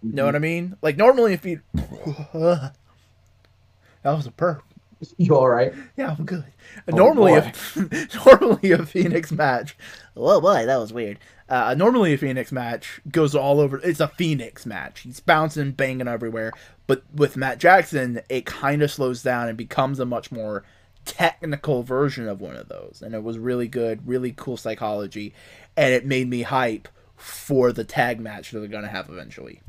Know 0.03 0.09
mm-hmm. 0.09 0.26
what 0.26 0.37
I 0.37 0.39
mean? 0.39 0.76
Like 0.80 0.97
normally 0.97 1.32
if 1.32 1.45
you 1.45 1.61
that 1.74 2.72
was 4.05 4.26
a 4.26 4.30
perp. 4.30 4.62
You 5.18 5.37
all 5.37 5.49
right? 5.49 5.74
Yeah, 5.97 6.14
I'm 6.18 6.24
good. 6.24 6.45
Oh, 6.91 6.97
normally, 6.97 7.32
boy. 7.32 7.53
a, 7.76 8.09
normally 8.26 8.70
a 8.72 8.87
Fenix 8.87 9.32
match. 9.32 9.76
Oh 10.16 10.41
boy, 10.41 10.64
that 10.64 10.76
was 10.76 10.93
weird. 10.93 11.18
Uh, 11.49 11.74
normally 11.76 12.14
a 12.14 12.18
Fenix 12.18 12.51
match 12.51 13.01
goes 13.11 13.34
all 13.34 13.61
over. 13.61 13.78
It's 13.78 14.01
a 14.01 14.09
Fenix 14.09 14.64
match. 14.64 15.01
He's 15.01 15.20
bouncing, 15.20 15.72
banging 15.72 16.09
everywhere. 16.09 16.53
But 16.86 17.03
with 17.14 17.36
Matt 17.36 17.59
Jackson, 17.59 18.20
it 18.28 18.47
kind 18.47 18.82
of 18.82 18.90
slows 18.90 19.22
down 19.22 19.49
and 19.49 19.59
becomes 19.59 20.01
a 20.01 20.07
much 20.07 20.32
more 20.32 20.64
technical 21.05 21.82
version 21.82 22.28
of 22.28 22.40
one 22.40 22.57
of 22.57 22.68
those. 22.68 23.03
And 23.05 23.14
it 23.14 23.22
was 23.22 23.38
really 23.38 23.68
good, 23.68 24.07
really 24.07 24.32
cool 24.32 24.57
psychology, 24.57 25.34
and 25.76 25.92
it 25.92 26.07
made 26.07 26.28
me 26.28 26.42
hype 26.42 26.88
for 27.16 27.72
the 27.72 27.84
tag 27.84 28.20
match 28.20 28.51
that 28.51 28.61
they're 28.61 28.68
gonna 28.68 28.88
have 28.88 29.09
eventually. 29.09 29.61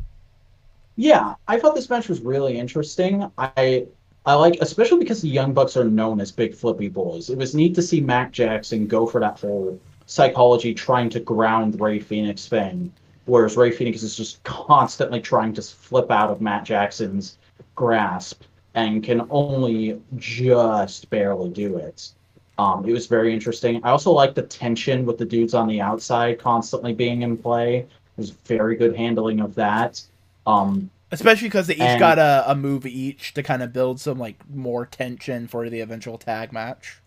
Yeah, 0.95 1.36
I 1.47 1.59
thought 1.59 1.76
this 1.76 1.89
match 1.89 2.07
was 2.07 2.21
really 2.21 2.57
interesting. 2.57 3.30
I 3.38 3.88
I 4.26 4.34
like, 4.34 4.57
especially 4.61 4.99
because 4.99 5.21
the 5.21 5.30
Young 5.30 5.53
Bucks 5.53 5.78
are 5.78 5.84
known 5.84 6.19
as 6.19 6.32
big 6.32 6.55
flippy 6.55 6.89
boys. 6.89 7.30
It 7.30 7.38
was 7.38 7.53
neat 7.53 7.76
to 7.76 7.82
see 7.82 8.01
Matt 8.01 8.32
Jackson 8.32 8.88
go 8.88 9.05
for 9.05 9.19
that 9.19 9.39
whole 9.39 9.80
psychology, 10.05 10.73
trying 10.73 11.09
to 11.11 11.19
ground 11.19 11.79
Rey 11.79 11.99
Fenix 11.99 12.47
thing, 12.47 12.91
whereas 13.25 13.57
Rey 13.57 13.71
Fenix 13.71 14.03
is 14.03 14.15
just 14.15 14.43
constantly 14.43 15.19
trying 15.21 15.53
to 15.53 15.61
flip 15.61 16.11
out 16.11 16.29
of 16.29 16.41
Matt 16.41 16.63
Jackson's 16.65 17.37
grasp 17.75 18.43
and 18.75 19.03
can 19.03 19.25
only 19.29 19.99
just 20.17 21.09
barely 21.09 21.49
do 21.49 21.77
it. 21.77 22.09
Um, 22.57 22.85
it 22.87 22.91
was 22.93 23.07
very 23.07 23.33
interesting. 23.33 23.81
I 23.83 23.89
also 23.89 24.11
like 24.11 24.33
the 24.33 24.41
tension 24.43 25.05
with 25.05 25.17
the 25.17 25.25
dudes 25.25 25.53
on 25.53 25.67
the 25.67 25.81
outside 25.81 26.39
constantly 26.39 26.93
being 26.93 27.21
in 27.21 27.37
play. 27.37 27.79
It 27.79 27.87
was 28.17 28.29
very 28.29 28.75
good 28.77 28.95
handling 28.95 29.39
of 29.41 29.55
that. 29.55 30.01
Um, 30.47 30.89
Especially 31.11 31.47
because 31.47 31.67
they 31.67 31.75
each 31.75 31.81
And- 31.81 31.99
got 31.99 32.17
a, 32.19 32.43
a 32.47 32.55
move 32.55 32.85
each 32.85 33.33
to 33.33 33.43
kind 33.43 33.61
of 33.61 33.71
build 33.73 33.99
some 33.99 34.17
like 34.17 34.37
more 34.53 34.85
tension 34.85 35.47
for 35.47 35.69
the 35.69 35.81
eventual 35.81 36.17
tag 36.17 36.51
match. 36.53 36.99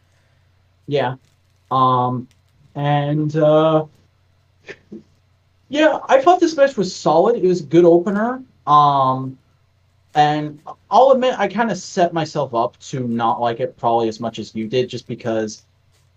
Yeah. 0.86 1.16
Um 1.70 2.28
and 2.78 3.34
uh 3.36 3.84
yeah, 5.68 5.98
I 6.08 6.22
thought 6.22 6.40
this 6.40 6.56
match 6.56 6.76
was 6.76 6.94
solid. 6.94 7.36
It 7.36 7.46
was 7.46 7.60
a 7.60 7.64
good 7.64 7.84
opener. 7.84 8.42
Um 8.66 9.36
and 10.14 10.60
I'll 10.90 11.10
admit 11.10 11.38
I 11.38 11.48
kind 11.48 11.70
of 11.70 11.78
set 11.78 12.12
myself 12.12 12.54
up 12.54 12.78
to 12.90 13.00
not 13.06 13.40
like 13.40 13.60
it 13.60 13.76
probably 13.76 14.08
as 14.08 14.20
much 14.20 14.38
as 14.38 14.54
you 14.54 14.66
did 14.66 14.88
just 14.88 15.06
because 15.06 15.62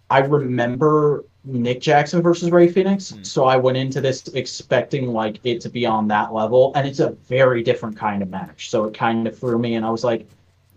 I 0.09 0.19
remember 0.19 1.25
Nick 1.43 1.81
Jackson 1.81 2.21
versus 2.21 2.51
Rey 2.51 2.67
Fenix, 2.67 3.09
Hmm. 3.11 3.23
so 3.23 3.45
I 3.45 3.57
went 3.57 3.77
into 3.77 3.99
this 4.01 4.27
expecting 4.29 5.07
like 5.13 5.39
it 5.43 5.61
to 5.61 5.69
be 5.69 5.85
on 5.85 6.07
that 6.09 6.33
level, 6.33 6.71
and 6.75 6.87
it's 6.87 6.99
a 6.99 7.11
very 7.27 7.63
different 7.63 7.97
kind 7.97 8.21
of 8.21 8.29
match. 8.29 8.69
So 8.69 8.85
it 8.85 8.93
kind 8.93 9.25
of 9.27 9.37
threw 9.37 9.57
me, 9.57 9.75
and 9.75 9.85
I 9.85 9.89
was 9.89 10.03
like, 10.03 10.27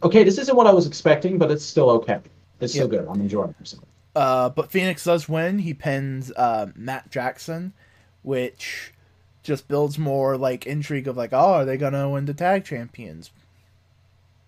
okay, 0.03 0.25
this 0.25 0.39
isn't 0.39 0.57
what 0.57 0.67
I 0.67 0.73
was 0.73 0.87
expecting, 0.87 1.37
but 1.37 1.51
it's 1.51 1.65
still 1.65 1.91
okay. 1.91 2.21
It's 2.61 2.73
still 2.73 2.89
good. 2.89 3.07
I'm 3.09 3.21
enjoying 3.21 3.55
myself. 3.61 3.85
Uh, 4.15 4.49
but 4.51 4.71
Fenix 4.71 5.05
does 5.05 5.29
win. 5.29 5.59
He 5.61 5.75
pins 5.75 6.33
uh, 6.37 6.69
Matt 6.77 7.11
Jackson, 7.11 7.75
which 8.23 8.95
just 9.43 9.69
builds 9.69 9.99
more 9.99 10.37
like 10.37 10.67
intrigue 10.67 11.09
of 11.09 11.17
like, 11.17 11.33
oh, 11.33 11.55
are 11.55 11.65
they 11.65 11.77
gonna 11.77 12.09
win 12.11 12.27
the 12.27 12.35
tag 12.35 12.65
champions? 12.65 13.31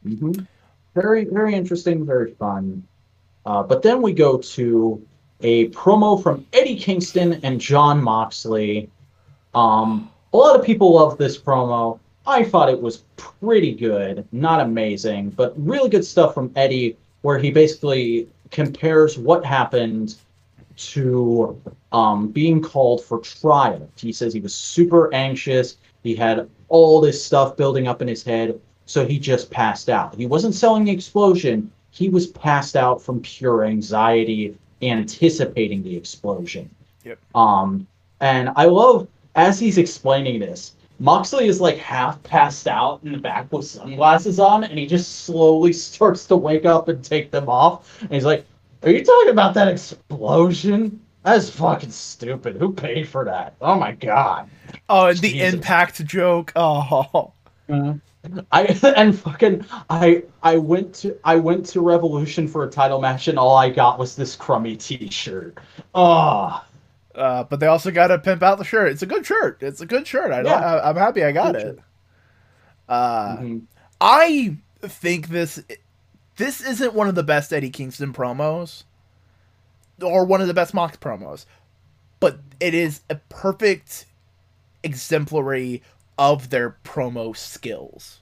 hmm 0.03 0.33
Very, 0.95 1.25
very 1.27 1.55
interesting, 1.55 2.07
very 2.07 2.33
fun. 2.35 2.87
Uh, 3.47 3.63
but 3.63 3.83
then 3.83 4.03
we 4.03 4.13
go 4.13 4.39
to 4.39 5.07
a 5.41 5.69
promo 5.71 6.23
from 6.23 6.47
Eddie 6.53 6.79
Kingston 6.79 7.35
and 7.45 7.61
Jon 7.61 8.03
Moxley. 8.03 8.91
Um, 9.55 10.11
a 10.33 10.37
lot 10.37 10.59
of 10.59 10.65
people 10.65 10.95
love 10.95 11.19
this 11.19 11.39
promo. 11.39 12.01
I 12.27 12.45
thought 12.45 12.69
it 12.71 12.81
was 12.81 13.05
pretty 13.17 13.75
good, 13.75 14.27
not 14.33 14.61
amazing, 14.61 15.31
but 15.31 15.55
really 15.57 15.89
good 15.91 16.05
stuff 16.05 16.35
from 16.35 16.53
Eddie, 16.57 16.99
where 17.23 17.39
he 17.39 17.51
basically 17.51 18.29
compares 18.57 19.19
what 19.19 19.45
happened 19.45 20.15
to 20.79 21.61
um, 21.93 22.29
being 22.29 22.63
called 22.63 23.05
for 23.05 23.19
trial. 23.19 23.87
He 23.97 24.13
says 24.13 24.33
he 24.33 24.41
was 24.41 24.55
super 24.55 25.13
anxious. 25.13 25.77
He 26.03 26.15
had 26.15 26.49
all 26.69 27.03
this 27.03 27.23
stuff 27.23 27.55
building 27.55 27.87
up 27.87 28.01
in 28.01 28.09
his 28.09 28.23
head, 28.25 28.59
so 28.87 29.07
he 29.07 29.19
just 29.19 29.51
passed 29.51 29.91
out. 29.91 30.15
He 30.15 30.25
wasn't 30.25 30.55
selling 30.55 30.87
the 30.87 30.91
explosion. 30.91 31.71
He 31.91 32.09
was 32.09 32.29
passed 32.29 32.77
out 32.77 33.03
from 33.03 33.21
pure 33.21 33.63
anxiety, 33.65 34.57
anticipating 34.81 35.83
the 35.83 35.95
explosion. 35.95 36.71
Yep. 37.05 37.19
Um, 37.35 37.87
and 38.21 38.49
I 38.57 38.65
love 38.65 39.07
as 39.35 39.61
he's 39.61 39.77
explaining 39.77 40.41
this, 40.41 40.76
Moxley 40.99 41.47
is 41.47 41.61
like 41.61 41.77
half 41.77 42.23
passed 42.23 42.67
out 42.67 43.01
in 43.05 43.13
the 43.13 43.19
back 43.19 43.53
with 43.53 43.67
sunglasses 43.67 44.39
on, 44.39 44.65
and 44.65 44.79
he 44.79 44.87
just 44.87 45.25
slowly 45.25 45.73
starts 45.75 46.27
to 46.27 46.37
wake 46.37 46.65
up 46.65 46.89
and 46.89 47.05
take 47.05 47.31
them 47.31 47.49
off. 47.49 48.01
And 48.01 48.13
he's 48.13 48.25
like, 48.25 48.47
"Are 48.83 48.91
you 48.91 49.05
talking 49.05 49.31
about 49.31 49.55
that 49.55 49.69
explosion? 49.69 51.01
That's 51.23 51.51
fucking 51.51 51.91
stupid. 51.91 52.57
Who 52.57 52.73
paid 52.73 53.09
for 53.09 53.25
that? 53.25 53.55
Oh 53.61 53.75
my 53.75 53.93
god." 53.93 54.49
Oh, 54.89 55.07
and 55.07 55.19
the 55.19 55.43
impact 55.43 56.05
joke. 56.07 56.53
Oh, 56.57 57.33
mm-hmm. 57.69 57.99
I 58.53 58.63
and 58.97 59.19
fucking 59.19 59.65
I 59.91 60.25
I 60.43 60.57
went 60.57 60.95
to 60.97 61.17
I 61.25 61.37
went 61.37 61.67
to 61.67 61.81
Revolution 61.81 62.49
for 62.49 62.65
a 62.65 62.71
title 62.71 63.01
match, 63.01 63.29
and 63.29 63.39
all 63.39 63.57
I 63.57 63.71
got 63.71 63.99
was 63.99 64.17
this 64.17 64.37
crummy 64.37 64.77
T-shirt. 64.77 65.59
Oh, 65.95 66.65
uh, 67.17 67.45
but 67.45 67.61
they 67.61 67.67
also 67.67 67.91
got 67.91 68.09
to 68.09 68.19
pimp 68.19 68.43
out 68.43 68.59
the 68.59 68.65
shirt. 68.65 68.93
It's 68.93 69.03
a 69.03 69.07
good 69.07 69.27
shirt. 69.27 69.63
It's 69.63 69.81
a 69.81 69.87
good 69.87 70.07
shirt. 70.07 70.33
I, 70.33 70.43
Yeah. 70.43 70.55
I 70.55 70.91
I'm 70.91 70.97
happy 70.97 71.25
I 71.25 71.33
got 71.33 71.55
Good 71.55 71.63
it. 71.63 71.81
Uh, 72.89 73.37
mhm. 73.39 73.63
I 74.01 74.57
think 74.83 75.29
this 75.29 75.63
this 76.37 76.61
isn't 76.61 76.95
one 76.95 77.09
of 77.09 77.15
the 77.15 77.23
best 77.23 77.53
Eddie 77.53 77.71
Kingston 77.71 78.13
promos 78.13 78.85
or 80.03 80.25
one 80.25 80.41
of 80.41 80.47
the 80.47 80.55
best 80.55 80.75
Mox 80.75 80.97
promos, 80.97 81.47
but 82.21 82.39
it 82.61 82.75
is 82.75 83.01
a 83.09 83.17
perfect 83.17 84.07
exemplary 84.83 85.83
of 86.19 86.51
their 86.51 86.77
promo 86.85 87.37
skills. 87.37 88.21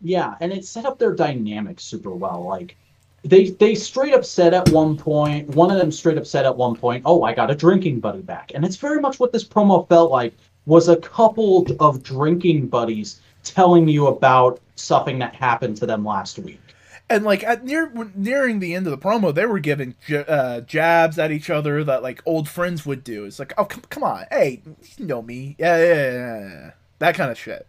Yeah, 0.00 0.36
and 0.40 0.52
it 0.52 0.64
set 0.64 0.84
up 0.84 0.98
their 0.98 1.14
dynamic 1.14 1.80
super 1.80 2.10
well. 2.14 2.42
Like 2.44 2.76
they 3.24 3.50
they 3.50 3.74
straight 3.74 4.14
up 4.14 4.24
said 4.24 4.54
at 4.54 4.68
one 4.70 4.96
point, 4.96 5.48
one 5.50 5.70
of 5.70 5.78
them 5.78 5.90
straight 5.90 6.18
up 6.18 6.26
said 6.26 6.46
at 6.46 6.56
one 6.56 6.76
point, 6.76 7.02
"Oh, 7.06 7.22
I 7.22 7.34
got 7.34 7.50
a 7.50 7.54
drinking 7.54 8.00
buddy 8.00 8.22
back," 8.22 8.52
and 8.54 8.64
it's 8.64 8.76
very 8.76 9.00
much 9.00 9.18
what 9.18 9.32
this 9.32 9.44
promo 9.44 9.88
felt 9.88 10.10
like 10.10 10.34
was 10.66 10.88
a 10.88 10.96
couple 10.96 11.66
of 11.80 12.02
drinking 12.02 12.66
buddies 12.68 13.20
telling 13.44 13.88
you 13.88 14.08
about 14.08 14.60
something 14.74 15.18
that 15.20 15.34
happened 15.34 15.76
to 15.78 15.86
them 15.86 16.04
last 16.04 16.38
week. 16.38 16.60
And 17.08 17.24
like 17.24 17.44
at 17.44 17.64
near 17.64 17.92
nearing 18.16 18.58
the 18.58 18.74
end 18.74 18.86
of 18.86 18.90
the 18.90 18.98
promo, 18.98 19.32
they 19.32 19.46
were 19.46 19.60
giving 19.60 19.94
j- 20.06 20.24
uh, 20.26 20.60
jabs 20.62 21.18
at 21.18 21.30
each 21.30 21.50
other 21.50 21.84
that 21.84 22.02
like 22.02 22.20
old 22.26 22.48
friends 22.48 22.84
would 22.84 23.04
do. 23.04 23.24
It's 23.24 23.38
like, 23.38 23.54
oh 23.56 23.64
come, 23.64 23.82
come 23.90 24.02
on, 24.02 24.24
hey, 24.30 24.62
you 24.96 25.06
know 25.06 25.22
me, 25.22 25.54
yeah, 25.58 25.78
yeah, 25.78 25.94
yeah, 25.94 26.12
yeah, 26.12 26.48
yeah. 26.48 26.70
that 26.98 27.14
kind 27.14 27.30
of 27.30 27.38
shit. 27.38 27.66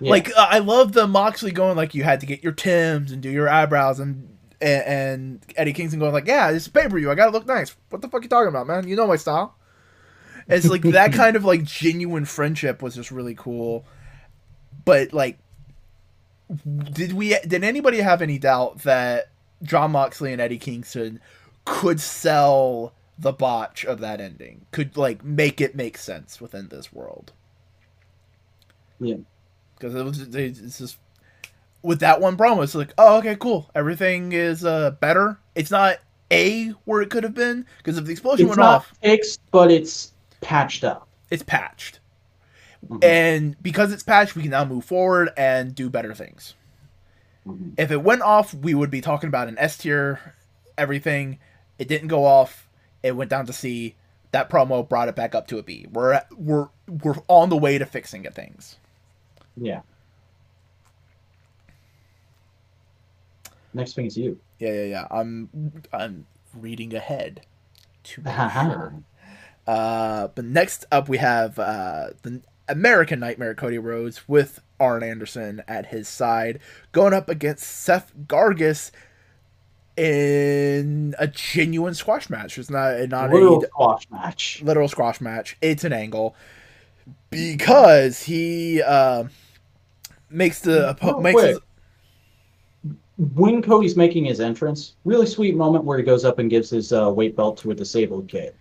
Yeah. 0.00 0.10
Like 0.10 0.30
uh, 0.36 0.46
I 0.50 0.58
love 0.58 0.92
the 0.92 1.06
Moxley 1.06 1.52
going 1.52 1.76
like 1.76 1.94
you 1.94 2.02
had 2.02 2.20
to 2.20 2.26
get 2.26 2.42
your 2.42 2.52
Tims 2.52 3.12
and 3.12 3.22
do 3.22 3.30
your 3.30 3.48
eyebrows 3.48 4.00
and 4.00 4.36
and, 4.60 4.84
and 4.84 5.44
Eddie 5.56 5.72
Kingston 5.72 6.00
going 6.00 6.12
like 6.12 6.26
yeah 6.26 6.52
this 6.52 6.64
is 6.64 6.68
pay 6.68 6.88
per 6.88 6.98
view 6.98 7.10
I 7.10 7.14
gotta 7.14 7.32
look 7.32 7.46
nice. 7.46 7.74
What 7.88 8.02
the 8.02 8.08
fuck 8.08 8.22
you 8.22 8.28
talking 8.28 8.48
about, 8.48 8.66
man? 8.66 8.88
You 8.88 8.96
know 8.96 9.06
my 9.06 9.16
style. 9.16 9.56
It's 10.48 10.68
like 10.68 10.82
that 10.82 11.12
kind 11.12 11.36
of 11.36 11.44
like 11.44 11.64
genuine 11.64 12.24
friendship 12.24 12.82
was 12.82 12.94
just 12.94 13.10
really 13.10 13.34
cool. 13.34 13.84
But 14.84 15.12
like, 15.12 15.38
did 16.92 17.12
we? 17.12 17.36
Did 17.46 17.64
anybody 17.64 17.98
have 17.98 18.22
any 18.22 18.38
doubt 18.38 18.82
that 18.82 19.30
Jon 19.62 19.92
Moxley 19.92 20.32
and 20.32 20.40
Eddie 20.40 20.58
Kingston 20.58 21.20
could 21.64 22.00
sell 22.00 22.92
the 23.18 23.32
botch 23.32 23.84
of 23.84 24.00
that 24.00 24.20
ending? 24.20 24.66
Could 24.72 24.96
like 24.96 25.24
make 25.24 25.60
it 25.60 25.74
make 25.74 25.96
sense 25.96 26.40
within 26.40 26.68
this 26.68 26.92
world? 26.92 27.32
Yeah. 28.98 29.16
Because 29.80 29.94
it 29.94 30.04
was 30.04 30.20
it's 30.34 30.78
just 30.78 30.98
with 31.82 32.00
that 32.00 32.20
one 32.20 32.36
promo. 32.36 32.62
It's 32.62 32.74
like, 32.74 32.92
oh, 32.98 33.16
okay, 33.18 33.36
cool. 33.36 33.70
Everything 33.74 34.32
is 34.32 34.64
uh 34.64 34.92
better. 34.92 35.38
It's 35.54 35.70
not 35.70 35.96
a 36.30 36.68
where 36.84 37.02
it 37.02 37.10
could 37.10 37.24
have 37.24 37.34
been 37.34 37.66
because 37.78 37.98
if 37.98 38.04
the 38.04 38.12
explosion 38.12 38.46
it's 38.46 38.50
went 38.50 38.60
not 38.60 38.74
off, 38.76 38.92
fixed, 39.02 39.40
but 39.50 39.70
it's 39.70 40.12
patched 40.42 40.84
up. 40.84 41.08
it's 41.30 41.42
patched, 41.42 41.98
Mhm. 42.88 43.02
and 43.02 43.62
because 43.62 43.92
it's 43.92 44.02
patched, 44.02 44.36
we 44.36 44.42
can 44.42 44.50
now 44.52 44.64
move 44.64 44.84
forward 44.84 45.30
and 45.36 45.74
do 45.74 45.88
better 45.90 46.14
things. 46.14 46.54
Mhm. 47.46 47.72
If 47.78 47.90
it 47.90 48.02
went 48.02 48.22
off, 48.22 48.52
we 48.54 48.74
would 48.74 48.90
be 48.90 49.00
talking 49.00 49.28
about 49.28 49.48
an 49.48 49.58
S 49.58 49.78
tier, 49.78 50.34
everything. 50.76 51.38
It 51.78 51.88
didn't 51.88 52.08
go 52.08 52.24
off. 52.26 52.68
It 53.02 53.16
went 53.16 53.30
down 53.30 53.46
to 53.46 53.52
C. 53.52 53.96
That 54.32 54.48
promo 54.50 54.88
brought 54.88 55.08
it 55.08 55.16
back 55.16 55.34
up 55.34 55.48
to 55.48 55.58
a 55.58 55.62
B. 55.62 55.86
We're 55.90 56.20
we're 56.36 56.68
we're 56.86 57.16
on 57.26 57.48
the 57.48 57.56
way 57.56 57.78
to 57.78 57.86
fixing 57.86 58.22
things. 58.30 58.76
Yeah. 59.60 59.82
Next 63.72 63.94
thing 63.94 64.06
is 64.06 64.16
you. 64.16 64.38
Yeah, 64.58 64.72
yeah, 64.72 64.84
yeah. 64.84 65.06
I'm 65.10 65.82
I'm 65.92 66.26
reading 66.54 66.94
ahead. 66.94 67.42
To 68.02 68.20
be 68.22 68.30
sure. 68.30 68.94
Uh, 69.66 70.28
but 70.28 70.44
next 70.44 70.86
up 70.90 71.08
we 71.08 71.18
have 71.18 71.58
uh, 71.58 72.08
the 72.22 72.40
American 72.68 73.20
Nightmare 73.20 73.54
Cody 73.54 73.78
Rhodes 73.78 74.26
with 74.26 74.60
Arn 74.80 75.02
Anderson 75.02 75.62
at 75.68 75.86
his 75.86 76.08
side, 76.08 76.58
going 76.92 77.12
up 77.12 77.28
against 77.28 77.64
Seth 77.64 78.12
Gargis 78.26 78.90
in 79.96 81.14
a 81.18 81.28
genuine 81.28 81.94
squash 81.94 82.30
match. 82.30 82.58
It's 82.58 82.70
not 82.70 82.98
not 83.10 83.30
Literal 83.30 83.62
a 83.62 83.66
squash 83.66 84.10
match. 84.10 84.62
literal 84.64 84.88
squash 84.88 85.20
match. 85.20 85.56
It's 85.60 85.84
an 85.84 85.92
angle 85.92 86.34
because 87.30 88.22
he 88.24 88.82
uh, 88.82 89.24
makes 90.30 90.60
the 90.60 90.96
Real 91.02 91.20
makes 91.20 91.42
his. 91.42 91.58
When 93.34 93.60
Cody's 93.60 93.96
making 93.96 94.24
his 94.24 94.40
entrance, 94.40 94.94
really 95.04 95.26
sweet 95.26 95.54
moment 95.54 95.84
where 95.84 95.98
he 95.98 96.04
goes 96.04 96.24
up 96.24 96.38
and 96.38 96.48
gives 96.48 96.70
his 96.70 96.92
uh, 96.92 97.12
weight 97.12 97.36
belt 97.36 97.58
to 97.58 97.70
a 97.70 97.74
disabled 97.74 98.28
kid. 98.28 98.54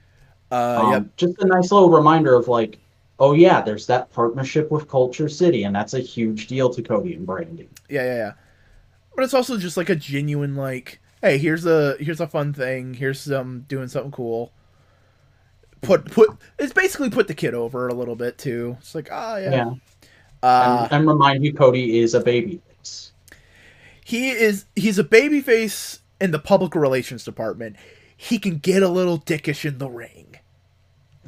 uh, 0.51 0.81
Um, 0.83 0.91
yep. 0.91 1.15
Just 1.15 1.41
a 1.41 1.45
nice 1.45 1.71
little 1.71 1.89
reminder 1.89 2.35
of 2.35 2.47
like, 2.49 2.79
oh 3.19 3.33
yeah, 3.33 3.61
there's 3.61 3.85
that 3.87 4.11
partnership 4.11 4.69
with 4.71 4.87
KultureCity, 4.87 5.65
and 5.65 5.73
that's 5.75 5.93
a 5.93 5.99
huge 5.99 6.47
deal 6.47 6.69
to 6.71 6.81
Cody 6.81 7.13
and 7.13 7.25
Brandi. 7.27 7.67
Yeah, 7.89 8.03
yeah, 8.03 8.15
yeah. 8.15 8.33
But 9.15 9.23
it's 9.23 9.33
also 9.33 9.57
just 9.57 9.77
like 9.77 9.89
a 9.89 9.95
genuine 9.95 10.55
like, 10.55 10.99
hey, 11.21 11.37
here's 11.37 11.65
a 11.65 11.95
here's 11.99 12.19
a 12.21 12.27
fun 12.27 12.53
thing. 12.53 12.93
Here's 12.95 13.19
some 13.21 13.61
doing 13.67 13.87
something 13.87 14.11
cool. 14.11 14.51
Put 15.81 16.11
put 16.11 16.37
it's 16.57 16.73
basically 16.73 17.09
put 17.09 17.27
the 17.27 17.33
kid 17.33 17.53
over 17.53 17.87
a 17.87 17.93
little 17.93 18.15
bit 18.15 18.37
too. 18.37 18.75
It's 18.79 18.93
like, 18.95 19.09
ah, 19.11 19.37
yeah. 19.37 19.51
Yeah. 19.51 19.73
Uh, 20.43 20.87
and, 20.91 21.01
and 21.01 21.07
remind 21.09 21.43
you, 21.43 21.53
Cody 21.53 21.99
is 21.99 22.13
a 22.13 22.19
baby 22.21 22.61
face. 22.79 23.11
he 24.05 24.29
is 24.29 24.65
he's 24.75 24.97
a 24.99 25.03
babyface 25.03 25.99
in 26.21 26.31
the 26.31 26.39
public 26.39 26.75
relations 26.75 27.23
department. 27.23 27.75
He 28.15 28.39
can 28.39 28.57
get 28.57 28.83
a 28.83 28.89
little 28.89 29.19
dickish 29.19 29.65
in 29.65 29.77
the 29.77 29.89
ring. 29.89 30.35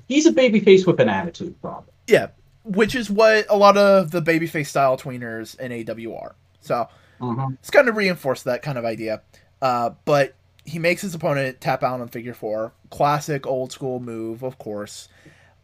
He's 0.07 0.25
a 0.25 0.31
baby 0.31 0.59
face 0.59 0.85
with 0.85 0.99
an 0.99 1.09
attitude 1.09 1.59
problem. 1.61 1.85
Yeah, 2.07 2.27
which 2.63 2.95
is 2.95 3.09
what 3.09 3.45
a 3.49 3.55
lot 3.57 3.77
of 3.77 4.11
the 4.11 4.21
babyface 4.21 4.67
style 4.67 4.97
tweeners 4.97 5.57
in 5.59 5.71
AWR. 5.71 6.33
So 6.59 6.88
Mhm. 7.21 7.53
it's 7.53 7.69
kind 7.69 7.88
of 7.88 7.95
reinforced 7.95 8.43
that 8.45 8.61
kind 8.61 8.77
of 8.77 8.83
idea. 8.85 9.21
Uh, 9.61 9.91
but 10.05 10.33
he 10.65 10.79
makes 10.79 11.01
his 11.01 11.13
opponent 11.15 11.61
tap 11.61 11.83
out 11.83 12.01
on 12.01 12.07
figure 12.07 12.33
four. 12.33 12.73
Classic 12.89 13.45
old 13.47 13.71
school 13.71 13.99
move, 13.99 14.43
of 14.43 14.57
course. 14.57 15.07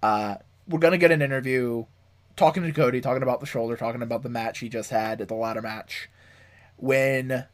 Uh, 0.02 0.36
we're 0.68 0.80
gonna 0.80 0.98
get 0.98 1.12
an 1.12 1.22
interview 1.22 1.86
talking 2.38 2.64
to 2.64 2.72
Cody, 2.72 3.02
talking 3.02 3.24
about 3.24 3.42
the 3.42 3.46
shoulder, 3.46 3.76
talking 3.76 4.02
about 4.02 4.24
the 4.24 4.30
match 4.30 4.60
he 4.60 4.70
just 4.70 4.92
had 4.92 5.20
at 5.20 5.28
the 5.28 5.34
ladder 5.34 5.62
match. 5.62 6.10
When 6.78 7.46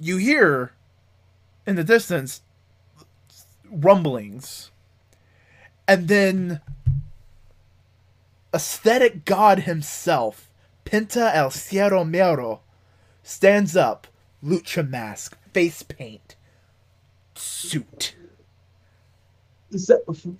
you 0.00 0.16
hear 0.16 0.72
in 1.66 1.76
the 1.76 1.84
distance 1.84 2.40
rumblings, 3.70 4.70
and 5.86 6.08
then 6.08 6.60
aesthetic 8.54 9.24
god 9.24 9.60
himself, 9.60 10.50
Penta 10.84 11.34
El 11.34 11.50
Zero 11.50 12.02
Miedo, 12.04 12.60
stands 13.22 13.76
up, 13.76 14.06
lucha 14.42 14.88
mask, 14.88 15.36
face 15.52 15.82
paint, 15.82 16.34
suit. 17.34 18.14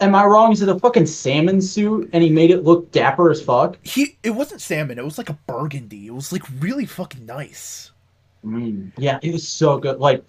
Am 0.00 0.14
I 0.14 0.24
wrong? 0.24 0.52
Is 0.52 0.62
it 0.62 0.68
a 0.68 0.78
fucking 0.78 1.06
salmon 1.06 1.60
suit 1.60 2.10
and 2.12 2.22
he 2.22 2.30
made 2.30 2.50
it 2.50 2.64
look 2.64 2.90
dapper 2.92 3.30
as 3.30 3.42
fuck? 3.42 3.78
He 3.82 4.16
it 4.22 4.30
wasn't 4.30 4.60
salmon, 4.60 4.98
it 4.98 5.04
was 5.04 5.18
like 5.18 5.30
a 5.30 5.38
burgundy. 5.46 6.06
It 6.06 6.14
was 6.14 6.32
like 6.32 6.42
really 6.60 6.86
fucking 6.86 7.26
nice. 7.26 7.90
Mm, 8.44 8.92
yeah, 8.96 9.18
it 9.22 9.32
was 9.32 9.46
so 9.46 9.78
good. 9.78 9.98
Like, 9.98 10.24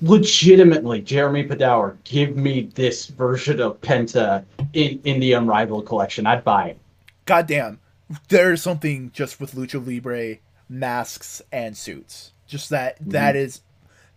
legitimately, 0.00 1.02
Jeremy 1.02 1.44
Padawer, 1.44 1.96
give 2.04 2.36
me 2.36 2.70
this 2.74 3.06
version 3.06 3.60
of 3.60 3.80
Penta 3.80 4.44
in, 4.72 5.00
in 5.04 5.20
the 5.20 5.32
Unrivaled 5.32 5.86
collection. 5.86 6.26
I'd 6.26 6.44
buy 6.44 6.70
it. 6.70 6.78
Goddamn. 7.26 7.80
There's 8.28 8.62
something 8.62 9.10
just 9.12 9.38
with 9.38 9.54
Lucha 9.54 9.84
Libre 9.84 10.38
masks 10.68 11.42
and 11.52 11.76
suits. 11.76 12.32
Just 12.46 12.70
that 12.70 12.96
that 13.00 13.36
is 13.36 13.60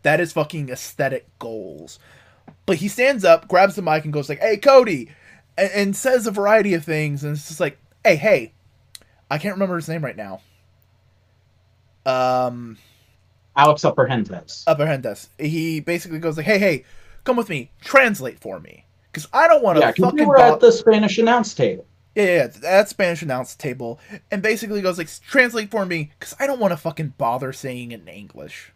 that 0.03 0.21
is 0.21 0.31
fucking 0.31 0.69
aesthetic 0.69 1.27
goals. 1.39 1.99
But 2.65 2.77
he 2.77 2.87
stands 2.87 3.25
up, 3.25 3.47
grabs 3.47 3.75
the 3.75 3.81
mic, 3.81 4.03
and 4.03 4.13
goes 4.13 4.29
like, 4.29 4.39
"Hey, 4.39 4.57
Cody," 4.57 5.09
and, 5.57 5.71
and 5.71 5.95
says 5.95 6.27
a 6.27 6.31
variety 6.31 6.73
of 6.73 6.83
things, 6.85 7.23
and 7.23 7.35
it's 7.35 7.47
just 7.47 7.59
like, 7.59 7.77
"Hey, 8.03 8.15
hey," 8.15 8.53
I 9.29 9.37
can't 9.37 9.55
remember 9.55 9.75
his 9.75 9.89
name 9.89 10.03
right 10.03 10.15
now. 10.15 10.41
Um, 12.05 12.77
Alex 13.55 13.81
Abrahantes. 13.83 14.63
Upperhendes. 14.65 15.27
He 15.37 15.79
basically 15.79 16.19
goes 16.19 16.37
like, 16.37 16.45
"Hey, 16.45 16.59
hey, 16.59 16.85
come 17.23 17.37
with 17.37 17.49
me, 17.49 17.71
translate 17.81 18.39
for 18.39 18.59
me, 18.59 18.85
because 19.11 19.27
I 19.33 19.47
don't 19.47 19.63
want 19.63 19.77
to 19.77 19.81
Yeah, 19.81 19.91
'cause 19.91 20.05
fucking." 20.05 20.19
we 20.19 20.25
were 20.25 20.37
bo- 20.37 20.53
at 20.53 20.59
the 20.59 20.71
Spanish 20.71 21.17
announce 21.17 21.53
table. 21.53 21.85
Yeah, 22.15 22.23
yeah, 22.25 22.49
yeah, 22.61 22.69
at 22.69 22.89
Spanish 22.89 23.21
announce 23.21 23.55
table, 23.55 23.99
and 24.31 24.41
basically 24.41 24.81
goes 24.81 24.97
like, 24.97 25.09
"Translate 25.27 25.71
for 25.71 25.85
me, 25.85 26.11
because 26.19 26.35
I 26.39 26.47
don't 26.47 26.59
want 26.59 26.71
to 26.71 26.77
fucking 26.77 27.13
bother 27.17 27.53
saying 27.53 27.91
it 27.91 28.01
in 28.01 28.07
English." 28.07 28.71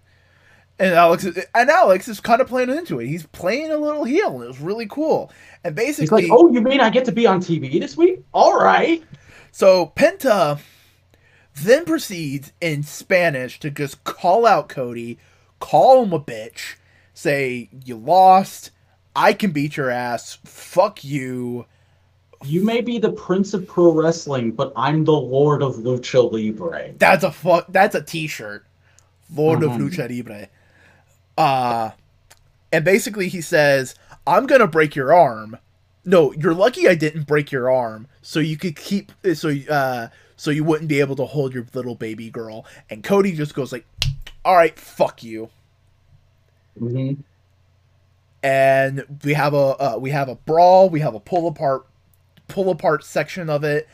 And 0.78 0.94
Alex, 0.94 1.24
is, 1.24 1.38
and 1.56 1.70
Alex 1.70 2.08
is 2.08 2.20
kind 2.20 2.42
of 2.42 2.48
playing 2.48 2.70
into 2.70 3.00
it. 3.00 3.08
He's 3.08 3.26
playing 3.28 3.72
a 3.72 3.78
little 3.78 4.04
heel, 4.04 4.36
and 4.36 4.44
it 4.44 4.48
was 4.48 4.60
really 4.60 4.88
cool. 4.88 5.32
And 5.64 5.78
He's 5.78 5.86
basically, 5.86 6.24
like, 6.24 6.32
"Oh, 6.32 6.52
you 6.52 6.62
mean 6.62 6.82
I 6.82 6.90
get 6.90 7.06
to 7.06 7.14
be 7.14 7.26
on 7.26 7.40
TV 7.40 7.80
this 7.80 7.96
week? 7.96 8.24
All 8.34 8.58
right." 8.58 9.04
so 9.52 9.94
Penta 9.96 10.60
then 11.56 11.86
proceeds 11.86 12.52
in 12.60 12.84
Spanish 12.84 13.60
to 13.62 13.70
just 13.70 14.04
call 14.04 14.46
out 14.46 14.68
Cody, 14.68 15.18
call 15.60 16.04
him 16.04 16.12
a 16.12 16.20
bitch, 16.20 16.76
say 17.14 17.70
you 17.86 17.96
lost, 17.96 18.72
I 19.16 19.32
can 19.32 19.52
beat 19.52 19.78
your 19.78 19.90
ass, 19.90 20.38
fuck 20.44 21.04
you. 21.06 21.66
You 22.44 22.66
may 22.66 22.82
be 22.82 23.00
the 23.00 23.14
Prince 23.14 23.54
of 23.54 23.66
Pro 23.66 23.92
Wrestling, 23.94 24.52
but 24.52 24.74
I'm 24.76 25.06
the 25.06 25.14
Lord 25.14 25.64
of 25.64 25.76
Lucha 25.76 26.30
Libre. 26.30 26.92
That's 26.98 27.24
a 27.24 27.32
fuck. 27.32 27.66
That's 27.70 27.96
a 27.96 28.02
T-shirt. 28.02 28.66
Lord 29.34 29.64
of 29.64 29.72
Mhm. 29.72 29.90
Lucha 29.90 30.10
Libre. 30.10 30.50
Uh, 31.38 31.92
and 32.72 32.86
basically 32.86 33.30
he 33.30 33.42
says, 33.42 33.96
"I'm 34.28 34.48
gonna 34.48 34.68
break 34.68 34.96
your 34.96 35.14
arm. 35.14 35.58
No, 36.06 36.34
you're 36.34 36.54
lucky 36.54 36.88
I 36.88 36.96
didn't 36.96 37.24
break 37.28 37.52
your 37.52 37.72
arm, 37.72 38.08
so 38.22 38.40
you 38.40 38.58
could 38.58 38.76
keep 38.76 39.12
so 39.36 39.54
uh 39.70 40.10
so 40.38 40.52
you 40.52 40.64
wouldn't 40.64 40.90
be 40.90 41.00
able 41.00 41.16
to 41.18 41.26
hold 41.26 41.54
your 41.54 41.66
little 41.74 41.96
baby 41.96 42.30
girl." 42.30 42.66
And 42.90 43.04
Cody 43.04 43.34
just 43.34 43.56
goes 43.56 43.72
like, 43.72 43.86
"All 44.46 44.56
right, 44.56 44.78
fuck 44.80 45.24
you." 45.24 45.50
hmm 46.80 47.26
And 48.44 49.06
we 49.24 49.34
have 49.34 49.54
a 49.54 49.58
uh, 49.58 49.98
we 50.00 50.12
have 50.12 50.30
a 50.30 50.36
brawl. 50.36 50.90
We 50.90 51.00
have 51.02 51.16
a 51.16 51.20
pull 51.20 51.48
apart 51.48 51.88
pull 52.48 52.70
apart 52.70 53.04
section 53.04 53.50
of 53.50 53.64
it. 53.64 53.88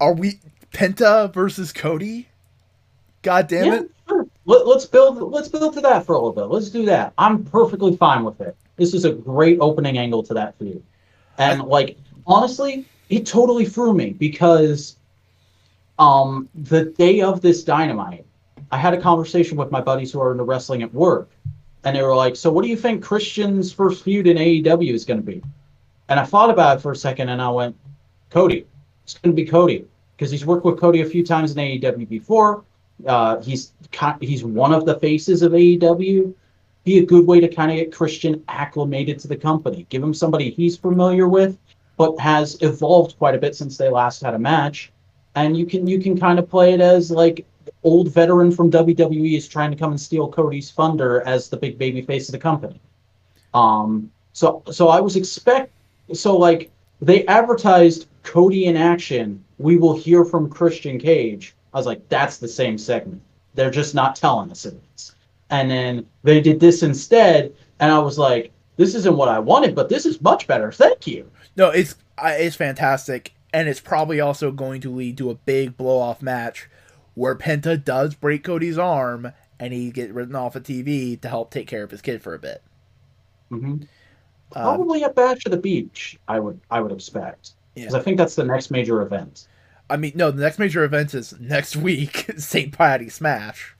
Are 0.00 0.12
we 0.14 0.40
Penta 0.72 1.32
versus 1.32 1.72
Cody? 1.72 2.28
God 3.22 3.48
damn 3.48 3.72
Yeah, 3.72 3.72
it! 3.72 3.90
Let, 4.46 4.66
let's 4.66 4.86
build. 4.86 5.20
Let's 5.32 5.48
build 5.48 5.74
to 5.74 5.80
that 5.82 6.06
for 6.06 6.14
a 6.14 6.18
little 6.18 6.32
bit. 6.32 6.44
Let's 6.44 6.70
do 6.70 6.86
that. 6.86 7.12
I'm 7.18 7.44
perfectly 7.44 7.96
fine 7.96 8.24
with 8.24 8.40
it. 8.40 8.56
This 8.76 8.94
is 8.94 9.04
a 9.04 9.12
great 9.12 9.58
opening 9.60 9.98
angle 9.98 10.22
to 10.22 10.34
that 10.34 10.56
feud, 10.58 10.82
and 11.38 11.62
like 11.62 11.98
honestly, 12.26 12.86
it 13.08 13.26
totally 13.26 13.66
threw 13.66 13.92
me 13.92 14.10
because, 14.10 14.96
um, 15.98 16.48
the 16.54 16.86
day 16.86 17.20
of 17.22 17.40
this 17.40 17.64
dynamite, 17.64 18.24
I 18.70 18.76
had 18.76 18.94
a 18.94 19.00
conversation 19.00 19.56
with 19.56 19.70
my 19.70 19.80
buddies 19.80 20.12
who 20.12 20.20
are 20.20 20.30
into 20.32 20.44
wrestling 20.44 20.82
at 20.82 20.94
work, 20.94 21.30
and 21.84 21.96
they 21.96 22.02
were 22.02 22.14
like, 22.14 22.36
"So, 22.36 22.52
what 22.52 22.62
do 22.62 22.68
you 22.68 22.76
think 22.76 23.02
Christian's 23.02 23.72
first 23.72 24.04
feud 24.04 24.28
in 24.28 24.36
AEW 24.36 24.94
is 24.94 25.04
going 25.04 25.20
to 25.20 25.26
be?" 25.26 25.42
And 26.08 26.20
I 26.20 26.24
thought 26.24 26.50
about 26.50 26.78
it 26.78 26.80
for 26.80 26.92
a 26.92 26.96
second, 26.96 27.30
and 27.30 27.42
I 27.42 27.50
went, 27.50 27.74
"Cody. 28.30 28.64
It's 29.02 29.14
going 29.14 29.34
to 29.34 29.42
be 29.42 29.48
Cody 29.48 29.86
because 30.16 30.30
he's 30.30 30.46
worked 30.46 30.64
with 30.64 30.78
Cody 30.78 31.00
a 31.00 31.06
few 31.06 31.24
times 31.24 31.50
in 31.50 31.58
AEW 31.58 32.08
before." 32.08 32.62
Uh, 33.04 33.40
he's 33.42 33.72
he's 34.20 34.44
one 34.44 34.72
of 34.72 34.86
the 34.86 34.98
faces 34.98 35.42
of 35.42 35.52
AEW. 35.52 36.34
Be 36.84 36.98
a 36.98 37.04
good 37.04 37.26
way 37.26 37.40
to 37.40 37.48
kind 37.48 37.70
of 37.70 37.76
get 37.76 37.92
Christian 37.92 38.42
acclimated 38.48 39.18
to 39.20 39.28
the 39.28 39.36
company. 39.36 39.86
Give 39.88 40.02
him 40.02 40.14
somebody 40.14 40.50
he's 40.50 40.76
familiar 40.76 41.28
with, 41.28 41.58
but 41.96 42.18
has 42.20 42.56
evolved 42.62 43.18
quite 43.18 43.34
a 43.34 43.38
bit 43.38 43.56
since 43.56 43.76
they 43.76 43.88
last 43.88 44.22
had 44.22 44.34
a 44.34 44.38
match. 44.38 44.92
And 45.34 45.56
you 45.56 45.66
can 45.66 45.86
you 45.86 46.00
can 46.00 46.18
kind 46.18 46.38
of 46.38 46.48
play 46.48 46.72
it 46.72 46.80
as 46.80 47.10
like 47.10 47.44
old 47.82 48.08
veteran 48.12 48.50
from 48.50 48.70
WWE 48.70 49.36
is 49.36 49.48
trying 49.48 49.70
to 49.70 49.76
come 49.76 49.90
and 49.90 50.00
steal 50.00 50.28
Cody's 50.28 50.70
thunder 50.70 51.22
as 51.26 51.48
the 51.48 51.56
big 51.56 51.78
baby 51.78 52.02
face 52.02 52.28
of 52.28 52.32
the 52.32 52.38
company. 52.38 52.80
Um, 53.52 54.10
so 54.32 54.62
so 54.70 54.88
I 54.88 55.00
was 55.00 55.16
expect 55.16 55.72
so 56.12 56.36
like 56.36 56.70
they 57.00 57.26
advertised 57.26 58.06
Cody 58.22 58.66
in 58.66 58.76
action. 58.76 59.44
We 59.58 59.76
will 59.76 59.96
hear 59.96 60.24
from 60.24 60.50
Christian 60.50 60.98
Cage. 60.98 61.54
I 61.76 61.78
was 61.78 61.84
like, 61.84 62.08
that's 62.08 62.38
the 62.38 62.48
same 62.48 62.78
segment. 62.78 63.20
They're 63.54 63.70
just 63.70 63.94
not 63.94 64.16
telling 64.16 64.50
us 64.50 64.64
it 64.64 64.80
is. 64.94 65.14
And 65.50 65.70
then 65.70 66.06
they 66.22 66.40
did 66.40 66.58
this 66.58 66.82
instead, 66.82 67.52
and 67.80 67.92
I 67.92 67.98
was 67.98 68.18
like, 68.18 68.50
this 68.78 68.94
isn't 68.94 69.14
what 69.14 69.28
I 69.28 69.38
wanted, 69.38 69.74
but 69.74 69.90
this 69.90 70.06
is 70.06 70.22
much 70.22 70.46
better. 70.46 70.72
Thank 70.72 71.06
you. 71.06 71.30
No, 71.54 71.68
it's 71.68 71.94
it's 72.18 72.56
fantastic, 72.56 73.34
and 73.52 73.68
it's 73.68 73.80
probably 73.80 74.20
also 74.20 74.50
going 74.50 74.80
to 74.80 74.90
lead 74.90 75.18
to 75.18 75.28
a 75.28 75.34
big 75.34 75.76
blow 75.76 75.98
off 75.98 76.22
match 76.22 76.70
where 77.12 77.34
Penta 77.34 77.84
does 77.84 78.14
break 78.14 78.42
Cody's 78.42 78.78
arm 78.78 79.32
and 79.60 79.74
he 79.74 79.90
gets 79.90 80.12
written 80.12 80.34
off 80.34 80.56
of 80.56 80.62
TV 80.62 81.20
to 81.20 81.28
help 81.28 81.50
take 81.50 81.68
care 81.68 81.82
of 81.82 81.90
his 81.90 82.00
kid 82.00 82.22
for 82.22 82.32
a 82.32 82.38
bit. 82.38 82.62
Mm-hmm. 83.52 83.66
Um, 83.66 83.82
Probably 84.50 85.04
at 85.04 85.14
Bash 85.14 85.44
of 85.44 85.52
the 85.52 85.58
Beach, 85.58 86.18
I 86.26 86.40
would 86.40 86.58
I 86.70 86.80
would 86.80 86.92
expect. 86.92 87.50
Because 87.74 87.92
Yeah. 87.92 87.98
I 87.98 88.02
think 88.02 88.16
that's 88.16 88.34
the 88.34 88.44
next 88.44 88.70
major 88.70 89.02
event. 89.02 89.46
I 89.88 89.96
mean, 89.96 90.12
no, 90.14 90.30
the 90.30 90.42
next 90.42 90.58
major 90.58 90.84
event 90.84 91.14
is 91.14 91.34
next 91.38 91.76
week, 91.76 92.30
St. 92.36 92.72
Patty 92.72 93.08
Smash. 93.08 93.74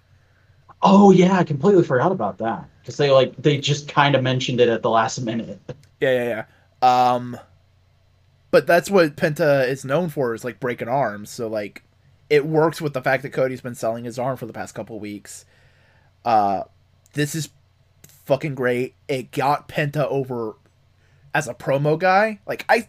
Oh 0.83 1.11
yeah, 1.11 1.39
I 1.39 1.45
completely 1.45 1.83
forgot 1.83 2.13
about 2.13 2.39
that. 2.39 2.69
Because 2.81 2.97
they 2.97 3.11
like 3.11 3.35
they 3.37 3.59
just 3.59 3.89
kind 3.89 4.15
of 4.15 4.23
mentioned 4.23 4.61
it 4.61 4.69
at 4.69 4.83
the 4.83 4.91
last 4.91 5.19
minute. 5.21 5.61
Yeah, 5.99 6.25
yeah, 6.25 6.45
yeah. 6.83 7.15
Um, 7.15 7.39
but 8.51 8.67
that's 8.67 8.91
what 8.91 9.17
Penta 9.17 9.67
is 9.67 9.83
known 9.83 10.11
for 10.11 10.35
is 10.35 10.45
like 10.45 10.61
breaking 10.61 10.89
arms. 10.89 11.31
So 11.31 11.49
like, 11.49 11.83
it 12.29 12.45
works 12.45 12.83
with 12.83 12.93
the 12.93 13.01
fact 13.01 13.23
that 13.23 13.31
Cody's 13.31 13.63
been 13.63 13.75
selling 13.75 14.05
his 14.05 14.19
arm 14.19 14.37
for 14.37 14.45
the 14.45 14.53
past 14.53 14.75
couple 14.75 15.01
weeks. 15.01 15.47
Uh, 16.23 16.65
this 17.15 17.35
is 17.35 17.49
fucking 18.27 18.55
great. 18.55 18.95
It 19.09 19.31
got 19.31 19.69
Penta 19.69 20.07
over 20.11 20.57
as 21.35 21.49
a 21.49 21.55
promo 21.55 21.99
guy. 21.99 22.41
Like 22.47 22.67
I, 22.69 22.89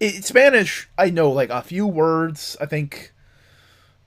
in 0.00 0.22
Spanish, 0.22 0.88
I 0.98 1.10
know 1.10 1.30
like 1.30 1.50
a 1.50 1.62
few 1.62 1.86
words. 1.86 2.56
I 2.60 2.66
think, 2.66 3.12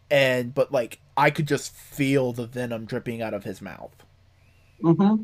and 0.09 0.53
but 0.53 0.71
like 0.71 0.99
I 1.17 1.29
could 1.29 1.47
just 1.47 1.73
feel 1.75 2.33
the 2.33 2.47
venom 2.47 2.85
dripping 2.85 3.21
out 3.21 3.33
of 3.33 3.43
his 3.43 3.61
mouth. 3.61 4.03
hmm 4.81 5.15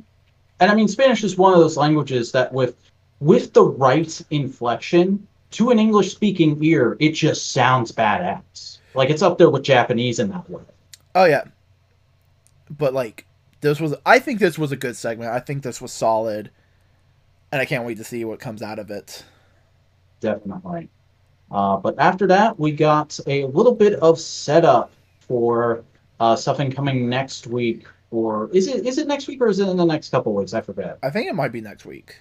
And 0.60 0.72
I 0.72 0.76
mean, 0.76 0.88
Spanish 0.90 1.24
is 1.24 1.38
one 1.38 1.54
of 1.54 1.60
those 1.60 1.78
languages 1.78 2.32
that 2.34 2.54
with 2.54 2.76
with 3.22 3.54
the 3.54 3.64
right 3.64 4.22
inflection 4.32 5.28
to 5.52 5.72
an 5.72 5.80
English 5.80 6.14
speaking 6.14 6.64
ear, 6.64 6.98
it 7.00 7.12
just 7.14 7.54
sounds 7.54 7.92
badass. 7.92 8.80
Like 8.96 9.10
it's 9.12 9.24
up 9.24 9.38
there 9.40 9.50
with 9.52 9.64
Japanese 9.64 10.20
in 10.20 10.30
that 10.30 10.50
way. 10.50 10.64
Oh 11.16 11.26
yeah. 11.26 11.46
But 12.70 12.94
like 12.94 13.26
this 13.62 13.80
was 13.80 13.96
I 14.06 14.20
think 14.20 14.40
this 14.40 14.58
was 14.58 14.72
a 14.72 14.78
good 14.78 14.96
segment. 14.96 15.32
I 15.32 15.40
think 15.40 15.64
this 15.64 15.82
was 15.82 15.92
solid. 15.92 16.52
And 17.52 17.62
I 17.62 17.66
can't 17.66 17.86
wait 17.86 17.98
to 17.98 18.04
see 18.04 18.26
what 18.26 18.40
comes 18.40 18.62
out 18.62 18.80
of 18.80 18.90
it. 18.92 19.24
Definitely. 20.20 20.90
Uh, 21.52 21.78
but 21.78 21.98
after 22.00 22.28
that, 22.28 22.60
we 22.60 22.72
got 22.72 23.20
a 23.28 23.46
little 23.46 23.74
bit 23.74 23.94
of 23.96 24.20
setup 24.20 24.92
for 25.20 25.84
uh, 26.20 26.36
something 26.36 26.72
coming 26.72 27.10
next 27.10 27.48
week. 27.48 27.88
Or 28.12 28.50
is 28.52 28.68
it 28.68 28.86
is 28.86 28.98
it 28.98 29.08
next 29.08 29.28
week 29.28 29.40
or 29.42 29.48
is 29.48 29.60
it 29.60 29.68
in 29.68 29.78
the 29.78 29.86
next 29.86 30.10
couple 30.10 30.34
weeks? 30.34 30.54
I 30.54 30.62
forget. 30.62 30.98
I 31.04 31.10
think 31.10 31.30
it 31.30 31.36
might 31.36 31.52
be 31.52 31.62
next 31.62 31.86
week. 31.86 32.16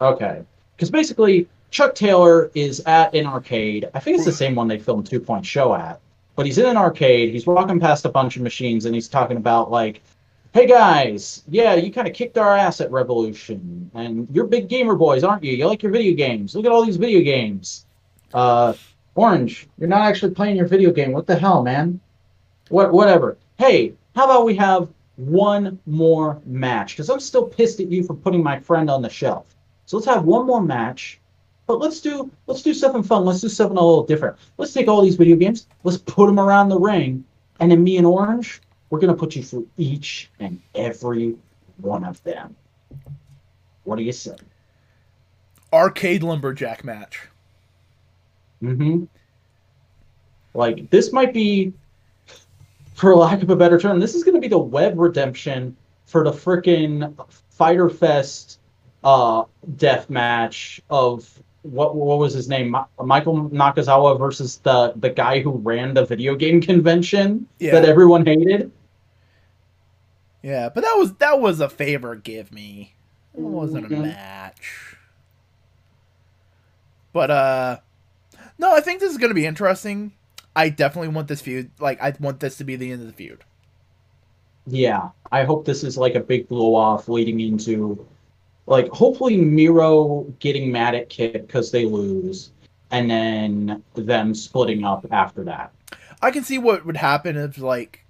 Okay. 0.00 0.42
Because 0.74 0.90
basically, 0.90 1.48
Chuck 1.70 1.94
Taylor 1.94 2.50
is 2.54 2.80
at 2.86 3.14
an 3.14 3.26
arcade. 3.26 3.88
I 3.94 4.00
think 4.00 4.16
it's 4.16 4.26
the 4.26 4.32
same 4.32 4.54
one 4.54 4.68
they 4.68 4.78
filmed 4.78 5.06
Two 5.06 5.20
Point 5.20 5.46
Show 5.46 5.74
at. 5.74 6.00
But 6.34 6.44
he's 6.44 6.58
in 6.58 6.66
an 6.66 6.76
arcade. 6.76 7.32
He's 7.32 7.46
walking 7.46 7.80
past 7.80 8.04
a 8.04 8.10
bunch 8.10 8.36
of 8.36 8.42
machines 8.42 8.84
and 8.84 8.94
he's 8.94 9.08
talking 9.08 9.38
about, 9.38 9.70
like, 9.70 10.02
hey 10.56 10.64
guys, 10.64 11.44
yeah, 11.48 11.74
you 11.74 11.92
kind 11.92 12.08
of 12.08 12.14
kicked 12.14 12.38
our 12.38 12.56
ass 12.56 12.80
at 12.80 12.90
Revolution, 12.90 13.90
and 13.92 14.26
you're 14.32 14.46
big 14.46 14.70
gamer 14.70 14.94
boys, 14.94 15.22
aren't 15.22 15.44
you? 15.44 15.52
You 15.52 15.66
like 15.66 15.82
your 15.82 15.92
video 15.92 16.14
games. 16.14 16.54
Look 16.54 16.64
at 16.64 16.72
all 16.72 16.82
these 16.82 16.96
video 16.96 17.20
games. 17.20 17.84
Uh, 18.32 18.72
Orange, 19.16 19.68
you're 19.76 19.86
not 19.86 20.06
actually 20.06 20.32
playing 20.32 20.56
your 20.56 20.64
video 20.66 20.92
game. 20.92 21.12
What 21.12 21.26
the 21.26 21.36
hell, 21.36 21.62
man? 21.62 22.00
What, 22.70 22.90
whatever. 22.90 23.36
Hey, 23.58 23.92
how 24.14 24.24
about 24.24 24.46
we 24.46 24.56
have 24.56 24.88
one 25.16 25.78
more 25.84 26.40
match? 26.46 26.94
Because 26.94 27.10
I'm 27.10 27.20
still 27.20 27.46
pissed 27.46 27.80
at 27.80 27.88
you 27.88 28.02
for 28.02 28.14
putting 28.14 28.42
my 28.42 28.58
friend 28.58 28.88
on 28.88 29.02
the 29.02 29.10
shelf. 29.10 29.54
So 29.84 29.98
let's 29.98 30.06
have 30.06 30.24
one 30.24 30.46
more 30.46 30.62
match. 30.62 31.20
But 31.66 31.80
let's 31.80 32.00
do 32.00 32.30
let's 32.46 32.62
do 32.62 32.72
something 32.72 33.02
fun. 33.02 33.26
Let's 33.26 33.42
do 33.42 33.50
something 33.50 33.76
a 33.76 33.86
little 33.86 34.06
different. 34.06 34.38
Let's 34.56 34.72
take 34.72 34.88
all 34.88 35.02
these 35.02 35.16
video 35.16 35.36
games. 35.36 35.66
Let's 35.84 35.98
put 35.98 36.28
them 36.28 36.40
around 36.40 36.70
the 36.70 36.80
ring, 36.80 37.24
and 37.60 37.70
then 37.70 37.84
me 37.84 37.98
and 37.98 38.06
Orange, 38.06 38.62
we're 38.90 39.00
gonna 39.00 39.14
put 39.14 39.36
you 39.36 39.42
through 39.42 39.68
each 39.76 40.30
and 40.38 40.60
every 40.74 41.36
one 41.78 42.04
of 42.04 42.22
them. 42.22 42.56
What 43.84 43.96
do 43.96 44.02
you 44.02 44.12
say? 44.12 44.36
Arcade 45.72 46.22
lumberjack 46.22 46.84
match. 46.84 47.28
Mm-hmm. 48.62 49.04
Like 50.54 50.90
this 50.90 51.12
might 51.12 51.34
be, 51.34 51.72
for 52.94 53.14
lack 53.14 53.42
of 53.42 53.50
a 53.50 53.56
better 53.56 53.78
term, 53.78 54.00
this 54.00 54.14
is 54.14 54.24
gonna 54.24 54.40
be 54.40 54.48
the 54.48 54.58
web 54.58 54.98
redemption 54.98 55.76
for 56.06 56.24
the 56.24 56.32
freaking 56.32 57.14
Fyter 57.50 57.90
Fest 57.90 58.60
uh 59.04 59.44
death 59.76 60.08
match 60.10 60.80
of 60.90 61.42
what 61.66 61.94
what 61.96 62.18
was 62.18 62.32
his 62.32 62.48
name? 62.48 62.76
Michael 63.02 63.48
Nakazawa 63.50 64.18
versus 64.18 64.58
the 64.58 64.92
the 64.96 65.10
guy 65.10 65.40
who 65.40 65.50
ran 65.52 65.94
the 65.94 66.04
video 66.04 66.34
game 66.34 66.60
convention 66.60 67.46
Yeah. 67.58 67.72
that 67.72 67.84
everyone 67.84 68.24
hated. 68.24 68.70
Yeah, 70.42 70.68
but 70.68 70.82
that 70.84 70.94
was 70.96 71.14
that 71.14 71.40
was 71.40 71.60
a 71.60 71.68
favor 71.68 72.14
give 72.14 72.52
me. 72.52 72.94
It 73.34 73.40
wasn't 73.40 73.92
a 73.92 73.96
match. 73.96 74.96
But 77.12 77.30
uh 77.30 77.76
no, 78.58 78.74
I 78.74 78.80
think 78.80 79.00
this 79.00 79.10
is 79.10 79.18
gonna 79.18 79.34
be 79.34 79.46
interesting. 79.46 80.12
I 80.54 80.68
definitely 80.68 81.08
want 81.08 81.28
this 81.28 81.40
feud 81.40 81.70
like 81.80 82.00
I 82.00 82.14
want 82.20 82.40
this 82.40 82.56
to 82.58 82.64
be 82.64 82.76
the 82.76 82.92
end 82.92 83.02
of 83.02 83.06
the 83.08 83.12
feud. 83.12 83.44
Yeah, 84.66 85.10
I 85.30 85.44
hope 85.44 85.64
this 85.64 85.84
is 85.84 85.96
like 85.96 86.14
a 86.14 86.20
big 86.20 86.48
blow 86.48 86.74
off 86.74 87.08
leading 87.08 87.40
into 87.40 88.06
like 88.66 88.88
hopefully 88.88 89.36
Miro 89.36 90.22
getting 90.38 90.70
mad 90.70 90.94
at 90.94 91.08
Kit 91.08 91.46
because 91.46 91.70
they 91.70 91.84
lose, 91.84 92.50
and 92.90 93.10
then 93.10 93.82
them 93.94 94.34
splitting 94.34 94.84
up 94.84 95.06
after 95.10 95.44
that. 95.44 95.72
I 96.22 96.30
can 96.30 96.44
see 96.44 96.58
what 96.58 96.86
would 96.86 96.96
happen 96.96 97.36
if 97.36 97.58
like 97.58 98.04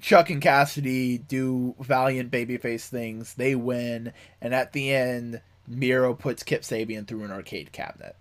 Chuck 0.00 0.30
and 0.30 0.42
Cassidy 0.42 1.18
do 1.18 1.74
valiant 1.80 2.30
babyface 2.30 2.88
things, 2.88 3.34
they 3.34 3.54
win, 3.54 4.12
and 4.40 4.54
at 4.54 4.72
the 4.72 4.92
end 4.92 5.40
Miro 5.66 6.14
puts 6.14 6.42
Kip 6.42 6.62
Sabian 6.62 7.06
through 7.06 7.24
an 7.24 7.30
arcade 7.30 7.72
cabinet. 7.72 8.16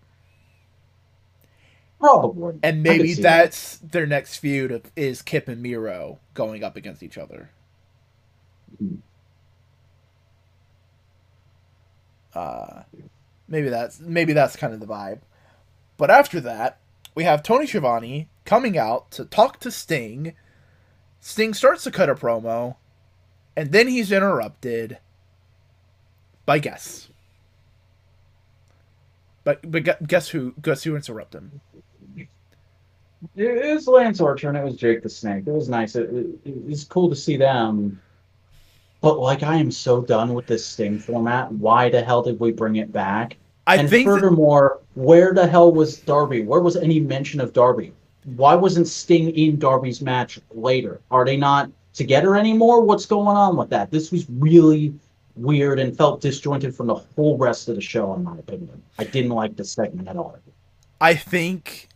Probably. 1.99 2.59
And 2.63 2.81
maybe 2.81 3.13
see 3.13 3.21
that. 3.21 3.43
that's 3.43 3.77
their 3.77 4.07
next 4.07 4.37
feud 4.37 4.71
of, 4.71 4.91
is 4.95 5.21
Kip 5.21 5.47
and 5.47 5.61
Miro 5.61 6.19
going 6.33 6.63
up 6.63 6.75
against 6.75 7.03
each 7.03 7.17
other. 7.17 7.51
Mhm. 8.81 8.97
Uh, 12.33 12.83
maybe 13.47 13.69
that's 13.69 13.99
maybe 13.99 14.33
that's 14.33 14.55
kind 14.55 14.73
of 14.73 14.79
the 14.79 14.87
vibe. 14.87 15.19
But 15.97 16.09
after 16.09 16.39
that, 16.41 16.79
we 17.15 17.23
have 17.23 17.43
Tony 17.43 17.67
Schiavone 17.67 18.29
coming 18.45 18.77
out 18.77 19.11
to 19.11 19.25
talk 19.25 19.59
to 19.61 19.71
Sting. 19.71 20.33
Sting 21.19 21.53
starts 21.53 21.83
to 21.83 21.91
cut 21.91 22.09
a 22.09 22.15
promo, 22.15 22.77
and 23.55 23.71
then 23.71 23.87
he's 23.87 24.11
interrupted 24.11 24.97
by 26.45 26.59
guess. 26.59 27.09
But 29.43 29.69
but 29.69 30.07
guess 30.07 30.29
who? 30.29 30.53
Guess 30.61 30.83
who 30.83 30.95
interrupted 30.95 31.41
him? 31.41 31.61
It 33.35 33.75
was 33.75 33.87
Lance 33.87 34.19
Archer 34.19 34.49
and 34.49 34.57
it 34.57 34.63
was 34.63 34.75
Jake 34.75 35.03
the 35.03 35.09
Snake. 35.09 35.45
It 35.45 35.51
was 35.51 35.69
nice. 35.69 35.95
It, 35.95 36.09
it, 36.09 36.27
it 36.43 36.65
was 36.65 36.83
cool 36.83 37.09
to 37.09 37.15
see 37.15 37.37
them. 37.37 38.01
But 39.01 39.19
like, 39.19 39.43
I 39.43 39.57
am 39.57 39.71
so 39.71 40.01
done 40.01 40.33
with 40.33 40.45
this 40.45 40.65
Sting 40.65 40.99
format. 40.99 41.51
Why 41.51 41.89
the 41.89 42.03
hell 42.03 42.21
did 42.21 42.39
we 42.39 42.51
bring 42.51 42.75
it 42.77 42.91
back? 42.91 43.37
I 43.67 43.77
and 43.77 43.89
think 43.89 44.07
that- 44.07 44.13
furthermore, 44.13 44.79
where 44.93 45.33
the 45.33 45.47
hell 45.47 45.71
was 45.71 45.97
Darby? 45.97 46.43
Where 46.43 46.61
was 46.61 46.75
any 46.75 46.99
mention 46.99 47.39
of 47.41 47.53
Darby? 47.53 47.93
Why 48.35 48.53
wasn't 48.53 48.87
Sting 48.87 49.31
in 49.31 49.57
Darby's 49.57 50.01
match 50.01 50.39
later? 50.51 51.01
Are 51.09 51.25
they 51.25 51.37
not 51.37 51.71
together 51.93 52.35
anymore? 52.35 52.81
What's 52.83 53.05
going 53.07 53.35
on 53.35 53.57
with 53.57 53.69
that? 53.71 53.89
This 53.89 54.11
was 54.11 54.29
really 54.29 54.93
weird 55.35 55.79
and 55.79 55.97
felt 55.97 56.21
disjointed 56.21 56.75
from 56.75 56.87
the 56.87 56.95
whole 56.95 57.37
rest 57.37 57.69
of 57.69 57.75
the 57.75 57.81
show, 57.81 58.13
in 58.13 58.23
my 58.23 58.37
opinion. 58.37 58.81
I 58.99 59.05
didn't 59.05 59.31
like 59.31 59.55
this 59.55 59.71
segment 59.71 60.07
at 60.07 60.17
all. 60.17 60.37
I 60.99 61.15
think 61.15 61.89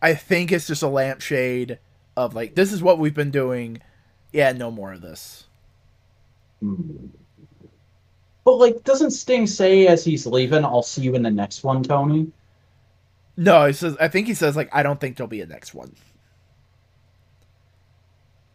I 0.00 0.14
think 0.14 0.50
it's 0.50 0.66
just 0.66 0.82
a 0.82 0.88
lampshade 0.88 1.78
of 2.16 2.34
like 2.34 2.54
this 2.54 2.72
is 2.72 2.82
what 2.82 2.98
we've 2.98 3.14
been 3.14 3.30
doing. 3.30 3.82
Yeah, 4.32 4.52
no 4.52 4.70
more 4.70 4.92
of 4.92 5.02
this. 5.02 5.44
Hmm. 6.62 7.08
But 8.44 8.56
like, 8.56 8.84
doesn't 8.84 9.12
Sting 9.12 9.46
say 9.46 9.86
as 9.88 10.04
he's 10.04 10.26
leaving, 10.26 10.64
"I'll 10.64 10.82
see 10.82 11.02
you 11.02 11.14
in 11.16 11.22
the 11.22 11.30
next 11.30 11.64
one, 11.64 11.82
Tony"? 11.82 12.32
No, 13.36 13.66
he 13.66 13.72
says 13.72 13.96
I 14.00 14.08
think 14.08 14.26
he 14.26 14.34
says 14.34 14.56
like 14.56 14.68
I 14.72 14.82
don't 14.82 15.00
think 15.00 15.16
there'll 15.16 15.28
be 15.28 15.40
a 15.42 15.46
next 15.46 15.74
one. 15.74 15.94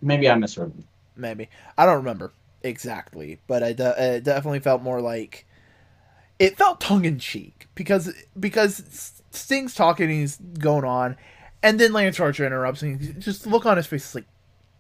Maybe 0.02 0.30
I 0.30 0.36
misheard. 0.36 0.72
him. 0.72 0.86
Maybe. 1.16 1.50
I 1.78 1.86
don't 1.86 1.98
remember 1.98 2.34
exactly, 2.64 3.40
but 3.48 3.64
I 3.64 3.74
de- 3.74 4.18
it 4.18 4.24
definitely 4.24 4.60
felt 4.60 4.82
more 4.84 5.02
like 5.02 5.46
it 6.40 6.58
felt 6.58 6.80
tongue 6.82 7.06
in 7.06 7.20
cheek 7.20 7.68
because 7.76 8.14
because 8.40 9.14
Sting's 9.32 9.74
talking, 9.76 10.10
he's 10.10 10.38
going 10.38 10.86
on, 10.86 11.18
and 11.64 11.80
then 11.80 11.94
Lance 11.94 12.20
Archer 12.20 12.46
interrupts 12.46 12.84
and 12.84 13.02
he 13.02 13.14
just 13.14 13.48
look 13.48 13.66
on 13.66 13.78
his 13.78 13.88
face 13.88 14.10
is 14.10 14.16
like, 14.16 14.28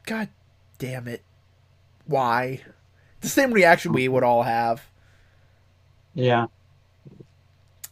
God 0.06 0.30
damn 0.78 1.08
it, 1.08 1.24
why? 2.06 2.62
The 3.22 3.30
same 3.30 3.52
reaction 3.54 3.94
we 3.94 4.08
would 4.08 4.24
all 4.24 4.44
have. 4.44 4.82
Yeah, 6.14 6.48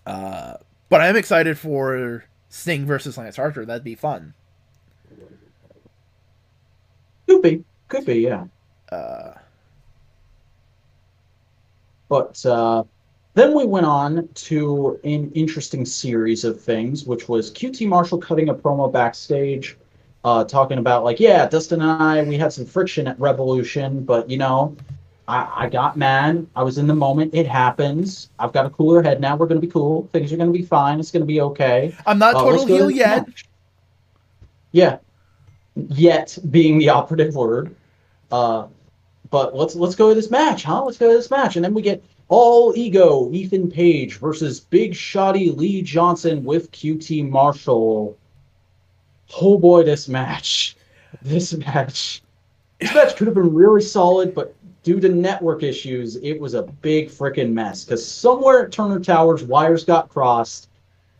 Uh, 0.06 0.58
but 0.90 1.02
I'm 1.02 1.16
excited 1.16 1.58
for 1.58 2.26
Sting 2.50 2.86
versus 2.86 3.18
Lance 3.18 3.40
Archer. 3.40 3.66
That'd 3.66 3.84
be 3.84 3.96
fun. 3.96 4.34
could 7.28 7.42
be, 7.42 7.64
could 7.88 8.06
be, 8.06 8.16
yeah. 8.22 8.46
Uh, 8.92 9.34
But 12.10 12.44
uh, 12.46 12.84
then 13.34 13.54
we 13.56 13.66
went 13.66 13.86
on 13.86 14.30
to 14.36 15.00
an 15.04 15.32
interesting 15.34 15.86
series 15.86 16.44
of 16.44 16.62
things, 16.62 17.06
which 17.06 17.28
was 17.28 17.52
QT 17.52 17.88
Marshall 17.88 18.20
cutting 18.20 18.50
a 18.50 18.56
promo 18.56 18.92
backstage, 18.92 19.78
uh, 20.24 20.44
talking 20.46 20.78
about 20.78 21.04
like, 21.04 21.20
yeah, 21.20 21.48
Dustin 21.48 21.82
and 21.82 21.92
I, 21.92 22.24
we 22.24 22.38
had 22.38 22.54
some 22.54 22.66
friction 22.66 23.08
at 23.08 23.20
Revolution, 23.20 24.04
but 24.06 24.30
you 24.30 24.38
know, 24.38 24.76
I, 25.28 25.66
I 25.66 25.70
got 25.70 25.98
mad. 25.98 26.46
I 26.56 26.62
was 26.64 26.78
in 26.78 26.88
the 26.88 26.94
moment. 26.96 27.34
It 27.34 27.48
happens. 27.48 28.30
I've 28.38 28.54
got 28.54 28.66
a 28.66 28.70
cooler 28.70 29.02
head 29.02 29.20
now. 29.22 29.36
We're 29.36 29.48
gonna 29.48 29.60
be 29.60 29.68
cool. 29.68 30.08
Things 30.14 30.32
are 30.32 30.38
gonna 30.38 30.52
be 30.52 30.62
fine. 30.62 31.00
It's 31.00 31.12
gonna 31.12 31.26
be 31.26 31.42
okay. 31.42 31.96
I'm 32.06 32.20
not 32.20 32.36
Uh, 32.36 32.42
total 32.44 32.66
to 32.68 32.74
heel 32.74 32.92
yet. 32.92 33.28
match. 33.28 33.46
Yeah, 34.72 34.98
yet 35.76 36.38
being 36.52 36.78
the 36.78 36.90
operative 37.00 37.36
word. 37.36 37.76
Uh, 38.32 38.68
but 39.32 39.56
let's 39.56 39.76
let's 39.76 39.96
go 39.96 40.10
to 40.10 40.16
this 40.16 40.30
match, 40.30 40.64
huh? 40.64 40.84
Let's 40.86 40.98
go 40.98 41.10
to 41.10 41.16
this 41.18 41.32
match, 41.32 41.56
and 41.56 41.66
then 41.66 41.74
we 41.74 41.82
get 41.82 42.04
all 42.28 42.74
ego 42.76 43.30
Ethan 43.32 43.70
Page 43.72 44.18
versus 44.18 44.60
Big 44.60 44.94
Shotty 44.94 45.56
Lee 45.56 45.82
Johnson 45.82 46.44
with 46.44 46.72
QT 46.72 47.28
Marshall. 47.30 48.18
Oh 49.42 49.58
boy, 49.58 49.84
this 49.84 50.08
match, 50.08 50.76
this 51.24 51.54
match, 51.54 52.22
this 52.80 52.94
match 52.94 53.16
could 53.16 53.28
have 53.28 53.36
been 53.36 53.54
really 53.54 53.82
solid, 53.82 54.36
but 54.36 54.54
due 54.86 55.00
to 55.02 55.10
network 55.10 55.64
issues, 55.64 56.16
it 56.18 56.40
was 56.40 56.54
a 56.54 56.62
big 56.62 57.10
freaking 57.10 57.52
mess. 57.52 57.84
Because 57.84 58.06
somewhere 58.06 58.66
at 58.66 58.72
Turner 58.72 59.00
Towers, 59.00 59.44
wires 59.44 59.84
got 59.84 60.08
crossed 60.08 60.70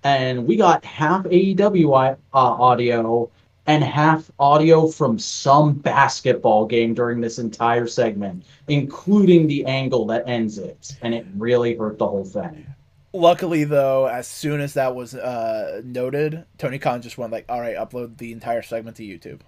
and 0.06 0.46
we 0.46 0.56
got 0.56 0.86
half 0.86 1.24
AEW 1.26 2.14
uh, 2.14 2.18
audio 2.34 3.30
and 3.66 3.84
half 3.84 4.30
audio 4.40 4.88
from 4.88 5.18
some 5.18 5.74
basketball 5.74 6.68
game 6.68 6.94
during 6.94 7.20
this 7.20 7.40
entire 7.40 7.88
segment, 7.88 8.46
including 8.68 9.48
the 9.48 9.66
angle 9.66 10.06
that 10.06 10.24
ends 10.28 10.60
it, 10.60 10.96
and 11.02 11.16
it 11.16 11.26
really 11.36 11.76
hurt 11.76 11.98
the 11.98 12.06
whole 12.08 12.24
thing. 12.24 12.68
Luckily, 13.14 13.64
though, 13.64 14.06
as 14.06 14.28
soon 14.28 14.62
as 14.62 14.76
that 14.76 14.94
was 14.94 15.16
uh, 15.16 15.82
noted, 15.84 16.46
Tony 16.60 16.78
Khan 16.78 17.02
just 17.02 17.18
went 17.18 17.32
like, 17.32 17.46
"All 17.50 17.60
right, 17.60 17.76
upload 17.76 18.18
the 18.18 18.32
entire 18.32 18.62
segment 18.62 18.98
to 18.98 19.04
YouTube." 19.04 19.40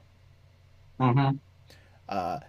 Mm-hmm. 0.99 1.35
Uh, 2.09 2.39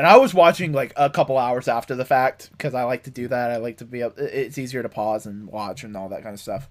and 0.00 0.06
I 0.06 0.16
was 0.16 0.32
watching 0.32 0.72
like 0.72 0.94
a 0.96 1.10
couple 1.10 1.36
hours 1.36 1.68
after 1.68 1.94
the 1.94 2.06
fact 2.06 2.48
because 2.52 2.72
I 2.72 2.84
like 2.84 3.02
to 3.02 3.10
do 3.10 3.28
that. 3.28 3.50
I 3.50 3.58
like 3.58 3.76
to 3.76 3.84
be 3.84 4.02
up. 4.02 4.16
It's 4.16 4.56
easier 4.56 4.82
to 4.82 4.88
pause 4.88 5.26
and 5.26 5.46
watch 5.46 5.84
and 5.84 5.94
all 5.94 6.08
that 6.08 6.22
kind 6.22 6.32
of 6.32 6.40
stuff. 6.40 6.70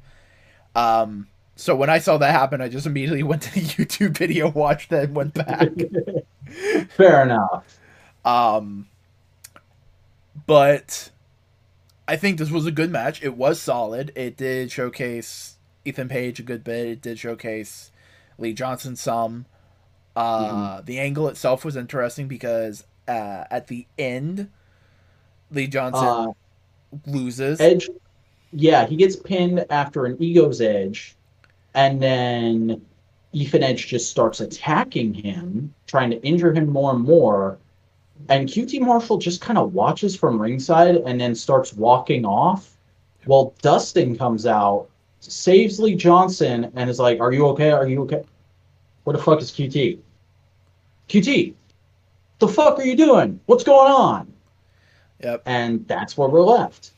Um, 0.73 1.27
so 1.55 1.75
when 1.75 1.91
I 1.91 1.99
saw 1.99 2.17
that 2.17 2.31
happen, 2.31 2.59
I 2.59 2.69
just 2.69 2.87
immediately 2.87 3.21
went 3.31 3.43
to 3.43 3.53
the 3.53 3.61
YouTube 3.61 4.17
video, 4.17 4.49
watched 4.49 4.89
that, 4.89 5.03
and 5.03 5.15
went 5.15 5.35
back. 5.35 5.69
Fair 6.97 7.21
enough. 7.21 7.77
Um, 8.25 8.87
but 10.47 11.11
I 12.07 12.15
think 12.15 12.39
this 12.39 12.49
was 12.49 12.65
a 12.65 12.71
good 12.71 12.89
match. 12.89 13.21
It 13.21 13.37
was 13.37 13.61
solid. 13.61 14.11
It 14.15 14.37
did 14.37 14.71
showcase 14.71 15.57
Ethan 15.85 16.09
Page 16.09 16.39
a 16.39 16.43
good 16.43 16.63
bit. 16.63 16.87
It 16.87 17.01
did 17.03 17.19
showcase 17.19 17.91
Lee 18.39 18.53
Johnson 18.53 18.95
some. 18.95 19.45
Uh, 20.15 20.79
Mm-hmm. 20.79 20.85
The 20.85 20.99
angle 20.99 21.27
itself 21.27 21.63
was 21.63 21.75
interesting 21.75 22.27
because 22.27 22.85
uh, 23.09 23.45
at 23.49 23.67
the 23.67 23.85
end, 23.97 24.49
Lee 25.51 25.67
Johnson 25.67 26.05
Uh, 26.05 26.31
loses. 27.07 27.59
Edge, 27.59 27.89
yeah, 28.51 28.85
he 28.85 28.95
gets 28.95 29.15
pinned 29.15 29.65
after 29.69 30.05
an 30.05 30.15
ego's 30.21 30.61
edge, 30.61 31.15
and 31.73 32.01
then 32.01 32.81
Ethan 33.33 33.63
Edge 33.63 33.87
just 33.87 34.09
starts 34.09 34.39
attacking 34.39 35.13
him, 35.13 35.73
trying 35.87 36.11
to 36.11 36.21
injure 36.23 36.53
him 36.53 36.69
more 36.69 36.91
and 36.93 37.03
more. 37.03 37.57
And 38.27 38.47
QT 38.47 38.81
Marshall 38.81 39.17
just 39.17 39.41
kind 39.41 39.57
of 39.57 39.73
watches 39.73 40.15
from 40.15 40.41
ringside 40.41 40.95
and 40.97 41.19
then 41.19 41.33
starts 41.35 41.73
walking 41.73 42.25
off. 42.25 42.77
While 43.25 43.53
Dustin 43.61 44.17
comes 44.17 44.45
out, 44.45 44.87
saves 45.19 45.79
Lee 45.79 45.95
Johnson, 45.95 46.71
and 46.75 46.89
is 46.89 46.99
like, 46.99 47.19
Are 47.19 47.31
you 47.31 47.47
okay? 47.47 47.71
Are 47.71 47.87
you 47.87 48.03
okay? 48.03 48.23
What 49.03 49.15
the 49.15 49.21
fuck 49.21 49.41
is 49.41 49.51
QT? 49.51 49.99
QT, 51.07 51.53
the 52.39 52.47
fuck 52.47 52.79
are 52.79 52.83
you 52.83 52.95
doing? 52.95 53.39
What's 53.45 53.63
going 53.63 53.91
on? 53.91 54.33
Yep. 55.23 55.43
And 55.45 55.87
that's 55.87 56.17
where 56.17 56.29
we're 56.29 56.41
left. 56.41 56.91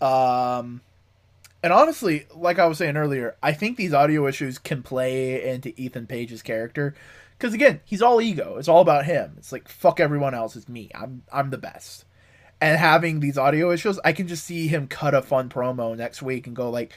Um, 0.00 0.80
and 1.62 1.72
honestly, 1.72 2.26
like 2.34 2.58
I 2.58 2.66
was 2.66 2.78
saying 2.78 2.96
earlier, 2.96 3.36
I 3.42 3.52
think 3.52 3.76
these 3.76 3.94
audio 3.94 4.26
issues 4.26 4.58
can 4.58 4.82
play 4.82 5.50
into 5.52 5.72
Ethan 5.80 6.06
Page's 6.06 6.42
character. 6.42 6.94
Because 7.36 7.54
again, 7.54 7.80
he's 7.84 8.02
all 8.02 8.20
ego. 8.20 8.56
It's 8.58 8.68
all 8.68 8.80
about 8.80 9.04
him. 9.04 9.34
It's 9.38 9.52
like 9.52 9.68
fuck 9.68 10.00
everyone 10.00 10.34
else. 10.34 10.56
It's 10.56 10.68
me. 10.68 10.90
I'm 10.94 11.22
I'm 11.32 11.50
the 11.50 11.58
best. 11.58 12.04
And 12.60 12.76
having 12.76 13.20
these 13.20 13.38
audio 13.38 13.70
issues, 13.70 14.00
I 14.04 14.12
can 14.12 14.26
just 14.26 14.44
see 14.44 14.66
him 14.66 14.88
cut 14.88 15.14
a 15.14 15.22
fun 15.22 15.48
promo 15.48 15.96
next 15.96 16.22
week 16.22 16.48
and 16.48 16.56
go 16.56 16.70
like, 16.70 16.92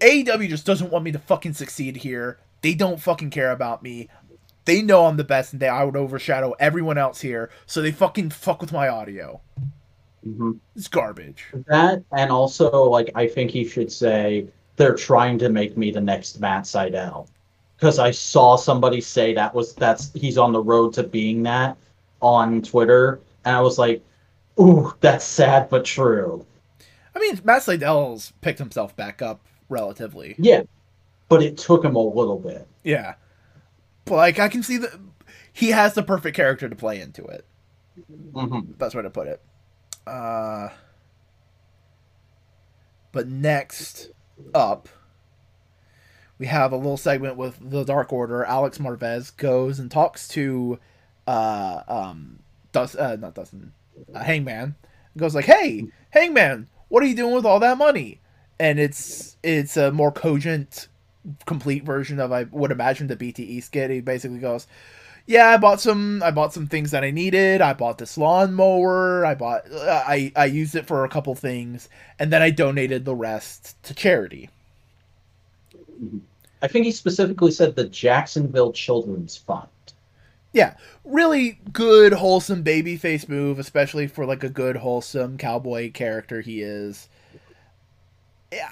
AEW 0.00 0.48
just 0.48 0.66
doesn't 0.66 0.90
want 0.90 1.04
me 1.04 1.12
to 1.12 1.20
fucking 1.20 1.54
succeed 1.54 1.98
here. 1.98 2.38
They 2.62 2.74
don't 2.74 3.00
fucking 3.00 3.30
care 3.30 3.52
about 3.52 3.84
me. 3.84 4.08
They 4.66 4.82
know 4.82 5.06
I'm 5.06 5.16
the 5.16 5.24
best, 5.24 5.52
and 5.52 5.62
they 5.62 5.68
I 5.68 5.84
would 5.84 5.96
overshadow 5.96 6.54
everyone 6.58 6.98
else 6.98 7.20
here. 7.22 7.50
So 7.64 7.80
they 7.80 7.92
fucking 7.92 8.30
fuck 8.30 8.60
with 8.60 8.72
my 8.72 8.88
audio. 8.88 9.40
Mhm. 10.26 10.58
It's 10.74 10.88
garbage. 10.88 11.46
That 11.68 12.02
and 12.12 12.30
also 12.30 12.84
like 12.84 13.10
I 13.14 13.28
think 13.28 13.50
he 13.50 13.66
should 13.66 13.90
say 13.90 14.48
they're 14.76 14.94
trying 14.94 15.38
to 15.38 15.48
make 15.48 15.76
me 15.76 15.90
the 15.90 16.00
next 16.00 16.40
Matt 16.40 16.64
Sydal 16.64 17.28
because 17.76 17.98
I 17.98 18.10
saw 18.10 18.56
somebody 18.56 19.00
say 19.00 19.34
that 19.34 19.54
was 19.54 19.74
that's 19.74 20.12
he's 20.14 20.36
on 20.36 20.52
the 20.52 20.62
road 20.62 20.92
to 20.94 21.04
being 21.04 21.42
that 21.44 21.76
on 22.20 22.60
Twitter 22.62 23.20
and 23.44 23.54
I 23.56 23.60
was 23.60 23.78
like, 23.78 24.04
ooh, 24.60 24.92
that's 25.00 25.24
sad 25.24 25.68
but 25.70 25.84
true. 25.84 26.44
I 27.14 27.20
mean, 27.20 27.40
Matt 27.44 27.62
Sydal's 27.62 28.32
picked 28.40 28.58
himself 28.58 28.96
back 28.96 29.22
up 29.22 29.40
relatively. 29.68 30.34
Yeah, 30.38 30.62
but 31.28 31.42
it 31.42 31.56
took 31.56 31.84
him 31.84 31.94
a 31.94 32.00
little 32.02 32.38
bit. 32.38 32.66
Yeah. 32.82 33.14
Like, 34.08 34.38
I 34.38 34.48
can 34.48 34.62
see 34.62 34.76
that 34.78 34.90
he 35.52 35.70
has 35.70 35.94
the 35.94 36.02
perfect 36.02 36.36
character 36.36 36.68
to 36.68 36.76
play 36.76 37.00
into 37.00 37.24
it. 37.24 37.44
hmm 38.34 38.60
Best 38.60 38.94
way 38.94 39.02
to 39.02 39.10
put 39.10 39.26
it. 39.26 39.42
Uh, 40.06 40.68
but 43.12 43.26
next 43.28 44.10
up, 44.54 44.88
we 46.38 46.46
have 46.46 46.72
a 46.72 46.76
little 46.76 46.96
segment 46.98 47.36
with 47.36 47.58
the 47.60 47.82
Dark 47.84 48.12
Order. 48.12 48.44
Alex 48.44 48.78
Marvez 48.78 49.34
goes 49.36 49.78
and 49.78 49.90
talks 49.90 50.28
to, 50.28 50.78
uh, 51.26 51.82
um, 51.88 52.40
Dust, 52.72 52.96
uh, 52.96 53.16
not 53.16 53.34
Dustin, 53.34 53.72
uh, 54.14 54.22
Hangman. 54.22 54.76
Goes 55.16 55.34
like, 55.34 55.46
"Hey, 55.46 55.86
Hangman, 56.10 56.68
what 56.88 57.02
are 57.02 57.06
you 57.06 57.14
doing 57.16 57.34
with 57.34 57.46
all 57.46 57.58
that 57.60 57.78
money?" 57.78 58.20
And 58.60 58.78
it's 58.78 59.38
it's 59.42 59.78
a 59.78 59.90
more 59.90 60.12
cogent, 60.12 60.88
complete 61.46 61.84
version 61.84 62.20
of 62.20 62.32
I 62.32 62.44
would 62.44 62.70
imagine 62.70 63.06
the 63.06 63.16
BTE 63.16 63.62
skit. 63.62 63.90
He 63.90 64.00
basically 64.00 64.38
goes, 64.38 64.66
yeah, 65.26 65.48
I 65.48 65.56
bought 65.56 65.80
some. 65.80 66.22
I 66.22 66.30
bought 66.30 66.52
some 66.52 66.68
things 66.68 66.92
that 66.92 67.02
I 67.02 67.10
needed. 67.10 67.60
I 67.60 67.72
bought 67.72 67.98
this 67.98 68.16
lawnmower. 68.16 69.26
I 69.26 69.34
bought. 69.34 69.70
Uh, 69.70 70.04
I 70.06 70.32
I 70.36 70.44
used 70.46 70.76
it 70.76 70.86
for 70.86 71.04
a 71.04 71.08
couple 71.08 71.34
things, 71.34 71.88
and 72.18 72.32
then 72.32 72.42
I 72.42 72.50
donated 72.50 73.04
the 73.04 73.14
rest 73.14 73.82
to 73.84 73.94
charity. 73.94 74.50
I 76.62 76.68
think 76.68 76.84
he 76.86 76.92
specifically 76.92 77.50
said 77.50 77.74
the 77.74 77.88
Jacksonville 77.88 78.72
Children's 78.72 79.36
Fund. 79.36 79.68
Yeah, 80.52 80.74
really 81.04 81.58
good, 81.72 82.14
wholesome 82.14 82.64
babyface 82.64 83.28
move, 83.28 83.58
especially 83.58 84.06
for 84.06 84.24
like 84.24 84.44
a 84.44 84.48
good, 84.48 84.76
wholesome 84.76 85.38
cowboy 85.38 85.90
character 85.92 86.40
he 86.40 86.62
is. 86.62 87.08
Yeah, 88.52 88.70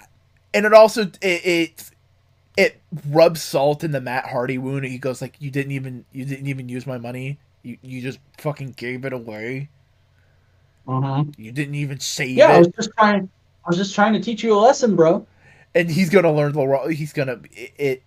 and 0.54 0.64
it 0.64 0.72
also 0.72 1.02
it 1.02 1.46
it, 1.46 1.90
it 2.56 2.82
rubs 3.08 3.42
salt 3.42 3.84
in 3.84 3.92
the 3.92 4.00
Matt 4.00 4.26
Hardy 4.26 4.58
wound. 4.58 4.84
He 4.84 4.98
goes 4.98 5.20
like, 5.22 5.36
"You 5.40 5.50
didn't 5.50 5.72
even 5.72 6.04
you 6.12 6.24
didn't 6.24 6.46
even 6.48 6.68
use 6.68 6.86
my 6.86 6.98
money. 6.98 7.38
You 7.62 7.78
you 7.82 8.02
just 8.02 8.20
fucking 8.38 8.72
gave 8.72 9.04
it 9.04 9.12
away. 9.12 9.70
Mm-hmm. 10.86 11.40
You 11.40 11.52
didn't 11.52 11.74
even 11.76 12.00
save 12.00 12.36
Yeah, 12.36 12.48
I 12.48 12.58
was 12.58 12.68
just 12.68 12.90
trying. 12.98 13.30
I 13.64 13.68
was 13.70 13.76
just 13.78 13.94
trying 13.94 14.12
to 14.14 14.20
teach 14.20 14.42
you 14.44 14.54
a 14.54 14.60
lesson, 14.60 14.96
bro. 14.96 15.26
and 15.74 15.90
he's 15.90 16.10
gonna 16.10 16.32
learn 16.32 16.52
the 16.52 16.66
ro- 16.66 16.88
he's 16.88 17.12
gonna 17.12 17.40
it, 17.52 17.72
it 17.78 18.02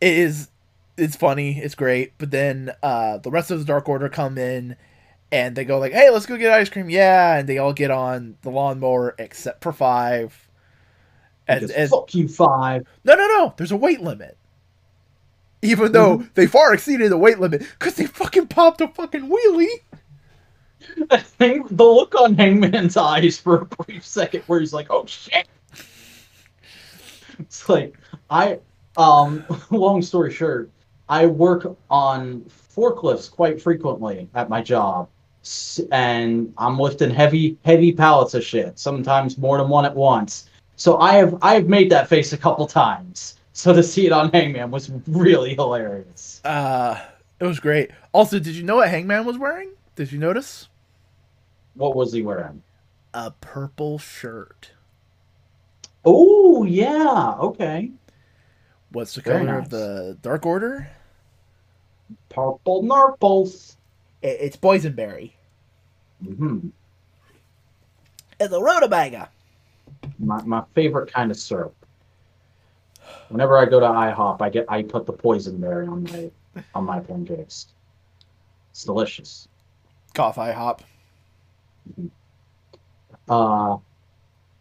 it 0.00 0.14
is 0.14 0.48
it's 0.96 1.16
funny 1.16 1.58
it's 1.58 1.74
great 1.74 2.12
but 2.18 2.30
then 2.30 2.72
uh 2.82 3.18
the 3.18 3.30
rest 3.30 3.50
of 3.50 3.58
the 3.58 3.64
dark 3.64 3.88
order 3.88 4.08
come 4.08 4.38
in 4.38 4.76
and 5.32 5.56
they 5.56 5.64
go 5.64 5.78
like 5.78 5.92
hey 5.92 6.10
let's 6.10 6.26
go 6.26 6.36
get 6.36 6.52
ice 6.52 6.68
cream 6.70 6.90
yeah 6.90 7.36
and 7.38 7.48
they 7.48 7.58
all 7.58 7.72
get 7.72 7.90
on 7.90 8.36
the 8.42 8.50
lawnmower 8.50 9.14
except 9.18 9.62
for 9.62 9.72
five 9.72 10.45
and, 11.48 11.60
Because 11.60 11.70
and 11.70 11.90
fuck 11.90 12.14
you, 12.14 12.28
five. 12.28 12.86
no 13.04 13.14
no 13.14 13.26
no 13.26 13.54
there's 13.56 13.72
a 13.72 13.76
weight 13.76 14.00
limit 14.00 14.36
even 15.62 15.92
though 15.92 16.24
they 16.34 16.46
far 16.46 16.74
exceeded 16.74 17.10
the 17.10 17.16
weight 17.18 17.38
limit 17.38 17.60
because 17.78 17.94
they 17.94 18.06
fucking 18.06 18.46
popped 18.48 18.80
a 18.80 18.88
fucking 18.88 19.28
wheelie 19.30 19.80
I 21.10 21.18
think 21.18 21.68
the 21.76 21.84
look 21.84 22.14
on 22.14 22.34
Hangman's 22.34 22.96
eyes 22.96 23.38
for 23.38 23.62
a 23.62 23.64
brief 23.64 24.06
second 24.06 24.42
where 24.46 24.60
he's 24.60 24.72
like, 24.72 24.86
"Oh 24.90 25.06
shit." 25.06 25.48
It's 27.38 27.68
like 27.68 27.96
I 28.30 28.60
um 28.96 29.44
long 29.70 30.02
story 30.02 30.32
short, 30.32 30.70
I 31.08 31.26
work 31.26 31.76
on 31.90 32.42
forklifts 32.42 33.30
quite 33.30 33.60
frequently 33.60 34.28
at 34.34 34.48
my 34.48 34.62
job. 34.62 35.08
And 35.92 36.52
I'm 36.58 36.78
lifting 36.78 37.10
heavy 37.10 37.56
heavy 37.64 37.92
pallets 37.92 38.34
of 38.34 38.44
shit, 38.44 38.78
sometimes 38.78 39.38
more 39.38 39.58
than 39.58 39.68
one 39.68 39.84
at 39.84 39.94
once. 39.94 40.48
So 40.76 40.98
I 40.98 41.14
have 41.14 41.36
I 41.42 41.54
have 41.54 41.68
made 41.68 41.90
that 41.90 42.08
face 42.08 42.32
a 42.32 42.38
couple 42.38 42.66
times. 42.66 43.36
So 43.52 43.72
to 43.72 43.82
see 43.82 44.06
it 44.06 44.12
on 44.12 44.30
Hangman 44.30 44.70
was 44.70 44.90
really 45.08 45.54
hilarious. 45.54 46.40
uh 46.44 47.00
it 47.40 47.44
was 47.44 47.60
great 47.60 47.90
also 48.12 48.38
did 48.38 48.54
you 48.54 48.62
know 48.62 48.76
what 48.76 48.88
hangman 48.88 49.24
was 49.24 49.36
wearing 49.38 49.72
did 49.94 50.10
you 50.12 50.18
notice 50.18 50.68
What 51.74 51.94
was 51.94 52.12
he 52.12 52.22
wearing? 52.22 52.62
a 53.14 53.30
purple 53.30 53.98
shirt 53.98 54.72
Oh 56.04 56.64
yeah, 56.64 57.34
okay. 57.40 57.92
What's 58.90 59.14
the 59.14 59.20
Very 59.22 59.44
color 59.44 59.58
nice. 59.58 59.64
of 59.64 59.70
the 59.70 60.18
Dark 60.22 60.46
Order? 60.46 60.88
Purple 62.28 62.82
Narples. 62.84 63.76
It's 64.22 64.56
boysenberry. 64.56 65.32
hmm 66.24 66.68
It's 68.40 68.52
a 68.52 68.60
rutabaga. 68.60 69.30
My, 70.18 70.42
my 70.44 70.62
favorite 70.74 71.12
kind 71.12 71.30
of 71.30 71.36
syrup. 71.36 71.74
Whenever 73.28 73.58
I 73.58 73.66
go 73.66 73.80
to 73.80 73.86
IHOP, 73.86 74.40
I 74.40 74.50
get 74.50 74.66
I 74.68 74.82
put 74.82 75.06
the 75.06 75.12
poison 75.12 75.60
berry 75.60 75.86
on 75.86 76.04
my 76.04 76.30
on 76.74 76.84
my 76.84 77.00
pancakes. 77.00 77.66
It's 78.70 78.84
delicious. 78.84 79.48
Cough 80.14 80.36
IHOP. 80.36 80.80
Uh, 83.28 83.76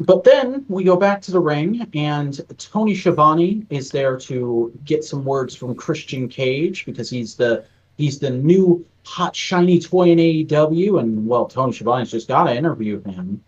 but 0.00 0.24
then 0.24 0.64
we 0.68 0.84
go 0.84 0.96
back 0.96 1.20
to 1.22 1.30
the 1.30 1.40
ring, 1.40 1.86
and 1.94 2.40
Tony 2.58 2.94
Schiavone 2.94 3.66
is 3.70 3.90
there 3.90 4.16
to 4.18 4.72
get 4.84 5.04
some 5.04 5.24
words 5.24 5.54
from 5.54 5.74
Christian 5.74 6.28
Cage 6.28 6.86
because 6.86 7.10
he's 7.10 7.34
the 7.34 7.64
he's 7.96 8.18
the 8.18 8.30
new 8.30 8.84
hot 9.04 9.36
shiny 9.36 9.78
toy 9.80 10.10
in 10.10 10.18
AEW, 10.18 11.00
and 11.00 11.26
well, 11.26 11.46
Tony 11.46 11.72
Schiavone's 11.72 12.10
just 12.10 12.28
got 12.28 12.44
to 12.44 12.54
interview 12.54 13.02
him. 13.02 13.42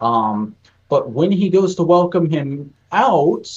Um, 0.00 0.54
but 0.88 1.10
when 1.10 1.32
he 1.32 1.48
goes 1.48 1.74
to 1.76 1.82
welcome 1.82 2.28
him 2.28 2.72
out, 2.92 3.50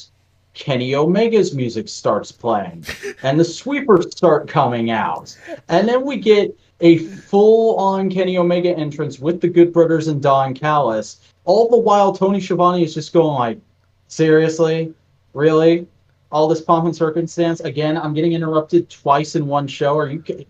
Kenny 0.53 0.95
Omega's 0.95 1.53
music 1.53 1.88
starts 1.88 2.32
playing, 2.32 2.86
and 3.24 3.40
the 3.40 3.45
sweepers 3.45 4.11
start 4.11 4.48
coming 4.48 4.91
out, 4.91 5.38
and 5.70 5.88
then 5.88 6.06
we 6.06 6.18
get 6.18 6.57
a 6.82 6.98
full-on 6.98 8.10
Kenny 8.10 8.38
Omega 8.38 8.76
entrance 8.76 9.20
with 9.20 9.41
the 9.41 9.48
Good 9.48 9.72
Brothers 9.72 10.07
and 10.07 10.22
Don 10.22 10.53
Callis. 10.53 11.22
All 11.45 11.70
the 11.70 11.78
while, 11.78 12.14
Tony 12.14 12.41
Schiavone 12.41 12.84
is 12.84 12.94
just 12.94 13.14
going 13.14 13.36
like, 13.36 13.60
"Seriously, 14.07 14.94
really?" 15.34 15.88
all 16.32 16.48
this 16.48 16.61
pomp 16.61 16.86
and 16.86 16.95
circumstance. 16.95 17.60
Again, 17.61 17.98
I'm 17.98 18.14
getting 18.14 18.34
interrupted 18.34 18.90
twice 18.90 19.36
in 19.36 19.48
one 19.48 19.68
show. 19.68 19.98
Are 19.98 20.10
you 20.10 20.22
kidding? 20.22 20.45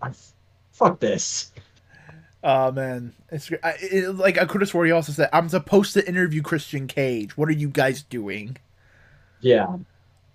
Fuck 0.72 1.00
this. 1.00 1.49
Oh 2.42 2.72
man, 2.72 3.14
it's 3.30 3.50
I, 3.62 3.74
it, 3.80 4.16
like 4.16 4.38
I 4.38 4.46
could 4.46 4.62
have 4.62 4.70
swore 4.70 4.86
he 4.86 4.92
also 4.92 5.12
said 5.12 5.28
I'm 5.32 5.48
supposed 5.48 5.92
to 5.94 6.06
interview 6.08 6.42
Christian 6.42 6.86
Cage. 6.86 7.36
What 7.36 7.48
are 7.48 7.52
you 7.52 7.68
guys 7.68 8.02
doing? 8.02 8.56
Yeah. 9.40 9.76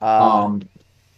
Uh, 0.01 0.45
Um, 0.45 0.69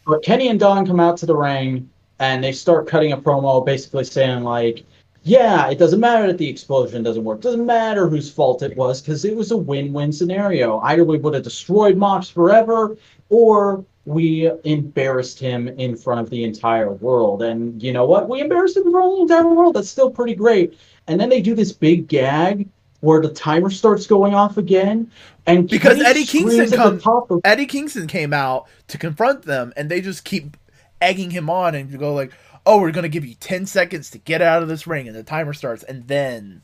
but 0.06 0.24
Kenny 0.24 0.48
and 0.50 0.60
Don 0.60 0.86
come 0.88 1.00
out 1.00 1.18
to 1.18 1.26
the 1.26 1.36
ring 1.36 1.90
and 2.20 2.44
they 2.44 2.52
start 2.54 2.88
cutting 2.88 3.12
a 3.12 3.18
promo, 3.18 3.66
basically 3.66 4.04
saying 4.06 4.44
like, 4.44 4.86
"Yeah, 5.24 5.70
it 5.70 5.78
doesn't 5.80 6.00
matter 6.00 6.28
that 6.28 6.38
the 6.38 6.50
explosion 6.50 7.04
doesn't 7.04 7.24
work. 7.24 7.42
Doesn't 7.42 7.66
matter 7.66 8.08
whose 8.08 8.32
fault 8.32 8.64
it 8.64 8.78
was 8.78 9.02
because 9.02 9.26
it 9.26 9.36
was 9.36 9.52
a 9.52 9.58
win-win 9.58 10.12
scenario. 10.14 10.80
Either 10.80 11.04
we 11.04 11.18
would 11.18 11.34
have 11.34 11.44
destroyed 11.44 11.98
Mox 11.98 12.30
forever, 12.30 12.98
or 13.30 13.86
we 14.08 14.50
embarrassed 14.64 15.38
him 15.38 15.68
in 15.68 15.98
front 15.98 16.22
of 16.22 16.30
the 16.30 16.46
entire 16.46 16.94
world. 16.94 17.44
And 17.44 17.84
you 17.84 17.92
know 17.92 18.06
what? 18.06 18.30
We 18.30 18.40
embarrassed 18.40 18.78
him 18.78 18.86
in 18.88 18.92
front 18.94 19.12
of 19.12 19.18
the 19.18 19.22
entire 19.34 19.54
world. 19.54 19.76
That's 19.76 19.90
still 19.90 20.10
pretty 20.10 20.34
great. 20.34 20.78
And 21.08 21.20
then 21.20 21.28
they 21.30 21.42
do 21.42 21.54
this 21.54 21.72
big 21.74 22.08
gag." 22.08 22.68
Where 23.02 23.22
the 23.22 23.30
timer 23.30 23.70
starts 23.70 24.08
going 24.08 24.34
off 24.34 24.58
again, 24.58 25.12
and 25.46 25.70
Because 25.70 25.98
Kenny 25.98 26.10
Eddie 26.10 26.26
Kingston 26.26 26.72
come- 26.72 27.00
of 27.30 27.42
Eddie 27.44 27.68
Kingston 27.68 28.08
came 28.08 28.34
out 28.34 28.66
to 28.88 28.98
confront 28.98 29.44
them, 29.44 29.72
and 29.78 29.88
they 29.88 30.02
just 30.02 30.24
keep 30.24 30.58
egging 31.00 31.30
him 31.30 31.48
on 31.48 31.76
and 31.76 32.00
go 32.00 32.12
like, 32.16 32.32
"Oh, 32.66 32.82
we're 32.82 32.90
gonna 32.90 33.08
give 33.08 33.24
you 33.24 33.36
ten 33.40 33.68
seconds 33.68 34.10
to 34.10 34.18
get 34.18 34.42
out 34.42 34.64
of 34.64 34.68
this 34.68 34.88
ring," 34.88 35.08
and 35.08 35.16
the 35.16 35.22
timer 35.22 35.54
starts, 35.54 35.84
and 35.84 36.08
then 36.08 36.64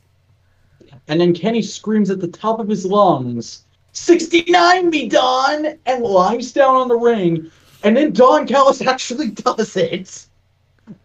And 1.07 1.21
then 1.21 1.35
Kenny 1.35 1.61
screams 1.61 2.09
at 2.09 2.19
the 2.19 2.27
top 2.27 2.59
of 2.59 2.67
his 2.67 2.83
lungs, 2.83 3.63
69 3.93 4.89
me, 4.89 5.07
Don! 5.07 5.77
And 5.85 6.03
lies 6.03 6.51
down 6.51 6.75
on 6.75 6.87
the 6.87 6.97
ring. 6.97 7.49
And 7.83 7.95
then 7.95 8.11
Don 8.11 8.47
Callis 8.47 8.81
actually 8.87 9.31
does 9.31 9.75
it. 9.77 10.27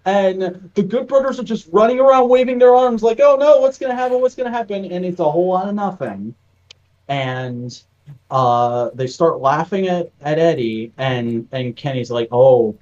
And 0.04 0.70
the 0.74 0.82
Good 0.82 1.06
Brothers 1.06 1.38
are 1.38 1.44
just 1.44 1.68
running 1.70 2.00
around 2.00 2.28
waving 2.28 2.58
their 2.58 2.74
arms 2.74 3.02
like, 3.02 3.20
oh 3.20 3.36
no, 3.38 3.60
what's 3.60 3.78
going 3.78 3.90
to 3.90 3.96
happen? 3.96 4.20
What's 4.20 4.34
going 4.34 4.50
to 4.50 4.56
happen? 4.56 4.86
And 4.86 5.04
it's 5.04 5.20
a 5.20 5.30
whole 5.30 5.48
lot 5.48 5.68
of 5.68 5.74
nothing. 5.74 6.34
And 7.06 7.80
uh, 8.30 8.90
they 8.94 9.06
start 9.06 9.40
laughing 9.40 9.86
at, 9.86 10.10
at 10.20 10.38
Eddie. 10.38 10.92
And, 10.98 11.46
and 11.52 11.76
Kenny's 11.76 12.10
like, 12.10 12.28
oh, 12.32 12.76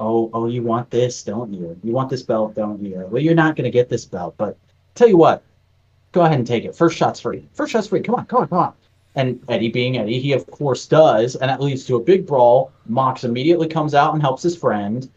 oh, 0.00 0.30
oh, 0.32 0.46
you 0.46 0.62
want 0.62 0.88
this, 0.90 1.22
don't 1.22 1.52
you? 1.52 1.78
You 1.82 1.92
want 1.92 2.10
this 2.10 2.22
belt, 2.22 2.54
don't 2.54 2.82
you? 2.82 3.06
Well, 3.10 3.22
you're 3.22 3.34
not 3.34 3.56
going 3.56 3.64
to 3.64 3.70
get 3.70 3.88
this 3.88 4.04
belt. 4.04 4.34
But 4.38 4.56
tell 4.94 5.08
you 5.08 5.16
what, 5.16 5.42
go 6.12 6.22
ahead 6.22 6.38
and 6.38 6.46
take 6.46 6.64
it. 6.64 6.74
First 6.74 6.96
shot's 6.96 7.20
free. 7.20 7.46
First 7.52 7.72
shot's 7.72 7.88
free. 7.88 8.00
Come 8.00 8.14
on, 8.14 8.24
come 8.26 8.42
on, 8.42 8.48
come 8.48 8.58
on. 8.58 8.74
And 9.14 9.42
Eddie 9.48 9.68
being 9.68 9.98
Eddie, 9.98 10.20
he 10.20 10.32
of 10.32 10.46
course 10.50 10.86
does, 10.86 11.36
and 11.36 11.50
that 11.50 11.60
leads 11.60 11.84
to 11.86 11.96
a 11.96 12.00
big 12.00 12.26
brawl. 12.26 12.72
Mox 12.86 13.24
immediately 13.24 13.68
comes 13.68 13.94
out 13.94 14.14
and 14.14 14.22
helps 14.22 14.42
his 14.42 14.56
friend, 14.56 15.08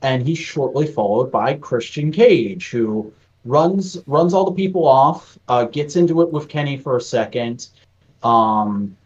and 0.00 0.26
he's 0.26 0.38
shortly 0.38 0.86
followed 0.86 1.30
by 1.30 1.54
Christian 1.54 2.10
Cage, 2.10 2.70
who 2.70 3.12
runs 3.44 3.98
runs 4.06 4.32
all 4.32 4.44
the 4.44 4.52
people 4.52 4.86
off, 4.86 5.38
uh, 5.48 5.64
gets 5.64 5.96
into 5.96 6.22
it 6.22 6.32
with 6.32 6.48
Kenny 6.48 6.78
for 6.78 6.96
a 6.96 7.00
second, 7.00 7.68
um, 8.22 8.96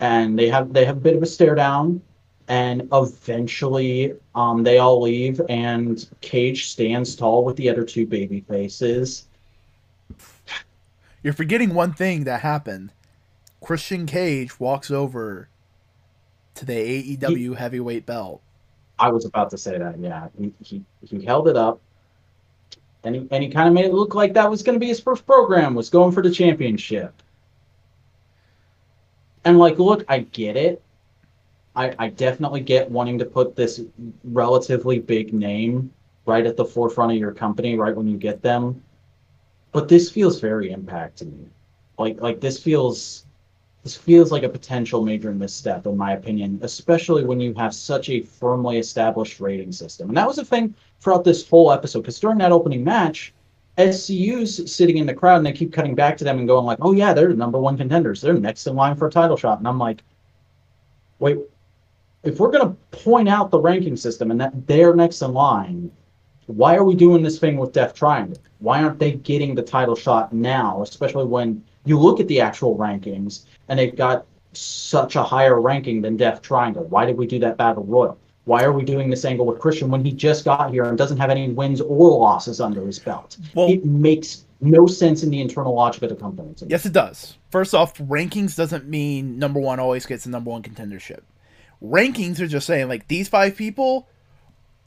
and 0.00 0.38
they 0.38 0.48
have 0.48 0.72
they 0.72 0.84
have 0.84 0.98
a 0.98 1.00
bit 1.00 1.16
of 1.16 1.22
a 1.22 1.26
stare 1.26 1.54
down, 1.54 2.00
and 2.48 2.88
eventually 2.92 4.14
um, 4.34 4.62
they 4.62 4.78
all 4.78 5.00
leave, 5.00 5.40
and 5.48 6.08
Cage 6.20 6.68
stands 6.70 7.16
tall 7.16 7.44
with 7.44 7.56
the 7.56 7.68
other 7.68 7.84
two 7.84 8.06
baby 8.06 8.40
faces. 8.40 9.26
you're 11.22 11.32
forgetting 11.32 11.74
one 11.74 11.92
thing 11.92 12.24
that 12.24 12.40
happened. 12.40 12.92
Christian 13.66 14.06
Cage 14.06 14.60
walks 14.60 14.92
over 14.92 15.48
to 16.54 16.64
the 16.64 17.16
AEW 17.16 17.56
heavyweight 17.56 18.06
belt. 18.06 18.40
I 18.96 19.08
was 19.08 19.24
about 19.24 19.50
to 19.50 19.58
say 19.58 19.76
that. 19.76 19.98
Yeah, 19.98 20.28
he 20.38 20.52
he, 20.62 20.84
he 21.02 21.24
held 21.24 21.48
it 21.48 21.56
up, 21.56 21.80
and 23.02 23.16
he 23.16 23.26
and 23.32 23.42
he 23.42 23.50
kind 23.50 23.66
of 23.66 23.74
made 23.74 23.86
it 23.86 23.92
look 23.92 24.14
like 24.14 24.34
that 24.34 24.48
was 24.48 24.62
going 24.62 24.76
to 24.76 24.78
be 24.78 24.86
his 24.86 25.00
first 25.00 25.26
program 25.26 25.74
was 25.74 25.90
going 25.90 26.12
for 26.12 26.22
the 26.22 26.30
championship. 26.30 27.20
And 29.44 29.58
like, 29.58 29.80
look, 29.80 30.04
I 30.06 30.20
get 30.20 30.56
it. 30.56 30.80
I 31.74 31.92
I 31.98 32.10
definitely 32.10 32.60
get 32.60 32.88
wanting 32.88 33.18
to 33.18 33.24
put 33.24 33.56
this 33.56 33.80
relatively 34.22 35.00
big 35.00 35.34
name 35.34 35.92
right 36.24 36.46
at 36.46 36.56
the 36.56 36.64
forefront 36.64 37.10
of 37.10 37.18
your 37.18 37.32
company 37.32 37.76
right 37.76 37.96
when 37.96 38.06
you 38.06 38.16
get 38.16 38.42
them, 38.42 38.80
but 39.72 39.88
this 39.88 40.08
feels 40.08 40.38
very 40.38 40.70
impact 40.70 41.16
to 41.16 41.24
me. 41.24 41.48
Like 41.98 42.20
like 42.20 42.40
this 42.40 42.62
feels 42.62 43.25
this 43.86 43.96
feels 43.96 44.32
like 44.32 44.42
a 44.42 44.48
potential 44.48 45.04
major 45.04 45.30
misstep, 45.30 45.86
in 45.86 45.96
my 45.96 46.14
opinion, 46.14 46.58
especially 46.62 47.24
when 47.24 47.38
you 47.38 47.54
have 47.54 47.72
such 47.72 48.08
a 48.08 48.20
firmly 48.20 48.78
established 48.78 49.38
rating 49.38 49.70
system. 49.70 50.08
And 50.08 50.16
that 50.16 50.26
was 50.26 50.38
a 50.38 50.44
thing 50.44 50.74
throughout 50.98 51.22
this 51.22 51.48
whole 51.48 51.70
episode, 51.70 52.00
because 52.00 52.18
during 52.18 52.38
that 52.38 52.50
opening 52.50 52.82
match, 52.82 53.32
SCU's 53.78 54.72
sitting 54.72 54.96
in 54.96 55.06
the 55.06 55.14
crowd 55.14 55.36
and 55.36 55.46
they 55.46 55.52
keep 55.52 55.72
cutting 55.72 55.94
back 55.94 56.16
to 56.16 56.24
them 56.24 56.38
and 56.38 56.48
going 56.48 56.66
like, 56.66 56.78
"Oh 56.80 56.90
yeah, 56.90 57.12
they're 57.12 57.28
the 57.28 57.34
number 57.34 57.60
one 57.60 57.76
contenders. 57.76 58.20
They're 58.20 58.34
next 58.34 58.66
in 58.66 58.74
line 58.74 58.96
for 58.96 59.06
a 59.06 59.10
title 59.10 59.36
shot." 59.36 59.58
And 59.58 59.68
I'm 59.68 59.78
like, 59.78 60.02
"Wait, 61.20 61.38
if 62.24 62.40
we're 62.40 62.50
gonna 62.50 62.74
point 62.90 63.28
out 63.28 63.52
the 63.52 63.60
ranking 63.60 63.96
system 63.96 64.32
and 64.32 64.40
that 64.40 64.66
they're 64.66 64.96
next 64.96 65.22
in 65.22 65.32
line, 65.32 65.92
why 66.46 66.74
are 66.74 66.82
we 66.82 66.96
doing 66.96 67.22
this 67.22 67.38
thing 67.38 67.56
with 67.56 67.72
Death 67.72 67.94
Triangle? 67.94 68.38
Why 68.58 68.82
aren't 68.82 68.98
they 68.98 69.12
getting 69.12 69.54
the 69.54 69.62
title 69.62 69.94
shot 69.94 70.32
now? 70.32 70.82
Especially 70.82 71.24
when 71.24 71.62
you 71.86 71.98
look 71.98 72.20
at 72.20 72.28
the 72.28 72.40
actual 72.40 72.76
rankings 72.76 73.44
and 73.68 73.78
they've 73.78 73.96
got 73.96 74.26
such 74.52 75.16
a 75.16 75.22
higher 75.22 75.60
ranking 75.60 76.02
than 76.02 76.16
Death 76.16 76.42
Triangle. 76.42 76.84
Why 76.84 77.06
did 77.06 77.16
we 77.16 77.26
do 77.26 77.38
that 77.40 77.56
battle 77.56 77.84
royal? 77.84 78.18
Why 78.44 78.62
are 78.62 78.72
we 78.72 78.84
doing 78.84 79.10
this 79.10 79.24
angle 79.24 79.44
with 79.44 79.58
Christian 79.58 79.90
when 79.90 80.04
he 80.04 80.12
just 80.12 80.44
got 80.44 80.70
here 80.70 80.84
and 80.84 80.96
doesn't 80.96 81.18
have 81.18 81.30
any 81.30 81.50
wins 81.50 81.80
or 81.80 82.10
losses 82.10 82.60
under 82.60 82.86
his 82.86 82.98
belt? 82.98 83.36
Well- 83.54 83.70
it 83.70 83.84
makes 83.84 84.44
no 84.60 84.86
sense 84.86 85.22
in 85.22 85.30
the 85.30 85.40
internal 85.40 85.74
logic 85.74 86.02
of 86.02 86.10
the 86.10 86.16
company. 86.16 86.54
Yes, 86.66 86.86
it 86.86 86.92
does. 86.92 87.36
First 87.50 87.74
off, 87.74 87.96
rankings 87.98 88.56
doesn't 88.56 88.86
mean 88.86 89.38
number 89.38 89.60
one 89.60 89.80
always 89.80 90.06
gets 90.06 90.24
the 90.24 90.30
number 90.30 90.50
one 90.50 90.62
contendership. 90.62 91.20
Rankings 91.82 92.40
are 92.40 92.46
just 92.46 92.66
saying 92.66 92.88
like 92.88 93.08
these 93.08 93.28
five 93.28 93.56
people 93.56 94.08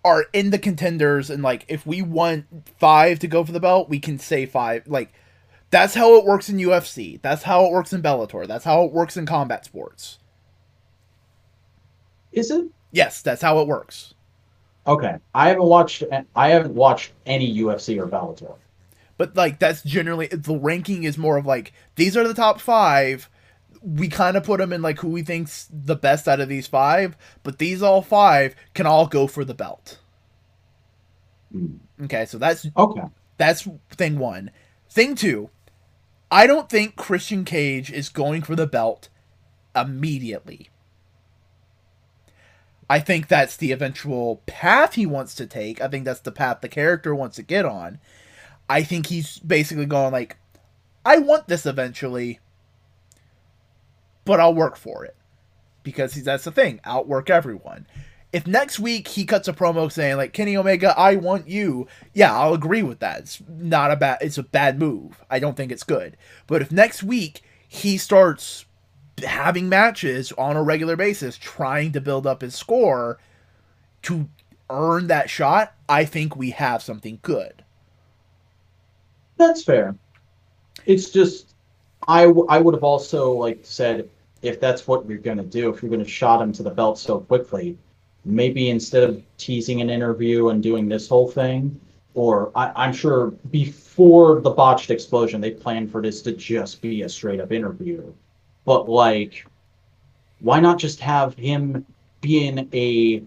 are 0.04 0.26
in 0.34 0.50
the 0.50 0.58
contenders, 0.58 1.30
and 1.30 1.44
like 1.44 1.66
if 1.68 1.86
we 1.86 2.02
want 2.02 2.46
five 2.80 3.20
to 3.20 3.28
go 3.28 3.44
for 3.44 3.52
the 3.52 3.60
belt, 3.60 3.90
we 3.90 4.00
can 4.00 4.18
say 4.18 4.46
five. 4.46 4.88
Like 4.88 5.14
that's 5.72 5.94
how 5.94 6.16
it 6.16 6.26
works 6.26 6.50
in 6.50 6.58
UFC. 6.58 7.22
That's 7.22 7.44
how 7.44 7.66
it 7.66 7.72
works 7.72 7.94
in 7.94 8.02
Bellator. 8.02 8.48
That's 8.48 8.66
how 8.66 8.84
it 8.84 8.92
works 8.92 9.18
in 9.18 9.26
combat 9.26 9.66
sports. 9.66 10.20
Is 12.32 12.52
it? 12.52 12.66
Yes, 12.92 13.22
that's 13.22 13.42
how 13.42 13.60
it 13.60 13.68
works. 13.68 14.14
Okay. 14.88 15.18
I 15.36 15.50
haven't 15.50 15.64
watched 15.64 16.04
I 16.36 16.50
haven't 16.50 16.74
watched 16.74 17.12
any 17.26 17.56
UFC 17.60 18.00
or 18.02 18.08
Bellator. 18.08 18.56
But 19.18 19.36
like 19.36 19.60
that's 19.60 19.84
generally 19.84 20.28
the 20.28 20.56
ranking 20.58 21.04
is 21.04 21.18
more 21.18 21.38
of 21.38 21.46
like 21.46 21.74
these 21.96 22.16
are 22.18 22.28
the 22.28 22.34
top 22.34 22.60
five. 22.60 23.30
We 23.82 24.08
kind 24.10 24.36
of 24.38 24.44
put 24.44 24.60
them 24.60 24.74
in 24.74 24.82
like 24.82 25.00
who 25.00 25.10
we 25.10 25.22
think's 25.22 25.70
the 25.72 25.96
best 25.96 26.28
out 26.28 26.40
of 26.40 26.50
these 26.50 26.68
five, 26.68 27.16
but 27.44 27.60
these 27.60 27.82
all 27.84 28.02
five 28.02 28.56
can 28.74 28.86
all 28.86 29.08
go 29.08 29.28
for 29.28 29.46
the 29.46 29.54
belt. 29.54 30.00
Hmm. 31.52 31.78
Okay, 32.04 32.26
so 32.26 32.38
that's 32.38 32.66
Okay. 32.76 33.02
that's 33.38 33.68
thing 33.92 34.18
one. 34.20 34.52
Thing 34.90 35.16
two, 35.16 35.50
I 36.32 36.46
don't 36.46 36.70
think 36.70 36.96
Christian 36.96 37.44
Cage 37.44 37.92
is 37.92 38.10
going 38.10 38.44
for 38.44 38.56
the 38.56 38.68
belt 38.68 39.10
immediately. 39.76 40.70
I 42.90 43.00
think 43.00 43.28
that's 43.28 43.56
the 43.56 43.72
eventual 43.72 44.42
path 44.48 44.96
he 44.96 45.06
wants 45.06 45.36
to 45.36 45.46
take. 45.46 45.80
I 45.82 45.88
think 45.88 46.06
that's 46.06 46.22
the 46.22 46.32
path 46.32 46.62
the 46.62 46.70
character 46.70 47.14
wants 47.14 47.36
to 47.36 47.44
get 47.44 47.66
on. 47.66 48.00
I 48.68 48.84
think 48.84 49.08
he's 49.08 49.40
basically 49.40 49.86
going 49.86 50.12
like, 50.12 50.38
I 51.06 51.18
want 51.18 51.48
this 51.48 51.66
eventually, 51.66 52.40
but 54.26 54.40
I'll 54.40 54.54
work 54.54 54.76
for 54.76 55.06
it. 55.06 55.16
Because 55.82 56.14
that's 56.14 56.44
the 56.44 56.52
thing, 56.52 56.80
outwork 56.84 57.30
everyone. 57.30 57.88
If 58.32 58.46
next 58.46 58.80
week 58.80 59.08
he 59.08 59.26
cuts 59.26 59.48
a 59.48 59.54
promo 59.54 59.92
saying 59.92 60.18
like 60.18 60.34
Kenny 60.34 60.56
Omega, 60.56 60.98
I 60.98 61.16
want 61.16 61.48
you, 61.48 61.88
yeah, 62.14 62.38
I'll 62.38 62.54
agree 62.54 62.84
with 62.84 63.00
that. 63.00 63.22
It's 63.22 63.42
not 63.48 63.92
a 63.92 63.96
bad 63.96 64.20
it's 64.22 64.38
a 64.38 64.44
bad 64.44 64.78
move. 64.80 65.24
I 65.30 65.40
don't 65.40 65.58
think 65.58 65.72
it's 65.72 65.84
good. 65.84 66.16
But 66.48 66.62
if 66.62 66.72
next 66.72 67.02
week 67.02 67.42
he 67.68 67.98
starts 67.98 68.66
having 69.24 69.68
matches 69.68 70.32
on 70.34 70.56
a 70.56 70.64
regular 70.64 70.96
basis, 70.96 71.38
trying 71.38 71.92
to 71.94 72.02
build 72.02 72.28
up 72.28 72.42
his 72.42 72.56
score 72.56 73.20
to 74.04 74.30
earn 74.70 75.08
that 75.08 75.30
shot, 75.30 75.74
I 75.88 76.06
think 76.06 76.36
we 76.36 76.52
have 76.52 76.84
something 76.84 77.20
good. 77.24 77.64
That's 79.38 79.64
fair. 79.64 79.96
It's 80.86 81.10
just 81.10 81.56
I, 82.08 82.26
w- 82.26 82.48
I 82.50 82.60
would 82.60 82.74
have 82.74 82.84
also 82.84 83.32
like 83.34 83.60
said 83.64 84.10
if 84.42 84.60
that's 84.60 84.88
what 84.88 85.08
you're 85.08 85.18
going 85.18 85.38
to 85.38 85.44
do, 85.44 85.70
if 85.70 85.82
you're 85.82 85.90
going 85.90 86.04
to 86.04 86.10
shot 86.10 86.42
him 86.42 86.54
to 86.54 86.64
the 86.64 86.70
belt 86.70 86.98
so 86.98 87.20
quickly, 87.20 87.78
maybe 88.26 88.70
instead 88.70 89.04
of 89.04 89.22
teasing 89.38 89.82
an 89.82 89.90
interview 89.90 90.50
and 90.50 90.62
doing 90.62 90.88
this 90.88 91.08
whole 91.08 91.30
thing, 91.30 91.80
or 92.14 92.52
I, 92.56 92.72
I'm 92.76 92.94
sure 92.94 93.32
before 93.52 94.42
the 94.42 94.50
botched 94.50 94.90
explosion, 94.90 95.42
they 95.42 95.52
planned 95.52 95.92
for 95.92 96.02
this 96.02 96.22
to 96.24 96.32
just 96.32 96.82
be 96.82 97.04
a 97.04 97.10
straight 97.10 97.40
up 97.40 97.52
interview. 97.52 98.14
But 98.66 98.90
like, 98.90 99.46
why 100.40 100.60
not 100.60 100.80
just 100.80 101.00
have 101.00 101.36
him 101.36 101.86
be 102.22 102.48
in 102.48 102.70
a 102.74 103.24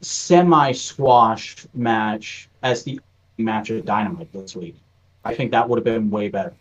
semi 0.00 0.72
squash 0.72 1.66
match 1.74 2.48
as 2.62 2.84
the 2.84 3.00
match 3.36 3.70
of 3.70 3.84
Dynamite 3.84 4.32
this 4.32 4.56
week. 4.56 4.76
I 5.24 5.34
think 5.34 5.50
that 5.50 5.68
would 5.68 5.76
have 5.78 5.84
been 5.84 6.10
way 6.10 6.28
better. 6.28 6.54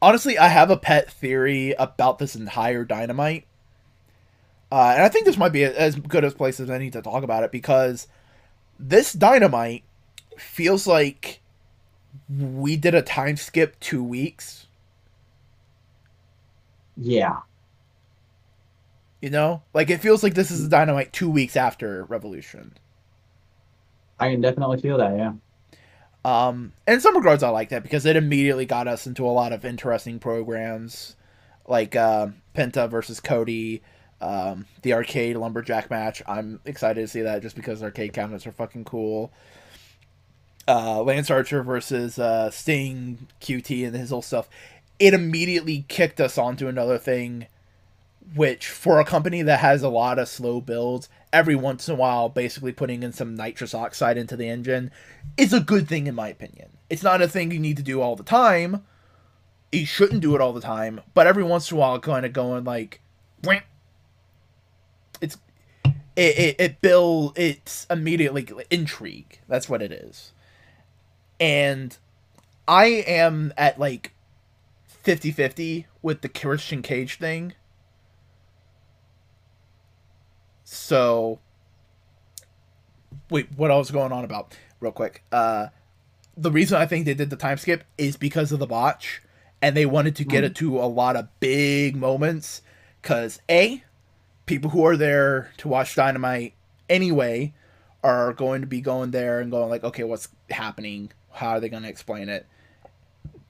Honestly, 0.00 0.38
I 0.38 0.48
have 0.48 0.70
a 0.70 0.76
pet 0.76 1.10
theory 1.10 1.74
about 1.78 2.18
this 2.18 2.36
entire 2.36 2.84
Dynamite. 2.84 3.46
Uh, 4.70 4.92
and 4.94 5.02
I 5.02 5.08
think 5.08 5.24
this 5.24 5.36
might 5.36 5.52
be 5.52 5.64
as 5.64 5.96
good 5.96 6.24
a 6.24 6.30
place 6.30 6.58
as 6.58 6.70
any 6.70 6.90
to 6.90 7.02
talk 7.02 7.22
about 7.22 7.44
it 7.44 7.52
because 7.52 8.08
this 8.78 9.12
Dynamite 9.12 9.84
feels 10.36 10.86
like 10.86 11.40
we 12.28 12.76
did 12.76 12.94
a 12.94 13.02
time 13.02 13.36
skip 13.36 13.78
two 13.78 14.02
weeks. 14.02 14.66
Yeah. 16.96 17.40
You 19.20 19.30
know? 19.30 19.62
Like, 19.72 19.90
it 19.90 20.00
feels 20.00 20.22
like 20.22 20.34
this 20.34 20.50
is 20.50 20.66
a 20.66 20.68
Dynamite 20.68 21.12
two 21.12 21.30
weeks 21.30 21.56
after 21.56 22.04
Revolution. 22.04 22.76
I 24.18 24.30
can 24.30 24.40
definitely 24.40 24.80
feel 24.80 24.98
that, 24.98 25.16
yeah. 25.16 25.32
Um, 26.24 26.72
in 26.88 27.00
some 27.00 27.16
regards, 27.16 27.44
I 27.44 27.50
like 27.50 27.68
that 27.68 27.84
because 27.84 28.04
it 28.04 28.16
immediately 28.16 28.66
got 28.66 28.88
us 28.88 29.06
into 29.06 29.24
a 29.24 29.30
lot 29.30 29.52
of 29.52 29.64
interesting 29.64 30.18
programs, 30.18 31.14
like 31.68 31.94
uh, 31.94 32.28
Penta 32.52 32.90
versus 32.90 33.20
Cody, 33.20 33.80
um, 34.20 34.66
the 34.82 34.94
arcade 34.94 35.36
lumberjack 35.36 35.90
match. 35.90 36.22
I'm 36.26 36.60
excited 36.64 37.00
to 37.00 37.08
see 37.08 37.22
that 37.22 37.42
just 37.42 37.56
because 37.56 37.82
arcade 37.82 38.12
cabinets 38.12 38.46
are 38.46 38.52
fucking 38.52 38.84
cool. 38.84 39.32
Uh, 40.68 41.02
Lance 41.02 41.30
Archer 41.30 41.62
versus 41.62 42.18
uh, 42.18 42.50
Sting, 42.50 43.28
QT, 43.40 43.86
and 43.86 43.94
his 43.94 44.10
whole 44.10 44.22
stuff. 44.22 44.48
It 44.98 45.14
immediately 45.14 45.84
kicked 45.88 46.20
us 46.20 46.38
onto 46.38 46.66
another 46.66 46.98
thing, 46.98 47.46
which 48.34 48.66
for 48.66 48.98
a 48.98 49.04
company 49.04 49.42
that 49.42 49.60
has 49.60 49.82
a 49.82 49.88
lot 49.88 50.18
of 50.18 50.28
slow 50.28 50.60
builds, 50.60 51.08
every 51.32 51.54
once 51.54 51.86
in 51.88 51.94
a 51.94 51.98
while, 51.98 52.28
basically 52.28 52.72
putting 52.72 53.02
in 53.02 53.12
some 53.12 53.34
nitrous 53.34 53.74
oxide 53.74 54.16
into 54.16 54.36
the 54.36 54.48
engine 54.48 54.90
is 55.36 55.52
a 55.52 55.60
good 55.60 55.86
thing 55.86 56.06
in 56.06 56.14
my 56.14 56.28
opinion. 56.28 56.70
It's 56.88 57.02
not 57.02 57.22
a 57.22 57.28
thing 57.28 57.50
you 57.50 57.58
need 57.58 57.76
to 57.76 57.82
do 57.82 58.00
all 58.00 58.16
the 58.16 58.24
time. 58.24 58.84
You 59.70 59.84
shouldn't 59.84 60.22
do 60.22 60.34
it 60.34 60.40
all 60.40 60.52
the 60.52 60.60
time, 60.60 61.02
but 61.12 61.26
every 61.26 61.42
once 61.44 61.70
in 61.70 61.76
a 61.76 61.80
while, 61.80 61.98
kind 62.00 62.24
of 62.24 62.32
going 62.32 62.64
like, 62.64 63.02
it 66.16 66.38
it, 66.38 66.56
it 66.58 66.80
build 66.80 67.38
it's 67.38 67.86
immediately 67.90 68.48
intrigue. 68.70 69.40
That's 69.48 69.68
what 69.68 69.82
it 69.82 69.92
is, 69.92 70.32
and 71.38 71.96
I 72.66 72.86
am 72.86 73.52
at 73.56 73.78
like 73.78 74.12
50-50 75.04 75.84
with 76.02 76.22
the 76.22 76.28
Christian 76.28 76.82
Cage 76.82 77.18
thing 77.18 77.54
So, 80.68 81.38
wait, 83.30 83.48
what 83.56 83.70
I 83.70 83.76
was 83.76 83.92
going 83.92 84.10
on 84.10 84.24
about, 84.24 84.56
real 84.80 84.90
quick. 84.90 85.22
Uh, 85.30 85.68
the 86.36 86.50
reason 86.50 86.76
I 86.76 86.86
think 86.86 87.06
they 87.06 87.14
did 87.14 87.30
the 87.30 87.36
time 87.36 87.56
skip 87.56 87.84
is 87.96 88.16
because 88.16 88.50
of 88.50 88.58
the 88.58 88.66
botch, 88.66 89.22
and 89.62 89.76
they 89.76 89.86
wanted 89.86 90.16
to 90.16 90.24
get 90.24 90.42
mm. 90.42 90.48
it 90.48 90.56
to 90.56 90.80
a 90.80 90.86
lot 90.86 91.14
of 91.14 91.28
big 91.38 91.94
moments. 91.94 92.62
Because 93.00 93.40
a, 93.48 93.84
people 94.46 94.70
who 94.70 94.84
are 94.84 94.96
there 94.96 95.52
to 95.58 95.68
watch 95.68 95.94
Dynamite 95.94 96.54
anyway 96.88 97.52
are 98.02 98.32
going 98.32 98.60
to 98.60 98.66
be 98.66 98.80
going 98.80 99.10
there 99.10 99.40
and 99.40 99.50
going 99.50 99.68
like, 99.68 99.84
okay, 99.84 100.04
what's 100.04 100.28
happening? 100.50 101.10
How 101.32 101.50
are 101.50 101.60
they 101.60 101.68
going 101.68 101.82
to 101.82 101.88
explain 101.88 102.28
it? 102.28 102.46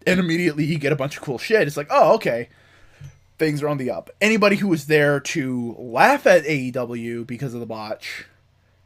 And 0.06 0.18
immediately 0.20 0.64
you 0.64 0.78
get 0.78 0.93
a 0.93 0.97
bunch 0.97 1.16
of 1.16 1.23
cool 1.23 1.39
shit. 1.39 1.66
It's 1.66 1.77
like, 1.77 1.89
oh, 1.90 2.14
okay 2.14 2.48
things 3.39 3.62
are 3.62 3.68
on 3.68 3.78
the 3.78 3.90
up. 3.90 4.10
Anybody 4.20 4.56
who 4.56 4.68
was 4.68 4.86
there 4.86 5.20
to 5.20 5.74
laugh 5.78 6.27
at 6.27 6.44
AEW 6.44 7.27
because 7.27 7.55
of 7.55 7.60
the 7.60 7.66
botch, 7.66 8.27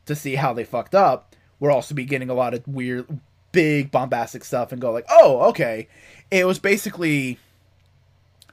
to 0.06 0.14
see 0.14 0.36
how 0.36 0.52
they 0.52 0.64
fucked 0.64 0.94
up, 0.94 1.34
will 1.58 1.70
also 1.70 1.94
be 1.94 2.04
getting 2.04 2.30
a 2.30 2.34
lot 2.34 2.54
of 2.54 2.66
weird, 2.66 3.20
big 3.52 3.90
bombastic 3.90 4.44
stuff 4.44 4.72
and 4.72 4.80
go 4.80 4.90
like, 4.90 5.06
oh, 5.08 5.48
okay. 5.50 5.88
It 6.30 6.46
was 6.46 6.58
basically, 6.58 7.38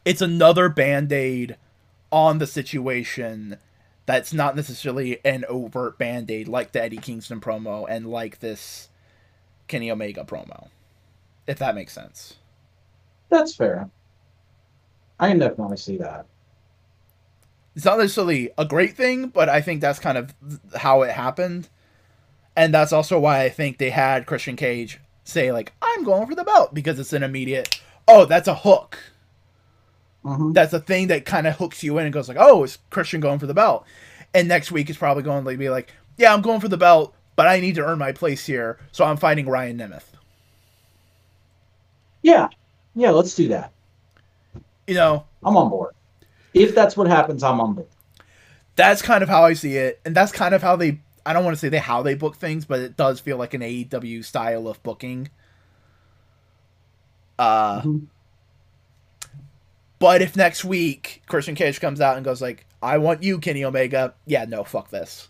it's 0.06 0.22
another 0.22 0.70
band 0.70 1.12
aid 1.12 1.58
on 2.12 2.38
the 2.38 2.48
situation 2.48 3.58
that's 4.06 4.34
not 4.34 4.56
necessarily 4.56 5.20
an 5.26 5.44
overt 5.50 5.98
band 5.98 6.32
aid 6.32 6.48
like 6.48 6.72
the 6.72 6.82
Eddie 6.82 6.98
Kingston 6.98 7.42
promo 7.42 7.86
and 7.90 8.08
like 8.08 8.40
this 8.40 8.90
Kenny 9.68 9.92
Omega 9.92 10.24
promo. 10.24 10.70
If 11.46 11.60
that 11.60 11.76
makes 11.76 11.94
sense. 11.94 12.36
That's 13.30 13.56
fair. 13.56 13.90
I 15.20 15.30
can 15.30 15.40
definitely 15.40 15.78
see 15.78 15.98
that. 15.98 16.26
It's 17.76 17.86
not 17.86 17.98
necessarily 17.98 18.52
a 18.58 18.66
great 18.66 18.96
thing, 18.96 19.28
but 19.28 19.50
I 19.50 19.62
think 19.62 19.82
that's 19.82 20.00
kind 20.00 20.18
of 20.18 20.34
how 20.76 21.02
it 21.02 21.12
happened. 21.12 21.70
And 22.56 22.74
that's 22.74 22.94
also 22.94 23.20
why 23.20 23.44
I 23.44 23.50
think 23.50 23.78
they 23.78 23.92
had 23.92 24.26
Christian 24.26 24.56
Cage 24.56 25.00
say, 25.24 25.52
like, 25.52 25.74
I'm 25.82 26.04
going 26.04 26.28
for 26.28 26.36
the 26.36 26.44
belt, 26.44 26.74
because 26.74 27.00
it's 27.00 27.14
an 27.14 27.22
immediate, 27.24 27.80
oh, 28.08 28.26
that's 28.26 28.48
a 28.48 28.56
hook. 28.56 28.98
Mm-hmm. 30.28 30.52
That's 30.52 30.74
a 30.74 30.80
thing 30.80 31.08
that 31.08 31.26
kind 31.26 31.48
of 31.48 31.56
hooks 31.56 31.84
you 31.84 31.98
in 31.98 32.06
and 32.06 32.14
goes 32.14 32.28
like, 32.28 32.38
oh, 32.40 32.64
is 32.64 32.78
Christian 32.90 33.22
going 33.22 33.40
for 33.40 33.48
the 33.48 33.54
belt? 33.54 33.86
And 34.34 34.48
next 34.48 34.72
week 34.72 34.90
is 34.90 34.98
probably 34.98 35.24
going 35.24 35.45
to 35.45 35.58
be 35.58 35.70
like, 35.70 35.94
yeah, 36.18 36.34
I'm 36.34 36.41
going 36.41 36.60
for 36.60 36.68
the 36.68 36.78
belt, 36.78 37.16
but 37.36 37.48
I 37.48 37.60
need 37.60 37.76
to 37.76 37.86
earn 37.86 37.98
my 37.98 38.12
place 38.12 38.45
here, 38.45 38.80
so 38.91 39.06
I'm 39.06 39.18
fighting 39.18 39.48
Ryan 39.48 39.78
Nemeth. 39.78 40.04
Yeah, 42.22 42.49
yeah, 42.94 43.12
let's 43.12 43.36
do 43.36 43.48
that 43.49 43.72
you 44.88 44.95
know, 44.95 45.26
I'm 45.44 45.56
on 45.56 45.70
board. 45.70 45.94
If 46.54 46.74
that's 46.74 46.98
what 46.98 47.08
happens, 47.08 47.44
I'm 47.44 47.60
on 47.60 47.74
board. 47.74 47.88
That's 48.76 49.02
kind 49.02 49.22
of 49.22 49.30
how 49.30 49.44
I 49.44 49.54
see 49.54 49.76
it, 49.76 49.99
and 50.06 50.16
that's 50.16 50.32
kind 50.32 50.56
of 50.56 50.62
how 50.64 50.76
they. 50.76 50.99
I 51.26 51.34
don't 51.34 51.44
want 51.44 51.56
to 51.56 51.60
say 51.60 51.68
they 51.68 51.78
how 51.78 52.02
they 52.04 52.16
book 52.16 52.38
things, 52.38 52.66
but 52.66 52.80
it 52.80 52.95
does 52.95 53.20
feel 53.20 53.38
like 53.38 53.54
an 53.54 53.62
AEW 53.62 54.24
style 54.24 54.68
of 54.68 54.82
booking. 54.82 55.30
Uh, 57.38 57.82
mm-hmm. 57.82 58.06
But 59.99 60.22
if 60.22 60.36
next 60.36 60.65
week 60.65 61.24
Christian 61.28 61.56
Cage 61.56 61.80
comes 61.80 62.02
out 62.02 62.18
and 62.18 62.26
goes 62.26 62.41
like, 62.41 62.65
"I 62.82 62.98
want 62.98 63.24
you, 63.24 63.40
Kenny 63.40 63.64
Omega," 63.65 64.14
yeah, 64.26 64.45
no, 64.45 64.64
fuck 64.64 64.90
this. 64.90 65.30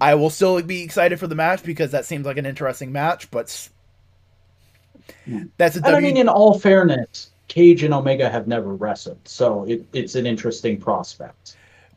I 0.00 0.14
will 0.14 0.30
still 0.30 0.62
be 0.62 0.82
excited 0.82 1.18
for 1.20 1.26
the 1.26 1.34
match 1.34 1.62
because 1.62 1.90
that 1.92 2.04
seems 2.04 2.26
like 2.26 2.36
an 2.38 2.46
interesting 2.46 2.92
match, 2.92 3.30
but 3.30 3.68
that's 5.58 5.76
a 5.76 5.80
w- 5.80 5.96
I 5.96 6.00
mean, 6.00 6.16
in 6.16 6.28
all 6.28 6.58
fairness, 6.58 7.30
Cage 7.48 7.82
and 7.82 7.94
Omega 7.94 8.28
have 8.28 8.46
never 8.48 8.74
wrestled, 8.74 9.20
so 9.26 9.64
it, 9.64 9.86
it's 9.92 10.14
an 10.14 10.26
interesting 10.26 10.78
prospect. 10.80 11.55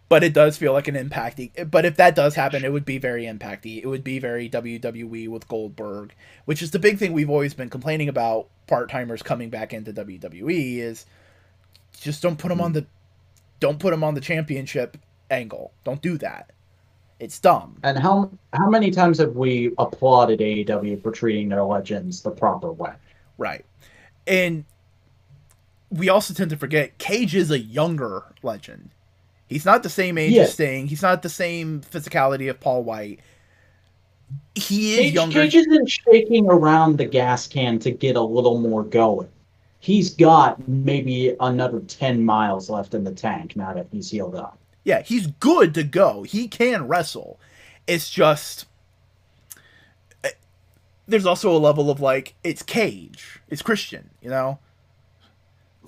But 0.10 0.24
it 0.24 0.34
does 0.34 0.58
feel 0.58 0.74
like 0.74 0.88
an 0.88 0.96
impacty. 0.96 1.70
But 1.70 1.86
if 1.86 1.96
that 1.98 2.16
does 2.16 2.34
happen, 2.34 2.66
it 2.66 2.74
would 2.74 2.86
be 2.86 2.98
very 2.98 3.26
impacty. 3.26 3.82
It 3.82 3.86
would 3.86 4.04
be 4.04 4.18
very 4.18 4.50
WWE 4.50 5.30
with 5.30 5.48
Goldberg, 5.48 6.14
which 6.46 6.64
is 6.64 6.72
the 6.72 6.80
big 6.80 6.98
thing 6.98 7.14
we've 7.14 7.30
always 7.30 7.54
been 7.54 7.70
complaining 7.70 8.10
about. 8.10 8.48
Part 8.66 8.90
timers 8.90 9.22
coming 9.22 9.50
back 9.50 9.74
into 9.74 9.94
WWE 9.94 10.78
is 10.78 11.06
just 12.02 12.22
don't 12.22 12.38
put 12.38 12.50
them 12.50 12.62
on 12.62 12.74
the 12.74 12.86
don't 13.60 13.80
put 13.80 13.92
them 13.92 14.04
on 14.04 14.14
the 14.14 14.22
championship 14.22 14.98
angle. 15.30 15.72
Don't 15.84 16.02
do 16.02 16.18
that. 16.20 16.52
It's 17.20 17.38
dumb. 17.40 17.78
And 17.84 17.98
how 17.98 18.32
how 18.54 18.70
many 18.70 18.92
times 18.92 19.20
have 19.20 19.36
we 19.36 19.74
applauded 19.78 20.40
AEW 20.40 21.02
for 21.04 21.12
treating 21.12 21.50
their 21.50 21.64
legends 21.64 22.22
the 22.22 22.32
proper 22.32 22.72
way? 22.72 22.94
Right. 23.38 23.66
And 24.26 24.66
we 25.90 26.10
also 26.10 26.34
tend 26.34 26.50
to 26.52 26.58
forget 26.58 26.98
Cage 26.98 27.36
is 27.36 27.52
a 27.52 27.60
younger 27.60 28.24
legend. 28.42 28.92
He's 29.50 29.66
not 29.66 29.84
the 29.84 29.90
same 29.90 30.18
age 30.18 30.38
as 30.38 30.54
Sting. 30.54 30.88
He's 30.88 31.02
not 31.02 31.22
the 31.24 31.30
same 31.30 31.82
physicality 31.82 32.50
of 32.50 32.60
Paul 32.60 32.84
White. 32.84 33.20
He 34.56 34.94
is 34.94 35.00
Cage, 35.00 35.14
younger. 35.14 35.42
Cage 35.42 35.56
isn't 35.56 35.90
shaking 35.90 36.48
around 36.48 36.98
the 36.98 37.06
gas 37.06 37.48
can 37.48 37.80
to 37.80 37.92
get 37.92 38.16
a 38.16 38.22
little 38.22 38.60
more 38.60 38.84
going. 38.84 39.30
He's 39.80 40.14
got 40.14 40.68
maybe 40.68 41.36
another 41.40 41.80
10 41.80 42.24
miles 42.24 42.70
left 42.70 42.94
in 42.94 43.04
the 43.04 43.12
tank 43.12 43.56
now 43.56 43.74
that 43.74 43.88
he's 43.92 44.12
healed 44.12 44.36
up. 44.36 44.58
Yeah, 44.84 45.02
he's 45.02 45.28
good 45.28 45.74
to 45.74 45.84
go. 45.84 46.24
He 46.24 46.48
can 46.48 46.88
wrestle. 46.88 47.40
It's 47.88 48.10
just 48.10 48.66
there's 51.08 51.26
also 51.26 51.52
a 51.52 51.58
level 51.58 51.90
of 51.90 52.00
like 52.00 52.36
it's 52.44 52.62
Cage. 52.62 53.40
It's 53.50 53.62
Christian, 53.62 54.12
you 54.22 54.30
know? 54.30 54.60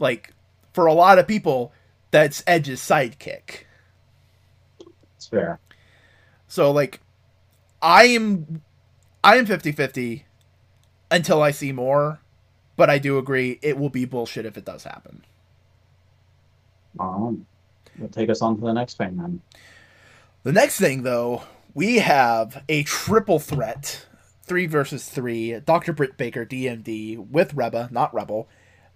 like 0.02 0.34
for 0.74 0.88
a 0.88 0.94
lot 0.94 1.20
of 1.20 1.28
people, 1.28 1.72
that's 2.12 2.44
Edge's 2.48 2.82
sidekick. 2.82 3.66
It's 5.18 5.28
fair. 5.28 5.60
So 6.48 6.72
like 6.72 7.02
I 7.82 8.06
am 8.06 8.64
I 9.24 9.38
am 9.38 9.46
50-50 9.46 10.24
until 11.12 11.42
I 11.42 11.52
see 11.52 11.72
more, 11.72 12.22
but 12.78 12.90
I 12.90 13.00
do 13.00 13.18
agree 13.18 13.60
it 13.62 13.78
will 13.78 13.90
be 13.90 14.06
bullshit 14.06 14.46
if 14.46 14.58
it 14.58 14.66
does 14.66 14.84
happen. 14.84 15.24
Um, 17.00 17.46
will 17.98 18.10
take 18.10 18.30
us 18.30 18.42
on 18.42 18.56
to 18.58 18.62
the 18.62 18.74
next 18.74 18.98
thing 18.98 19.18
then. 19.18 19.42
The 20.44 20.52
next 20.52 20.80
thing 20.80 21.04
though, 21.04 21.44
we 21.74 21.98
have 22.00 22.64
a 22.70 22.84
triple 22.84 23.40
threat, 23.40 24.08
three 24.44 24.66
versus 24.68 25.08
three. 25.10 25.60
Dr. 25.60 25.94
Britt 25.94 26.18
Baker, 26.18 26.46
DMD, 26.46 27.18
with 27.30 27.54
Reba, 27.54 27.90
not 27.92 28.14
Rebel, 28.14 28.50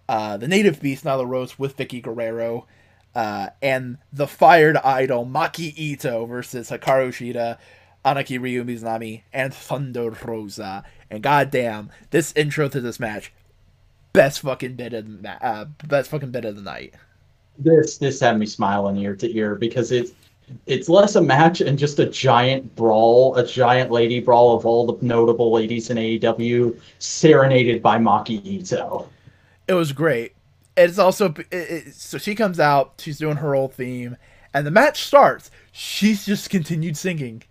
uh, 0.10 0.38
the 0.38 0.48
Native 0.48 0.82
Beast 0.82 1.06
Nyla 1.06 1.28
Rose 1.28 1.60
with 1.60 1.78
Vickie 1.78 2.02
Guerrero. 2.02 2.68
Uh, 3.16 3.50
and 3.62 3.98
the 4.12 4.28
fired 4.28 4.78
idol 4.78 5.26
Maki 5.26 5.74
Itoh 5.76 6.28
versus 6.28 6.70
Hikaru 6.70 7.10
Shida, 7.10 7.58
Aniki 8.04 8.40
Ryo 8.40 8.64
Mizunami, 8.64 9.22
and 9.32 9.54
Thunder 9.54 10.12
Rosa. 10.12 10.84
And 11.10 11.24
goddamn, 11.24 11.92
this 12.12 12.34
intro 12.36 12.68
to 12.68 12.82
this 12.82 13.00
match, 13.00 13.32
best 14.12 14.42
fucking 14.42 14.76
bit 14.76 14.94
of 14.94 15.22
the 15.22 15.46
uh, 15.46 15.66
best 15.88 16.10
fucking 16.10 16.32
bit 16.32 16.46
of 16.46 16.56
the 16.56 16.62
night. 16.62 16.94
This 17.58 17.98
this 17.98 18.20
had 18.20 18.38
me 18.38 18.46
smiling 18.46 18.98
ear 18.98 19.16
to 19.16 19.34
ear 19.34 19.56
because 19.56 19.92
it's 19.92 20.12
it's 20.68 20.90
less 20.90 21.16
a 21.16 21.22
match 21.22 21.62
and 21.62 21.78
just 21.80 22.00
a 22.00 22.06
giant 22.06 22.76
brawl, 22.76 23.36
a 23.36 23.46
giant 23.46 23.92
lady 23.92 24.20
brawl 24.20 24.56
of 24.56 24.66
all 24.66 24.86
the 24.86 25.06
notable 25.06 25.52
ladies 25.52 25.90
in 25.90 25.98
AEW, 25.98 26.80
serenaded 27.00 27.82
by 27.82 27.98
Maki 27.98 28.42
Itoh. 28.42 29.08
It 29.68 29.74
was 29.74 29.92
great. 29.92 30.35
It's 30.78 31.00
also 31.00 31.34
it, 31.34 31.48
it, 31.52 31.94
so 31.96 32.18
she 32.18 32.36
comes 32.36 32.60
out, 32.60 32.96
she's 32.98 33.18
doing 33.18 33.38
her 33.38 33.56
old 33.56 33.74
theme, 33.74 34.18
and 34.54 34.66
the 34.68 34.72
match 34.72 35.04
starts. 35.04 35.52
She's 35.72 36.26
just 36.26 36.50
continued 36.50 36.98
singing. 36.98 37.44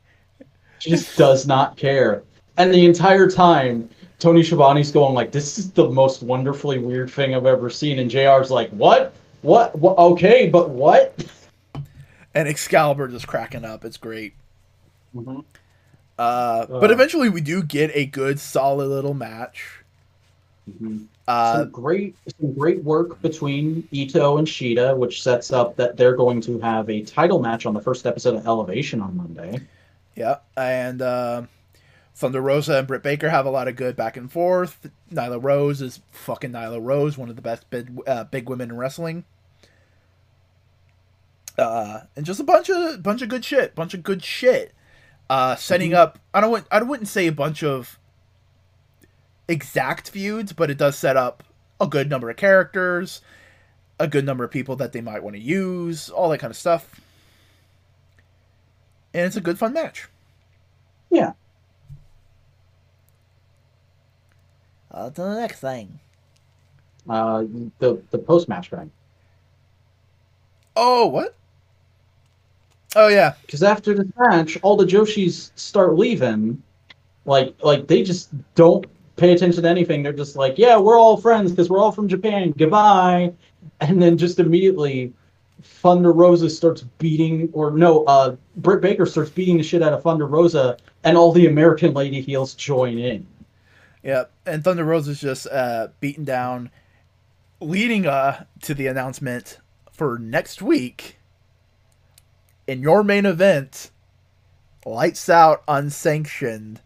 She 0.79 0.91
just 0.91 1.17
does 1.17 1.47
not 1.47 1.77
care, 1.77 2.23
and 2.57 2.73
the 2.73 2.85
entire 2.85 3.31
time. 3.31 3.89
Tony 4.21 4.43
Schiavone's 4.43 4.91
going 4.93 5.15
like, 5.15 5.33
"This 5.33 5.59
is 5.59 5.73
the 5.73 5.89
most 5.91 6.23
wonderfully 6.23 6.79
weird 6.79 7.11
thing 7.11 7.35
I've 7.35 7.47
ever 7.47 7.69
seen," 7.69 7.99
and 7.99 8.11
Jr's 8.11 8.51
like, 8.51 8.71
"What? 8.71 9.13
What? 9.43 9.77
what? 9.79 9.99
Okay, 9.99 10.49
but 10.49 10.71
what?" 10.71 11.15
And 12.35 12.49
Excalibur 12.49 13.09
just 13.09 13.27
cracking 13.27 13.65
up. 13.65 13.85
It's 13.85 13.97
great. 13.97 14.35
Mm-hmm. 15.15 15.41
Uh, 16.19 16.67
but 16.67 16.91
Uh. 16.91 16.95
eventually, 16.95 17.29
we 17.29 17.41
do 17.41 17.63
get 17.63 17.91
a 17.95 18.07
good, 18.07 18.39
solid 18.41 18.87
little 18.89 19.15
match. 19.15 19.84
Mm-hmm. 20.71 21.05
Uh, 21.29 21.59
some 21.59 21.71
great 21.71 22.17
some 22.39 22.55
great 22.55 22.83
work 22.83 23.21
between 23.21 23.83
Itoh 23.93 24.39
and 24.39 24.47
Shida, 24.49 24.97
which 24.97 25.23
sets 25.23 25.53
up 25.53 25.77
that 25.77 25.97
they're 25.97 26.17
going 26.17 26.41
to 26.43 26.59
have 26.61 26.89
a 26.89 27.03
title 27.03 27.39
match 27.41 27.67
on 27.67 27.75
the 27.75 27.81
first 27.81 28.07
episode 28.07 28.35
of 28.35 28.47
Elevation 28.47 29.01
on 29.01 29.17
Monday. 29.17 29.61
yeah, 30.15 30.37
and 30.57 31.03
uh, 31.03 31.43
Thunder 32.15 32.41
Rosa 32.41 32.79
and 32.79 32.87
Britt 32.87 33.03
Baker 33.03 33.29
have 33.29 33.45
a 33.45 33.51
lot 33.51 33.69
of 33.69 33.77
good 33.77 33.95
back 33.95 34.17
and 34.17 34.33
forth. 34.33 34.89
Nyla 35.13 35.43
Rose 35.43 35.83
is 35.83 36.01
fucking 36.13 36.53
Nyla 36.53 36.83
Rose, 36.83 37.19
one 37.19 37.29
of 37.29 37.37
the 37.37 37.43
best 37.43 37.69
big, 37.69 37.91
uh, 38.07 38.25
big 38.25 38.49
women 38.49 38.71
in 38.71 38.77
wrestling. 38.79 39.25
Uh, 41.59 42.01
and 42.17 42.27
just 42.27 42.41
a 42.41 42.45
bunch 42.45 42.69
of 42.69 43.03
bunch 43.03 43.23
of 43.23 43.29
good 43.29 43.45
shit, 43.45 43.75
bunch 43.75 43.95
of 43.95 44.03
good 44.03 44.25
shit. 44.25 44.73
Uh, 45.31 45.57
setting 45.57 45.93
Mhm. 45.93 45.97
up. 45.97 46.19
I 46.33 46.41
don't. 46.41 46.67
I 46.71 46.83
wouldn't 46.83 47.09
say 47.09 47.27
a 47.27 47.33
bunch 47.33 47.63
of 47.63 47.99
exact 49.49 50.11
feuds, 50.11 50.53
but 50.53 50.71
it 50.71 50.79
does 50.79 50.97
set 50.97 51.17
up 51.17 51.43
a 51.81 51.87
good 51.87 52.09
number 52.09 52.31
of 52.31 52.37
characters, 52.37 53.21
a 53.99 54.09
good 54.09 54.25
number 54.25 54.45
of 54.45 54.51
people 54.51 54.77
that 54.77 54.93
they 54.93 55.01
might 55.01 55.23
want 55.23 55.37
to 55.37 55.43
use, 55.43 56.09
all 56.11 56.29
that 56.31 56.39
kind 56.39 56.51
of 56.51 56.57
stuff. 56.57 57.01
And 59.15 59.27
it's 59.27 59.37
a 59.37 59.41
good 59.41 59.59
fun 59.59 59.73
match. 59.73 60.09
Yeah. 61.11 61.33
On 64.91 65.13
to 65.13 65.23
the 65.23 65.35
next 65.35 65.61
thing. 65.61 65.99
Uh, 67.09 67.45
the 67.79 68.03
the 68.11 68.19
post 68.19 68.49
match 68.49 68.71
thing. 68.71 68.91
Oh, 70.77 71.07
what? 71.07 71.35
Oh 72.97 73.09
yeah, 73.09 73.35
Because 73.43 73.63
after 73.63 73.95
the 73.95 74.11
match, 74.17 74.59
all 74.63 74.77
the 74.77 74.85
Joshis 74.87 75.51
start 75.57 75.97
leaving. 75.97 76.63
Like 77.25 77.55
like 77.63 77.87
they 77.89 78.03
just 78.03 78.31
don't 78.55 78.87
pay 79.17 79.33
attention 79.33 79.63
to 79.63 79.69
anything. 79.69 80.03
They're 80.03 80.13
just 80.13 80.37
like, 80.37 80.59
yeah, 80.59 80.77
we're 80.79 80.99
all 80.99 81.17
friends 81.17 81.51
because 81.51 81.71
we're 81.71 81.79
all 81.79 81.93
from 81.93 82.09
Japan. 82.09 82.53
Goodbye. 82.57 83.33
And 83.81 84.03
then 84.03 84.19
just 84.19 84.39
immediately, 84.39 85.13
Thunder 85.63 86.13
Rosa 86.13 86.51
starts 86.51 86.83
beating, 86.99 87.49
or 87.53 87.71
no, 87.71 88.05
uh, 88.05 88.37
Britt 88.57 88.83
Baker 88.83 89.07
starts 89.07 89.31
beating 89.31 89.57
the 89.57 89.63
shit 89.63 89.83
out 89.83 89.93
of 89.93 90.03
Thunder 90.03 90.27
Rosa, 90.27 90.77
and 91.05 91.17
all 91.17 91.33
the 91.33 91.47
American 91.47 91.95
lady 91.95 92.21
heels 92.21 92.55
join 92.55 92.99
in. 92.99 93.27
yeah. 94.03 94.25
And 94.47 94.63
Thunder 94.63 94.85
Rosa 94.85 95.13
is 95.13 95.21
just 95.21 95.47
uh, 95.47 95.89
beaten 96.01 96.25
down, 96.25 96.71
leading 97.61 98.07
uh 98.07 98.45
to 98.63 98.75
the 98.75 98.87
announcement 98.89 99.59
for 99.91 100.19
next 100.19 100.61
week. 100.61 101.19
In 102.67 102.83
your 102.83 103.03
main 103.03 103.25
event, 103.25 103.91
lights 104.85 105.29
out 105.31 105.63
unsanctioned. 105.69 106.81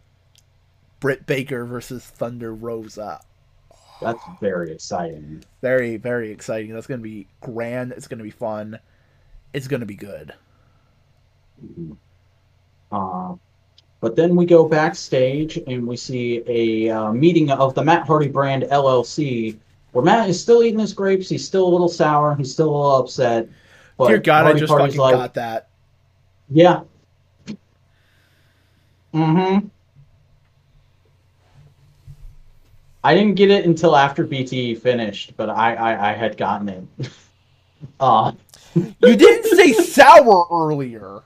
Britt 1.01 1.27
Baker 1.27 1.65
versus 1.65 2.05
Thunder 2.05 2.55
Rosa. 2.55 3.21
That's 4.01 4.23
very 4.41 4.73
exciting. 4.73 5.43
Very, 5.61 5.97
very 5.97 6.31
exciting. 6.31 6.73
That's 6.73 6.87
going 6.87 7.01
to 7.01 7.05
be 7.05 7.27
grand. 7.41 7.93
It's 7.93 8.07
going 8.07 8.19
to 8.19 8.25
be 8.25 8.31
fun. 8.31 8.79
It's 9.53 9.67
going 9.67 9.81
to 9.81 9.87
be 9.87 9.97
good. 9.97 10.33
Mhm. 11.65 11.97
Uh, 12.93 13.35
but 14.01 14.15
then 14.15 14.37
we 14.37 14.47
go 14.47 14.69
backstage 14.69 15.57
and 15.67 15.87
we 15.87 15.97
see 15.97 16.43
a 16.47 16.95
uh, 16.95 17.13
meeting 17.13 17.51
of 17.51 17.75
the 17.75 17.83
Matt 17.83 18.07
Hardy 18.07 18.29
brand 18.29 18.63
LLC, 18.65 19.59
where 19.93 20.05
Matt 20.05 20.29
is 20.31 20.41
still 20.41 20.63
eating 20.63 20.79
his 20.79 20.93
grapes. 20.93 21.29
He's 21.29 21.45
still 21.47 21.67
a 21.67 21.71
little 21.71 21.89
sour. 21.89 22.37
He's 22.37 22.53
still 22.53 22.71
a 22.71 22.77
little 22.77 22.97
upset. 22.97 23.49
But 23.97 24.09
Dear 24.09 24.19
God, 24.19 24.45
Hardy 24.45 24.59
I 24.59 24.61
just 24.61 24.71
Party's 24.71 24.95
fucking 24.95 25.19
got 25.19 25.35
that. 25.35 25.69
Yeah. 26.51 26.83
Mm-hmm. 29.13 29.67
I 33.05 33.15
didn't 33.15 33.35
get 33.37 33.51
it 33.51 33.65
until 33.65 33.97
after 33.97 34.27
BTE 34.27 34.81
finished, 34.81 35.35
but 35.37 35.49
I 35.51 35.75
I, 35.75 36.11
I 36.11 36.13
had 36.15 36.37
gotten 36.37 36.69
it. 36.69 37.11
uh, 38.01 38.33
You 38.75 39.17
didn't 39.17 39.57
say 39.57 39.73
sour 39.73 40.47
earlier. 40.51 41.21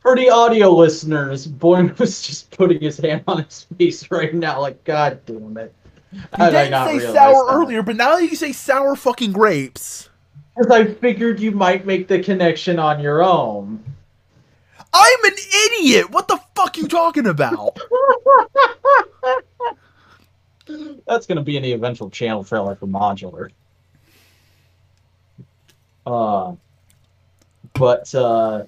for 0.00 0.14
the 0.16 0.30
audio 0.30 0.70
listeners, 0.70 1.46
Boingo 1.46 1.98
was 2.04 2.22
just 2.22 2.50
putting 2.50 2.80
his 2.80 2.98
hand 2.98 3.24
on 3.26 3.42
his 3.44 3.66
face 3.78 4.10
right 4.10 4.32
now, 4.34 4.60
like 4.60 4.82
God 4.84 5.20
damn 5.26 5.56
it. 5.56 5.74
You 6.12 6.20
How 6.34 6.46
did 6.50 6.54
I 6.56 6.62
didn't 6.64 6.70
not 6.70 6.88
say 6.88 6.98
sour 7.12 7.46
that? 7.46 7.52
earlier, 7.52 7.82
but 7.82 7.96
now 7.96 8.16
that 8.16 8.22
you 8.24 8.36
say 8.36 8.52
sour 8.52 8.96
fucking 8.96 9.32
grapes. 9.32 10.08
Because 10.56 10.70
I 10.72 10.84
figured 10.94 11.38
you 11.40 11.50
might 11.52 11.84
make 11.86 12.08
the 12.08 12.22
connection 12.22 12.78
on 12.78 13.00
your 13.00 13.22
own. 13.22 13.82
I'm 14.92 15.24
an 15.24 15.34
idiot. 15.66 16.10
What 16.10 16.28
the 16.28 16.40
fuck 16.56 16.76
you 16.78 16.88
talking 16.88 17.26
about? 17.26 17.78
That's 21.06 21.26
gonna 21.26 21.42
be 21.42 21.56
in 21.56 21.62
the 21.62 21.72
eventual 21.72 22.10
channel 22.10 22.44
trailer 22.44 22.74
for 22.74 22.86
Modular. 22.86 23.50
Uh, 26.06 26.54
but 27.74 28.14
uh, 28.14 28.64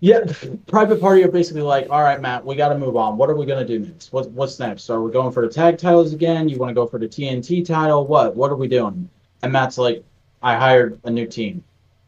yeah, 0.00 0.20
Private 0.66 1.00
Party 1.00 1.22
are 1.24 1.30
basically 1.30 1.62
like, 1.62 1.88
all 1.90 2.02
right, 2.02 2.20
Matt, 2.20 2.44
we 2.44 2.54
got 2.54 2.68
to 2.70 2.78
move 2.78 2.96
on. 2.96 3.16
What 3.16 3.30
are 3.30 3.36
we 3.36 3.46
gonna 3.46 3.66
do 3.66 3.80
next? 3.80 4.12
What, 4.12 4.30
what's 4.30 4.58
next? 4.58 4.88
Are 4.90 5.00
we 5.00 5.10
going 5.10 5.32
for 5.32 5.46
the 5.46 5.52
tag 5.52 5.78
titles 5.78 6.12
again? 6.12 6.48
You 6.48 6.58
want 6.58 6.70
to 6.70 6.74
go 6.74 6.86
for 6.86 6.98
the 6.98 7.08
TNT 7.08 7.64
title? 7.64 8.06
What? 8.06 8.36
What 8.36 8.50
are 8.50 8.56
we 8.56 8.68
doing? 8.68 9.08
And 9.42 9.52
Matt's 9.52 9.78
like, 9.78 10.04
I 10.42 10.56
hired 10.56 11.00
a 11.04 11.10
new 11.10 11.26
team. 11.26 11.64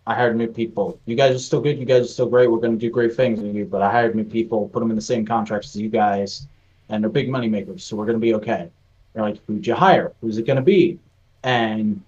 I 0.06 0.14
hired 0.14 0.36
new 0.36 0.48
people. 0.48 0.98
You 1.06 1.14
guys 1.14 1.36
are 1.36 1.38
still 1.38 1.60
good. 1.60 1.78
You 1.78 1.84
guys 1.84 2.02
are 2.02 2.12
still 2.12 2.28
great. 2.28 2.50
We're 2.50 2.58
going 2.58 2.72
to 2.72 2.78
do 2.78 2.90
great 2.90 3.14
things 3.14 3.40
with 3.40 3.54
you. 3.54 3.64
But 3.64 3.82
I 3.82 3.90
hired 3.90 4.16
new 4.16 4.24
people, 4.24 4.68
put 4.68 4.80
them 4.80 4.90
in 4.90 4.96
the 4.96 5.02
same 5.02 5.24
contracts 5.24 5.76
as 5.76 5.80
you 5.80 5.88
guys, 5.88 6.48
and 6.88 7.02
they're 7.02 7.10
big 7.10 7.28
money 7.28 7.48
makers. 7.48 7.84
So 7.84 7.96
we're 7.96 8.06
going 8.06 8.18
to 8.18 8.20
be 8.20 8.34
okay. 8.34 8.68
They're 9.12 9.22
like, 9.22 9.38
who'd 9.46 9.66
you 9.66 9.74
hire? 9.74 10.12
Who's 10.20 10.38
it 10.38 10.46
going 10.46 10.56
to 10.56 10.62
be? 10.62 10.98
And 11.42 12.02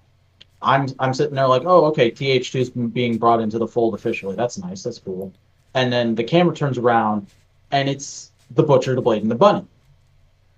I'm 0.62 0.88
I'm 0.98 1.12
sitting 1.12 1.34
there 1.34 1.46
like, 1.46 1.62
oh, 1.66 1.86
okay, 1.86 2.10
TH2's 2.10 2.70
being 2.70 3.18
brought 3.18 3.40
into 3.40 3.58
the 3.58 3.66
fold 3.66 3.94
officially. 3.94 4.36
That's 4.36 4.58
nice. 4.58 4.82
That's 4.82 4.98
cool. 4.98 5.32
And 5.74 5.92
then 5.92 6.14
the 6.14 6.24
camera 6.24 6.54
turns 6.54 6.78
around, 6.78 7.26
and 7.70 7.88
it's 7.88 8.30
the 8.52 8.62
butcher, 8.62 8.94
the 8.94 9.02
blade, 9.02 9.22
and 9.22 9.30
the 9.30 9.36
bunny. 9.36 9.66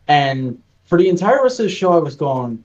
And 0.09 0.63
for 0.85 0.99
the 0.99 1.09
entire 1.09 1.43
rest 1.43 1.59
of 1.59 1.65
the 1.65 1.71
show, 1.71 1.93
I 1.93 1.99
was 1.99 2.15
going, 2.15 2.63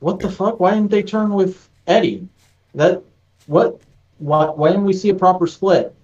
what 0.00 0.20
the 0.20 0.30
fuck? 0.30 0.60
Why 0.60 0.74
didn't 0.74 0.90
they 0.90 1.02
turn 1.02 1.34
with 1.34 1.68
Eddie? 1.86 2.26
That 2.74 3.02
what? 3.46 3.80
Why, 4.18 4.46
why 4.46 4.68
didn't 4.68 4.84
we 4.84 4.92
see 4.92 5.10
a 5.10 5.14
proper 5.14 5.46
split? 5.46 5.94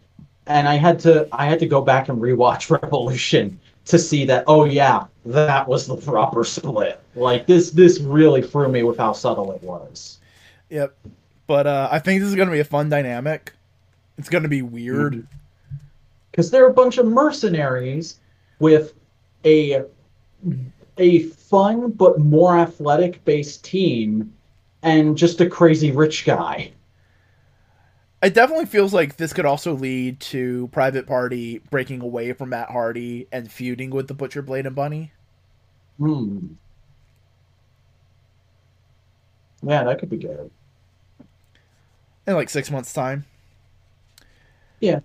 And 0.47 0.69
I 0.69 0.75
had 0.75 0.99
to 1.01 1.27
I 1.33 1.47
had 1.47 1.59
to 1.61 1.67
go 1.67 1.81
back 1.81 2.09
and 2.09 2.21
rewatch 2.21 2.71
Revolution 2.83 3.59
to 3.87 3.99
see 3.99 4.25
that. 4.27 4.45
Oh 4.47 4.65
yeah, 4.65 5.05
that 5.27 5.69
was 5.69 5.87
the 5.87 5.97
proper 5.97 6.45
split. 6.45 7.01
Like 7.15 7.47
this 7.47 7.71
this 7.71 8.01
really 8.01 8.43
threw 8.43 8.69
me 8.69 8.83
with 8.83 8.99
how 8.99 9.13
subtle 9.13 9.53
it 9.53 9.63
was. 9.63 10.19
Yep. 10.71 10.95
But 11.47 11.67
uh, 11.67 11.89
I 11.91 11.99
think 11.99 12.21
this 12.21 12.29
is 12.29 12.35
gonna 12.35 12.51
be 12.51 12.61
a 12.61 12.65
fun 12.65 12.89
dynamic. 12.89 13.53
It's 14.19 14.29
gonna 14.29 14.49
be 14.49 14.63
weird. 14.63 15.27
because 16.31 16.51
they're 16.51 16.69
a 16.69 16.73
bunch 16.73 16.99
of 16.99 17.07
mercenaries 17.07 18.21
with 18.59 18.95
a 19.45 19.83
a 20.99 21.21
fun 21.25 21.91
but 21.91 22.19
more 22.21 22.57
athletic 22.59 23.25
based 23.25 23.65
team 23.65 24.33
and 24.83 25.17
just 25.17 25.41
a 25.41 25.49
crazy 25.49 25.91
rich 25.91 26.25
guy. 26.25 26.71
It 28.25 28.33
definitely 28.33 28.65
feels 28.65 28.95
like 28.95 29.19
this 29.19 29.35
could 29.35 29.45
also 29.45 29.75
lead 29.75 30.19
to 30.21 30.69
Private 30.69 31.07
Party 31.07 31.59
breaking 31.59 32.01
away 32.01 32.33
from 32.33 32.49
Matt 32.49 32.71
Hardy 32.71 33.29
and 33.31 33.53
feuding 33.53 33.91
with 33.91 34.09
the 34.09 34.15
Butcher, 34.15 34.41
Blade, 34.41 34.65
and 34.65 34.75
Bunny. 34.75 35.13
Hmm. 35.99 36.55
Yeah, 39.63 39.85
that 39.85 39.99
could 39.99 40.09
be 40.09 40.17
good. 40.17 40.51
In 42.27 42.35
like 42.35 42.49
six 42.49 42.71
months' 42.71 42.95
time. 42.95 43.27
Yeah. 44.81 45.01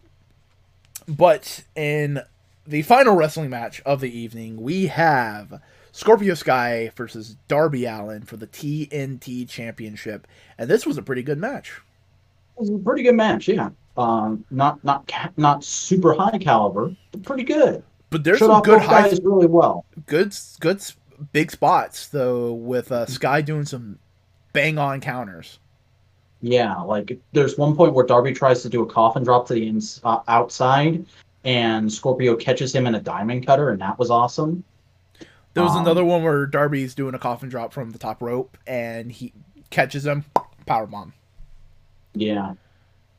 But 1.06 1.66
in 1.76 2.22
the 2.66 2.84
final 2.84 3.18
wrestling 3.18 3.50
match 3.50 3.82
of 3.86 4.00
the 4.00 4.18
evening, 4.18 4.62
we 4.62 4.88
have 4.88 5.62
Scorpio 5.91 6.36
Sky 6.36 6.90
versus 6.96 7.36
Darby 7.50 7.86
Allin 7.86 8.22
for 8.22 8.38
the 8.38 8.48
TNT 8.48 9.50
Championship, 9.50 10.26
and 10.58 10.70
this 10.70 10.86
was 10.86 10.98
a 10.98 11.02
pretty 11.02 11.24
good 11.24 11.38
match. 11.38 11.82
It 12.60 12.64
was 12.64 12.69
a 12.72 12.77
pretty 12.84 13.03
good 13.03 13.15
match, 13.15 13.48
yeah. 13.48 13.69
Um, 13.95 14.44
not 14.52 14.84
not 14.84 15.07
ca- 15.07 15.31
not 15.38 15.64
super 15.64 16.14
high 16.14 16.38
caliber, 16.38 16.94
but 17.11 17.23
pretty 17.23 17.44
good. 17.44 17.84
But 18.10 18.23
there's 18.26 18.40
some 18.40 18.61
good 18.61 18.81
high, 18.81 19.10
guys 19.10 19.22
really 19.23 19.48
well. 19.48 19.86
good, 20.07 20.36
good, 20.60 20.81
big 21.31 21.52
spots 21.52 22.07
though, 22.07 22.52
with 22.53 22.91
uh, 22.91 23.06
Sky 23.06 23.41
doing 23.41 23.65
some 23.65 23.98
bang 24.52 24.77
on 24.77 24.99
counters. 24.99 25.60
Yeah, 26.41 26.76
like 26.81 27.18
there's 27.31 27.57
one 27.57 27.76
point 27.76 27.94
where 27.94 28.06
Darby 28.06 28.34
tries 28.34 28.61
to 28.64 28.69
do 28.69 28.81
a 28.84 28.86
coffin 28.86 29.23
drop 29.23 29.48
to 29.48 29.53
the 29.53 29.68
ins- 29.68 30.02
uh, 30.03 30.19
outside, 30.27 31.06
and 31.45 31.91
Scorpio 31.91 32.36
catches 32.36 32.76
him 32.76 32.88
in 32.88 32.95
a 32.95 33.02
diamond 33.02 33.45
cutter, 33.45 33.69
and 33.69 33.81
that 33.81 33.98
was 33.99 34.10
awesome. 34.10 34.64
There 35.53 35.64
was 35.64 35.73
Um, 35.76 35.81
another 35.84 36.03
one 36.06 36.23
where 36.23 36.45
Darby's 36.45 36.94
doing 36.94 37.15
a 37.15 37.19
coffin 37.19 37.48
drop 37.49 37.72
from 37.73 37.91
the 37.91 37.99
top 37.99 38.22
rope, 38.22 38.57
and 38.68 39.11
he 39.11 39.34
catches 39.69 40.06
him, 40.06 40.26
power 40.65 40.88
bomb. 40.88 41.14
Yeah, 42.14 42.53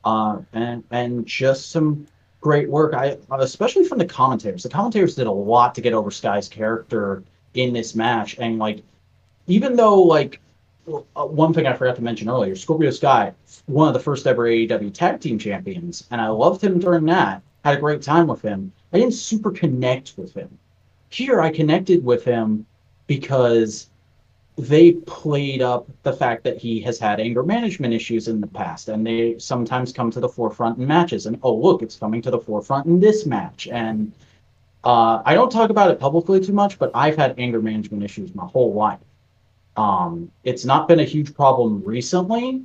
uh, 0.03 0.39
and 0.53 0.83
and 0.91 1.25
just 1.25 1.71
some 1.71 2.07
great 2.41 2.69
work. 2.69 2.93
I 2.93 3.17
especially 3.39 3.85
from 3.85 3.99
the 3.99 4.05
commentators. 4.05 4.63
The 4.63 4.69
commentators 4.69 5.15
did 5.15 5.27
a 5.27 5.31
lot 5.31 5.75
to 5.75 5.81
get 5.81 5.93
over 5.93 6.11
Sky's 6.11 6.49
character 6.49 7.23
in 7.53 7.73
this 7.73 7.95
match, 7.95 8.37
and 8.39 8.59
like 8.59 8.83
even 9.47 9.75
though 9.75 10.01
like 10.01 10.41
uh, 10.87 11.25
one 11.25 11.53
thing 11.53 11.67
I 11.67 11.73
forgot 11.73 11.95
to 11.97 12.03
mention 12.03 12.29
earlier, 12.29 12.55
Scorpio 12.55 12.89
Sky, 12.89 13.33
one 13.67 13.87
of 13.87 13.93
the 13.93 13.99
first 13.99 14.25
ever 14.27 14.47
AEW 14.47 14.93
tag 14.93 15.21
team 15.21 15.37
champions, 15.37 16.07
and 16.11 16.19
I 16.19 16.27
loved 16.27 16.63
him 16.63 16.79
during 16.79 17.05
that. 17.05 17.41
Had 17.63 17.77
a 17.77 17.79
great 17.79 18.01
time 18.01 18.25
with 18.27 18.41
him. 18.41 18.71
I 18.91 18.97
didn't 18.97 19.13
super 19.13 19.51
connect 19.51 20.13
with 20.17 20.33
him. 20.33 20.57
Here, 21.09 21.39
I 21.41 21.51
connected 21.51 22.03
with 22.03 22.23
him 22.23 22.65
because 23.05 23.90
they 24.57 24.91
played 24.91 25.61
up 25.61 25.87
the 26.03 26.13
fact 26.13 26.43
that 26.43 26.57
he 26.57 26.81
has 26.81 26.99
had 26.99 27.19
anger 27.19 27.43
management 27.43 27.93
issues 27.93 28.27
in 28.27 28.41
the 28.41 28.47
past, 28.47 28.89
and 28.89 29.05
they 29.05 29.37
sometimes 29.39 29.93
come 29.93 30.11
to 30.11 30.19
the 30.19 30.29
forefront 30.29 30.77
in 30.77 30.85
matches. 30.85 31.25
And 31.25 31.39
oh, 31.43 31.55
look, 31.55 31.81
it's 31.81 31.95
coming 31.95 32.21
to 32.23 32.31
the 32.31 32.39
forefront 32.39 32.85
in 32.85 32.99
this 32.99 33.25
match. 33.25 33.67
And 33.67 34.11
uh, 34.83 35.21
I 35.25 35.33
don't 35.33 35.51
talk 35.51 35.69
about 35.69 35.91
it 35.91 35.99
publicly 35.99 36.39
too 36.39 36.53
much, 36.53 36.77
but 36.77 36.91
I've 36.93 37.15
had 37.15 37.35
anger 37.37 37.61
management 37.61 38.03
issues 38.03 38.35
my 38.35 38.45
whole 38.45 38.73
life. 38.73 38.99
Um, 39.77 40.31
it's 40.43 40.65
not 40.65 40.87
been 40.87 40.99
a 40.99 41.05
huge 41.05 41.33
problem 41.33 41.81
recently, 41.85 42.63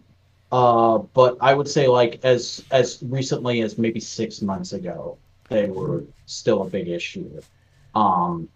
uh, 0.50 0.98
but 0.98 1.36
I 1.40 1.54
would 1.54 1.68
say 1.68 1.86
like 1.86 2.20
as 2.24 2.64
as 2.72 2.98
recently 3.02 3.62
as 3.62 3.78
maybe 3.78 4.00
six 4.00 4.42
months 4.42 4.72
ago, 4.72 5.18
they 5.48 5.68
were 5.68 6.04
still 6.26 6.62
a 6.62 6.66
big 6.66 6.88
issue. 6.88 7.40
Um, 7.94 8.48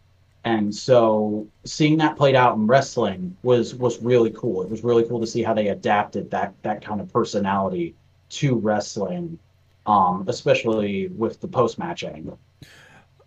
and 0.45 0.75
so 0.75 1.47
seeing 1.65 1.99
that 1.99 2.17
played 2.17 2.35
out 2.35 2.57
in 2.57 2.67
wrestling 2.67 3.37
was 3.43 3.75
was 3.75 4.01
really 4.01 4.31
cool. 4.31 4.63
It 4.63 4.71
was 4.71 4.83
really 4.83 5.05
cool 5.05 5.21
to 5.21 5.27
see 5.27 5.43
how 5.43 5.53
they 5.53 5.69
adapted 5.69 6.31
that 6.31 6.55
that 6.63 6.83
kind 6.85 7.01
of 7.01 7.13
personality 7.13 7.95
to 8.31 8.57
wrestling, 8.57 9.39
um, 9.87 10.25
especially 10.29 11.09
with 11.09 11.41
the 11.41 11.49
post 11.49 11.79
match 11.79 12.05
angle. 12.05 12.39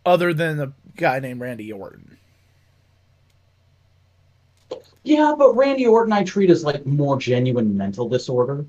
Other 0.06 0.34
than 0.34 0.60
a 0.60 0.74
guy 0.96 1.20
named 1.20 1.40
Randy 1.40 1.72
Orton. 1.72 2.18
Yeah, 5.04 5.36
but 5.38 5.54
Randy 5.56 5.86
Orton 5.86 6.14
I 6.14 6.24
treat 6.24 6.50
as 6.50 6.64
like 6.64 6.86
more 6.86 7.20
genuine 7.20 7.78
mental 7.78 8.10
disorder. 8.10 8.66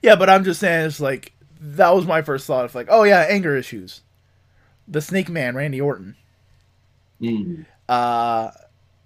Yeah, 0.00 0.16
but 0.16 0.30
I'm 0.30 0.44
just 0.44 0.60
saying 0.60 0.86
it's 0.86 1.00
like 1.00 1.32
that 1.60 1.94
was 1.94 2.06
my 2.06 2.22
first 2.22 2.46
thought 2.46 2.64
of 2.64 2.74
like, 2.74 2.86
oh 2.88 3.02
yeah, 3.02 3.26
anger 3.28 3.54
issues. 3.54 4.00
The 4.88 5.02
Snake 5.02 5.28
Man, 5.28 5.56
Randy 5.56 5.80
Orton. 5.80 6.16
Mm. 7.20 7.66
Uh 7.88 8.50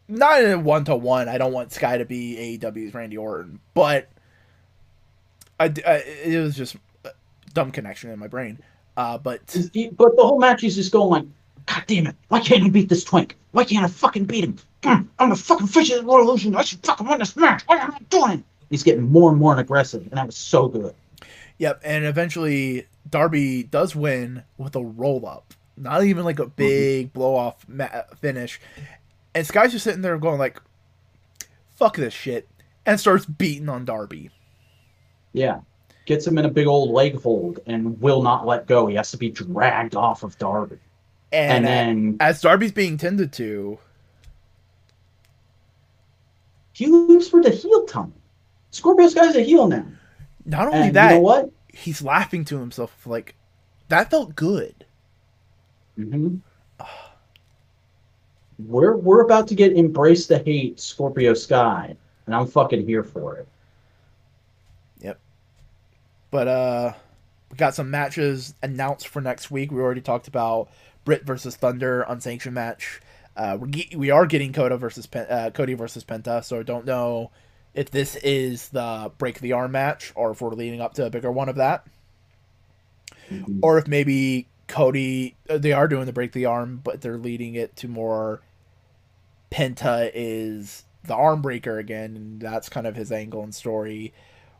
not 0.08 0.42
in 0.42 0.50
a 0.50 0.58
one 0.58 0.84
to 0.84 0.96
one. 0.96 1.28
I 1.28 1.38
don't 1.38 1.52
want 1.52 1.72
Sky 1.72 1.98
to 1.98 2.04
be 2.04 2.58
AEW's 2.60 2.92
Randy 2.92 3.16
Orton, 3.16 3.60
but 3.74 4.08
I, 5.58 5.72
I 5.86 5.94
it 6.24 6.40
was 6.42 6.56
just 6.56 6.76
a 7.04 7.10
dumb 7.54 7.70
connection 7.70 8.10
in 8.10 8.18
my 8.18 8.26
brain. 8.26 8.58
Uh, 8.96 9.18
but 9.18 9.40
But 9.46 10.16
the 10.16 10.22
whole 10.22 10.38
match 10.40 10.64
is 10.64 10.74
just 10.74 10.92
going 10.92 11.10
like, 11.10 11.24
God 11.66 11.84
damn 11.86 12.06
it, 12.08 12.16
why 12.28 12.40
can't 12.40 12.64
I 12.64 12.68
beat 12.68 12.88
this 12.88 13.04
twink? 13.04 13.36
Why 13.52 13.64
can't 13.64 13.84
I 13.84 13.88
fucking 13.88 14.24
beat 14.24 14.44
him? 14.44 14.56
Mm, 14.82 15.06
I'm 15.18 15.30
the 15.30 15.36
fucking 15.36 15.68
fish 15.68 15.90
of 15.90 15.98
the 15.98 16.04
revolution. 16.04 16.54
I 16.56 16.62
should 16.62 16.84
fucking 16.84 17.06
win 17.06 17.18
this 17.18 17.36
match. 17.36 17.62
Why 17.66 17.76
am 17.76 17.92
I 17.92 17.98
doing? 18.08 18.44
He's 18.68 18.82
getting 18.82 19.10
more 19.10 19.30
and 19.30 19.38
more 19.38 19.58
aggressive, 19.58 20.02
and 20.02 20.12
that 20.12 20.26
was 20.26 20.36
so 20.36 20.68
good. 20.68 20.94
Yep, 21.58 21.82
and 21.84 22.04
eventually 22.04 22.86
Darby 23.08 23.62
does 23.64 23.94
win 23.94 24.44
with 24.56 24.74
a 24.76 24.82
roll 24.82 25.26
up, 25.26 25.54
not 25.80 26.04
even 26.04 26.24
like 26.24 26.38
a 26.38 26.44
mm-hmm. 26.44 26.56
big 26.56 27.12
blow 27.12 27.34
off 27.34 27.66
ma- 27.68 28.02
finish. 28.20 28.60
And 29.34 29.46
Sky's 29.46 29.72
just 29.72 29.84
sitting 29.84 30.02
there 30.02 30.18
going 30.18 30.38
like, 30.38 30.60
"Fuck 31.76 31.96
this 31.96 32.14
shit," 32.14 32.48
and 32.86 32.98
starts 32.98 33.24
beating 33.26 33.68
on 33.68 33.84
Darby. 33.84 34.30
Yeah. 35.32 35.60
Gets 36.06 36.26
him 36.26 36.38
in 36.38 36.44
a 36.44 36.50
big 36.50 36.66
old 36.66 36.90
leg 36.90 37.20
hold 37.20 37.60
and 37.66 38.00
will 38.00 38.22
not 38.22 38.46
let 38.46 38.66
go. 38.66 38.86
He 38.86 38.96
has 38.96 39.10
to 39.12 39.16
be 39.16 39.30
dragged 39.30 39.94
off 39.94 40.22
of 40.22 40.36
Darby. 40.38 40.78
And, 41.32 41.64
And 41.64 41.66
then 41.66 42.16
as 42.18 42.40
Darby's 42.40 42.72
being 42.72 42.96
tended 42.96 43.32
to, 43.34 43.78
he 46.72 46.86
leaves 46.86 47.28
for 47.28 47.40
the 47.40 47.50
heel 47.50 47.84
tunnel. 47.84 48.12
Scorpio 48.70 49.08
Sky's 49.08 49.36
a 49.36 49.42
heel 49.42 49.68
now. 49.68 49.86
not 50.44 50.66
only 50.68 50.88
And 50.88 50.96
that, 50.96 51.10
you 51.10 51.16
know 51.16 51.20
what? 51.20 51.50
he's 51.68 52.02
laughing 52.02 52.44
to 52.46 52.58
himself 52.58 53.06
like, 53.06 53.36
"That 53.88 54.10
felt 54.10 54.34
good." 54.34 54.86
Hmm 55.96 56.36
We're 58.58 58.96
we're 58.96 59.22
about 59.22 59.48
to 59.48 59.54
get 59.54 59.72
embrace 59.72 60.26
the 60.26 60.38
hate 60.38 60.78
Scorpio 60.78 61.34
Sky, 61.34 61.96
and 62.26 62.34
I'm 62.34 62.46
fucking 62.46 62.86
here 62.86 63.02
for 63.02 63.36
it. 63.36 63.48
Yep. 65.00 65.18
But 66.30 66.48
uh 66.48 66.92
we 67.50 67.56
got 67.56 67.74
some 67.74 67.90
matches 67.90 68.54
announced 68.62 69.08
for 69.08 69.20
next 69.20 69.50
week. 69.50 69.72
We 69.72 69.80
already 69.80 70.00
talked 70.02 70.28
about 70.28 70.68
Britt 71.04 71.24
versus 71.24 71.56
Thunder 71.56 72.02
unsanctioned 72.02 72.54
match. 72.54 73.00
Uh, 73.36 73.56
we 73.60 73.88
we 73.96 74.10
are 74.10 74.26
getting 74.26 74.52
Coda 74.52 74.76
versus 74.76 75.06
Pen- 75.06 75.26
uh, 75.30 75.50
Cody 75.52 75.74
versus 75.74 76.04
Penta, 76.04 76.44
so 76.44 76.60
I 76.60 76.62
don't 76.62 76.84
know 76.84 77.30
if 77.74 77.90
this 77.90 78.16
is 78.16 78.68
the 78.68 79.10
break 79.18 79.40
the 79.40 79.52
arm 79.52 79.72
match 79.72 80.12
or 80.14 80.32
if 80.32 80.42
we're 80.42 80.50
leading 80.50 80.80
up 80.80 80.94
to 80.94 81.06
a 81.06 81.10
bigger 81.10 81.30
one 81.32 81.48
of 81.48 81.56
that, 81.56 81.86
Mhm. 83.30 83.60
or 83.62 83.78
if 83.78 83.86
maybe 83.88 84.46
Cody 84.70 85.36
uh, 85.48 85.58
they 85.58 85.72
are 85.72 85.88
doing 85.88 86.06
the 86.06 86.12
break 86.12 86.32
the 86.32 86.46
arm, 86.46 86.80
but 86.82 87.00
they're 87.00 87.18
leading 87.18 87.56
it 87.56 87.76
to 87.76 87.88
more 87.88 88.40
Penta 89.50 90.10
is 90.14 90.84
the 91.04 91.14
arm 91.14 91.42
breaker 91.42 91.78
again, 91.78 92.16
and 92.16 92.40
that's 92.40 92.68
kind 92.68 92.86
of 92.86 92.94
his 92.94 93.10
angle 93.12 93.42
and 93.42 93.54
story. 93.54 94.14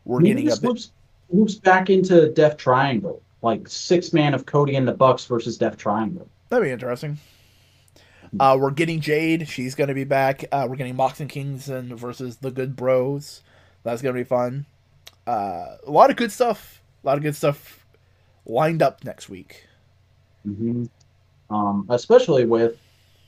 We're 0.05 0.21
Maybe 0.21 0.43
getting 0.43 0.53
a 0.53 0.57
bit. 0.57 0.69
moves, 0.69 0.93
moves 1.33 1.55
back 1.55 1.91
into 1.91 2.31
Death 2.33 2.57
Triangle, 2.57 3.23
like 3.43 3.69
six 3.69 4.13
man 4.13 4.35
of 4.35 4.47
Cody 4.47 4.77
and 4.77 4.87
the 4.87 4.93
Bucks 4.93 5.27
versus 5.27 5.57
Death 5.57 5.77
Triangle. 5.77 6.29
That'd 6.49 6.65
be 6.65 6.71
interesting. 6.71 7.19
Uh, 8.39 8.57
we're 8.61 8.71
getting 8.71 9.01
Jade. 9.01 9.49
She's 9.49 9.75
going 9.75 9.89
to 9.89 9.95
be 9.95 10.05
back. 10.05 10.45
Uh, 10.53 10.67
we're 10.69 10.77
getting 10.77 10.97
Mox 10.97 11.21
and 11.21 11.29
Kingston 11.29 11.97
versus 11.97 12.37
the 12.37 12.51
Good 12.51 12.77
Bros. 12.77 13.43
That's 13.83 14.03
going 14.03 14.15
to 14.15 14.21
be 14.21 14.25
fun. 14.25 14.67
Uh, 15.27 15.77
a 15.87 15.91
lot 15.91 16.11
of 16.11 16.17
good 16.17 16.31
stuff. 16.31 16.83
A 17.03 17.07
lot 17.07 17.17
of 17.17 17.23
good 17.23 17.35
stuff 17.35 17.85
lined 18.47 18.83
up 18.83 19.05
next 19.05 19.29
week. 19.29 19.67
Hmm 20.45 20.85
Um, 21.51 21.87
especially 21.89 22.45
with 22.47 22.79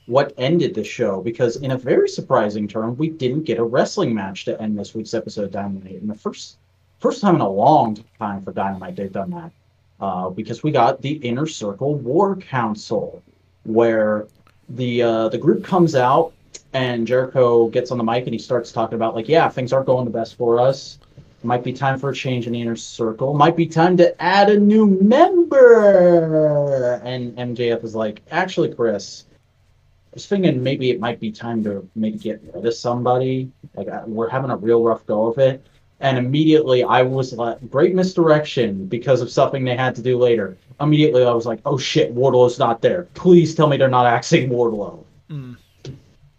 what 0.05 0.33
ended 0.37 0.73
the 0.75 0.83
show, 0.83 1.21
because 1.21 1.57
in 1.57 1.71
a 1.71 1.77
very 1.77 2.09
surprising 2.09 2.67
turn, 2.67 2.97
we 2.97 3.09
didn't 3.09 3.43
get 3.43 3.59
a 3.59 3.63
wrestling 3.63 4.13
match 4.13 4.45
to 4.45 4.61
end 4.61 4.77
this 4.77 4.93
week's 4.93 5.13
episode 5.13 5.45
of 5.45 5.51
Dynamite. 5.51 6.01
And 6.01 6.09
the 6.09 6.15
first 6.15 6.57
first 6.99 7.21
time 7.21 7.35
in 7.35 7.41
a 7.41 7.49
long 7.49 7.97
time 8.17 8.41
for 8.41 8.53
Dynamite 8.53 8.95
they've 8.95 9.11
done 9.11 9.31
that. 9.31 9.51
Uh, 9.99 10.29
because 10.29 10.63
we 10.63 10.71
got 10.71 11.01
the 11.01 11.13
Inner 11.13 11.47
Circle 11.47 11.95
War 11.95 12.35
Council, 12.35 13.21
where 13.63 14.27
the 14.69 15.03
uh, 15.03 15.29
the 15.29 15.37
group 15.37 15.63
comes 15.63 15.95
out 15.95 16.33
and 16.73 17.05
Jericho 17.07 17.67
gets 17.69 17.91
on 17.91 17.97
the 17.97 18.03
mic 18.03 18.25
and 18.25 18.33
he 18.33 18.39
starts 18.39 18.71
talking 18.71 18.95
about 18.95 19.15
like, 19.15 19.29
yeah, 19.29 19.47
things 19.47 19.71
aren't 19.71 19.85
going 19.85 20.05
the 20.05 20.11
best 20.11 20.35
for 20.35 20.59
us. 20.59 20.97
Might 21.43 21.63
be 21.63 21.73
time 21.73 21.99
for 21.99 22.09
a 22.09 22.15
change 22.15 22.47
in 22.47 22.53
the 22.53 22.61
inner 22.61 22.75
circle. 22.75 23.33
Might 23.33 23.57
be 23.57 23.67
time 23.67 23.97
to 23.97 24.19
add 24.21 24.49
a 24.49 24.57
new 24.57 24.85
member. 24.85 27.01
And 27.03 27.35
MJF 27.37 27.83
is 27.83 27.95
like, 27.95 28.21
actually, 28.31 28.73
Chris, 28.73 29.25
I 29.31 30.13
was 30.13 30.25
thinking 30.25 30.63
maybe 30.63 30.89
it 30.89 30.99
might 30.99 31.19
be 31.19 31.31
time 31.31 31.63
to 31.65 31.87
maybe 31.95 32.17
get 32.17 32.41
rid 32.53 32.65
of 32.65 32.73
somebody. 32.73 33.51
Like 33.75 33.89
I- 33.89 34.05
we're 34.05 34.29
having 34.29 34.51
a 34.51 34.57
real 34.57 34.83
rough 34.83 35.05
go 35.05 35.27
of 35.27 35.37
it. 35.37 35.65
And 35.99 36.17
immediately 36.17 36.83
I 36.83 37.01
was 37.01 37.33
like, 37.33 37.69
great 37.69 37.95
misdirection 37.95 38.87
because 38.87 39.21
of 39.21 39.29
something 39.29 39.63
they 39.63 39.75
had 39.75 39.95
to 39.95 40.01
do 40.01 40.17
later. 40.17 40.57
Immediately 40.79 41.25
I 41.25 41.31
was 41.31 41.45
like, 41.45 41.59
oh 41.65 41.77
shit, 41.77 42.13
Wardlow's 42.13 42.59
not 42.59 42.81
there. 42.81 43.03
Please 43.13 43.55
tell 43.55 43.67
me 43.67 43.77
they're 43.77 43.89
not 43.89 44.05
axing 44.05 44.49
Wardlow. 44.49 45.03
Mm. 45.29 45.55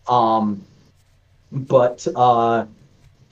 Um, 0.07 0.63
but 1.51 2.07
uh, 2.15 2.67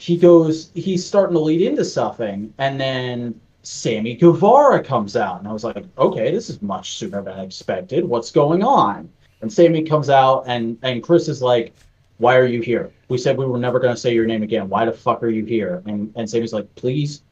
he 0.03 0.17
goes, 0.17 0.73
he's 0.75 1.07
starting 1.07 1.35
to 1.35 1.41
lead 1.41 1.63
into 1.63 1.85
something, 1.85 2.53
and 2.59 2.81
then 2.81 3.41
Sammy 3.63 4.17
Guevara 4.17 4.83
comes 4.83 5.15
out. 5.15 5.39
And 5.39 5.47
I 5.47 5.53
was 5.53 5.63
like, 5.63 5.85
okay, 5.97 6.33
this 6.33 6.51
is 6.51 6.61
much 6.61 6.99
sooner 6.99 7.23
than 7.23 7.39
I 7.39 7.45
expected. 7.45 8.05
What's 8.05 8.33
going 8.33 8.65
on? 8.65 9.09
And 9.43 9.53
Sammy 9.53 9.85
comes 9.85 10.11
out, 10.11 10.43
and, 10.49 10.77
and 10.83 11.05
Chris 11.05 11.29
is 11.29 11.41
like, 11.41 11.73
why 12.19 12.37
are 12.37 12.47
you 12.47 12.61
here? 12.61 12.91
We 13.09 13.17
said 13.17 13.39
we 13.39 13.47
were 13.47 13.59
never 13.59 13.79
going 13.79 13.95
to 13.95 14.01
say 14.01 14.13
your 14.13 14.27
name 14.27 14.43
again. 14.43 14.69
Why 14.69 14.87
the 14.87 14.93
fuck 14.93 15.23
are 15.23 15.29
you 15.29 15.45
here? 15.45 15.85
And, 15.87 16.13
and 16.17 16.29
Sammy's 16.29 16.53
like, 16.53 16.75
please 16.75 17.23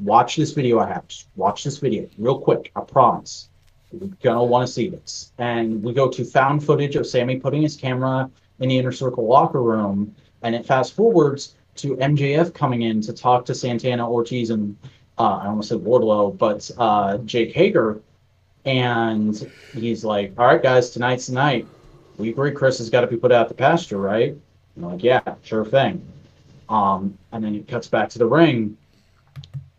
watch 0.00 0.34
this 0.34 0.50
video 0.50 0.80
I 0.80 0.88
have. 0.88 1.06
Just 1.06 1.28
watch 1.36 1.62
this 1.62 1.78
video 1.78 2.08
real 2.18 2.40
quick. 2.40 2.72
I 2.74 2.80
promise. 2.80 3.50
You're 3.92 4.10
to 4.34 4.42
want 4.42 4.66
to 4.66 4.72
see 4.72 4.88
this. 4.88 5.30
And 5.38 5.80
we 5.80 5.92
go 5.92 6.08
to 6.08 6.24
found 6.24 6.64
footage 6.64 6.96
of 6.96 7.06
Sammy 7.06 7.36
putting 7.36 7.62
his 7.62 7.76
camera 7.76 8.28
in 8.58 8.68
the 8.68 8.78
inner 8.78 8.90
circle 8.90 9.28
locker 9.28 9.62
room. 9.62 10.12
And 10.42 10.56
it 10.56 10.66
fast 10.66 10.94
forwards 10.94 11.55
to 11.78 11.96
MJF 11.96 12.54
coming 12.54 12.82
in 12.82 13.00
to 13.02 13.12
talk 13.12 13.44
to 13.46 13.54
Santana 13.54 14.08
Ortiz 14.10 14.50
and 14.50 14.76
uh, 15.18 15.40
I 15.42 15.46
almost 15.46 15.70
said 15.70 15.78
Wardlow, 15.78 16.36
but 16.36 16.70
uh, 16.78 17.18
Jake 17.18 17.54
Hager, 17.54 18.00
and 18.64 19.50
he's 19.72 20.04
like, 20.04 20.32
"All 20.36 20.46
right, 20.46 20.62
guys, 20.62 20.90
tonight's 20.90 21.28
the 21.28 21.34
night. 21.34 21.66
We 22.18 22.30
agree 22.30 22.52
Chris 22.52 22.78
has 22.78 22.90
got 22.90 23.00
to 23.02 23.06
be 23.06 23.16
put 23.16 23.32
out 23.32 23.48
the 23.48 23.54
pasture, 23.54 23.98
right?" 23.98 24.36
And 24.74 24.84
I'm 24.84 24.92
like, 24.92 25.02
"Yeah, 25.02 25.22
sure 25.42 25.64
thing." 25.64 26.06
Um, 26.68 27.16
and 27.32 27.42
then 27.42 27.54
it 27.54 27.68
cuts 27.68 27.86
back 27.86 28.10
to 28.10 28.18
the 28.18 28.26
ring, 28.26 28.76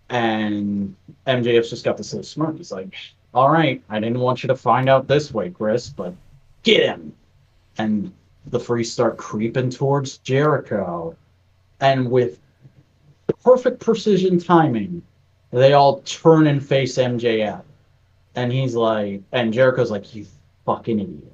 and 0.10 0.96
MJF's 1.28 1.70
just 1.70 1.86
got 1.86 1.98
this 1.98 2.14
little 2.14 2.24
smirk. 2.24 2.58
He's 2.58 2.72
like, 2.72 2.96
"All 3.34 3.52
right, 3.52 3.84
I 3.90 4.00
didn't 4.00 4.20
want 4.20 4.42
you 4.42 4.48
to 4.48 4.56
find 4.56 4.90
out 4.90 5.08
this 5.08 5.32
way, 5.32 5.52
Chris, 5.52 5.90
but 5.90 6.16
get 6.64 6.84
him." 6.84 7.14
And 7.78 8.12
the 8.48 8.60
Frees 8.60 8.92
start 8.92 9.18
creeping 9.18 9.70
towards 9.70 10.18
Jericho, 10.20 11.16
and 11.80 12.10
with 12.10 12.40
perfect 13.44 13.80
precision 13.80 14.40
timing, 14.40 15.02
they 15.52 15.74
all 15.74 16.02
turn 16.02 16.48
and 16.48 16.66
face 16.66 16.98
MJF. 16.98 17.64
And 18.36 18.52
he's 18.52 18.76
like, 18.76 19.22
and 19.32 19.54
Jericho's 19.54 19.90
like, 19.90 20.14
you 20.14 20.26
fucking 20.66 21.00
idiot. 21.00 21.34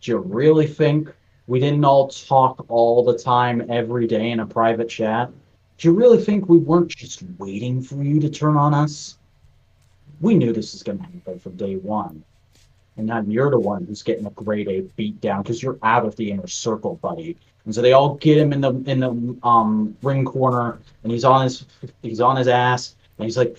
Do 0.00 0.12
you 0.12 0.18
really 0.18 0.66
think 0.66 1.12
we 1.46 1.60
didn't 1.60 1.84
all 1.84 2.08
talk 2.08 2.64
all 2.68 3.04
the 3.04 3.18
time 3.18 3.66
every 3.68 4.06
day 4.06 4.30
in 4.30 4.40
a 4.40 4.46
private 4.46 4.88
chat? 4.88 5.30
Do 5.78 5.88
you 5.88 5.94
really 5.94 6.22
think 6.22 6.48
we 6.48 6.58
weren't 6.58 6.88
just 6.88 7.22
waiting 7.38 7.82
for 7.82 8.02
you 8.02 8.20
to 8.20 8.30
turn 8.30 8.56
on 8.56 8.74
us? 8.74 9.18
We 10.20 10.34
knew 10.34 10.52
this 10.52 10.72
was 10.72 10.82
going 10.82 10.98
to 10.98 11.04
happen 11.04 11.38
from 11.38 11.56
day 11.56 11.76
one. 11.76 12.24
And 13.00 13.08
now 13.08 13.22
you're 13.26 13.50
the 13.50 13.58
one 13.58 13.86
who's 13.86 14.02
getting 14.02 14.26
a 14.26 14.30
grade 14.30 14.68
A 14.68 14.82
beat 14.94 15.22
down 15.22 15.42
because 15.42 15.62
you're 15.62 15.78
out 15.82 16.04
of 16.04 16.16
the 16.16 16.30
inner 16.30 16.46
circle, 16.46 16.96
buddy. 16.96 17.34
And 17.64 17.74
so 17.74 17.80
they 17.80 17.94
all 17.94 18.16
get 18.16 18.36
him 18.36 18.52
in 18.52 18.60
the 18.60 18.74
in 18.86 19.00
the 19.00 19.36
um, 19.42 19.96
ring 20.02 20.26
corner, 20.26 20.78
and 21.02 21.10
he's 21.10 21.24
on 21.24 21.44
his 21.44 21.64
he's 22.02 22.20
on 22.20 22.36
his 22.36 22.46
ass, 22.46 22.96
and 23.16 23.24
he's 23.24 23.38
like, 23.38 23.56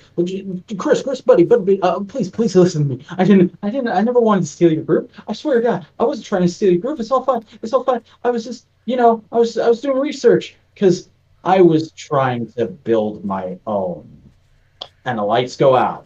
Chris, 0.78 1.02
Chris, 1.02 1.22
buddy, 1.22 1.44
buddy, 1.44 1.82
uh, 1.82 2.00
please, 2.02 2.30
please 2.30 2.56
listen 2.56 2.90
to 2.90 2.96
me. 2.96 3.06
I 3.18 3.24
didn't, 3.24 3.58
I 3.62 3.70
didn't, 3.70 3.90
I 3.90 4.02
never 4.02 4.20
wanted 4.20 4.42
to 4.42 4.48
steal 4.48 4.72
your 4.72 4.84
group. 4.84 5.12
I 5.28 5.34
swear 5.34 5.58
to 5.58 5.62
God, 5.62 5.86
I 6.00 6.04
wasn't 6.04 6.26
trying 6.26 6.42
to 6.44 6.48
steal 6.48 6.72
your 6.72 6.82
group. 6.82 7.00
It's 7.00 7.12
all 7.12 7.24
fine. 7.24 7.44
It's 7.62 7.74
all 7.74 7.84
fine. 7.84 8.02
I 8.24 8.32
was 8.32 8.44
just, 8.44 8.68
you 8.86 8.96
know, 8.96 9.24
I 9.32 9.38
was, 9.38 9.58
I 9.58 9.70
was 9.70 9.82
doing 9.82 10.00
research 10.00 10.56
because 10.74 11.10
I 11.44 11.62
was 11.62 11.92
trying 11.92 12.52
to 12.54 12.66
build 12.68 13.24
my 13.24 13.58
own. 13.68 14.08
And 15.06 15.18
the 15.18 15.24
lights 15.24 15.56
go 15.56 15.76
out, 15.76 16.06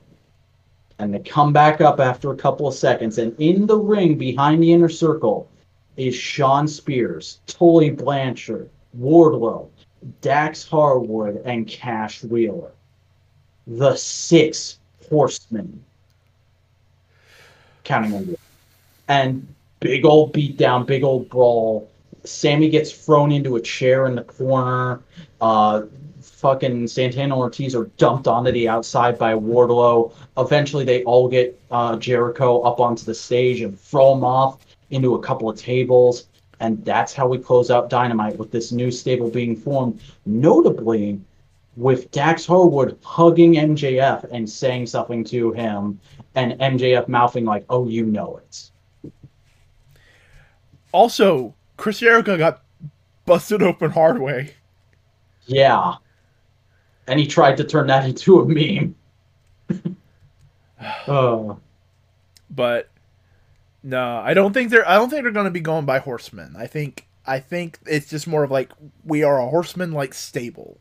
and 0.99 1.13
they 1.13 1.19
come 1.19 1.53
back 1.53 1.81
up 1.81 1.99
after 1.99 2.31
a 2.31 2.37
couple 2.37 2.67
of 2.67 2.73
seconds, 2.73 3.17
and 3.17 3.35
in 3.39 3.65
the 3.65 3.77
ring 3.77 4.17
behind 4.17 4.63
the 4.63 4.71
inner 4.71 4.89
circle 4.89 5.49
is 5.97 6.15
Shawn 6.15 6.67
Spears, 6.67 7.39
Tully 7.47 7.89
Blanchard, 7.89 8.69
Wardlow, 8.97 9.69
Dax 10.21 10.67
Harwood, 10.67 11.41
and 11.45 11.67
Cash 11.67 12.23
Wheeler 12.23 12.71
the 13.67 13.95
six 13.95 14.79
horsemen, 15.09 15.83
counting 17.83 18.13
on 18.13 18.35
And 19.07 19.47
big 19.79 20.05
old 20.05 20.33
beatdown, 20.33 20.85
big 20.85 21.03
old 21.03 21.29
brawl. 21.29 21.89
Sammy 22.23 22.69
gets 22.69 22.91
thrown 22.91 23.31
into 23.31 23.55
a 23.55 23.61
chair 23.61 24.07
in 24.07 24.15
the 24.15 24.23
corner. 24.23 25.01
Uh, 25.41 25.83
fucking 26.45 26.85
Santana 26.85 27.35
Ortiz 27.35 27.73
are 27.73 27.85
dumped 27.97 28.27
onto 28.27 28.51
the 28.51 28.69
outside 28.69 29.17
by 29.17 29.33
Wardlow. 29.33 30.13
Eventually, 30.37 30.85
they 30.85 31.03
all 31.05 31.27
get 31.27 31.59
uh, 31.71 31.95
Jericho 31.95 32.61
up 32.61 32.79
onto 32.79 33.03
the 33.03 33.15
stage 33.15 33.61
and 33.61 33.79
throw 33.79 34.13
him 34.13 34.23
off 34.23 34.63
into 34.91 35.15
a 35.15 35.19
couple 35.19 35.49
of 35.49 35.57
tables. 35.57 36.27
And 36.59 36.85
that's 36.85 37.13
how 37.13 37.27
we 37.27 37.39
close 37.39 37.71
out 37.71 37.89
Dynamite 37.89 38.37
with 38.37 38.51
this 38.51 38.71
new 38.71 38.91
stable 38.91 39.31
being 39.31 39.55
formed. 39.55 39.99
Notably, 40.27 41.19
with 41.77 42.11
Dax 42.11 42.45
Harwood 42.45 42.99
hugging 43.03 43.53
MJF 43.55 44.25
and 44.31 44.47
saying 44.47 44.85
something 44.85 45.23
to 45.23 45.51
him, 45.51 45.99
and 46.35 46.59
MJF 46.59 47.07
mouthing 47.07 47.45
like, 47.45 47.65
"Oh, 47.71 47.87
you 47.87 48.05
know 48.05 48.37
it." 48.37 48.69
Also, 50.91 51.55
Chris 51.75 52.01
Jericho 52.01 52.37
got 52.37 52.61
busted 53.25 53.63
open 53.63 53.89
hard 53.89 54.21
way. 54.21 54.53
Yeah, 55.47 55.95
and 57.07 57.19
he 57.19 57.27
tried 57.27 57.57
to 57.57 57.63
turn 57.63 57.87
that 57.87 58.05
into 58.09 58.39
a 58.39 58.45
meme. 58.45 58.95
oh. 61.07 61.59
But 62.47 62.89
no, 63.83 64.17
I 64.23 64.33
don't 64.33 64.53
think 64.53 64.69
they're. 64.69 64.87
I 64.87 64.95
don't 64.95 65.09
think 65.09 65.23
they're 65.23 65.31
going 65.31 65.45
to 65.45 65.51
be 65.51 65.59
going 65.59 65.85
by 65.85 65.99
horsemen. 65.99 66.55
I 66.57 66.67
think. 66.67 67.07
I 67.25 67.39
think 67.39 67.79
it's 67.85 68.07
just 68.07 68.27
more 68.27 68.43
of 68.43 68.51
like 68.51 68.71
we 69.03 69.23
are 69.23 69.39
a 69.39 69.49
horseman 69.49 69.91
like 69.91 70.13
stable. 70.13 70.79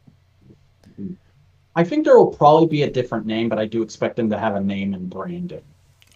I 1.74 1.82
think 1.84 2.04
there 2.04 2.16
will 2.16 2.32
probably 2.32 2.68
be 2.68 2.82
a 2.82 2.90
different 2.90 3.26
name, 3.26 3.48
but 3.48 3.58
I 3.58 3.64
do 3.66 3.82
expect 3.82 4.16
them 4.16 4.30
to 4.30 4.38
have 4.38 4.54
a 4.54 4.60
name 4.60 4.94
and 4.94 5.10
branding. 5.10 5.62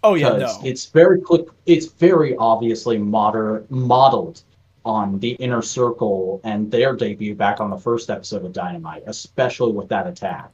Oh 0.05 0.15
yeah, 0.15 0.37
no. 0.37 0.61
It's 0.63 0.87
very 0.87 1.21
quick. 1.21 1.47
It's 1.67 1.87
very 1.87 2.37
obviously 2.37 2.99
moder- 2.99 3.65
modeled 3.69 4.43
on 4.89 5.19
the 5.21 5.33
inner 5.33 5.63
circle 5.63 6.41
and 6.45 6.71
their 6.71 6.97
debut 6.97 7.35
back 7.35 7.61
on 7.61 7.71
the 7.71 7.79
first 7.79 8.11
episode 8.11 8.45
of 8.45 8.53
Dynamite, 8.53 9.05
especially 9.07 9.73
with 9.73 9.89
that 9.89 10.07
attack. 10.07 10.51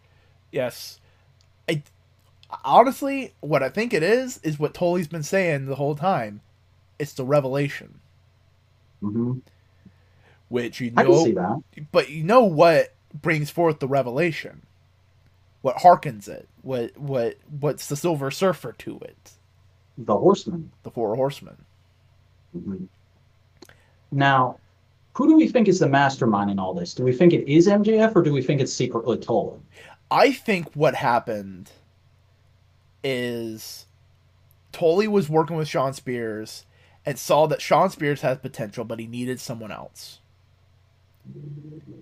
Yes, 0.52 1.00
I 1.68 1.82
honestly, 2.64 3.32
what 3.40 3.62
I 3.62 3.68
think 3.68 3.94
it 3.94 4.02
is 4.02 4.38
is 4.42 4.58
what 4.58 4.74
Tully's 4.74 5.08
been 5.08 5.22
saying 5.22 5.66
the 5.66 5.76
whole 5.76 5.94
time. 5.94 6.40
It's 6.98 7.12
the 7.12 7.24
revelation. 7.24 8.00
Mm-hmm. 9.02 9.38
Which 10.48 10.80
you 10.80 10.90
know, 10.90 11.02
I 11.02 11.04
can 11.04 11.24
see 11.24 11.32
that. 11.32 11.62
but 11.90 12.10
you 12.10 12.22
know 12.22 12.44
what 12.44 12.92
brings 13.14 13.50
forth 13.50 13.78
the 13.78 13.88
revelation 13.88 14.62
what 15.64 15.76
harkens 15.76 16.28
it, 16.28 16.46
what 16.60 16.94
what 16.98 17.38
what's 17.58 17.86
the 17.86 17.96
Silver 17.96 18.30
Surfer 18.30 18.72
to 18.80 18.98
it? 18.98 19.30
The 19.96 20.14
Horsemen. 20.14 20.70
The 20.82 20.90
Four 20.90 21.16
Horsemen. 21.16 21.56
Mm-hmm. 22.54 22.84
Now, 24.14 24.58
who 25.14 25.28
do 25.28 25.36
we 25.36 25.48
think 25.48 25.68
is 25.68 25.80
the 25.80 25.88
mastermind 25.88 26.50
in 26.50 26.58
all 26.58 26.72
this? 26.72 26.94
Do 26.94 27.02
we 27.02 27.12
think 27.12 27.32
it 27.32 27.50
is 27.50 27.66
MJF 27.66 28.14
or 28.14 28.22
do 28.22 28.32
we 28.32 28.42
think 28.42 28.60
it's 28.60 28.72
secretly 28.72 29.18
Tully? 29.18 29.58
I 30.10 30.32
think 30.32 30.72
what 30.74 30.94
happened 30.94 31.70
is 33.02 33.86
Tully 34.72 35.08
was 35.08 35.28
working 35.28 35.56
with 35.56 35.68
Shawn 35.68 35.92
Spears 35.92 36.64
and 37.04 37.18
saw 37.18 37.46
that 37.46 37.60
Shawn 37.60 37.90
Spears 37.90 38.20
has 38.22 38.38
potential, 38.38 38.84
but 38.84 38.98
he 38.98 39.06
needed 39.06 39.40
someone 39.40 39.72
else. 39.72 40.20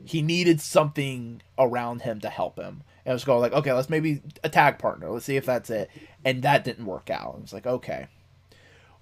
He 0.04 0.20
needed 0.20 0.60
something 0.60 1.42
around 1.58 2.02
him 2.02 2.20
to 2.20 2.28
help 2.28 2.58
him. 2.58 2.82
And 3.04 3.12
I 3.12 3.14
was 3.14 3.24
going 3.24 3.40
like, 3.40 3.52
okay, 3.52 3.72
let's 3.72 3.90
maybe 3.90 4.20
a 4.44 4.48
tag 4.48 4.78
partner. 4.78 5.10
Let's 5.10 5.24
see 5.24 5.36
if 5.36 5.46
that's 5.46 5.70
it. 5.70 5.90
And 6.24 6.42
that 6.42 6.64
didn't 6.64 6.86
work 6.86 7.08
out. 7.08 7.36
I 7.38 7.40
was 7.40 7.52
like, 7.52 7.66
okay, 7.66 8.08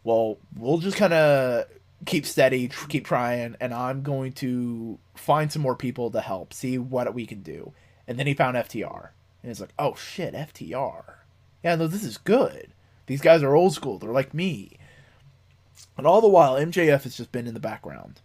well, 0.05 0.39
we'll 0.57 0.78
just 0.78 0.97
kind 0.97 1.12
of 1.12 1.66
keep 2.07 2.27
steady, 2.27 2.69
tr- 2.69 2.89
keep 2.89 3.05
trying, 3.05 3.57
and 3.61 3.75
I'm 3.75 4.03
going 4.03 4.33
to 4.35 4.99
find 5.15 5.53
some 5.53 5.63
more 5.63 5.77
people 5.77 6.11
to 6.11 6.21
help, 6.21 6.53
see 6.53 6.79
what 6.79 7.13
we 7.15 7.27
can 7.27 7.43
do. 7.43 7.73
And 8.07 8.19
then 8.19 8.27
he 8.27 8.35
found 8.35 8.57
FTR, 8.57 9.11
and 9.43 9.51
he's 9.51 9.61
like, 9.61 9.75
oh 9.79 9.95
shit, 9.95 10.35
FTR. 10.35 11.03
Yeah, 11.63 11.77
no, 11.77 11.87
this 11.87 12.05
is 12.05 12.19
good. 12.19 12.73
These 13.07 13.21
guys 13.21 13.43
are 13.43 13.55
old 13.55 13.75
school. 13.75 13.99
They're 13.99 14.13
like 14.13 14.35
me. 14.35 14.79
And 15.97 16.07
all 16.07 16.21
the 16.21 16.29
while, 16.29 16.55
MJF 16.55 17.03
has 17.03 17.17
just 17.17 17.33
been 17.33 17.47
in 17.47 17.55
the 17.55 17.61
background, 17.61 18.21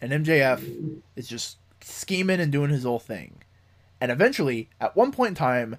and 0.00 0.12
MJF 0.12 1.00
is 1.16 1.28
just 1.28 1.58
scheming 1.80 2.40
and 2.40 2.50
doing 2.50 2.70
his 2.70 2.84
whole 2.84 2.98
thing. 2.98 3.42
And 4.00 4.10
eventually, 4.10 4.68
at 4.80 4.96
one 4.96 5.12
point 5.12 5.30
in 5.30 5.34
time, 5.34 5.76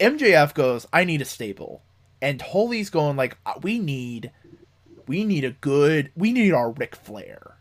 MJF 0.00 0.54
goes, 0.54 0.86
"I 0.92 1.04
need 1.04 1.20
a 1.20 1.26
stable," 1.26 1.82
and 2.20 2.40
Tully's 2.40 2.90
going 2.90 3.16
like, 3.16 3.36
uh, 3.44 3.54
"We 3.62 3.78
need, 3.78 4.32
we 5.06 5.24
need 5.24 5.44
a 5.44 5.50
good, 5.50 6.10
we 6.16 6.32
need 6.32 6.52
our 6.52 6.70
Ric 6.70 6.96
Flair. 6.96 7.56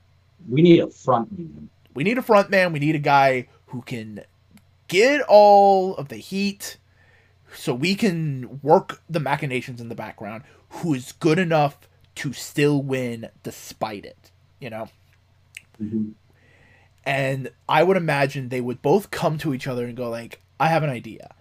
We 0.50 0.62
need 0.62 0.80
a 0.80 0.88
front 0.88 1.38
man. 1.38 1.70
We 1.94 2.04
need 2.04 2.18
a 2.18 2.22
front 2.22 2.50
man. 2.50 2.74
We 2.74 2.80
need 2.80 2.96
a 2.96 3.00
guy 3.00 3.48
who 3.68 3.82
can 3.82 4.24
get 4.88 5.22
all 5.28 5.96
of 5.96 6.10
the 6.10 6.18
heat, 6.18 6.78
so 7.54 7.74
we 7.74 7.96
can 7.96 8.60
work 8.64 9.02
the 9.10 9.20
machinations 9.20 9.82
in 9.82 9.90
the 9.90 9.96
background. 9.96 10.44
Who 10.70 10.94
is 10.94 11.12
good 11.12 11.38
enough 11.38 11.78
to 12.16 12.34
still 12.34 12.82
win 12.82 13.30
despite 13.44 14.06
it, 14.06 14.32
you 14.60 14.70
know." 14.70 14.90
Mm-hmm 15.82 16.12
and 17.04 17.52
I 17.68 17.84
would 17.84 17.98
imagine 17.98 18.50
they 18.50 18.62
would 18.62 18.82
both 18.82 19.12
come 19.12 19.38
to 19.40 19.54
each 19.54 19.68
other 19.68 19.86
and 19.86 19.98
go 19.98 20.10
like, 20.10 20.42
"I 20.60 20.68
have 20.68 20.84
an 20.84 20.90
idea," 20.90 21.34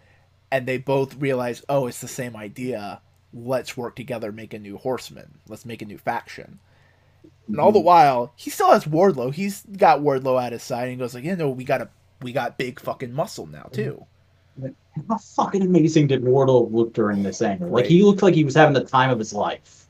and 0.50 0.66
they 0.66 0.78
both 0.78 1.16
realize, 1.16 1.62
oh, 1.68 1.86
it's 1.86 2.00
the 2.00 2.08
same 2.08 2.36
idea. 2.36 3.00
Let's 3.32 3.76
work 3.76 3.94
together, 3.96 4.32
make 4.32 4.54
a 4.54 4.58
new 4.58 4.76
horseman. 4.76 5.38
Let's 5.48 5.64
make 5.64 5.82
a 5.82 5.86
new 5.86 5.98
faction. 5.98 6.58
And 7.46 7.58
all 7.60 7.72
the 7.72 7.78
Mhm. 7.80 7.84
while, 7.84 8.32
he 8.36 8.50
still 8.50 8.70
has 8.72 8.84
Wardlow. 8.84 9.32
He's 9.32 9.64
got 9.76 10.00
Wardlow 10.00 10.42
at 10.42 10.52
his 10.52 10.62
side, 10.62 10.88
and 10.88 10.98
goes 10.98 11.14
like, 11.14 11.24
you 11.24 11.36
know, 11.36 11.50
we 11.50 11.64
got 11.64 11.80
a 11.80 11.88
we 12.22 12.32
got 12.32 12.58
big 12.58 12.78
fucking 12.80 13.12
muscle 13.12 13.46
now 13.46 13.68
too. 13.72 14.04
How 15.08 15.16
fucking 15.16 15.62
amazing 15.62 16.08
did 16.08 16.22
Wardlow 16.22 16.70
look 16.72 16.92
during 16.92 17.22
this 17.22 17.40
angle? 17.40 17.68
Like 17.68 17.86
he 17.86 18.02
looked 18.02 18.22
like 18.22 18.34
he 18.34 18.44
was 18.44 18.54
having 18.54 18.74
the 18.74 18.84
time 18.84 19.10
of 19.10 19.18
his 19.18 19.32
life. 19.32 19.86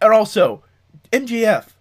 And 0.00 0.12
also, 0.12 0.62
MJF, 1.12 1.74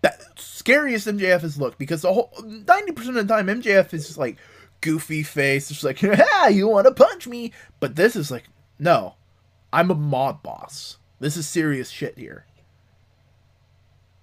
that 0.00 0.20
scariest 0.36 1.06
MJF 1.06 1.42
has 1.42 1.58
looked 1.58 1.78
because 1.78 2.02
the 2.02 2.12
whole 2.12 2.32
ninety 2.44 2.92
percent 2.92 3.16
of 3.18 3.28
the 3.28 3.34
time 3.34 3.46
MJF 3.46 3.92
is 3.94 4.06
just 4.06 4.18
like 4.18 4.36
goofy 4.80 5.22
face, 5.22 5.68
just 5.68 5.84
like, 5.84 6.00
ah, 6.34 6.48
you 6.48 6.68
want 6.68 6.86
to 6.86 6.92
punch 6.94 7.26
me? 7.26 7.52
But 7.80 7.96
this 7.96 8.16
is 8.16 8.30
like, 8.30 8.44
no, 8.78 9.14
I'm 9.74 9.90
a 9.90 9.94
mob 9.94 10.42
boss. 10.42 10.98
This 11.20 11.36
is 11.36 11.46
serious 11.48 11.90
shit 11.90 12.16
here. 12.18 12.46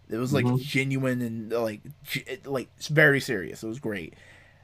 It 0.10 0.18
was 0.18 0.34
like 0.34 0.46
Mhm. 0.46 0.62
genuine 0.62 1.22
and 1.22 1.52
like, 1.52 1.82
like 2.46 2.70
it's 2.78 2.88
very 2.88 3.20
serious. 3.22 3.64
It 3.64 3.68
was 3.68 3.80
great, 3.80 4.14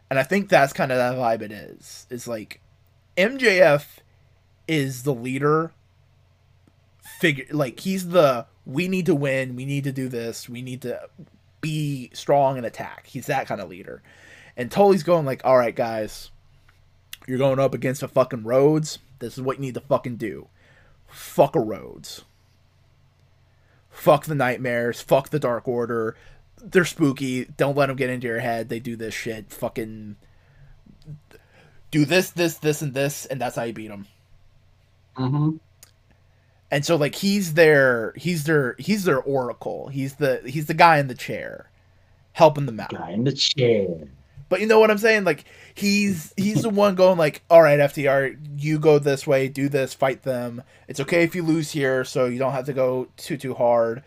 and 0.09 0.18
I 0.19 0.23
think 0.23 0.49
that's 0.49 0.73
kind 0.73 0.91
of 0.91 0.97
that 0.97 1.15
vibe. 1.15 1.41
It 1.41 1.51
is. 1.51 2.05
It's 2.09 2.27
like 2.27 2.61
MJF 3.18 3.99
is 4.68 5.03
the 5.03 5.14
leader 5.14 5.72
figure 7.19 7.45
like 7.51 7.80
he's 7.80 8.09
the 8.09 8.45
we 8.65 8.88
need 8.89 9.05
to 9.05 9.15
win 9.15 9.55
we 9.55 9.64
need 9.65 9.85
to 9.85 9.93
do 9.93 10.09
this 10.09 10.49
we 10.49 10.61
need 10.61 10.81
to 10.81 10.99
be 11.61 12.09
strong 12.14 12.57
and 12.57 12.65
attack 12.65 13.07
he's 13.07 13.27
that 13.27 13.47
kind 13.47 13.61
of 13.61 13.69
leader 13.69 14.03
and 14.57 14.69
Tully's 14.69 15.03
going 15.03 15.26
like 15.26 15.41
all 15.45 15.57
right 15.57 15.73
guys 15.76 16.31
you're 17.26 17.38
going 17.38 17.59
up 17.59 17.73
against 17.73 18.03
a 18.03 18.07
fucking 18.09 18.43
Rhodes 18.43 18.99
this 19.19 19.38
is 19.38 19.41
what 19.41 19.55
you 19.55 19.61
need 19.61 19.73
to 19.76 19.80
fucking 19.81 20.18
do 20.18 20.47
fuck 21.07 21.55
a 21.55 21.59
Rhodes 21.59 22.23
fuck 23.89 24.25
the 24.25 24.35
nightmares. 24.35 25.01
Fuck 25.01 25.29
the 25.29 25.39
dark 25.39 25.67
order. 25.67 26.15
They're 26.61 26.85
spooky. 26.85 27.45
Don't 27.45 27.75
let 27.75 27.88
them 27.88 27.95
get 27.95 28.09
into 28.09 28.27
your 28.27 28.39
head. 28.39 28.69
They 28.69 28.79
do 28.79 28.95
this 28.95 29.13
shit. 29.13 29.51
Fucking 29.51 30.15
do 31.91 32.05
this 32.05 32.31
this 32.31 32.57
this 32.59 32.81
and 32.81 32.93
this 32.93 33.25
and 33.27 33.39
that's 33.41 33.55
how 33.55 33.63
you 33.63 33.73
beat 33.73 33.88
them 33.88 34.07
Mm-hmm. 35.17 35.57
and 36.69 36.85
so 36.85 36.95
like 36.95 37.15
he's 37.15 37.55
their 37.55 38.13
he's 38.15 38.43
their 38.43 38.75
he's 38.77 39.03
their 39.05 39.19
oracle. 39.19 39.88
He's 39.88 40.15
the 40.15 40.41
he's 40.45 40.67
the 40.67 40.73
guy 40.75 40.99
in 40.99 41.07
the 41.07 41.15
chair 41.15 41.71
helping 42.34 42.65
them 42.67 42.79
out. 42.79 42.91
Guy 42.91 43.11
in 43.11 43.23
the 43.23 43.31
chair. 43.34 43.88
But 44.49 44.61
you 44.61 44.68
know 44.68 44.80
what 44.80 44.90
i'm 44.90 44.98
saying? 44.98 45.24
Like 45.26 45.44
he's 45.74 46.34
he's 46.38 46.61
the 46.61 46.69
one 46.69 46.95
going 46.95 47.18
like 47.18 47.44
all 47.49 47.61
right 47.61 47.80
ftr 47.80 48.38
you 48.57 48.80
go 48.80 48.98
this 48.99 49.28
way 49.28 49.48
do 49.48 49.68
this 49.69 49.94
fight 49.94 50.24
them. 50.24 50.64
It's 50.88 50.99
okay 51.02 51.24
if 51.24 51.36
you 51.36 51.44
lose 51.44 51.72
here 51.72 52.03
so 52.06 52.26
you 52.26 52.40
don't 52.40 52.53
have 52.53 52.65
to 52.65 52.74
go 52.74 53.07
too 53.18 53.38
too 53.38 53.53
hard. 53.53 54.03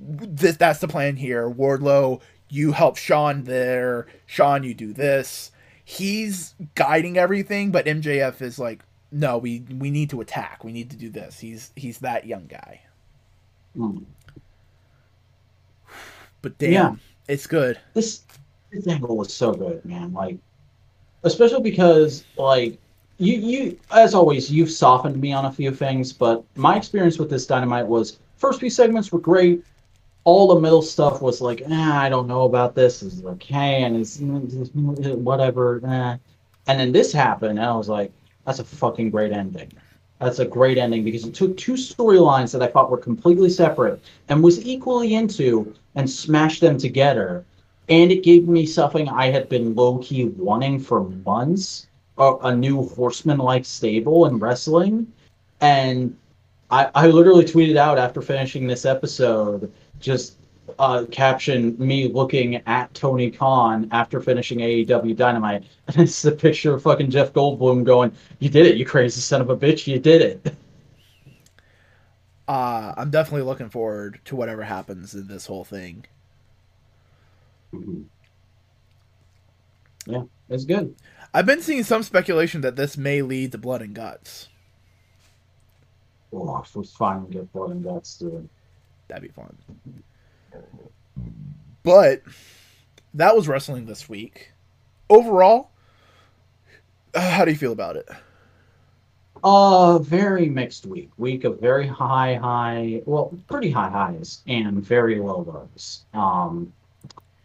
This 0.00 0.56
that's 0.56 0.80
the 0.80 0.88
plan 0.88 1.16
here. 1.16 1.48
Wardlow 1.50 2.20
you 2.48 2.72
help 2.72 2.96
shawn 2.96 3.44
there. 3.44 4.06
Shawn 4.26 4.62
you 4.62 4.74
do 4.74 4.92
this. 4.92 5.50
He's 5.84 6.54
guiding 6.74 7.18
everything 7.18 7.70
but 7.70 7.84
mjf 7.86 8.40
is 8.40 8.58
like 8.58 8.82
no 9.10 9.36
we 9.36 9.60
we 9.78 9.90
need 9.90 10.08
to 10.10 10.20
attack. 10.22 10.64
We 10.64 10.72
need 10.72 10.90
to 10.90 10.96
do 10.96 11.10
this. 11.10 11.38
He's 11.40 11.70
he's 11.76 11.98
that 11.98 12.26
young 12.26 12.46
guy. 12.46 12.80
Mm. 13.76 14.04
but 16.40 16.58
damn 16.58 16.72
Yeah. 16.72 16.94
it's 17.28 17.46
good. 17.46 17.78
This 17.94 18.22
this 18.72 18.88
angle 18.88 19.16
was 19.16 19.32
so 19.32 19.52
good, 19.52 19.84
man. 19.84 20.12
Like, 20.12 20.38
especially 21.22 21.62
because 21.62 22.24
like 22.36 22.78
you 23.18 23.34
you 23.34 23.78
as 23.92 24.14
always 24.14 24.50
you've 24.50 24.70
softened 24.70 25.20
me 25.20 25.32
on 25.32 25.44
a 25.44 25.52
few 25.52 25.72
things, 25.72 26.12
but 26.12 26.44
my 26.56 26.76
experience 26.76 27.18
with 27.18 27.30
this 27.30 27.46
dynamite 27.46 27.86
was 27.86 28.18
first 28.36 28.60
few 28.60 28.70
segments 28.70 29.12
were 29.12 29.20
great. 29.20 29.64
All 30.24 30.54
the 30.54 30.60
middle 30.60 30.82
stuff 30.82 31.20
was 31.20 31.40
like, 31.40 31.62
eh, 31.62 31.92
I 31.92 32.08
don't 32.08 32.28
know 32.28 32.42
about 32.42 32.74
this. 32.74 33.00
This 33.00 33.14
is 33.14 33.24
okay, 33.24 33.82
and 33.82 33.96
it's 33.96 34.18
whatever. 34.74 35.80
Eh. 35.84 36.16
And 36.68 36.80
then 36.80 36.92
this 36.92 37.12
happened, 37.12 37.58
and 37.58 37.66
I 37.66 37.76
was 37.76 37.88
like, 37.88 38.12
that's 38.46 38.60
a 38.60 38.64
fucking 38.64 39.10
great 39.10 39.32
ending. 39.32 39.72
That's 40.20 40.38
a 40.38 40.44
great 40.44 40.78
ending 40.78 41.02
because 41.02 41.24
it 41.24 41.34
took 41.34 41.56
two 41.56 41.72
storylines 41.72 42.52
that 42.52 42.62
I 42.62 42.68
thought 42.68 42.90
were 42.90 42.98
completely 42.98 43.50
separate 43.50 44.00
and 44.28 44.42
was 44.42 44.64
equally 44.64 45.14
into 45.14 45.74
and 45.96 46.08
smashed 46.08 46.60
them 46.60 46.78
together. 46.78 47.44
And 47.88 48.12
it 48.12 48.22
gave 48.22 48.48
me 48.48 48.64
something 48.66 49.08
I 49.08 49.26
had 49.26 49.48
been 49.48 49.74
low 49.74 49.98
key 49.98 50.26
wanting 50.26 50.78
for 50.78 51.04
months 51.04 51.88
a, 52.18 52.36
a 52.42 52.56
new 52.56 52.88
horseman 52.88 53.38
like 53.38 53.64
stable 53.64 54.26
in 54.26 54.38
wrestling. 54.38 55.12
And 55.60 56.16
I, 56.70 56.90
I 56.94 57.06
literally 57.08 57.44
tweeted 57.44 57.76
out 57.76 57.98
after 57.98 58.22
finishing 58.22 58.66
this 58.66 58.84
episode, 58.84 59.72
just 60.00 60.36
uh, 60.78 61.04
caption 61.10 61.76
me 61.78 62.08
looking 62.08 62.56
at 62.66 62.92
Tony 62.94 63.30
Khan 63.30 63.88
after 63.90 64.20
finishing 64.20 64.58
AEW 64.58 65.16
Dynamite. 65.16 65.64
And 65.88 65.98
it's 65.98 66.24
a 66.24 66.32
picture 66.32 66.74
of 66.74 66.82
fucking 66.82 67.10
Jeff 67.10 67.32
Goldblum 67.32 67.84
going, 67.84 68.12
You 68.38 68.48
did 68.48 68.66
it, 68.66 68.76
you 68.76 68.86
crazy 68.86 69.20
son 69.20 69.40
of 69.40 69.50
a 69.50 69.56
bitch, 69.56 69.86
you 69.86 69.98
did 69.98 70.22
it. 70.22 70.54
uh 72.48 72.92
i'm 72.96 73.08
definitely 73.08 73.46
looking 73.46 73.68
forward 73.68 74.18
to 74.24 74.34
whatever 74.34 74.64
happens 74.64 75.14
in 75.14 75.28
this 75.28 75.46
whole 75.46 75.62
thing 75.62 76.04
Yeah, 80.06 80.22
that's 80.48 80.64
good. 80.64 80.94
i've 81.32 81.46
been 81.46 81.62
seeing 81.62 81.84
some 81.84 82.02
speculation 82.02 82.60
that 82.62 82.76
this 82.76 82.96
may 82.96 83.22
lead 83.22 83.52
to 83.52 83.58
blood 83.58 83.82
and 83.82 83.94
guts 83.94 84.48
Oh, 86.34 86.62
if 86.62 86.74
we 86.74 86.84
finally 86.86 87.30
get 87.30 87.52
blood 87.52 87.72
and 87.72 87.84
guts 87.84 88.22
it. 88.22 88.42
That'd 89.08 89.22
be 89.22 89.28
fun. 89.28 89.54
But 91.82 92.22
that 93.12 93.36
was 93.36 93.48
wrestling 93.48 93.84
this 93.84 94.08
week. 94.08 94.52
Overall, 95.10 95.70
uh, 97.14 97.30
how 97.30 97.44
do 97.44 97.50
you 97.50 97.56
feel 97.58 97.72
about 97.72 97.96
it? 97.96 98.08
Uh, 99.44 99.98
very 99.98 100.48
mixed 100.48 100.86
week. 100.86 101.10
Week 101.18 101.44
of 101.44 101.60
very 101.60 101.86
high, 101.86 102.36
high, 102.36 103.02
well, 103.04 103.36
pretty 103.46 103.70
high 103.70 103.90
highs 103.90 104.40
and 104.46 104.82
very 104.82 105.18
low 105.18 105.42
lows. 105.42 106.06
Um, 106.14 106.72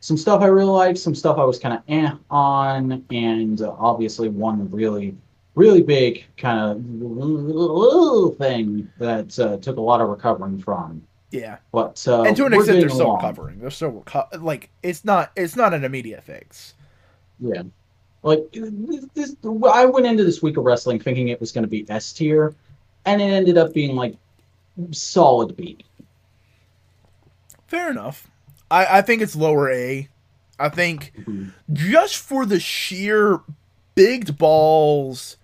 some 0.08 0.16
stuff 0.16 0.42
I 0.42 0.46
really 0.46 0.70
liked, 0.72 0.98
some 1.00 1.14
stuff 1.14 1.38
I 1.38 1.44
was 1.44 1.60
kind 1.60 1.76
of 1.76 1.84
eh 1.90 2.10
on, 2.32 3.04
and 3.12 3.62
uh, 3.62 3.76
obviously 3.78 4.30
one 4.30 4.72
really, 4.72 5.18
really 5.54 5.82
big 5.82 6.24
kind 6.38 6.62
of 6.72 8.38
thing 8.38 8.90
that 9.00 9.38
uh, 9.38 9.58
took 9.58 9.76
a 9.76 9.82
lot 9.82 10.00
of 10.00 10.08
recovering 10.08 10.60
from. 10.60 11.02
Yeah, 11.32 11.58
But 11.74 12.02
uh, 12.08 12.24
and 12.24 12.38
to 12.38 12.46
an 12.46 12.54
extent, 12.54 12.80
they're 12.80 12.88
still 12.88 13.08
along. 13.08 13.18
recovering. 13.18 13.60
They're 13.60 13.70
still 13.70 13.92
reco- 13.92 14.42
like 14.42 14.70
it's 14.82 15.04
not 15.04 15.34
it's 15.36 15.58
not 15.58 15.74
an 15.74 15.84
immediate 15.84 16.24
fix. 16.24 16.76
Yeah. 17.42 17.64
Like 18.24 18.50
this, 18.54 19.06
this, 19.14 19.36
I 19.70 19.84
went 19.84 20.06
into 20.06 20.24
this 20.24 20.42
week 20.42 20.56
of 20.56 20.64
wrestling 20.64 21.02
thinking 21.02 21.28
it 21.28 21.42
was 21.42 21.52
going 21.52 21.66
to 21.66 21.70
be 21.70 21.86
S 21.90 22.14
tier, 22.14 22.56
and 23.04 23.22
it 23.22 23.26
ended 23.26 23.58
up 23.58 23.74
being 23.74 23.94
like 23.98 24.16
solid 24.92 25.58
B. 25.58 25.80
Fair 27.68 27.92
enough. 27.92 28.32
I 28.70 29.00
I 29.00 29.02
think 29.02 29.22
it's 29.22 29.36
lower 29.36 29.70
A. 29.72 30.10
I 30.60 30.70
think 30.70 31.14
just 31.72 32.18
for 32.18 32.46
the 32.46 32.60
sheer 32.60 33.42
big 33.96 34.38
balls 34.38 35.38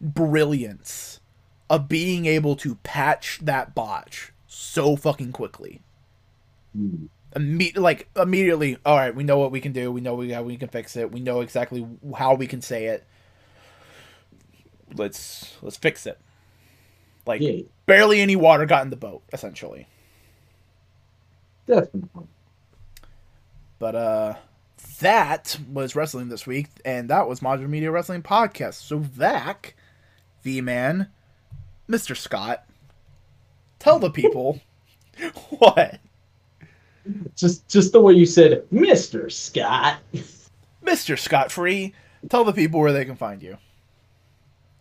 brilliance 0.00 1.20
of 1.70 1.88
being 1.88 2.26
able 2.26 2.56
to 2.56 2.76
patch 2.76 3.40
that 3.42 3.74
botch 3.74 4.32
so 4.46 4.96
fucking 4.96 5.32
quickly. 5.32 5.82
Mm. 6.76 7.08
Imme- 7.36 7.76
like 7.76 8.08
immediately, 8.16 8.78
all 8.86 8.96
right, 8.96 9.14
we 9.14 9.22
know 9.22 9.38
what 9.38 9.52
we 9.52 9.60
can 9.60 9.72
do. 9.72 9.92
We 9.92 10.00
know 10.00 10.14
we 10.14 10.30
how 10.30 10.42
we 10.42 10.56
can 10.56 10.68
fix 10.68 10.96
it. 10.96 11.12
We 11.12 11.20
know 11.20 11.40
exactly 11.40 11.86
how 12.16 12.34
we 12.34 12.46
can 12.46 12.62
say 12.62 12.86
it. 12.86 13.06
Let's 14.94 15.56
let's 15.62 15.76
fix 15.76 16.06
it. 16.06 16.18
Like 17.26 17.46
Yeah, 17.46 17.62
barely 17.86 18.20
any 18.20 18.34
water 18.36 18.66
got 18.66 18.82
in 18.84 18.90
the 18.90 18.96
boat, 18.96 19.22
essentially. 19.32 19.86
definitely. 21.66 22.28
But 23.78 23.94
uh 23.94 24.34
that 25.00 25.58
was 25.72 25.94
wrestling 25.96 26.28
this 26.28 26.46
week, 26.46 26.68
and 26.84 27.10
that 27.10 27.28
was 27.28 27.40
Modular 27.40 27.68
Media 27.68 27.90
Wrestling 27.90 28.22
Podcast. 28.22 28.74
So 28.74 28.98
Vac, 28.98 29.74
V 30.42 30.60
Man, 30.60 31.08
Mr. 31.88 32.16
Scott, 32.16 32.64
tell 33.78 33.98
the 33.98 34.10
people 34.10 34.60
what? 35.50 36.00
Just 37.36 37.68
just 37.68 37.92
the 37.92 38.00
way 38.00 38.12
you 38.14 38.26
said, 38.26 38.64
Mister 38.70 39.30
Scott. 39.30 39.98
Mr. 40.84 41.18
Scott 41.18 41.50
Free, 41.52 41.94
tell 42.28 42.44
the 42.44 42.52
people 42.52 42.80
where 42.80 42.92
they 42.92 43.04
can 43.04 43.16
find 43.16 43.42
you. 43.42 43.56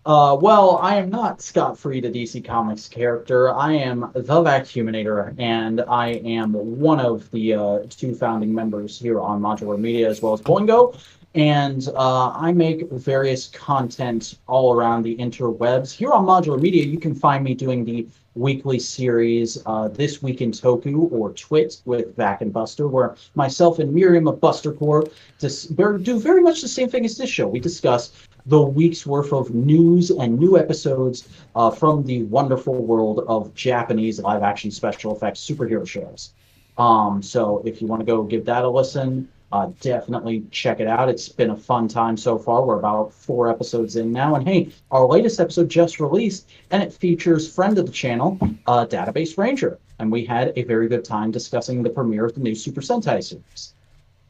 Uh, 0.07 0.37
well, 0.39 0.77
I 0.77 0.95
am 0.95 1.09
not 1.09 1.41
Scott 1.41 1.77
Free, 1.77 1.99
the 1.99 2.09
DC 2.09 2.45
Comics 2.45 2.87
character. 2.87 3.53
I 3.53 3.73
am 3.73 4.09
the 4.13 4.41
Vacuuminator, 4.41 5.35
and 5.37 5.81
I 5.81 6.11
am 6.23 6.53
one 6.53 7.01
of 7.01 7.29
the 7.31 7.53
uh, 7.53 7.79
two 7.89 8.15
founding 8.15 8.55
members 8.55 8.97
here 8.97 9.19
on 9.19 9.41
Modular 9.41 9.77
Media, 9.77 10.09
as 10.09 10.21
well 10.21 10.31
as 10.31 10.39
Boingo. 10.39 10.97
and 11.35 11.89
uh, 11.93 12.29
I 12.29 12.53
make 12.53 12.89
various 12.89 13.47
content 13.47 14.37
all 14.47 14.73
around 14.73 15.03
the 15.03 15.17
interwebs. 15.17 15.91
Here 15.91 16.13
on 16.13 16.25
Modular 16.25 16.61
Media, 16.61 16.85
you 16.85 16.99
can 16.99 17.13
find 17.13 17.43
me 17.43 17.53
doing 17.53 17.83
the 17.83 18.07
weekly 18.37 18.79
series 18.79 19.61
uh, 19.65 19.89
This 19.89 20.21
Week 20.21 20.41
in 20.41 20.51
Toku 20.51 21.11
or 21.11 21.33
Twit 21.33 21.81
with 21.83 22.15
Vac 22.15 22.41
and 22.41 22.53
Buster, 22.53 22.87
where 22.87 23.15
myself 23.35 23.79
and 23.79 23.93
Miriam 23.93 24.27
of 24.27 24.39
Buster 24.39 24.71
Corp 24.71 25.11
do 25.39 26.19
very 26.19 26.41
much 26.41 26.61
the 26.61 26.67
same 26.67 26.87
thing 26.87 27.03
as 27.03 27.17
this 27.17 27.29
show. 27.29 27.47
We 27.47 27.59
discuss 27.59 28.26
the 28.47 28.61
week's 28.61 29.05
worth 29.05 29.33
of 29.33 29.53
news 29.53 30.09
and 30.09 30.39
new 30.39 30.57
episodes 30.57 31.27
uh, 31.55 31.69
from 31.69 32.03
the 32.03 32.23
wonderful 32.23 32.75
world 32.75 33.25
of 33.27 33.53
Japanese 33.53 34.19
live 34.19 34.41
action 34.41 34.71
special 34.71 35.15
effects 35.15 35.39
superhero 35.45 35.85
shows. 35.85 36.31
Um, 36.77 37.21
so 37.21 37.61
if 37.65 37.81
you 37.81 37.87
want 37.87 37.99
to 37.99 38.05
go 38.05 38.23
give 38.23 38.45
that 38.45 38.63
a 38.63 38.69
listen, 38.69 39.27
uh, 39.51 39.71
definitely 39.81 40.45
check 40.51 40.79
it 40.79 40.87
out. 40.87 41.09
It's 41.09 41.29
been 41.29 41.51
a 41.51 41.57
fun 41.57 41.87
time 41.87 42.15
so 42.17 42.37
far. 42.37 42.65
We're 42.65 42.79
about 42.79 43.13
four 43.13 43.49
episodes 43.49 43.95
in 43.95 44.11
now. 44.11 44.35
And 44.35 44.47
hey, 44.47 44.69
our 44.91 45.05
latest 45.05 45.39
episode 45.39 45.69
just 45.69 45.99
released, 45.99 46.49
and 46.71 46.83
it 46.83 46.93
features 46.93 47.53
friend 47.53 47.77
of 47.77 47.85
the 47.85 47.91
channel, 47.91 48.37
uh, 48.67 48.85
Database 48.85 49.37
Ranger. 49.37 49.79
And 49.99 50.11
we 50.11 50.25
had 50.25 50.53
a 50.55 50.63
very 50.63 50.87
good 50.87 51.03
time 51.03 51.31
discussing 51.31 51.81
the 51.81 51.89
premiere 51.89 52.25
of 52.25 52.35
the 52.35 52.41
new 52.41 52.55
Super 52.55 52.81
Sentai 52.81 53.23
series. 53.23 53.73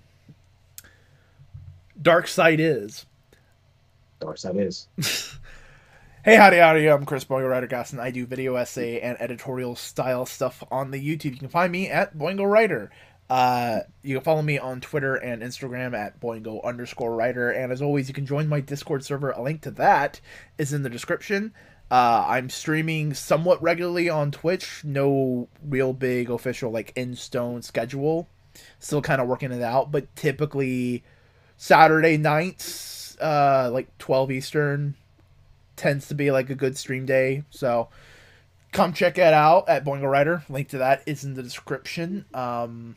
Dark 2.02 2.28
Side 2.28 2.60
is. 2.60 3.06
Dark 4.20 4.38
Side 4.38 4.58
is. 4.58 4.88
hey, 6.24 6.36
howdy, 6.36 6.58
howdy. 6.58 6.88
I'm 6.90 7.06
Chris 7.06 7.26
Boingo 7.26 7.50
Writer 7.50 7.68
Gasson. 7.68 8.00
I 8.00 8.12
do 8.12 8.26
video 8.26 8.56
essay 8.56 9.00
and 9.00 9.20
editorial 9.20 9.76
style 9.76 10.26
stuff 10.26 10.64
on 10.70 10.92
the 10.92 11.00
YouTube. 11.00 11.32
You 11.32 11.38
can 11.38 11.50
find 11.50 11.72
me 11.72 11.90
at 11.90 12.16
Boingo 12.16 12.50
Writer. 12.50 12.92
Uh, 13.30 13.80
you 14.04 14.16
can 14.16 14.24
follow 14.24 14.42
me 14.42 14.60
on 14.60 14.80
Twitter 14.80 15.16
and 15.16 15.42
Instagram 15.42 15.98
at 15.98 16.20
Boingo 16.20 16.64
underscore 16.64 17.16
writer. 17.16 17.50
And 17.50 17.72
as 17.72 17.82
always, 17.82 18.08
you 18.08 18.14
can 18.14 18.26
join 18.26 18.48
my 18.48 18.60
Discord 18.60 19.04
server. 19.04 19.32
A 19.32 19.42
link 19.42 19.62
to 19.62 19.72
that 19.72 20.22
is 20.58 20.74
in 20.74 20.84
the 20.84 20.90
description. 20.90 21.54
Uh, 21.90 22.26
I'm 22.28 22.50
streaming 22.50 23.14
somewhat 23.16 23.62
regularly 23.62 24.10
on 24.10 24.32
Twitch. 24.32 24.84
No 24.84 25.48
real 25.64 25.94
big 25.94 26.30
official, 26.30 26.70
like, 26.70 26.94
in 26.96 27.16
stone 27.16 27.64
schedule. 27.64 28.28
Still 28.80 29.02
kind 29.02 29.22
of 29.22 29.28
working 29.28 29.52
it 29.52 29.62
out, 29.62 29.92
but 29.92 30.16
typically 30.16 31.04
Saturday 31.58 32.18
nights, 32.18 33.18
uh, 33.20 33.70
like 33.74 33.96
12 33.98 34.32
Eastern, 34.32 34.96
tends 35.76 36.08
to 36.08 36.16
be 36.16 36.32
like 36.32 36.50
a 36.50 36.56
good 36.56 36.78
stream 36.78 37.06
day. 37.06 37.44
So 37.50 37.90
come 38.72 38.94
check 38.94 39.18
it 39.18 39.34
out 39.34 39.68
at 39.68 39.84
Boingo 39.84 40.10
Writer. 40.10 40.44
Link 40.50 40.70
to 40.70 40.78
that 40.78 41.02
is 41.06 41.24
in 41.24 41.34
the 41.34 41.44
description. 41.44 42.26
Um, 42.34 42.96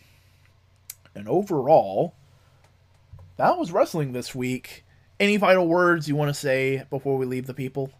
and 1.14 1.26
overall, 1.26 2.14
that 3.36 3.58
was 3.58 3.72
wrestling 3.72 4.12
this 4.12 4.34
week. 4.34 4.84
Any 5.18 5.38
final 5.38 5.66
words 5.66 6.08
you 6.08 6.16
want 6.16 6.28
to 6.28 6.34
say 6.38 6.84
before 6.90 7.16
we 7.16 7.26
leave 7.26 7.46
the 7.46 7.54
people? 7.54 7.90